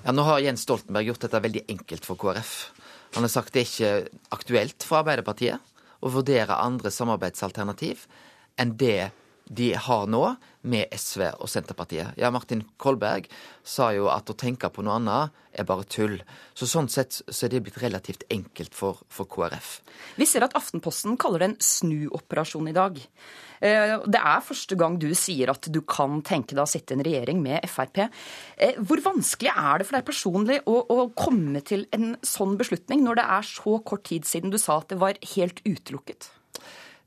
Ja, 0.00 0.12
Nå 0.16 0.24
har 0.26 0.42
Jens 0.42 0.64
Stoltenberg 0.66 1.06
gjort 1.06 1.26
dette 1.26 1.42
veldig 1.44 1.66
enkelt 1.70 2.06
for 2.08 2.18
KrF. 2.18 2.54
Han 3.14 3.26
har 3.26 3.32
sagt 3.32 3.54
det 3.54 3.62
er 3.62 3.70
ikke 3.70 4.18
aktuelt 4.34 4.86
for 4.86 5.04
Arbeiderpartiet 5.04 5.70
å 6.00 6.10
vurdere 6.10 6.58
andre 6.58 6.90
samarbeidsalternativ 6.94 8.06
enn 8.60 8.76
det 8.80 9.10
de 9.50 9.72
har 9.74 10.06
nå 10.06 10.22
med 10.70 10.92
SV 10.94 11.24
og 11.42 11.48
Senterpartiet. 11.50 12.14
Ja, 12.20 12.30
Martin 12.30 12.62
Kolberg 12.78 13.26
sa 13.66 13.88
jo 13.96 14.06
at 14.12 14.30
å 14.30 14.36
tenke 14.38 14.70
på 14.70 14.84
noe 14.86 15.00
annet 15.00 15.34
er 15.58 15.66
bare 15.66 15.86
tull. 15.90 16.20
Så 16.54 16.68
Sånn 16.70 16.86
sett 16.92 17.18
så 17.18 17.46
er 17.46 17.50
det 17.50 17.64
blitt 17.66 17.80
relativt 17.82 18.22
enkelt 18.30 18.76
for, 18.78 19.02
for 19.10 19.26
KrF. 19.26 19.80
Vi 20.20 20.28
ser 20.28 20.46
at 20.46 20.54
Aftenposten 20.58 21.18
kaller 21.18 21.42
det 21.42 21.48
en 21.50 21.58
snuoperasjon 21.66 22.70
i 22.70 22.76
dag. 22.76 23.00
Eh, 23.58 23.96
det 24.06 24.22
er 24.22 24.46
første 24.46 24.78
gang 24.78 25.00
du 25.02 25.08
sier 25.18 25.50
at 25.50 25.66
du 25.66 25.80
kan 25.82 26.22
tenke 26.22 26.54
deg 26.54 26.62
å 26.62 26.70
sitte 26.70 26.94
i 26.94 27.00
en 27.00 27.06
regjering 27.10 27.42
med 27.42 27.66
Frp. 27.68 28.04
Eh, 28.54 28.78
hvor 28.78 29.02
vanskelig 29.02 29.50
er 29.50 29.80
det 29.82 29.88
for 29.88 29.98
deg 29.98 30.06
personlig 30.06 30.60
å, 30.70 30.78
å 30.78 31.08
komme 31.18 31.64
til 31.66 31.88
en 31.96 32.14
sånn 32.22 32.54
beslutning, 32.60 33.02
når 33.02 33.18
det 33.18 33.30
er 33.40 33.50
så 33.50 33.80
kort 33.82 34.06
tid 34.06 34.30
siden 34.30 34.54
du 34.54 34.60
sa 34.62 34.78
at 34.78 34.94
det 34.94 35.02
var 35.02 35.18
helt 35.34 35.58
utelukket? 35.66 36.30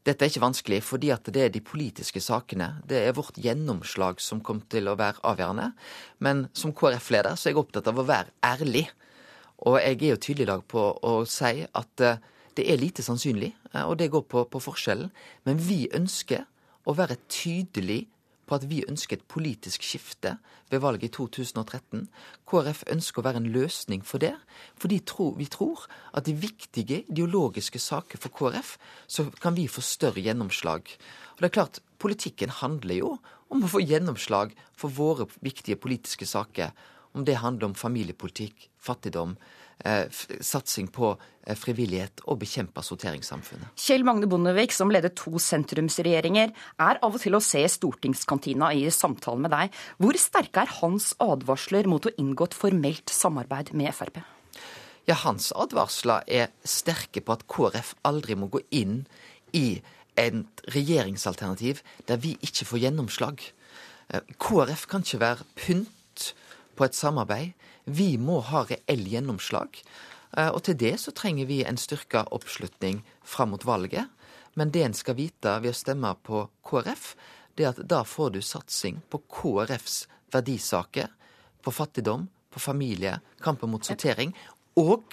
Dette 0.03 0.25
er 0.25 0.31
ikke 0.31 0.43
vanskelig, 0.43 0.81
fordi 0.83 1.13
at 1.15 1.29
det 1.31 1.45
er 1.45 1.51
de 1.53 1.61
politiske 1.63 2.19
sakene. 2.19 2.73
Det 2.87 2.99
er 3.05 3.15
vårt 3.15 3.37
gjennomslag 3.39 4.19
som 4.19 4.41
kommer 4.43 4.67
til 4.71 4.89
å 4.91 4.97
være 4.99 5.23
avgjørende. 5.23 5.69
Men 6.19 6.47
som 6.51 6.73
KrF-leder 6.75 7.37
så 7.39 7.47
er 7.47 7.53
jeg 7.53 7.61
opptatt 7.61 7.87
av 7.87 8.01
å 8.01 8.07
være 8.07 8.33
ærlig. 8.43 8.89
Og 9.63 9.79
jeg 9.79 10.01
er 10.01 10.11
jo 10.11 10.19
tydelig 10.19 10.47
i 10.47 10.51
dag 10.51 10.65
på 10.67 10.83
å 11.07 11.13
si 11.29 11.63
at 11.63 12.03
eh, 12.03 12.19
det 12.57 12.65
er 12.67 12.81
lite 12.81 13.05
sannsynlig, 13.05 13.53
eh, 13.71 13.85
og 13.85 13.95
det 14.01 14.11
går 14.11 14.25
på, 14.27 14.43
på 14.51 14.61
forskjellen. 14.65 15.07
Men 15.47 15.61
vi 15.63 15.85
ønsker 15.95 16.43
å 16.83 16.97
være 16.97 17.21
tydelig 17.31 18.03
at 18.57 18.67
vi 18.69 18.83
ønsker 18.87 19.17
et 19.17 19.27
politisk 19.29 19.83
skifte 19.85 20.37
ved 20.71 20.81
valget 20.83 21.09
i 21.09 21.13
2013. 21.15 22.07
KrF 22.49 22.83
ønsker 22.91 23.21
å 23.21 23.25
være 23.27 23.41
en 23.43 23.51
løsning 23.53 24.03
for 24.05 24.23
det, 24.23 24.33
fordi 24.79 25.01
vi 25.37 25.49
tror 25.51 25.87
at 26.13 26.27
i 26.27 26.35
viktige 26.37 27.03
ideologiske 27.07 27.79
saker 27.79 28.21
for 28.21 28.33
KrF, 28.33 28.77
så 29.07 29.29
kan 29.41 29.55
vi 29.55 29.67
få 29.67 29.81
større 29.81 30.21
gjennomslag. 30.21 30.89
Og 31.35 31.41
det 31.41 31.49
er 31.51 31.57
klart, 31.59 31.81
Politikken 32.03 32.51
handler 32.51 32.97
jo 32.97 33.09
om 33.53 33.61
å 33.63 33.69
få 33.71 33.79
gjennomslag 33.79 34.51
for 34.75 34.91
våre 34.91 35.23
viktige 35.45 35.79
politiske 35.79 36.27
saker. 36.27 36.73
Om 37.15 37.23
det 37.23 37.37
handler 37.39 37.69
om 37.69 37.77
familiepolitikk, 37.79 38.67
fattigdom, 38.75 39.37
satsing 40.43 40.87
på 40.93 41.11
eh, 41.13 41.57
frivillighet 41.57 42.23
og 42.27 42.39
bekjempe 42.43 42.83
sorteringssamfunnet. 42.85 43.73
Kjell 43.79 44.05
Magne 44.07 44.29
Bondevik, 44.29 44.75
som 44.75 44.91
ledet 44.93 45.15
to 45.19 45.39
sentrumsregjeringer, 45.41 46.53
er 46.53 47.01
av 47.03 47.17
og 47.17 47.23
til 47.23 47.35
å 47.35 47.41
se 47.43 47.63
i 47.63 47.71
stortingskantina 47.71 48.71
i 48.77 48.85
samtale 48.93 49.43
med 49.43 49.53
deg. 49.53 49.73
Hvor 50.01 50.19
sterke 50.19 50.63
er 50.63 50.77
hans 50.79 51.11
advarsler 51.23 51.89
mot 51.89 52.05
å 52.07 52.13
inngå 52.21 52.47
et 52.49 52.57
formelt 52.57 53.13
samarbeid 53.13 53.73
med 53.77 53.91
Frp? 53.95 54.21
Ja, 55.09 55.17
Hans 55.19 55.49
advarsler 55.51 56.23
er 56.31 56.53
sterke 56.63 57.19
på 57.19 57.35
at 57.35 57.43
KrF 57.51 57.91
aldri 58.07 58.37
må 58.39 58.47
gå 58.47 58.61
inn 58.71 59.01
i 59.51 59.81
et 60.15 60.63
regjeringsalternativ 60.71 61.81
der 62.07 62.21
vi 62.23 62.37
ikke 62.45 62.69
får 62.69 62.85
gjennomslag. 62.85 63.43
Eh, 64.13 64.23
KrF 64.39 64.87
kan 64.87 65.03
ikke 65.03 65.19
være 65.25 65.49
pynt 65.59 66.29
på 66.77 66.87
et 66.87 66.95
samarbeid 66.95 67.51
vi 67.85 68.17
må 68.17 68.39
ha 68.47 68.63
reell 68.69 69.07
gjennomslag. 69.09 69.79
Og 70.33 70.59
til 70.65 70.77
det 70.79 70.95
så 71.01 71.13
trenger 71.13 71.45
vi 71.49 71.59
en 71.67 71.77
styrka 71.77 72.23
oppslutning 72.33 73.03
fram 73.21 73.53
mot 73.53 73.65
valget. 73.65 74.09
Men 74.57 74.71
det 74.73 74.83
en 74.85 74.95
skal 74.97 75.17
vite 75.17 75.55
ved 75.61 75.73
å 75.73 75.77
stemme 75.77 76.13
på 76.25 76.45
KrF, 76.65 77.13
det 77.57 77.65
er 77.65 77.73
at 77.73 77.83
da 77.89 78.01
får 78.05 78.33
du 78.33 78.41
satsing 78.41 79.01
på 79.13 79.19
KrFs 79.29 80.07
verdisaker, 80.33 81.11
på 81.61 81.73
fattigdom, 81.73 82.27
på 82.53 82.61
familie, 82.61 83.19
kampen 83.41 83.71
mot 83.73 83.85
sortering. 83.85 84.33
Og 84.77 85.05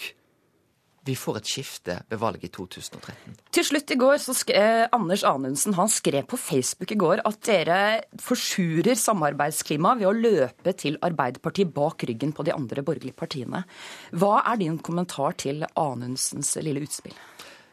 vi 1.05 1.15
får 1.17 1.41
et 1.41 1.49
skifte 1.49 1.97
ved 2.11 2.21
valget 2.21 2.45
i 2.45 2.51
2013. 2.53 3.37
Til 3.55 3.67
slutt 3.67 3.93
i 3.95 3.99
går 4.01 4.19
så 4.21 4.35
skrev 4.37 4.89
Anders 4.97 5.25
Anundsen 5.27 5.77
han 5.79 5.89
skrev 5.93 6.27
på 6.29 6.39
Facebook 6.41 6.93
i 6.93 6.99
går 7.01 7.23
at 7.29 7.39
dere 7.49 7.79
forsurer 8.21 8.99
samarbeidsklimaet 9.01 10.03
ved 10.03 10.11
å 10.11 10.17
løpe 10.17 10.75
til 10.77 10.99
Arbeiderpartiet 11.07 11.73
bak 11.75 12.05
ryggen 12.09 12.35
på 12.37 12.45
de 12.47 12.55
andre 12.55 12.85
borgerlige 12.85 13.17
partiene. 13.17 13.65
Hva 14.13 14.43
er 14.53 14.61
din 14.61 14.79
kommentar 14.85 15.39
til 15.41 15.65
Anundsens 15.75 16.53
lille 16.61 16.85
utspill? 16.85 17.17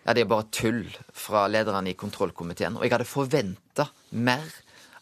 Ja, 0.08 0.14
Det 0.14 0.24
er 0.24 0.32
bare 0.32 0.48
tull 0.52 0.86
fra 1.12 1.48
lederen 1.52 1.88
i 1.88 1.98
kontrollkomiteen. 2.00 2.78
Og 2.78 2.84
jeg 2.84 2.96
hadde 2.96 3.10
forventa 3.10 3.90
mer 4.12 4.46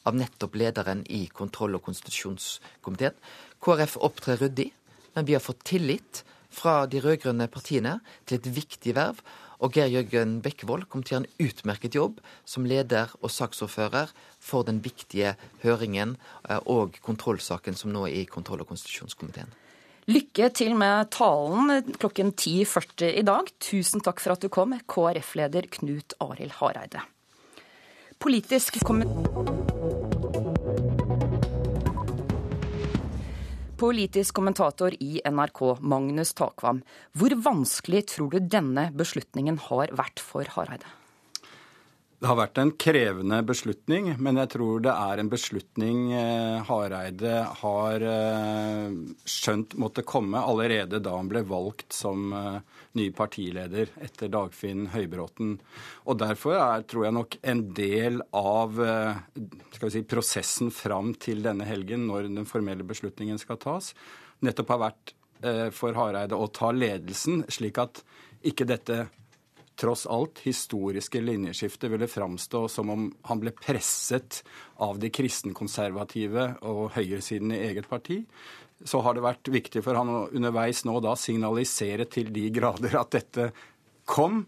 av 0.06 0.16
nettopp 0.18 0.56
lederen 0.58 1.04
i 1.14 1.28
kontroll- 1.30 1.78
og 1.78 1.84
konstitusjonskomiteen. 1.86 3.14
KrF 3.62 3.98
opptrer 4.02 4.42
ryddig, 4.42 4.72
men 5.14 5.26
vi 5.26 5.34
har 5.34 5.46
fått 5.46 5.64
tillit 5.64 6.24
fra 6.56 6.86
de 6.90 7.02
rød-grønne 7.04 7.50
partiene 7.52 8.00
til 8.26 8.40
et 8.40 8.48
viktig 8.56 8.96
verv. 8.98 9.20
Og 9.64 9.72
Geir 9.76 9.88
Jørgen 9.88 10.42
Bekkevold 10.44 10.88
kom 10.92 11.04
til 11.04 11.22
en 11.22 11.28
utmerket 11.40 11.96
jobb 11.96 12.20
som 12.48 12.66
leder 12.68 13.14
og 13.22 13.32
saksordfører 13.32 14.12
for 14.44 14.68
den 14.68 14.82
viktige 14.84 15.36
høringen 15.64 16.18
eh, 16.50 16.60
og 16.66 17.00
kontrollsaken 17.06 17.78
som 17.80 17.94
nå 17.96 18.04
er 18.10 18.20
i 18.20 18.26
kontroll- 18.28 18.66
og 18.66 18.72
konstitusjonskomiteen. 18.74 19.54
Lykke 20.12 20.52
til 20.54 20.76
med 20.78 21.10
talen 21.16 21.96
klokken 21.98 22.36
10.40 22.38 23.16
i 23.22 23.24
dag. 23.26 23.50
Tusen 23.64 24.04
takk 24.06 24.22
for 24.22 24.36
at 24.36 24.44
du 24.44 24.52
kom, 24.54 24.76
KrF-leder 24.86 25.72
Knut 25.80 26.14
Arild 26.22 26.60
Hareide. 26.60 27.02
Politisk 28.22 28.78
kommentar 28.86 29.75
Politisk 33.76 34.38
kommentator 34.38 34.94
i 35.04 35.18
NRK, 35.28 35.60
Magnus 35.84 36.30
Takvam. 36.32 36.78
Hvor 37.12 37.34
vanskelig 37.44 38.06
tror 38.14 38.30
du 38.32 38.38
denne 38.40 38.86
beslutningen 38.96 39.58
har 39.66 39.92
vært 39.92 40.24
for 40.24 40.48
Hareide? 40.54 40.88
Det 42.16 42.30
har 42.30 42.38
vært 42.40 42.60
en 42.62 42.70
krevende 42.80 43.38
beslutning, 43.44 44.06
men 44.24 44.38
jeg 44.40 44.50
tror 44.54 44.84
det 44.86 44.92
er 44.94 45.20
en 45.20 45.30
beslutning 45.30 46.14
eh, 46.16 46.62
Hareide 46.64 47.34
har 47.60 48.06
eh, 48.08 48.94
skjønt 49.28 49.76
måtte 49.84 50.06
komme 50.08 50.40
allerede 50.40 51.02
da 51.04 51.18
han 51.18 51.28
ble 51.28 51.42
valgt 51.50 51.92
som 51.94 52.32
eh, 52.32 52.62
ny 52.96 53.10
partileder 53.18 53.92
etter 54.00 54.32
Dagfinn 54.32 54.88
Høybråten. 54.94 55.58
Og 56.08 56.22
Derfor 56.22 56.56
er, 56.56 56.86
tror 56.88 57.10
jeg 57.10 57.18
nok, 57.18 57.38
en 57.52 57.66
del 57.76 58.24
av 58.32 58.80
si, 59.76 60.06
prosessen 60.08 60.72
fram 60.72 61.12
til 61.20 61.44
denne 61.44 61.68
helgen, 61.68 62.08
når 62.08 62.30
den 62.30 62.48
formelle 62.48 62.88
beslutningen 62.88 63.42
skal 63.44 63.60
tas, 63.60 63.92
nettopp 64.40 64.72
har 64.72 64.84
vært 64.88 65.16
for 65.76 65.94
Hareide 65.94 66.40
å 66.40 66.48
ta 66.50 66.72
ledelsen, 66.74 67.44
slik 67.52 67.78
at 67.84 68.00
ikke 68.48 68.66
dette 68.66 69.04
tross 69.80 70.06
alt 70.12 70.42
historiske 70.46 71.22
linjeskiftet 71.22 71.92
ville 71.92 72.08
framstå 72.10 72.66
som 72.72 72.92
om 72.94 73.08
han 73.30 73.42
ble 73.42 73.54
presset 73.56 74.42
av 74.84 75.00
de 75.02 75.12
kristenkonservative 75.14 76.48
og 76.66 76.96
høyresiden 76.96 77.54
i 77.56 77.64
eget 77.70 77.90
parti, 77.92 78.22
så 78.84 79.02
har 79.06 79.16
det 79.16 79.24
vært 79.26 79.52
viktig 79.52 79.84
for 79.86 79.98
han 79.98 80.12
å 80.12 80.28
underveis 80.36 80.84
nå 80.88 80.98
da 81.04 81.16
signalisere 81.20 82.08
til 82.12 82.32
de 82.36 82.50
grader 82.54 82.98
at 83.00 83.14
dette 83.16 83.50
kom. 84.10 84.44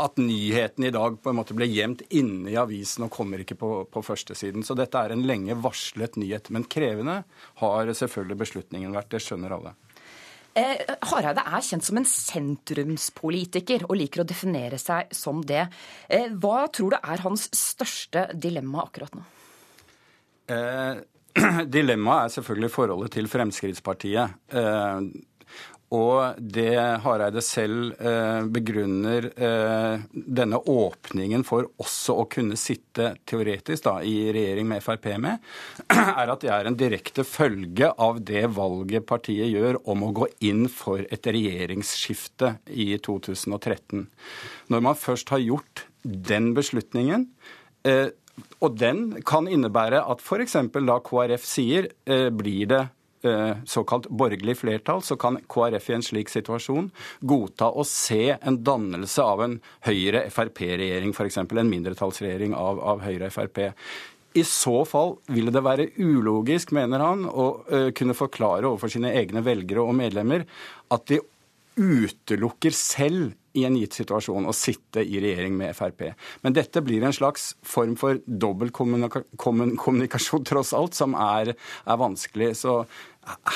At 0.00 0.16
nyheten 0.16 0.86
i 0.88 0.90
dag 0.94 1.18
på 1.20 1.30
en 1.30 1.36
måte 1.36 1.54
ble 1.54 1.66
gjemt 1.68 2.00
inne 2.16 2.48
i 2.48 2.56
avisen 2.56 3.04
og 3.04 3.12
kommer 3.12 3.42
ikke 3.42 3.58
på, 3.60 3.72
på 3.92 4.02
førstesiden. 4.02 4.64
Så 4.64 4.72
dette 4.78 4.96
er 4.96 5.12
en 5.12 5.26
lenge 5.28 5.58
varslet 5.60 6.16
nyhet. 6.16 6.48
Men 6.48 6.64
krevende 6.64 7.18
har 7.60 7.92
selvfølgelig 8.00 8.38
beslutningen 8.40 8.96
vært. 8.96 9.10
Det 9.12 9.20
skjønner 9.20 9.52
alle. 9.52 9.74
Eh, 10.58 10.96
Hareide 11.08 11.44
er 11.48 11.64
kjent 11.64 11.86
som 11.86 11.96
en 11.96 12.08
sentrumspolitiker 12.08 13.86
og 13.88 13.96
liker 13.96 14.22
å 14.22 14.28
definere 14.28 14.80
seg 14.80 15.14
som 15.16 15.40
det. 15.48 15.64
Eh, 16.12 16.28
hva 16.28 16.66
tror 16.68 16.92
du 16.92 16.98
er 16.98 17.24
hans 17.24 17.46
største 17.56 18.26
dilemma 18.36 18.84
akkurat 18.84 19.16
nå? 19.16 19.24
Eh, 20.52 21.00
dilemmaet 21.76 22.26
er 22.26 22.34
selvfølgelig 22.36 22.72
forholdet 22.74 23.14
til 23.16 23.30
Fremskrittspartiet. 23.32 24.36
Eh, 24.52 24.98
og 25.92 26.38
det 26.40 26.72
Hareide 27.04 27.42
selv 27.44 27.92
eh, 28.00 28.44
begrunner 28.48 29.26
eh, 29.36 30.04
denne 30.12 30.60
åpningen 30.72 31.44
for 31.44 31.68
også 31.82 32.16
å 32.22 32.24
kunne 32.32 32.56
sitte 32.60 33.10
teoretisk 33.28 33.84
da, 33.84 33.98
i 34.00 34.30
regjering 34.32 34.70
med 34.70 34.80
Frp 34.84 35.10
med, 35.20 35.44
er 35.92 36.32
at 36.32 36.44
det 36.44 36.52
er 36.54 36.70
en 36.70 36.78
direkte 36.80 37.26
følge 37.28 37.90
av 37.92 38.22
det 38.24 38.46
valget 38.56 39.04
partiet 39.08 39.52
gjør 39.52 39.82
om 39.92 40.06
å 40.06 40.14
gå 40.22 40.30
inn 40.48 40.64
for 40.72 41.04
et 41.12 41.28
regjeringsskifte 41.28 42.54
i 42.72 42.94
2013. 42.96 44.08
Når 44.72 44.88
man 44.88 44.98
først 44.98 45.34
har 45.34 45.44
gjort 45.44 45.84
den 46.02 46.54
beslutningen, 46.56 47.28
eh, 47.84 48.08
og 48.64 48.80
den 48.80 49.20
kan 49.28 49.44
innebære 49.44 50.00
at 50.08 50.24
f.eks. 50.24 50.56
da 50.72 50.98
KrF 51.04 51.44
sier 51.44 51.92
blir 52.32 52.70
det 52.70 52.86
såkalt 53.68 54.08
borgerlig 54.10 54.56
flertall, 54.58 55.02
så 55.02 55.16
kan 55.20 55.38
KrF 55.50 55.90
i 55.90 55.94
en 55.96 56.04
slik 56.06 56.32
situasjon 56.32 56.88
godta 57.20 57.70
å 57.70 57.84
se 57.86 58.34
en 58.34 58.58
dannelse 58.66 59.22
av 59.22 59.44
en 59.44 59.58
Høyre-Frp-regjering, 59.86 61.14
f.eks. 61.14 61.38
en 61.42 61.70
mindretallsregjering 61.70 62.56
av, 62.58 62.80
av 62.80 63.04
Høyre-Frp. 63.06 63.62
I 64.34 64.44
så 64.48 64.78
fall 64.88 65.16
ville 65.28 65.52
det 65.52 65.64
være 65.64 65.90
ulogisk, 66.00 66.72
mener 66.76 67.04
han, 67.04 67.26
å 67.28 67.46
uh, 67.68 67.90
kunne 67.96 68.16
forklare 68.16 68.68
overfor 68.68 68.92
sine 68.94 69.12
egne 69.18 69.44
velgere 69.44 69.84
og 69.84 69.96
medlemmer 69.98 70.46
at 70.92 71.06
de 71.10 71.20
utelukker 71.76 72.74
selv 72.76 73.32
i 73.58 73.64
en 73.68 73.76
gitt 73.76 73.94
situasjon 74.00 74.48
å 74.48 74.54
sitte 74.56 75.00
i 75.04 75.20
regjering 75.22 75.54
med 75.58 75.76
Frp. 75.76 76.00
Men 76.44 76.52
dette 76.56 76.82
blir 76.84 77.02
en 77.04 77.16
slags 77.16 77.42
form 77.62 77.96
for 78.00 78.20
dobbeltkommunikasjon, 78.26 80.44
tross 80.48 80.72
alt, 80.76 80.94
som 80.98 81.14
er, 81.18 81.46
er 81.54 81.96
vanskelig. 82.00 82.50
Så 82.62 82.72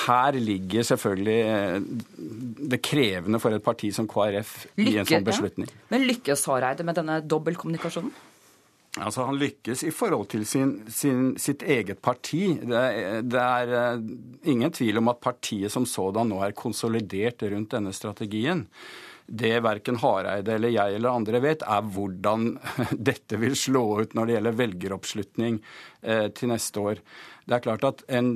her 0.07 0.33
ligger 0.39 0.83
selvfølgelig 0.87 1.41
eh, 1.43 1.81
det 2.75 2.81
krevende 2.85 3.39
for 3.43 3.51
et 3.57 3.65
parti 3.65 3.89
som 3.95 4.09
KrF 4.11 4.51
i 4.79 4.95
en 4.95 5.09
sånn 5.09 5.27
beslutning. 5.27 5.69
Ja. 5.73 5.77
Men 5.95 6.07
lykkes 6.07 6.47
Hareide 6.51 6.85
med 6.87 6.95
denne 7.01 7.17
dobbeltkommunikasjonen? 7.27 8.13
Altså, 8.97 9.27
Han 9.27 9.37
lykkes 9.37 9.83
i 9.85 9.91
forhold 9.93 10.31
til 10.33 10.47
sin, 10.49 10.71
sin, 10.89 11.35
sitt 11.41 11.63
eget 11.63 11.99
parti. 12.01 12.47
Det 12.63 12.79
er, 12.79 13.19
det 13.27 13.43
er, 13.43 13.75
eh, 13.81 13.99
ingen 14.53 14.73
tvil 14.73 15.03
om 15.03 15.11
at 15.13 15.21
partiet 15.21 15.73
som 15.73 15.85
sådan 15.85 16.31
nå 16.33 16.39
er 16.45 16.57
konsolidert 16.57 17.43
rundt 17.43 17.75
denne 17.75 17.93
strategien. 17.93 18.65
Det 19.27 19.55
verken 19.65 19.99
Hareide 19.99 20.55
eller 20.55 20.71
jeg 20.75 20.99
eller 20.99 21.17
andre 21.19 21.41
vet, 21.43 21.65
er 21.67 21.87
hvordan 21.95 22.53
dette 23.11 23.41
vil 23.43 23.57
slå 23.59 23.85
ut 24.03 24.15
når 24.15 24.27
det 24.29 24.37
gjelder 24.37 24.61
velgeroppslutning 24.61 25.59
eh, 26.03 26.29
til 26.37 26.53
neste 26.53 26.83
år. 26.83 27.03
Det 27.47 27.57
er 27.57 27.65
klart 27.65 27.87
at 27.89 28.05
en, 28.19 28.31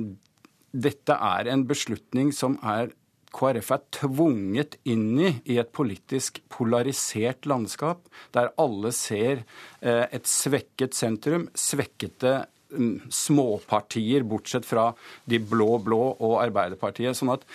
dette 0.71 1.15
er 1.15 1.51
en 1.51 1.63
beslutning 1.69 2.33
som 2.35 2.59
er 2.59 2.91
KrF 3.31 3.69
er 3.71 3.83
tvunget 3.95 4.77
inn 4.91 5.19
i 5.19 5.29
i 5.47 5.57
et 5.61 5.71
politisk 5.71 6.41
polarisert 6.51 7.47
landskap, 7.47 8.03
der 8.35 8.51
alle 8.59 8.91
ser 8.95 9.45
eh, 9.79 10.05
et 10.11 10.27
svekket 10.27 10.97
sentrum, 10.97 11.47
svekkede 11.55 12.41
mm, 12.75 13.07
småpartier, 13.07 14.27
bortsett 14.27 14.67
fra 14.67 14.89
de 15.23 15.39
blå-blå 15.39 16.01
og 16.19 16.41
Arbeiderpartiet. 16.43 17.15
Sånn 17.17 17.31
at 17.37 17.47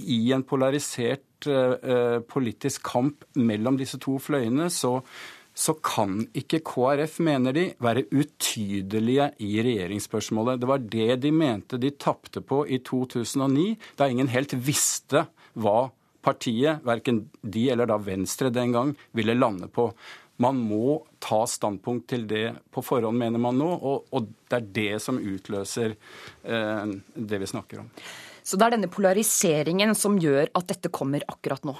i 0.00 0.32
en 0.34 0.42
polarisert 0.46 1.22
uh, 1.48 2.20
politisk 2.28 2.84
kamp 2.90 3.24
mellom 3.40 3.78
disse 3.80 4.00
to 4.02 4.16
fløyene, 4.22 4.68
så, 4.72 4.98
så 5.54 5.74
kan 5.84 6.24
ikke 6.36 6.62
KrF, 6.66 7.18
mener 7.26 7.56
de, 7.56 7.66
være 7.82 8.06
utydelige 8.10 9.30
i 9.46 9.52
regjeringsspørsmålet. 9.66 10.60
Det 10.60 10.70
var 10.70 10.84
det 10.96 11.20
de 11.24 11.32
mente 11.34 11.80
de 11.80 11.92
tapte 11.96 12.42
på 12.44 12.64
i 12.68 12.80
2009, 12.86 13.74
da 13.98 14.10
ingen 14.10 14.32
helt 14.32 14.56
visste 14.56 15.26
hva 15.60 15.90
partiet, 16.24 16.82
verken 16.84 17.24
de 17.40 17.68
eller 17.72 17.88
da 17.88 17.96
Venstre 18.00 18.50
den 18.52 18.74
gang, 18.76 18.94
ville 19.16 19.36
lande 19.36 19.70
på. 19.72 19.90
Man 20.40 20.56
må 20.56 21.00
ta 21.20 21.42
standpunkt 21.48 22.08
til 22.08 22.24
det 22.28 22.46
på 22.72 22.82
forhånd, 22.84 23.18
mener 23.20 23.40
man 23.42 23.58
nå, 23.60 23.68
og, 23.68 24.08
og 24.16 24.28
det 24.48 24.56
er 24.56 24.68
det 24.78 25.02
som 25.04 25.20
utløser 25.20 25.92
eh, 25.92 26.92
det 27.14 27.40
vi 27.42 27.48
snakker 27.50 27.82
om. 27.82 27.90
Så 28.50 28.58
det 28.58 28.66
er 28.66 28.74
denne 28.74 28.90
polariseringen 28.90 29.94
som 29.94 30.16
gjør 30.18 30.48
at 30.58 30.70
dette 30.72 30.90
kommer 30.90 31.22
akkurat 31.30 31.62
nå? 31.68 31.76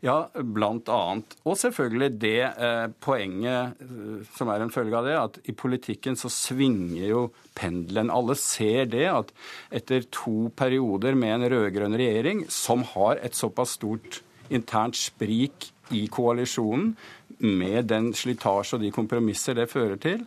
Ja, 0.00 0.30
blant 0.32 0.88
annet. 0.88 1.34
Og 1.44 1.58
selvfølgelig 1.60 2.08
det 2.22 2.38
eh, 2.46 2.86
poenget 3.04 3.82
eh, 3.82 4.22
som 4.36 4.48
er 4.48 4.62
en 4.64 4.70
følge 4.72 4.96
av 4.96 5.08
det, 5.08 5.16
at 5.18 5.50
i 5.50 5.52
politikken 5.52 6.16
så 6.16 6.30
svinger 6.32 7.08
jo 7.10 7.24
pendelen. 7.58 8.12
Alle 8.14 8.38
ser 8.38 8.86
det 8.92 9.04
at 9.10 9.34
etter 9.82 10.06
to 10.14 10.48
perioder 10.56 11.18
med 11.18 11.34
en 11.34 11.48
rød-grønn 11.52 11.98
regjering 12.00 12.46
som 12.54 12.86
har 12.94 13.20
et 13.20 13.36
såpass 13.36 13.76
stort 13.80 14.22
internt 14.48 14.96
sprik 14.96 15.72
i 15.90 16.06
koalisjonen, 16.12 16.94
med 17.40 17.86
den 17.88 18.10
slitasje 18.12 18.76
og 18.76 18.82
de 18.84 18.90
kompromisser 18.92 19.56
det 19.56 19.70
fører 19.70 19.96
til, 20.00 20.26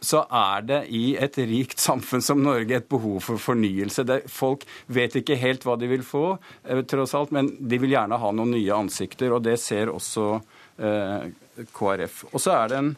så 0.00 0.22
er 0.28 0.66
det 0.68 0.80
i 0.94 1.16
et 1.16 1.38
rikt 1.48 1.80
samfunn 1.82 2.22
som 2.22 2.42
Norge 2.44 2.76
et 2.76 2.88
behov 2.88 3.20
for 3.24 3.40
fornyelse. 3.40 4.04
Folk 4.30 4.66
vet 4.92 5.16
ikke 5.20 5.38
helt 5.40 5.64
hva 5.66 5.78
de 5.80 5.88
vil 5.90 6.04
få, 6.06 6.38
eh, 6.64 6.82
tross 6.82 7.14
alt, 7.16 7.32
men 7.34 7.50
de 7.58 7.80
vil 7.82 7.96
gjerne 7.96 8.20
ha 8.20 8.32
noen 8.32 8.54
nye 8.54 8.76
ansikter. 8.76 9.32
Og 9.32 9.42
det 9.46 9.58
ser 9.62 9.92
også 9.92 10.28
eh, 10.78 11.28
KrF. 11.72 12.24
Og 12.32 12.40
så 12.42 12.56
er 12.58 12.72
det 12.72 12.80
en 12.82 12.94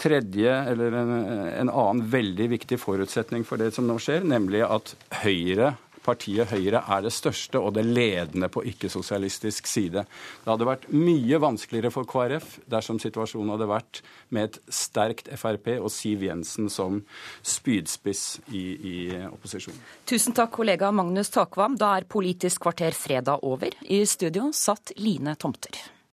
tredje, 0.00 0.52
eller 0.72 0.96
en, 0.96 1.14
en 1.50 1.70
annen 1.70 2.06
veldig 2.08 2.48
viktig 2.54 2.78
forutsetning 2.80 3.44
for 3.44 3.60
det 3.60 3.74
som 3.76 3.88
nå 3.88 3.98
skjer, 4.00 4.24
nemlig 4.24 4.62
at 4.64 4.94
Høyre 5.20 5.74
partiet 6.10 6.50
Høyre 6.50 6.82
er 6.82 7.04
det 7.04 7.12
største 7.14 7.60
og 7.62 7.74
det 7.78 7.86
ledende 7.86 8.50
på 8.52 8.64
ikke-sosialistisk 8.72 9.68
side. 9.70 10.04
Det 10.44 10.50
hadde 10.50 10.68
vært 10.68 10.88
mye 10.94 11.40
vanskeligere 11.42 11.92
for 11.94 12.08
KrF 12.10 12.58
dersom 12.70 13.00
situasjonen 13.02 13.54
hadde 13.54 13.70
vært 13.70 14.02
med 14.34 14.50
et 14.50 14.74
sterkt 14.80 15.30
Frp 15.40 15.72
og 15.78 15.90
Siv 15.94 16.26
Jensen 16.26 16.70
som 16.72 17.02
spydspiss 17.46 18.24
i, 18.48 18.64
i 18.92 18.96
opposisjonen. 19.30 19.80
Tusen 20.10 20.36
takk, 20.36 20.52
kollega 20.58 20.90
Magnus 20.94 21.32
Takvam. 21.34 21.78
Da 21.80 21.94
er 21.98 22.08
Politisk 22.10 22.66
kvarter 22.66 22.96
fredag 22.96 23.46
over. 23.46 23.74
I 23.86 24.02
studio 24.08 24.50
satt 24.56 24.94
Line 24.98 25.36
Tomter. 25.38 25.99